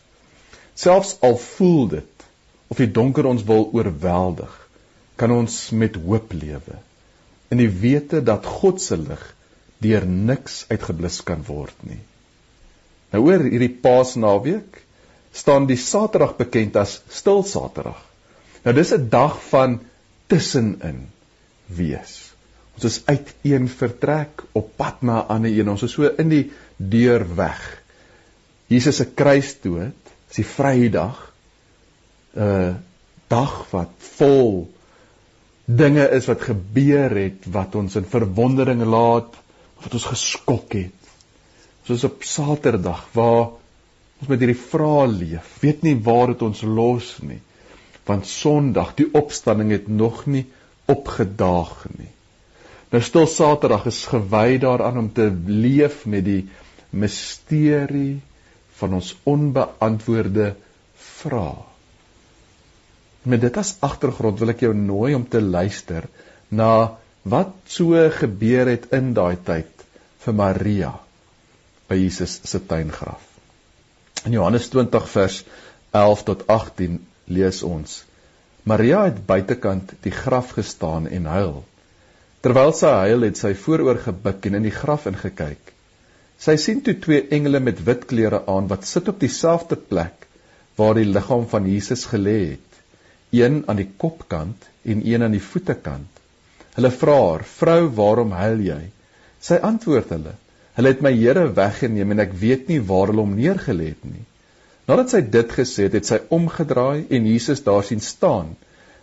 Selfs 0.75 1.15
al 1.23 1.37
voel 1.39 1.87
dit 1.95 2.27
of 2.67 2.81
die 2.81 2.91
donker 2.91 3.29
ons 3.29 3.45
wil 3.47 3.69
oorweldig, 3.77 4.51
kan 5.15 5.31
ons 5.31 5.55
met 5.71 5.95
hoop 6.01 6.33
lewe 6.35 6.81
in 7.53 7.61
die 7.61 7.69
wete 7.69 8.21
dat 8.25 8.45
God 8.45 8.81
se 8.81 8.97
lig 8.99 9.21
deur 9.83 10.05
niks 10.05 10.63
uitgeblus 10.71 11.21
kan 11.27 11.43
word 11.47 11.77
nie. 11.87 12.01
Nou 13.15 13.23
oor 13.29 13.45
hierdie 13.47 13.71
Paasnaweek 13.71 14.81
staan 15.35 15.69
die 15.69 15.79
Saterdag 15.79 16.35
bekend 16.39 16.75
as 16.79 16.99
Stil 17.11 17.43
Saterdag. 17.47 18.01
Nou 18.65 18.73
dis 18.75 18.91
'n 18.91 19.07
dag 19.09 19.39
van 19.49 19.79
tussenin 20.27 21.07
wees. 21.67 22.33
Ons 22.75 22.83
is 22.83 23.01
uit 23.05 23.33
een 23.47 23.69
vertrek 23.69 24.43
op 24.51 24.71
pad 24.75 25.01
na 25.01 25.21
'n 25.21 25.27
ander 25.27 25.51
een. 25.51 25.69
Ons 25.69 25.83
is 25.83 25.91
so 25.91 26.11
in 26.17 26.29
die 26.29 26.51
deur 26.77 27.23
weg. 27.35 27.81
Jesus 28.67 28.97
se 28.97 29.05
kruisdood, 29.05 30.01
is 30.29 30.35
die 30.35 30.45
Vrydag, 30.45 31.31
'n 32.35 32.41
uh, 32.41 32.75
dag 33.27 33.71
wat 33.71 33.93
vol 34.17 34.71
dinge 35.65 36.09
is 36.09 36.25
wat 36.25 36.41
gebeur 36.41 37.15
het 37.15 37.45
wat 37.51 37.75
ons 37.75 37.95
in 37.95 38.05
verwondering 38.05 38.83
laat, 38.83 39.33
wat 39.81 39.93
ons 39.93 40.05
geskok 40.05 40.73
het. 40.73 41.04
Soos 41.85 42.03
op 42.07 42.23
Saterdag 42.25 43.03
waar 43.13 43.53
ons 44.21 44.29
met 44.31 44.41
hierdie 44.41 44.57
vrae 44.57 45.05
leef, 45.11 45.49
weet 45.61 45.83
nie 45.85 45.93
waar 46.01 46.31
dit 46.33 46.41
ons 46.47 46.63
los 46.65 47.11
nie. 47.21 47.41
Want 48.07 48.25
Sondag, 48.29 48.95
die 48.97 49.09
opstanding 49.13 49.73
het 49.73 49.85
nog 49.89 50.23
nie 50.25 50.45
opgedaag 50.89 51.85
nie. 51.97 52.09
Nou 52.89 53.01
stil 53.05 53.29
Saterdag 53.29 53.85
is 53.91 54.01
gewy 54.09 54.57
daaraan 54.61 54.97
om 55.03 55.11
te 55.13 55.29
leef 55.45 56.05
met 56.09 56.25
die 56.25 56.41
misterie 56.95 58.17
van 58.79 58.97
ons 58.97 59.13
onbeantwoorde 59.29 60.53
vrae. 61.19 61.63
Met 63.29 63.41
dit 63.45 63.57
as 63.57 63.75
agtergrond 63.85 64.41
wil 64.41 64.53
ek 64.53 64.65
jou 64.65 64.73
nooi 64.77 65.13
om 65.17 65.25
te 65.29 65.41
luister 65.41 66.09
na 66.49 66.97
wat 67.29 67.55
so 67.69 68.09
gebeur 68.19 68.69
het 68.73 68.89
in 68.93 69.13
daai 69.17 69.37
tyd 69.45 69.85
vir 70.25 70.37
Maria 70.37 70.93
by 71.89 71.97
Jesus 71.99 72.39
se 72.43 72.59
tuingraf. 72.59 73.21
In 74.25 74.33
Johannes 74.33 74.69
20 74.73 75.09
vers 75.11 75.43
11 75.91 76.23
tot 76.23 76.47
18 76.47 76.99
lees 77.25 77.61
ons: 77.63 78.03
Maria 78.63 79.03
het 79.05 79.21
buitekant 79.27 79.93
die 80.01 80.13
graf 80.13 80.55
gestaan 80.57 81.07
en 81.07 81.29
huil. 81.29 81.63
Terwyl 82.41 82.73
sy 82.77 82.91
huil, 83.05 83.25
het 83.27 83.37
sy 83.37 83.53
vooroor 83.57 83.99
gebuk 84.01 84.45
en 84.49 84.59
in 84.59 84.65
die 84.65 84.73
graf 84.73 85.05
ingekyk. 85.09 85.73
Sy 86.41 86.55
sien 86.61 86.81
toe 86.85 86.95
twee 87.01 87.23
engele 87.37 87.61
met 87.63 87.83
wit 87.87 88.07
klere 88.09 88.41
aan 88.51 88.67
wat 88.71 88.85
sit 88.89 89.07
op 89.09 89.21
dieselfde 89.21 89.77
plek 89.77 90.25
waar 90.79 90.97
die 90.97 91.07
liggaam 91.07 91.45
van 91.51 91.69
Jesus 91.69 92.03
gelê 92.11 92.35
het, 92.55 92.81
een 93.31 93.61
aan 93.71 93.79
die 93.79 93.87
kopkant 94.03 94.65
en 94.83 95.05
een 95.07 95.23
aan 95.23 95.37
die 95.37 95.43
voetekant. 95.43 96.09
Hulle 96.75 96.91
vra 96.91 97.15
haar: 97.21 97.45
"Vrou, 97.57 97.81
waarom 98.01 98.33
huil 98.35 98.65
jy?" 98.65 98.81
Sy 99.39 99.61
antwoord 99.69 100.11
hulle: 100.17 100.33
"Hulle 100.75 100.91
het 100.91 101.01
my 101.01 101.11
Here 101.15 101.47
weggeneem 101.55 102.11
en 102.11 102.23
ek 102.23 102.33
weet 102.39 102.67
nie 102.69 102.79
waar 102.79 103.11
hulle 103.11 103.23
hom 103.23 103.35
neergelê 103.39 103.93
het 103.93 104.05
nie." 104.05 104.25
Nadat 104.87 105.09
sy 105.13 105.21
dit 105.33 105.53
gesê 105.57 105.87
het, 105.87 105.95
het 105.97 106.05
sy 106.05 106.19
omgedraai 106.29 107.05
en 107.09 107.25
Jesus 107.25 107.63
daar 107.65 107.83
sien 107.83 108.03
staan, 108.05 108.51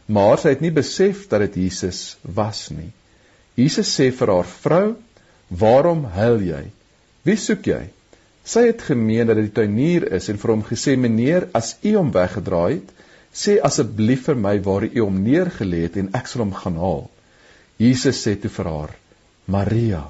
maar 0.06 0.38
sy 0.38 0.52
het 0.54 0.60
nie 0.62 0.70
besef 0.70 1.24
dat 1.30 1.42
dit 1.46 1.56
Jesus 1.64 2.16
was 2.22 2.68
nie. 2.70 2.92
Jesus 3.58 3.90
sê 3.98 4.10
vir 4.12 4.30
haar: 4.30 4.46
"Vrou, 4.62 4.94
waarom 5.48 6.04
huil 6.04 6.40
jy?" 6.50 6.62
Wie 7.24 7.36
soek 7.36 7.66
jy? 7.66 7.82
Sy 8.44 8.66
het 8.66 8.82
gemeen 8.82 9.28
dat 9.30 9.38
dit 9.38 9.50
die 9.50 9.58
tuinier 9.60 10.08
is 10.18 10.28
en 10.28 10.38
vir 10.38 10.50
hom 10.54 10.62
gesê: 10.66 10.96
"Meneer, 10.96 11.48
as 11.54 11.76
u 11.82 11.96
hom 11.96 12.10
weggedraai 12.14 12.72
het, 12.74 12.88
sê 13.34 13.58
asseblief 13.62 14.26
vir 14.26 14.38
my 14.46 14.58
waar 14.62 14.84
u 14.84 15.00
hom 15.00 15.22
neergelê 15.24 15.84
het 15.86 15.96
en 15.96 16.10
ek 16.14 16.26
sal 16.26 16.46
hom 16.46 16.54
gaan 16.54 16.76
haal." 16.76 17.06
Jesus 17.78 18.26
sê 18.26 18.34
toe 18.36 18.50
vir 18.50 18.70
haar: 18.70 18.96
"Maria." 19.46 20.02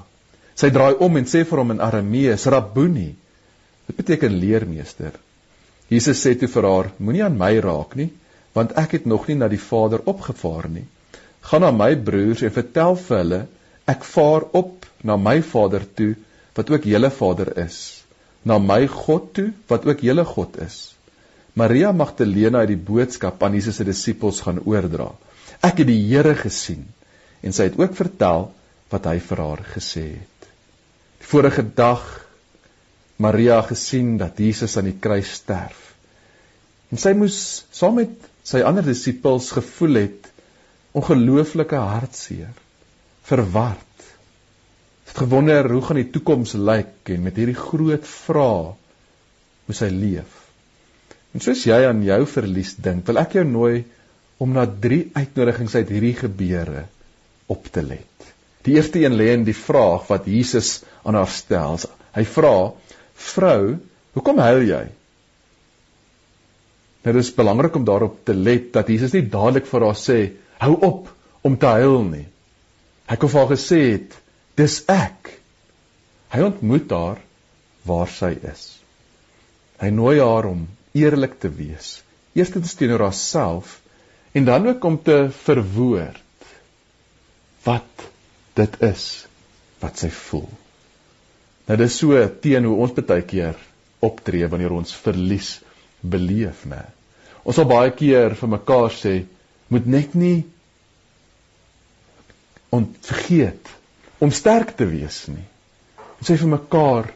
Sy 0.55 0.69
draai 0.69 0.95
om 0.99 1.17
en 1.17 1.29
sê 1.29 1.43
vir 1.49 1.61
hom 1.61 1.71
in 1.71 1.81
Aramees: 1.81 2.45
"Rabboni." 2.45 3.15
Dit 3.87 3.95
beteken 3.95 4.39
leermeester. 4.39 5.11
Jesus 5.89 6.25
sê 6.25 6.35
toe 6.39 6.47
vir 6.47 6.69
haar: 6.69 6.91
"Moenie 6.97 7.23
aan 7.23 7.37
my 7.37 7.57
raak 7.59 7.95
nie, 7.95 8.11
want 8.53 8.77
ek 8.77 8.91
het 8.99 9.05
nog 9.05 9.27
nie 9.27 9.35
na 9.35 9.47
die 9.47 9.61
Vader 9.69 10.01
opgevaar 10.05 10.69
nie. 10.69 10.85
Gaan 11.41 11.61
na 11.61 11.71
my 11.71 11.95
broers 11.95 12.43
en 12.43 12.51
vertel 12.51 12.95
vir 12.95 13.17
hulle 13.17 13.41
ek 13.87 14.03
vaar 14.03 14.45
op 14.53 14.85
na 15.03 15.17
my 15.17 15.41
Vader 15.41 15.85
toe." 15.95 16.15
wat 16.53 16.69
ook 16.69 16.83
julle 16.85 17.09
Vader 17.11 17.51
is, 17.65 17.77
na 18.43 18.59
my 18.61 18.85
God 18.87 19.31
toe 19.33 19.51
wat 19.67 19.85
ook 19.89 20.03
julle 20.05 20.25
God 20.25 20.57
is. 20.61 20.93
Maria 21.53 21.91
Magdalena 21.93 22.63
het 22.63 22.71
die 22.73 22.81
boodskap 22.89 23.41
aan 23.43 23.57
Jesus 23.57 23.77
se 23.77 23.85
disippels 23.85 24.41
gaan 24.45 24.61
oordra. 24.65 25.11
Ek 25.61 25.81
het 25.81 25.89
die 25.89 26.01
Here 26.09 26.33
gesien 26.37 26.85
en 27.43 27.53
sy 27.53 27.69
het 27.69 27.77
ook 27.79 27.95
vertel 27.97 28.49
wat 28.93 29.09
hy 29.09 29.17
vir 29.21 29.41
haar 29.41 29.65
gesê 29.73 30.05
het. 30.17 30.32
Vorige 31.33 31.63
dag 31.65 32.01
Maria 33.17 33.55
gesien 33.65 34.19
dat 34.21 34.37
Jesus 34.37 34.75
aan 34.77 34.85
die 34.91 34.99
kruis 35.01 35.31
sterf. 35.39 35.79
En 36.93 37.01
sy 37.01 37.15
moes 37.17 37.39
saam 37.73 37.97
met 37.97 38.27
sy 38.45 38.61
ander 38.61 38.85
disippels 38.85 39.47
gevoel 39.55 39.97
het 39.97 40.29
ongelooflike 40.93 41.79
hartseer, 41.89 42.53
verward 43.25 44.05
het 45.09 45.17
gewonder 45.23 45.71
hoe 45.73 45.81
gaan 45.87 46.03
die 46.03 46.11
toekoms 46.13 46.53
lyk 46.53 47.09
en 47.15 47.25
met 47.25 47.41
hierdie 47.41 47.57
groot 47.57 48.05
vrae 48.11 48.71
moet 49.65 49.83
hy 49.87 49.91
leef. 49.97 50.39
En 51.33 51.41
soos 51.41 51.65
jy 51.65 51.81
aan 51.89 52.05
jou 52.05 52.23
verlies 52.29 52.77
dink, 52.77 53.07
wil 53.09 53.25
ek 53.25 53.39
jou 53.39 53.47
nooi 53.49 53.87
om 54.37 54.53
na 54.53 54.69
drie 54.69 55.07
uitnodigings 55.17 55.81
uit 55.81 55.97
hierdie 55.97 56.17
gebeure 56.27 56.85
op 57.49 57.73
te 57.73 57.81
let. 57.81 58.12
Die 58.63 58.75
eerste 58.77 59.01
een 59.03 59.15
lê 59.19 59.31
in 59.33 59.43
die 59.47 59.57
vraag 59.57 60.07
wat 60.07 60.27
Jesus 60.29 60.83
aan 61.03 61.17
haar 61.19 61.31
stel. 61.31 61.79
Hy 62.15 62.23
vra: 62.35 62.71
"Vrou, 63.13 63.77
hoekom 64.15 64.39
huil 64.39 64.67
jy?" 64.67 64.83
Nou 67.03 67.13
dis 67.17 67.33
belangrik 67.35 67.75
om 67.75 67.85
daarop 67.85 68.21
te 68.25 68.33
let 68.33 68.71
dat 68.73 68.87
Jesus 68.87 69.13
nie 69.13 69.25
dadelik 69.27 69.67
vir 69.67 69.87
haar 69.87 69.99
sê: 69.99 70.19
"Hou 70.59 70.75
op 70.79 71.09
om 71.43 71.57
te 71.57 71.65
huil 71.65 72.03
nie." 72.03 72.27
Hy 73.09 73.15
kon 73.19 73.29
vir 73.29 73.39
haar 73.41 73.51
gesê 73.51 73.79
het: 73.91 74.15
Dis 74.55 74.83
ek. 74.87 75.33
Hy 76.31 76.41
ontmoet 76.41 76.91
haar 76.91 77.19
waar 77.83 78.07
sy 78.07 78.31
is. 78.47 78.79
Hy 79.81 79.89
nooi 79.91 80.19
haar 80.21 80.47
om 80.47 80.67
eerlik 80.93 81.39
te 81.41 81.49
wees, 81.49 82.03
eerstens 82.37 82.75
teenoor 82.77 83.09
haarself 83.09 83.79
en 84.33 84.45
dan 84.45 84.67
ook 84.69 84.85
om 84.85 84.97
te 85.03 85.17
verwoord 85.43 86.47
wat 87.65 88.05
dit 88.57 88.81
is 88.85 89.05
wat 89.81 89.99
sy 89.99 90.09
voel. 90.13 90.49
Nou 91.67 91.77
dis 91.79 91.95
so 91.99 92.19
teen 92.43 92.67
hoe 92.67 92.79
ons 92.85 92.95
baie 92.97 93.23
keer 93.27 93.59
optree 94.03 94.47
wanneer 94.51 94.75
ons 94.75 94.95
verlies 95.05 95.55
beleef, 96.01 96.65
né? 96.67 96.83
Ons 97.43 97.59
sal 97.59 97.67
baie 97.67 97.91
keer 97.95 98.35
vir 98.39 98.51
mekaar 98.51 98.91
sê, 98.95 99.23
moet 99.71 99.87
net 99.87 100.15
nie 100.15 100.43
ontvergeet 102.73 103.71
om 104.23 104.31
sterk 104.31 104.75
te 104.77 104.87
wees 104.87 105.23
nie. 105.31 105.45
Ons 106.19 106.29
sê 106.29 106.37
vir 106.39 106.51
mekaar 106.55 107.11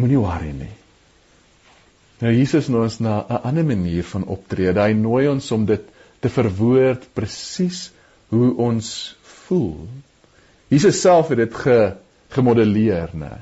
moenie 0.00 0.20
worry 0.20 0.52
nie. 0.56 0.72
Nou 2.22 2.30
Jesus 2.34 2.68
nooi 2.70 2.86
ons 2.86 3.00
na 3.02 3.24
'n 3.28 3.40
ander 3.50 3.64
manier 3.66 4.04
van 4.06 4.24
optrede. 4.24 4.80
Hy 4.80 4.92
nooi 4.94 5.28
ons 5.28 5.50
om 5.52 5.66
dit 5.66 5.82
te 6.20 6.28
verwoord 6.28 7.08
presies 7.14 7.90
hoe 8.30 8.54
ons 8.56 9.16
voel. 9.52 9.88
Jesus 10.72 11.00
self 11.04 11.32
het 11.32 11.42
dit 11.44 11.56
ge, 11.64 11.78
gemodelleer, 12.32 13.12
né? 13.12 13.34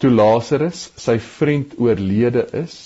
Toe 0.00 0.10
Lazarus, 0.14 0.88
sy 0.96 1.18
vriend 1.20 1.74
oorlede 1.82 2.46
is, 2.56 2.76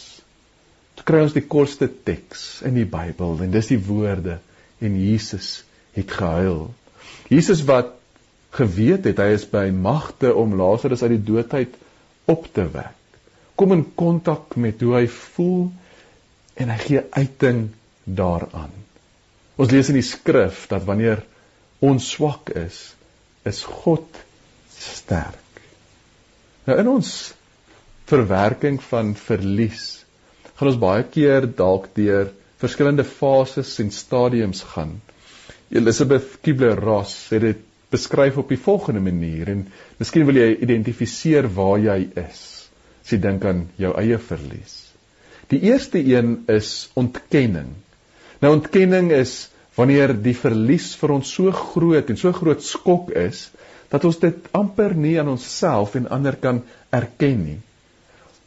toe 0.97 1.05
kry 1.07 1.21
ons 1.23 1.37
die 1.37 1.45
kortste 1.45 1.87
teks 1.87 2.63
in 2.67 2.75
die 2.79 2.89
Bybel 2.89 3.37
en 3.45 3.53
dis 3.53 3.69
die 3.71 3.81
woorde 3.85 4.41
en 4.83 4.97
Jesus 4.99 5.61
het 5.95 6.11
gehuil. 6.11 6.71
Jesus 7.31 7.63
wat 7.69 7.93
geweet 8.57 9.07
het 9.09 9.21
hy 9.23 9.31
is 9.37 9.45
by 9.49 9.69
magte 9.73 10.33
om 10.37 10.57
Lazarus 10.59 11.05
uit 11.05 11.15
die 11.15 11.27
doodheid 11.33 11.77
op 12.33 12.49
te 12.53 12.65
wek. 12.73 12.99
Kom 13.57 13.77
in 13.77 13.85
kontak 13.97 14.57
met 14.61 14.81
hoe 14.83 14.97
hy 14.97 15.07
voel 15.13 15.69
en 16.61 16.73
hy 16.73 16.79
gee 16.81 17.05
uiting 17.13 17.67
daaraan. 18.05 18.73
Ons 19.61 19.73
lees 19.73 19.93
in 19.93 20.01
die 20.01 20.07
skrif 20.07 20.65
dat 20.73 20.89
wanneer 20.89 21.23
ons 21.83 22.11
swak 22.15 22.53
is, 22.57 22.81
is 23.49 23.63
God 23.67 24.21
sterk. 24.73 25.63
Nou 26.67 26.79
in 26.79 26.91
ons 26.93 27.11
verwerking 28.11 28.79
van 28.87 29.15
verlies 29.19 29.87
gaan 30.59 30.71
ons 30.71 30.81
baie 30.83 31.03
keer 31.11 31.49
dalk 31.59 31.89
deur 31.97 32.31
verskillende 32.63 33.05
fases 33.09 33.73
en 33.83 33.91
stadiums 33.91 34.63
gaan. 34.75 35.01
Elizabeth 35.75 36.39
Kubler-Ross 36.45 37.33
het 37.35 37.43
dit 37.49 37.63
beskryf 37.93 38.39
op 38.41 38.53
die 38.53 38.61
volgende 38.61 39.03
manier 39.05 39.51
en 39.53 39.65
miskien 39.99 40.27
wil 40.29 40.39
jy 40.39 40.53
identifiseer 40.65 41.49
waar 41.57 41.81
jy 41.83 41.99
is 42.15 42.43
as 43.03 43.11
jy 43.11 43.19
dink 43.25 43.45
aan 43.49 43.65
jou 43.83 43.91
eie 43.99 44.19
verlies. 44.23 44.77
Die 45.51 45.59
eerste 45.67 45.99
een 45.99 46.45
is 46.53 46.93
ontkenning. 46.97 47.73
Nou 48.41 48.53
ontkenning 48.55 49.11
is 49.17 49.49
wanneer 49.77 50.13
die 50.13 50.37
verlies 50.37 50.93
vir 51.01 51.15
ons 51.17 51.33
so 51.33 51.53
groot 51.53 52.11
en 52.11 52.19
so 52.21 52.33
groot 52.37 52.63
skok 52.65 53.11
is 53.17 53.51
dat 53.93 54.05
ons 54.09 54.19
dit 54.21 54.49
amper 54.57 54.95
nie 54.97 55.19
aan 55.21 55.33
onsself 55.33 55.97
en 55.97 56.09
ander 56.09 56.37
kan 56.41 56.63
erken 56.91 57.45
nie. 57.45 57.59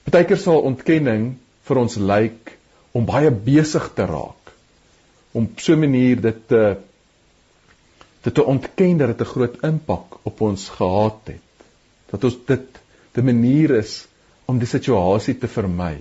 Partykeer 0.05 0.41
sal 0.41 0.65
ontkenning 0.69 1.35
vir 1.65 1.81
ons 1.81 1.97
lyk 1.97 2.55
om 2.97 3.07
baie 3.09 3.31
besig 3.31 3.87
te 3.97 4.05
raak 4.09 4.53
om 5.35 5.47
so 5.57 5.73
'n 5.73 5.79
manier 5.79 6.21
dit 6.21 6.47
te 6.47 6.77
dit 8.25 8.33
te 8.33 8.43
ontken 8.43 8.97
dat 8.97 9.07
dit 9.07 9.21
'n 9.21 9.31
groot 9.33 9.55
impak 9.63 10.17
op 10.23 10.41
ons 10.41 10.69
gehad 10.69 11.21
het. 11.25 11.65
Dat 12.11 12.23
ons 12.23 12.37
dit 12.45 12.79
'n 13.17 13.25
manier 13.25 13.71
is 13.71 14.07
om 14.45 14.59
die 14.59 14.67
situasie 14.67 15.37
te 15.37 15.47
vermy. 15.47 15.97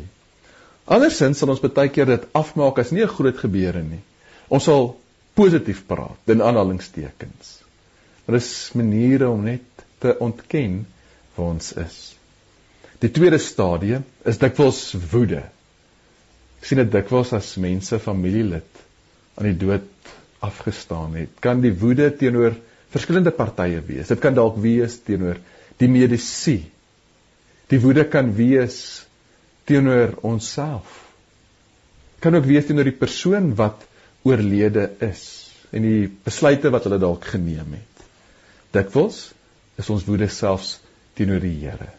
Andersins 0.84 1.38
sal 1.38 1.48
ons 1.48 1.60
baie 1.60 1.88
keer 1.88 2.06
dit 2.06 2.26
afmaak 2.32 2.78
as 2.78 2.90
nie 2.90 3.02
'n 3.02 3.16
groot 3.16 3.38
gebeure 3.38 3.82
nie. 3.82 4.02
Ons 4.48 4.64
sal 4.64 4.96
positief 5.34 5.84
praat 5.86 6.30
in 6.30 6.42
aanhalingstekens. 6.42 7.58
Daar 8.24 8.38
is 8.38 8.50
maniere 8.78 9.28
om 9.28 9.42
net 9.44 9.84
te 10.00 10.14
ontken 10.22 10.84
wie 11.34 11.44
ons 11.44 11.72
is. 11.80 11.98
Die 13.02 13.10
tweede 13.12 13.40
stadium 13.42 14.04
is 14.24 14.38
dikwels 14.40 14.94
woede. 15.12 15.42
Ek 16.60 16.68
sien 16.68 16.80
dit 16.80 16.92
dikwels 16.94 17.34
as 17.36 17.56
mense 17.60 17.98
familielid 18.00 18.84
aan 19.34 19.50
die 19.50 19.58
dood 19.58 19.90
afgestaan 20.44 21.16
het. 21.18 21.34
Kan 21.44 21.60
die 21.64 21.74
woede 21.76 22.08
teenoor 22.16 22.54
verskillende 22.94 23.32
partye 23.34 23.82
wees. 23.84 24.08
Dit 24.12 24.22
kan 24.22 24.36
dalk 24.36 24.56
wees 24.62 25.00
teenoor 25.04 25.40
die 25.82 25.90
medisy. 25.90 26.60
Die 27.72 27.80
woede 27.82 28.06
kan 28.08 28.30
wees 28.38 28.78
teenoor 29.68 30.14
onsself. 30.22 31.00
Kan 32.22 32.38
ook 32.38 32.46
wees 32.48 32.68
teenoor 32.68 32.88
die 32.88 32.96
persoon 32.96 33.52
wat 33.58 33.82
oorlede 34.24 34.88
is 35.04 35.24
en 35.74 35.84
die 35.84 36.06
besluite 36.24 36.70
wat 36.72 36.86
hulle 36.86 37.00
dalk 37.02 37.26
geneem 37.34 37.76
het. 37.76 38.04
Dikwels 38.74 39.20
is 39.80 39.90
ons 39.90 40.06
woede 40.06 40.28
selfs 40.30 40.78
teenoor 41.18 41.42
die 41.42 41.56
Here. 41.62 41.90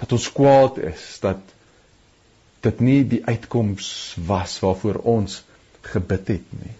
Dat 0.00 0.14
ons 0.14 0.30
kwaad 0.34 0.78
is 0.82 1.04
dat 1.22 1.54
dit 2.64 2.80
nie 2.80 3.00
die 3.08 3.20
uitkoms 3.26 3.88
was 4.26 4.56
waarvoor 4.62 5.02
ons 5.16 5.42
gebid 5.84 6.30
het 6.32 6.54
nie. 6.62 6.74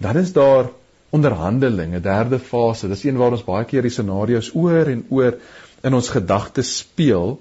Dan 0.00 0.16
is 0.16 0.32
daar 0.32 0.70
onderhandelinge, 1.10 2.00
derde 2.00 2.38
fase. 2.38 2.88
Dis 2.88 3.04
een 3.04 3.18
waar 3.20 3.34
ons 3.36 3.44
baie 3.44 3.66
keer 3.68 3.84
die 3.84 3.92
scenario's 3.92 4.52
oor 4.54 4.88
en 4.88 5.04
oor 5.10 5.36
in 5.84 5.96
ons 5.96 6.08
gedagtes 6.14 6.76
speel 6.84 7.36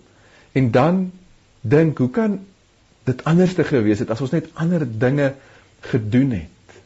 en 0.58 0.72
dan 0.76 1.04
dink 1.62 1.98
hoe 2.02 2.10
kan 2.10 2.40
dit 3.08 3.24
anders 3.30 3.54
te 3.56 3.64
gewees 3.68 4.02
het 4.04 4.12
as 4.14 4.22
ons 4.22 4.34
net 4.36 4.50
ander 4.60 4.86
dinge 4.86 5.34
gedoen 5.82 6.32
het. 6.32 6.80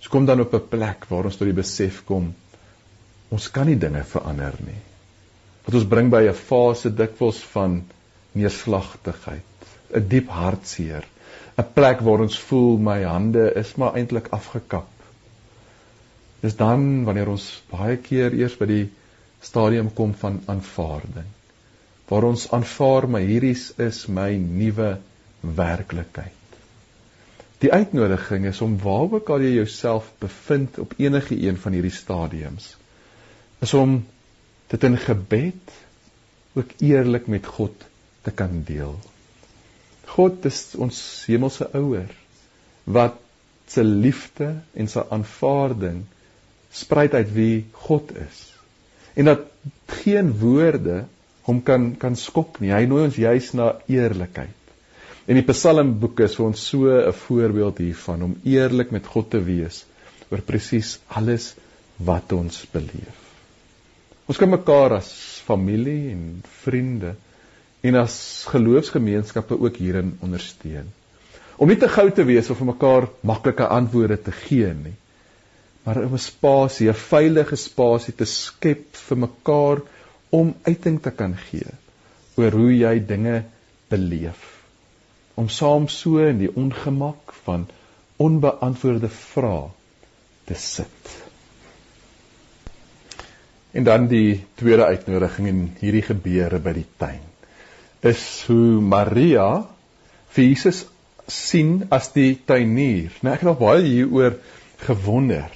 Ons 0.00 0.08
kom 0.08 0.26
dan 0.26 0.40
op 0.40 0.54
'n 0.54 0.68
plek 0.68 1.04
waar 1.08 1.24
ons 1.24 1.36
tot 1.36 1.48
die 1.48 1.56
besef 1.62 2.04
kom 2.04 2.34
ons 3.30 3.50
kan 3.54 3.66
nie 3.66 3.78
dinge 3.78 4.02
verander 4.04 4.56
nie. 4.66 4.80
Wat 5.64 5.74
ons 5.74 5.88
bring 5.90 6.10
by 6.10 6.22
'n 6.28 6.34
fase 6.34 6.90
dikwels 6.90 7.38
van 7.52 7.84
neerslagtigheid, 8.32 9.66
'n 9.94 10.08
diep 10.08 10.28
hartseer, 10.28 11.04
'n 11.58 11.72
plek 11.74 12.00
waar 12.00 12.20
ons 12.20 12.38
voel 12.38 12.78
my 12.78 13.02
hande 13.02 13.52
is 13.54 13.76
maar 13.76 13.94
eintlik 13.94 14.28
afgekap. 14.28 14.88
Dis 16.40 16.56
dan 16.56 17.04
wanneer 17.04 17.28
ons 17.28 17.62
baie 17.70 17.96
keer 17.96 18.34
eers 18.34 18.56
by 18.58 18.66
die 18.66 18.88
stadium 19.40 19.94
kom 19.94 20.14
van 20.14 20.42
aanvaarding 20.46 21.28
waar 22.10 22.26
ons 22.26 22.48
aanvaar 22.50 23.06
maar 23.08 23.22
hierdie 23.22 23.56
is 23.86 24.06
my 24.08 24.30
nuwe 24.34 24.98
werklikheid. 25.40 26.39
Die 27.60 27.72
uitnodiging 27.72 28.46
is 28.48 28.60
om 28.64 28.78
waar 28.80 29.12
ook 29.18 29.28
al 29.28 29.44
jy 29.44 29.52
jouself 29.58 30.12
bevind 30.18 30.78
op 30.78 30.94
enige 30.96 31.36
een 31.36 31.58
van 31.60 31.76
hierdie 31.76 31.94
stadiums 31.94 32.76
is 33.60 33.74
om 33.76 33.98
dit 34.72 34.84
in 34.88 34.96
gebed 34.96 35.74
ook 36.56 36.70
eerlik 36.78 37.26
met 37.26 37.46
God 37.46 37.84
te 38.24 38.32
kan 38.32 38.62
deel. 38.64 38.94
God 40.14 40.44
is 40.48 40.62
ons 40.74 41.00
hemelse 41.28 41.68
ouer 41.76 42.08
wat 42.84 43.20
se 43.70 43.84
liefde 43.84 44.48
en 44.74 44.88
sy 44.90 45.04
aanvaarding 45.14 46.02
spruit 46.74 47.14
uit 47.14 47.32
wie 47.36 47.56
God 47.86 48.10
is. 48.16 48.40
En 49.14 49.30
dat 49.30 49.44
geen 50.00 50.32
woorde 50.38 51.04
hom 51.46 51.60
kan 51.66 51.92
kan 51.98 52.16
skok 52.16 52.60
nie. 52.62 52.72
Hy 52.72 52.86
nooi 52.90 53.04
ons 53.08 53.18
juis 53.18 53.52
na 53.58 53.72
eerlikheid. 53.90 54.59
En 55.28 55.36
die 55.36 55.44
Psalmboek 55.46 56.20
is 56.24 56.36
vir 56.38 56.46
ons 56.46 56.66
so 56.72 56.88
'n 56.88 57.12
voorbeeld 57.12 57.78
hiervan 57.78 58.22
om 58.22 58.36
eerlik 58.44 58.90
met 58.90 59.06
God 59.06 59.30
te 59.30 59.40
wees 59.44 59.84
oor 60.30 60.40
presies 60.40 60.98
alles 61.08 61.54
wat 61.96 62.32
ons 62.32 62.64
beleef. 62.72 63.18
Ons 64.26 64.38
kan 64.38 64.50
mekaar 64.50 64.92
as 64.92 65.10
familie 65.46 66.12
en 66.12 66.42
vriende 66.62 67.14
en 67.82 67.94
as 67.94 68.46
geloofsgemeenskappe 68.48 69.58
ook 69.58 69.76
hierin 69.76 70.16
ondersteun. 70.22 70.86
Om 71.56 71.68
nie 71.68 71.76
te 71.76 71.88
gou 71.88 72.10
te 72.10 72.24
wees 72.24 72.50
of 72.50 72.58
vir 72.58 72.70
mekaar 72.72 73.08
maklike 73.22 73.66
antwoorde 73.66 74.16
te 74.22 74.32
gee 74.32 74.72
nie, 74.74 74.94
maar 75.84 75.98
'n 76.04 76.18
spasie, 76.18 76.88
'n 76.88 76.94
veilige 76.94 77.56
spasie 77.56 78.14
te 78.14 78.24
skep 78.24 78.96
vir 79.08 79.18
mekaar 79.18 79.82
om 80.30 80.54
uiting 80.62 81.02
te 81.02 81.10
kan 81.10 81.36
gee 81.50 81.74
oor 82.36 82.50
hoe 82.50 82.72
jy 82.76 82.98
dinge 83.06 83.44
beleef. 83.88 84.59
Om 85.40 85.48
saam 85.48 85.88
so 85.88 86.20
in 86.20 86.40
die 86.42 86.52
ongemak 86.52 87.32
van 87.46 87.66
onbeantwoorde 88.20 89.08
vrae 89.08 89.70
te 90.48 90.56
sit. 90.58 91.16
En 93.72 93.86
dan 93.86 94.08
die 94.10 94.42
tweede 94.60 94.84
uitnodiging 94.90 95.48
in 95.48 95.60
hierdie 95.80 96.04
gebeure 96.04 96.58
by 96.62 96.74
die 96.76 96.88
tuin 97.00 97.26
is 98.00 98.22
hoe 98.48 98.80
Maria 98.80 99.46
vir 100.34 100.46
Jesus 100.46 100.84
sien 101.30 101.84
as 101.92 102.10
die 102.14 102.32
tuinier. 102.46 103.12
Nou 103.20 103.34
ek 103.34 103.44
het 103.44 103.50
al 103.52 103.58
baie 103.60 103.84
hieroor 103.84 104.38
gewonder. 104.86 105.50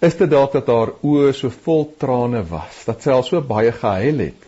Is 0.00 0.16
dit 0.16 0.30
dalk 0.32 0.56
dat 0.56 0.70
haar 0.72 0.94
oë 1.04 1.32
so 1.36 1.52
vol 1.64 1.86
trane 2.00 2.42
was 2.48 2.84
dat 2.88 3.04
sy 3.04 3.12
al 3.12 3.24
so 3.26 3.40
baie 3.44 3.72
gehuil 3.76 4.24
het 4.24 4.44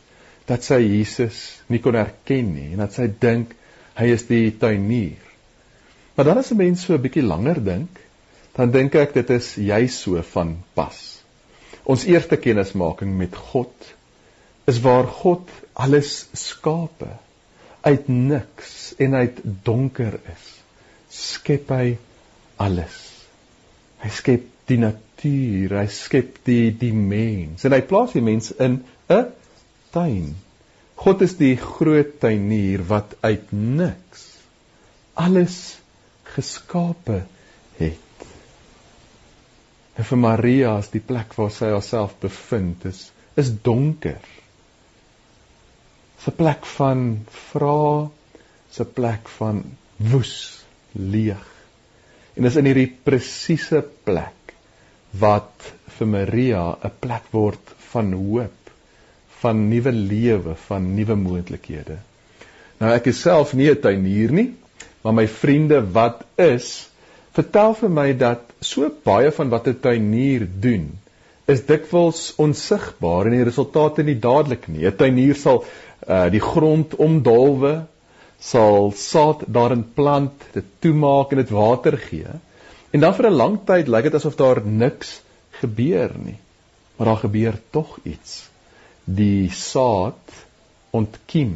dat 0.48 0.64
sy 0.64 0.80
Jesus 0.80 1.38
nie 1.68 1.80
kon 1.84 1.96
herken 1.98 2.52
nie 2.54 2.70
en 2.72 2.82
dat 2.84 2.96
sy 2.96 3.08
dink 3.20 3.52
hy 3.98 4.12
is 4.14 4.26
die 4.28 4.50
tuinier. 4.54 5.22
Maar 6.14 6.24
dan 6.30 6.38
as 6.38 6.50
'n 6.52 6.56
mens 6.56 6.84
so 6.84 6.94
'n 6.94 7.02
bietjie 7.02 7.22
langer 7.22 7.62
dink, 7.64 8.00
dan 8.54 8.70
dink 8.70 8.94
ek 8.94 9.14
dit 9.14 9.30
is 9.30 9.54
juis 9.54 10.00
so 10.00 10.22
van 10.22 10.56
pas. 10.74 11.22
Ons 11.84 12.04
eerste 12.04 12.36
kennismaking 12.36 13.16
met 13.16 13.36
God 13.36 13.94
is 14.66 14.80
waar 14.80 15.06
God 15.06 15.48
alles 15.72 16.26
skape 16.32 17.08
uit 17.80 18.08
niks 18.08 18.94
en 18.98 19.14
uit 19.14 19.40
donker 19.62 20.18
is. 20.34 20.46
Skep 21.08 21.70
hy 21.72 21.96
alles. 22.56 22.98
Hy 24.02 24.10
skep 24.12 24.44
die 24.68 24.78
natuur, 24.78 25.78
hy 25.78 25.86
skep 25.86 26.42
die 26.44 26.70
die 26.70 26.92
mens 26.92 27.64
en 27.64 27.72
hy 27.72 27.80
plaas 27.80 28.12
die 28.12 28.24
mens 28.24 28.52
in 28.52 28.82
'n 29.08 29.32
tuin. 29.94 30.34
God 30.98 31.22
is 31.22 31.36
die 31.38 31.54
groot 31.56 32.16
tuinier 32.22 32.82
wat 32.88 33.14
uit 33.22 33.52
niks 33.52 34.24
alles 35.18 35.78
geskape 36.34 37.22
het. 37.78 38.26
En 39.98 40.06
vir 40.06 40.20
Maria 40.22 40.76
is 40.78 40.90
die 40.94 41.02
plek 41.02 41.34
waar 41.38 41.50
sy 41.54 41.72
haarself 41.74 42.14
bevind 42.22 42.86
is 42.90 43.08
is 43.38 43.50
donker. 43.62 44.22
'n 46.28 46.34
plek 46.36 46.66
van 46.66 47.02
vra, 47.50 48.10
'n 48.82 48.92
plek 48.94 49.28
van 49.38 49.62
woes, 49.96 50.34
leeg. 50.92 51.46
En 52.36 52.42
dis 52.46 52.58
in 52.60 52.68
hierdie 52.68 52.90
presiese 53.04 53.80
plek 54.04 54.54
wat 55.22 55.70
vir 55.98 56.10
Maria 56.14 56.64
'n 56.74 56.94
plek 57.00 57.30
word 57.32 57.74
van 57.92 58.12
hoop, 58.12 58.57
van 59.40 59.68
nuwe 59.68 59.92
lewe, 59.92 60.54
van 60.66 60.94
nuwe 60.94 61.16
moontlikhede. 61.16 61.98
Nou 62.78 62.92
ek 62.94 63.10
is 63.12 63.20
self 63.20 63.54
nie 63.54 63.70
'n 63.70 63.80
tuinier 63.80 64.32
nie, 64.32 64.54
maar 65.02 65.14
my 65.14 65.26
vriende 65.26 65.80
wat 65.92 66.24
is, 66.36 66.88
vertel 67.32 67.74
vir 67.74 67.90
my 67.90 68.12
dat 68.12 68.40
so 68.60 68.90
baie 69.04 69.30
van 69.30 69.48
wat 69.48 69.68
'n 69.68 69.80
tuinier 69.80 70.46
doen, 70.60 70.98
is 71.46 71.64
dikwels 71.66 72.34
onsigbaar 72.36 73.26
en 73.26 73.36
die 73.38 73.46
resultate 73.48 74.02
nie 74.02 74.18
dadelik 74.18 74.68
nie. 74.68 74.86
'n 74.86 74.96
Tuinier 74.96 75.34
sal 75.34 75.64
uh, 76.08 76.30
die 76.30 76.40
grond 76.40 76.94
omdolwe, 76.96 77.86
sal 78.40 78.92
saad 78.92 79.44
daarin 79.46 79.84
plant, 79.94 80.44
dit 80.52 80.64
toemaak 80.80 81.32
en 81.32 81.36
dit 81.36 81.50
water 81.50 81.96
gee. 81.96 82.36
En 82.92 83.00
dan 83.00 83.14
vir 83.14 83.30
'n 83.30 83.36
lang 83.36 83.58
tyd 83.64 83.88
lyk 83.88 84.02
dit 84.02 84.14
asof 84.14 84.36
daar 84.36 84.60
niks 84.64 85.20
gebeur 85.60 86.12
nie. 86.24 86.38
Maar 86.96 87.06
daar 87.06 87.24
gebeur 87.24 87.58
tog 87.70 87.98
iets. 88.02 88.47
Die 89.08 89.48
saad 89.54 90.36
ontkiem 90.90 91.54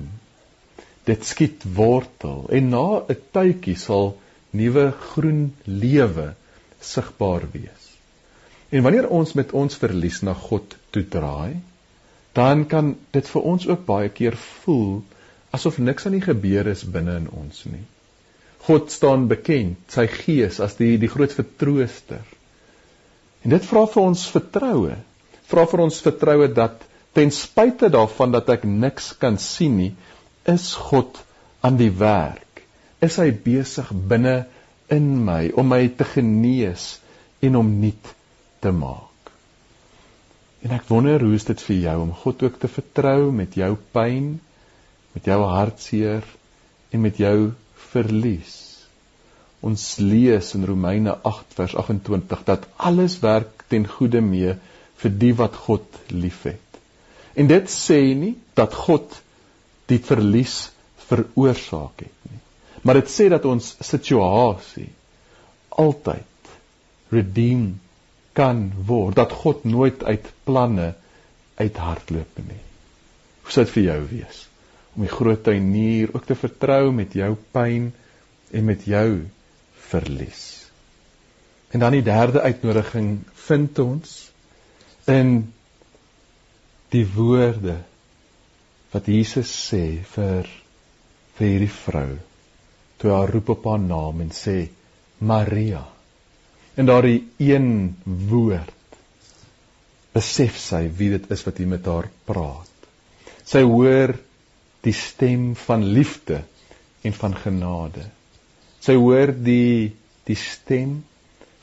dit 1.04 1.24
skiet 1.26 1.64
wortel 1.76 2.46
en 2.58 2.68
na 2.72 2.86
'n 3.02 3.18
tydjie 3.36 3.76
sal 3.76 4.14
nuwe 4.50 4.92
groen 5.12 5.42
lewe 5.64 6.34
sigbaar 6.80 7.44
wees. 7.52 7.84
En 8.70 8.82
wanneer 8.82 9.08
ons 9.08 9.32
met 9.32 9.52
ons 9.52 9.76
verlies 9.76 10.22
na 10.22 10.34
God 10.34 10.76
toe 10.90 11.04
draai, 11.08 11.60
dan 12.32 12.66
kan 12.66 12.94
dit 13.12 13.28
vir 13.28 13.42
ons 13.42 13.66
ook 13.68 13.84
baie 13.86 14.08
keer 14.08 14.36
voel 14.36 15.02
asof 15.52 15.78
niks 15.78 16.06
aan 16.06 16.16
die 16.16 16.24
gebeur 16.24 16.70
is 16.72 16.84
binne 16.94 17.16
in 17.20 17.28
ons 17.28 17.64
nie. 17.68 17.84
God 18.66 18.92
staan 18.94 19.26
bekend, 19.28 19.76
sy 19.90 20.06
gees 20.06 20.60
as 20.60 20.78
die 20.78 20.94
die 21.02 21.10
groot 21.10 21.32
vertrooster. 21.34 22.22
En 23.42 23.50
dit 23.50 23.64
vra 23.68 23.82
vir 23.90 24.02
ons 24.02 24.22
vertroue. 24.36 24.96
Vra 25.50 25.66
vir 25.66 25.82
ons 25.84 26.00
vertroue 26.06 26.48
dat 26.54 26.86
ten 27.12 27.30
spyte 27.34 27.90
daarvan 27.92 28.32
dat 28.32 28.48
ek 28.54 28.64
niks 28.64 29.12
kan 29.20 29.38
sien 29.38 29.76
nie, 29.76 29.92
is 30.48 30.72
God 30.74 31.20
aan 31.62 31.76
die 31.80 31.92
werk? 31.92 32.64
Is 33.02 33.18
hy 33.20 33.30
besig 33.44 33.90
binne 33.92 34.44
in 34.92 35.14
my 35.26 35.50
om 35.58 35.68
my 35.72 35.84
te 35.98 36.06
genees 36.08 36.96
en 37.42 37.58
om 37.60 37.72
nuut 37.82 38.12
te 38.62 38.72
maak? 38.74 39.32
En 40.62 40.74
ek 40.76 40.86
wonder 40.88 41.22
hoe 41.24 41.34
is 41.34 41.46
dit 41.48 41.62
vir 41.66 41.78
jou 41.88 41.96
om 42.04 42.12
God 42.22 42.42
ook 42.46 42.58
te 42.62 42.70
vertrou 42.70 43.32
met 43.34 43.56
jou 43.58 43.72
pyn, 43.94 44.36
met 45.12 45.26
jou 45.26 45.40
hartseer 45.50 46.26
en 46.94 47.02
met 47.02 47.18
jou 47.18 47.52
verlies? 47.90 48.58
Ons 49.62 49.98
lees 50.02 50.54
in 50.56 50.66
Romeine 50.66 51.16
8 51.28 51.58
vers 51.58 51.74
28 51.78 52.46
dat 52.46 52.68
alles 52.78 53.20
werk 53.22 53.66
ten 53.70 53.86
goeie 53.86 54.22
mee 54.22 54.56
vir 55.02 55.18
die 55.24 55.34
wat 55.38 55.58
God 55.66 56.00
liefhet. 56.10 56.71
En 57.34 57.48
dit 57.48 57.70
sê 57.70 58.00
nie 58.18 58.34
dat 58.58 58.74
God 58.74 59.14
die 59.90 60.00
verlies 60.02 60.70
veroorsaak 61.08 62.04
het 62.04 62.30
nie. 62.30 62.40
Maar 62.82 63.00
dit 63.00 63.12
sê 63.12 63.28
dat 63.32 63.46
ons 63.48 63.74
situasie 63.84 64.90
altyd 65.82 66.52
redeem 67.12 67.66
kan 68.36 68.64
word, 68.88 69.16
dat 69.16 69.32
God 69.42 69.64
nooit 69.68 70.04
uit 70.04 70.28
planne 70.44 70.92
uithardloop 71.60 72.40
nie. 72.48 72.62
Hoe 73.42 73.52
sou 73.52 73.64
dit 73.66 73.74
vir 73.76 73.86
jou 73.90 74.00
wees 74.12 74.46
om 74.92 75.04
die 75.06 75.12
groot 75.12 75.40
tuinier 75.44 76.10
ook 76.12 76.26
te 76.28 76.36
vertrou 76.36 76.90
met 76.92 77.14
jou 77.16 77.32
pyn 77.54 77.90
en 78.52 78.66
met 78.68 78.84
jou 78.88 79.08
verlies? 79.88 80.44
En 81.72 81.80
dan 81.80 81.96
die 81.96 82.04
derde 82.04 82.42
uitnodiging 82.44 83.22
vind 83.46 83.78
ons 83.80 84.16
in 85.08 85.52
die 86.92 87.06
woorde 87.08 87.78
wat 88.92 89.08
Jesus 89.08 89.48
sê 89.70 90.02
vir 90.12 90.48
vir 91.38 91.46
hierdie 91.46 91.72
vrou 91.72 92.10
toe 93.00 93.14
haar 93.14 93.32
roep 93.32 93.54
op 93.54 93.64
haar 93.70 93.80
naam 93.80 94.20
en 94.22 94.30
sê 94.36 94.56
Maria. 95.30 95.80
En 96.76 96.88
daardie 96.88 97.22
een 97.40 97.70
woord 98.04 98.98
besef 100.12 100.58
sy 100.60 100.84
wie 100.98 101.10
dit 101.14 101.30
is 101.32 101.44
wat 101.46 101.58
hier 101.58 101.70
met 101.72 101.88
haar 101.88 102.10
praat. 102.28 102.88
Sy 103.48 103.64
hoor 103.64 104.14
die 104.84 104.94
stem 104.96 105.52
van 105.64 105.86
liefde 105.96 106.42
en 107.06 107.16
van 107.16 107.36
genade. 107.44 108.04
Sy 108.84 108.98
hoor 109.00 109.32
die 109.32 109.92
die 110.28 110.38
stem 110.38 111.00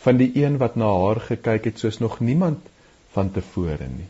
van 0.04 0.18
die 0.20 0.32
een 0.42 0.58
wat 0.60 0.76
na 0.80 0.90
haar 1.06 1.22
gekyk 1.30 1.70
het 1.70 1.80
soos 1.80 2.02
nog 2.04 2.20
niemand 2.20 2.66
van 3.14 3.32
tevore 3.36 3.88
nie 3.88 4.10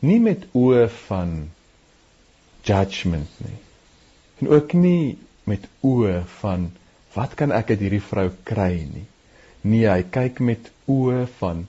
nie 0.00 0.20
met 0.20 0.46
oë 0.56 0.86
van 1.06 1.34
judgment 2.64 3.40
nie. 3.44 3.58
En 4.40 4.48
ook 4.48 4.72
nie 4.72 5.18
met 5.48 5.66
oë 5.84 6.22
van 6.40 6.70
wat 7.14 7.34
kan 7.36 7.52
ek 7.52 7.72
uit 7.74 7.82
hierdie 7.84 8.04
vrou 8.04 8.28
kry 8.48 8.72
nie. 8.86 9.06
Nee, 9.62 9.86
hy 9.90 10.04
kyk 10.08 10.40
met 10.40 10.70
oë 10.88 11.26
van 11.40 11.66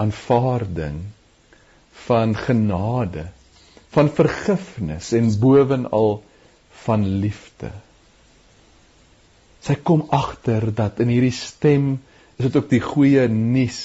aanvaarding, 0.00 1.00
van 2.06 2.34
genade, 2.38 3.26
van 3.92 4.10
vergifnis 4.14 5.10
en 5.16 5.30
bovenal 5.42 6.20
van 6.84 7.06
liefde. 7.22 7.72
Sy 9.60 9.76
kom 9.84 10.06
agter 10.14 10.70
dat 10.72 11.02
in 11.02 11.10
hierdie 11.12 11.34
stem 11.36 11.98
is 12.38 12.46
dit 12.46 12.56
ook 12.56 12.70
die 12.70 12.80
goeie 12.84 13.26
nuus 13.28 13.80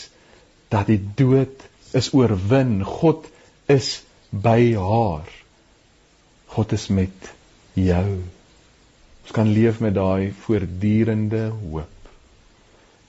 dat 0.71 0.87
die 0.87 1.01
dood 1.17 1.65
is 1.97 2.13
oorwin. 2.15 2.77
God 2.87 3.27
is 3.71 4.03
by 4.29 4.75
haar. 4.75 5.29
God 6.55 6.73
is 6.75 6.87
met 6.87 7.33
jou. 7.73 8.21
Ons 9.25 9.33
kan 9.33 9.49
leef 9.49 9.79
met 9.81 9.95
daai 9.95 10.31
voortdurende 10.45 11.47
hoop. 11.49 11.91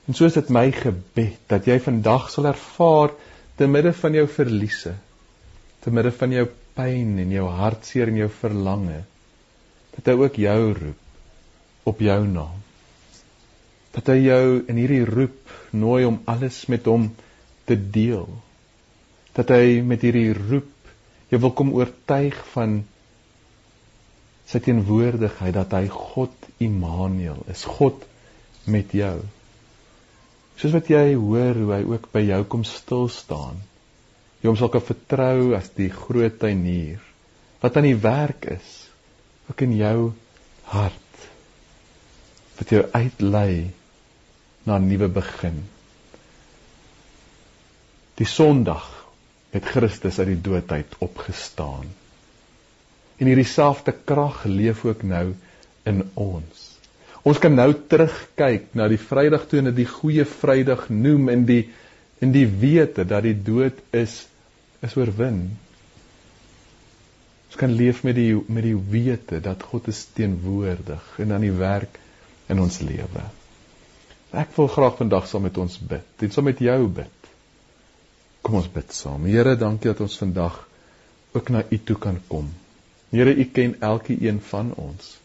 En 0.06 0.14
so 0.14 0.28
is 0.28 0.38
dit 0.38 0.52
my 0.54 0.68
gebed 0.72 1.40
dat 1.50 1.66
jy 1.66 1.76
vandag 1.82 2.30
sal 2.30 2.48
ervaar 2.52 3.12
te 3.58 3.66
midde 3.68 3.92
van 3.96 4.14
jou 4.14 4.26
verliese, 4.30 4.94
te 5.82 5.92
midde 5.92 6.12
van 6.14 6.32
jou 6.32 6.46
pyn 6.76 7.16
en 7.22 7.32
jou 7.32 7.46
hartseer 7.58 8.12
en 8.12 8.20
jou 8.22 8.30
verlange, 8.40 9.02
dat 9.96 10.10
hy 10.10 10.16
ook 10.20 10.38
jou 10.40 10.60
roep 10.78 11.90
op 11.90 12.02
jou 12.02 12.20
naam. 12.28 12.62
Dat 13.96 14.10
hy 14.12 14.18
jou 14.26 14.46
in 14.68 14.80
hierdie 14.80 15.04
roep 15.08 15.52
nooi 15.72 16.04
om 16.04 16.20
alles 16.28 16.64
met 16.72 16.86
hom 16.90 17.08
te 17.68 17.76
deel. 17.76 18.28
Dat 19.36 19.52
hy 19.52 19.80
met 19.84 20.02
hierdie 20.04 20.32
roep 20.32 20.72
jou 21.30 21.40
wil 21.42 21.52
kom 21.58 21.72
oortuig 21.76 22.36
van 22.54 22.80
sy 24.46 24.60
teenwoordigheid 24.62 25.56
dat 25.56 25.74
hy 25.74 25.86
God 25.90 26.34
Immanuel 26.62 27.42
is, 27.52 27.66
God 27.66 28.04
met 28.70 28.94
jou. 28.96 29.18
Soos 30.56 30.72
wat 30.72 30.88
jy 30.88 31.16
hoor 31.18 31.58
hoe 31.58 31.72
hy 31.74 31.82
ook 31.84 32.08
by 32.14 32.22
jou 32.24 32.42
kom 32.48 32.62
stil 32.64 33.10
staan. 33.12 33.58
Jy 34.40 34.48
hom 34.48 34.58
sal 34.58 34.70
kan 34.72 34.84
vertrou 34.84 35.52
as 35.58 35.68
die 35.76 35.90
groot 35.92 36.38
tuinier 36.40 37.02
wat 37.62 37.76
aan 37.78 37.88
die 37.88 37.98
werk 37.98 38.46
is 38.52 38.70
ook 39.50 39.62
in 39.64 39.72
jou 39.78 39.98
hart 40.70 41.02
wat 42.58 42.72
jou 42.72 42.82
uitlei 42.92 43.72
na 44.66 44.78
'n 44.78 44.88
nuwe 44.88 45.08
begin. 45.08 45.64
Die 48.16 48.26
Sondag 48.26 49.05
het 49.56 49.68
Christus 49.72 50.20
uit 50.20 50.34
die 50.34 50.42
dood 50.44 50.72
uit 50.72 50.96
opgestaan. 51.04 51.88
En 53.16 53.28
hierdie 53.30 53.48
selfde 53.48 53.94
krag 53.96 54.44
leef 54.44 54.84
ook 54.84 55.02
nou 55.06 55.26
in 55.88 56.02
ons. 56.14 56.64
Ons 57.26 57.40
kan 57.42 57.56
nou 57.58 57.72
terugkyk 57.90 58.68
na 58.78 58.86
die 58.92 59.00
Vrydag 59.02 59.48
toe 59.50 59.58
en 59.62 59.70
dit 59.70 59.80
die 59.80 59.90
goeie 59.90 60.26
Vrydag 60.28 60.88
noem 60.92 61.30
in 61.32 61.46
die 61.48 61.62
in 62.24 62.30
die 62.32 62.46
wete 62.48 63.04
dat 63.04 63.26
die 63.26 63.36
dood 63.36 63.80
is 63.96 64.24
is 64.84 64.94
oorwin. 64.96 65.40
Ons 67.48 67.58
kan 67.60 67.72
leef 67.72 68.02
met 68.06 68.16
die 68.18 68.30
met 68.36 68.64
die 68.68 68.76
wete 68.76 69.40
dat 69.42 69.64
God 69.72 69.88
is 69.92 70.04
teenwoordig 70.16 71.16
en 71.24 71.34
aan 71.36 71.44
die 71.48 71.56
werk 71.56 71.98
in 72.52 72.62
ons 72.62 72.78
lewe. 72.84 73.24
Ek 74.36 74.52
wil 74.56 74.68
graag 74.68 74.98
vandag 75.00 75.26
saam 75.30 75.46
met 75.48 75.58
ons 75.58 75.78
bid. 75.80 76.06
En 76.22 76.32
saam 76.34 76.46
met 76.50 76.60
jou 76.62 76.80
bid. 77.00 77.15
Kom 78.46 78.60
ons 78.60 78.68
bid 78.70 78.92
saam. 78.94 79.24
Here, 79.26 79.56
dankie 79.58 79.90
dat 79.90 80.04
ons 80.04 80.16
vandag 80.20 80.60
ook 81.34 81.48
na 81.50 81.64
U 81.66 81.78
toe 81.82 81.96
kan 81.98 82.20
kom. 82.30 82.46
Here, 83.10 83.32
U 83.34 83.44
ken 83.50 83.74
elke 83.82 84.14
een 84.22 84.38
van 84.50 84.70
ons. 84.78 85.16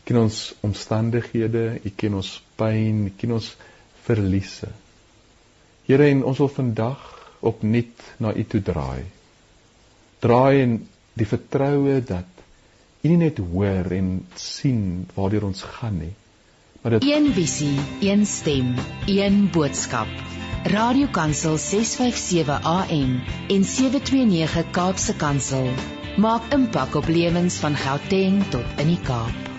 U 0.00 0.02
ken 0.08 0.18
ons 0.24 0.40
omstandighede, 0.66 1.78
U 1.86 1.92
ken 1.94 2.16
ons 2.18 2.32
pyn, 2.58 3.04
U 3.06 3.12
ken 3.20 3.36
ons 3.38 3.52
verliese. 4.08 4.72
Here 5.86 6.08
en 6.10 6.24
ons 6.26 6.42
wil 6.42 6.50
vandag 6.50 7.04
opnuut 7.46 8.02
na 8.18 8.34
U 8.34 8.44
toe 8.50 8.62
draai. 8.66 9.04
Draai 10.26 10.62
in 10.64 10.74
die 11.14 11.28
vertroue 11.28 12.00
dat 12.02 12.42
U 13.06 13.12
nie 13.12 13.20
net 13.20 13.38
hoor 13.38 13.92
en 13.94 14.10
sien 14.34 15.06
waartoe 15.14 15.44
ons 15.52 15.62
gaan 15.76 16.00
nie, 16.02 16.14
maar 16.82 16.98
dit 16.98 17.06
Een 17.12 17.30
visie, 17.38 17.76
een 18.02 18.26
stem, 18.26 18.74
een 19.06 19.46
boodskap. 19.54 20.10
Radiokansel 20.66 21.58
657 21.58 22.58
AM 22.62 23.10
en 23.48 23.64
729 23.64 24.70
Kaapse 24.74 25.14
Kansel 25.14 25.68
maak 26.18 26.48
impak 26.50 26.96
op 26.98 27.06
lewens 27.06 27.60
van 27.62 27.76
Gauteng 27.78 28.40
tot 28.50 28.82
in 28.82 28.90
die 28.90 28.98
Kaap. 29.06 29.52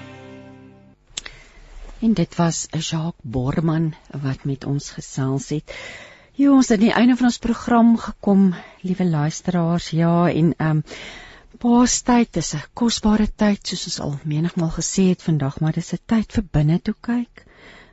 En 2.03 2.11
dit 2.11 2.35
was 2.35 2.65
Jacques 2.71 3.23
Borman 3.23 3.93
wat 4.11 4.43
met 4.43 4.67
ons 4.67 4.89
gesels 4.97 5.47
het. 5.55 5.77
Jo, 6.35 6.59
ons 6.59 6.67
het 6.67 6.75
aan 6.75 6.85
die 6.89 6.93
einde 6.99 7.15
van 7.15 7.31
ons 7.31 7.39
program 7.39 7.95
gekom, 7.95 8.51
liewe 8.83 9.07
luisteraars. 9.07 9.93
Ja, 9.95 10.27
en 10.27 10.53
ehm 10.57 10.83
um, 10.83 10.83
Paastyd 11.57 12.35
is 12.35 12.53
'n 12.53 12.67
kosbare 12.73 13.31
tyd 13.35 13.63
soos 13.63 13.87
ons 13.87 13.99
al 13.99 14.19
menigmal 14.23 14.75
gesê 14.75 15.07
het 15.15 15.23
vandag, 15.23 15.59
maar 15.59 15.71
dis 15.71 15.93
'n 15.93 16.03
tyd 16.05 16.31
vir 16.33 16.43
binne 16.51 16.81
toe 16.81 16.95
kyk. 16.99 17.46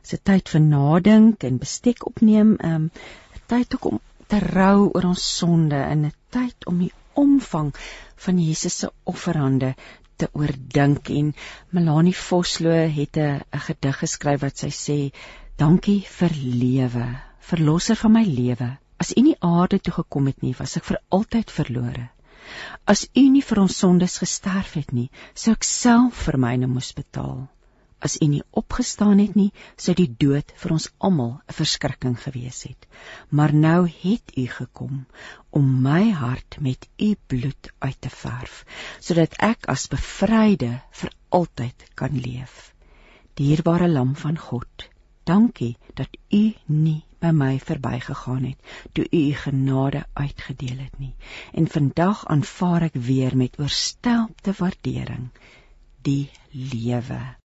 Dis 0.04 0.18
'n 0.18 0.24
tyd 0.28 0.50
vir 0.52 0.60
nadink 0.60 1.44
en 1.48 1.54
bestek 1.60 2.02
opneem, 2.08 2.48
ehm 2.60 2.74
um, 2.74 2.90
'n 3.36 3.44
tyd 3.52 3.76
om 3.90 4.00
te 4.32 4.38
rou 4.42 4.90
oor 4.94 5.06
ons 5.10 5.22
sonde 5.36 5.78
en 5.92 6.04
'n 6.08 6.12
tyd 6.36 6.66
om 6.72 6.82
die 6.84 6.92
omvang 7.22 7.70
van 8.24 8.42
Jesus 8.46 8.76
se 8.82 8.90
offerande 9.12 9.70
te 10.16 10.28
oordink. 10.32 11.08
En 11.08 11.32
Melanie 11.70 12.16
Vosloo 12.24 12.84
het 12.98 13.16
'n 13.16 13.40
gedig 13.68 13.98
geskryf 14.02 14.40
wat 14.40 14.58
sy 14.58 14.70
sê 14.80 14.98
dankie 15.56 16.00
vir 16.18 16.36
lewe 16.64 17.06
verlosser 17.50 17.96
van 17.96 18.12
my 18.12 18.24
lewe. 18.24 18.70
As 19.00 19.16
u 19.16 19.20
nie 19.22 19.36
aarde 19.40 19.80
toe 19.80 19.94
gekom 20.02 20.26
het 20.26 20.42
nie 20.42 20.54
was 20.58 20.76
ek 20.76 20.84
vir 20.84 21.00
altyd 21.08 21.50
verlore. 21.50 22.10
As 22.84 23.08
u 23.16 23.28
nie 23.30 23.42
vir 23.42 23.60
ons 23.60 23.78
sondes 23.78 24.18
gesterf 24.18 24.74
het 24.74 24.92
nie 24.92 25.10
sou 25.34 25.52
ek 25.52 25.64
self 25.64 26.26
vir 26.26 26.38
myne 26.38 26.66
moes 26.66 26.92
betaal 26.92 27.48
as 28.04 28.16
u 28.20 28.26
nie 28.28 28.42
opgestaan 28.50 29.18
het 29.22 29.34
nie, 29.38 29.50
sou 29.80 29.94
die 29.96 30.10
dood 30.24 30.52
vir 30.62 30.72
ons 30.76 30.90
almal 31.08 31.32
'n 31.48 31.56
verskrikking 31.58 32.16
gewees 32.24 32.62
het. 32.68 32.86
Maar 33.30 33.54
nou 33.54 33.88
het 33.88 34.36
u 34.36 34.46
gekom 34.56 35.06
om 35.50 35.70
my 35.86 36.10
hart 36.10 36.56
met 36.60 36.88
u 36.98 37.14
bloed 37.26 37.70
uit 37.78 38.00
te 38.00 38.10
verf, 38.10 38.64
sodat 39.00 39.36
ek 39.38 39.68
as 39.74 39.88
bevryde 39.88 40.72
vir 41.00 41.12
altyd 41.28 41.88
kan 41.94 42.20
leef. 42.26 42.74
Dierbare 43.34 43.88
lam 43.88 44.14
van 44.16 44.38
God, 44.38 44.88
dankie 45.24 45.76
dat 45.94 46.08
u 46.28 46.54
nie 46.66 47.02
by 47.18 47.30
my 47.32 47.58
verbygegaan 47.58 48.44
het 48.44 48.58
toe 48.92 49.06
u 49.10 49.20
u 49.30 49.32
genade 49.44 50.04
uitgedeel 50.12 50.78
het 50.78 50.98
nie. 50.98 51.14
En 51.52 51.66
vandag 51.66 52.26
aanvaar 52.26 52.90
ek 52.90 53.00
weer 53.08 53.36
met 53.36 53.58
oorstelpte 53.58 54.52
waardering 54.58 55.30
die 56.02 56.30
lewe 56.50 57.36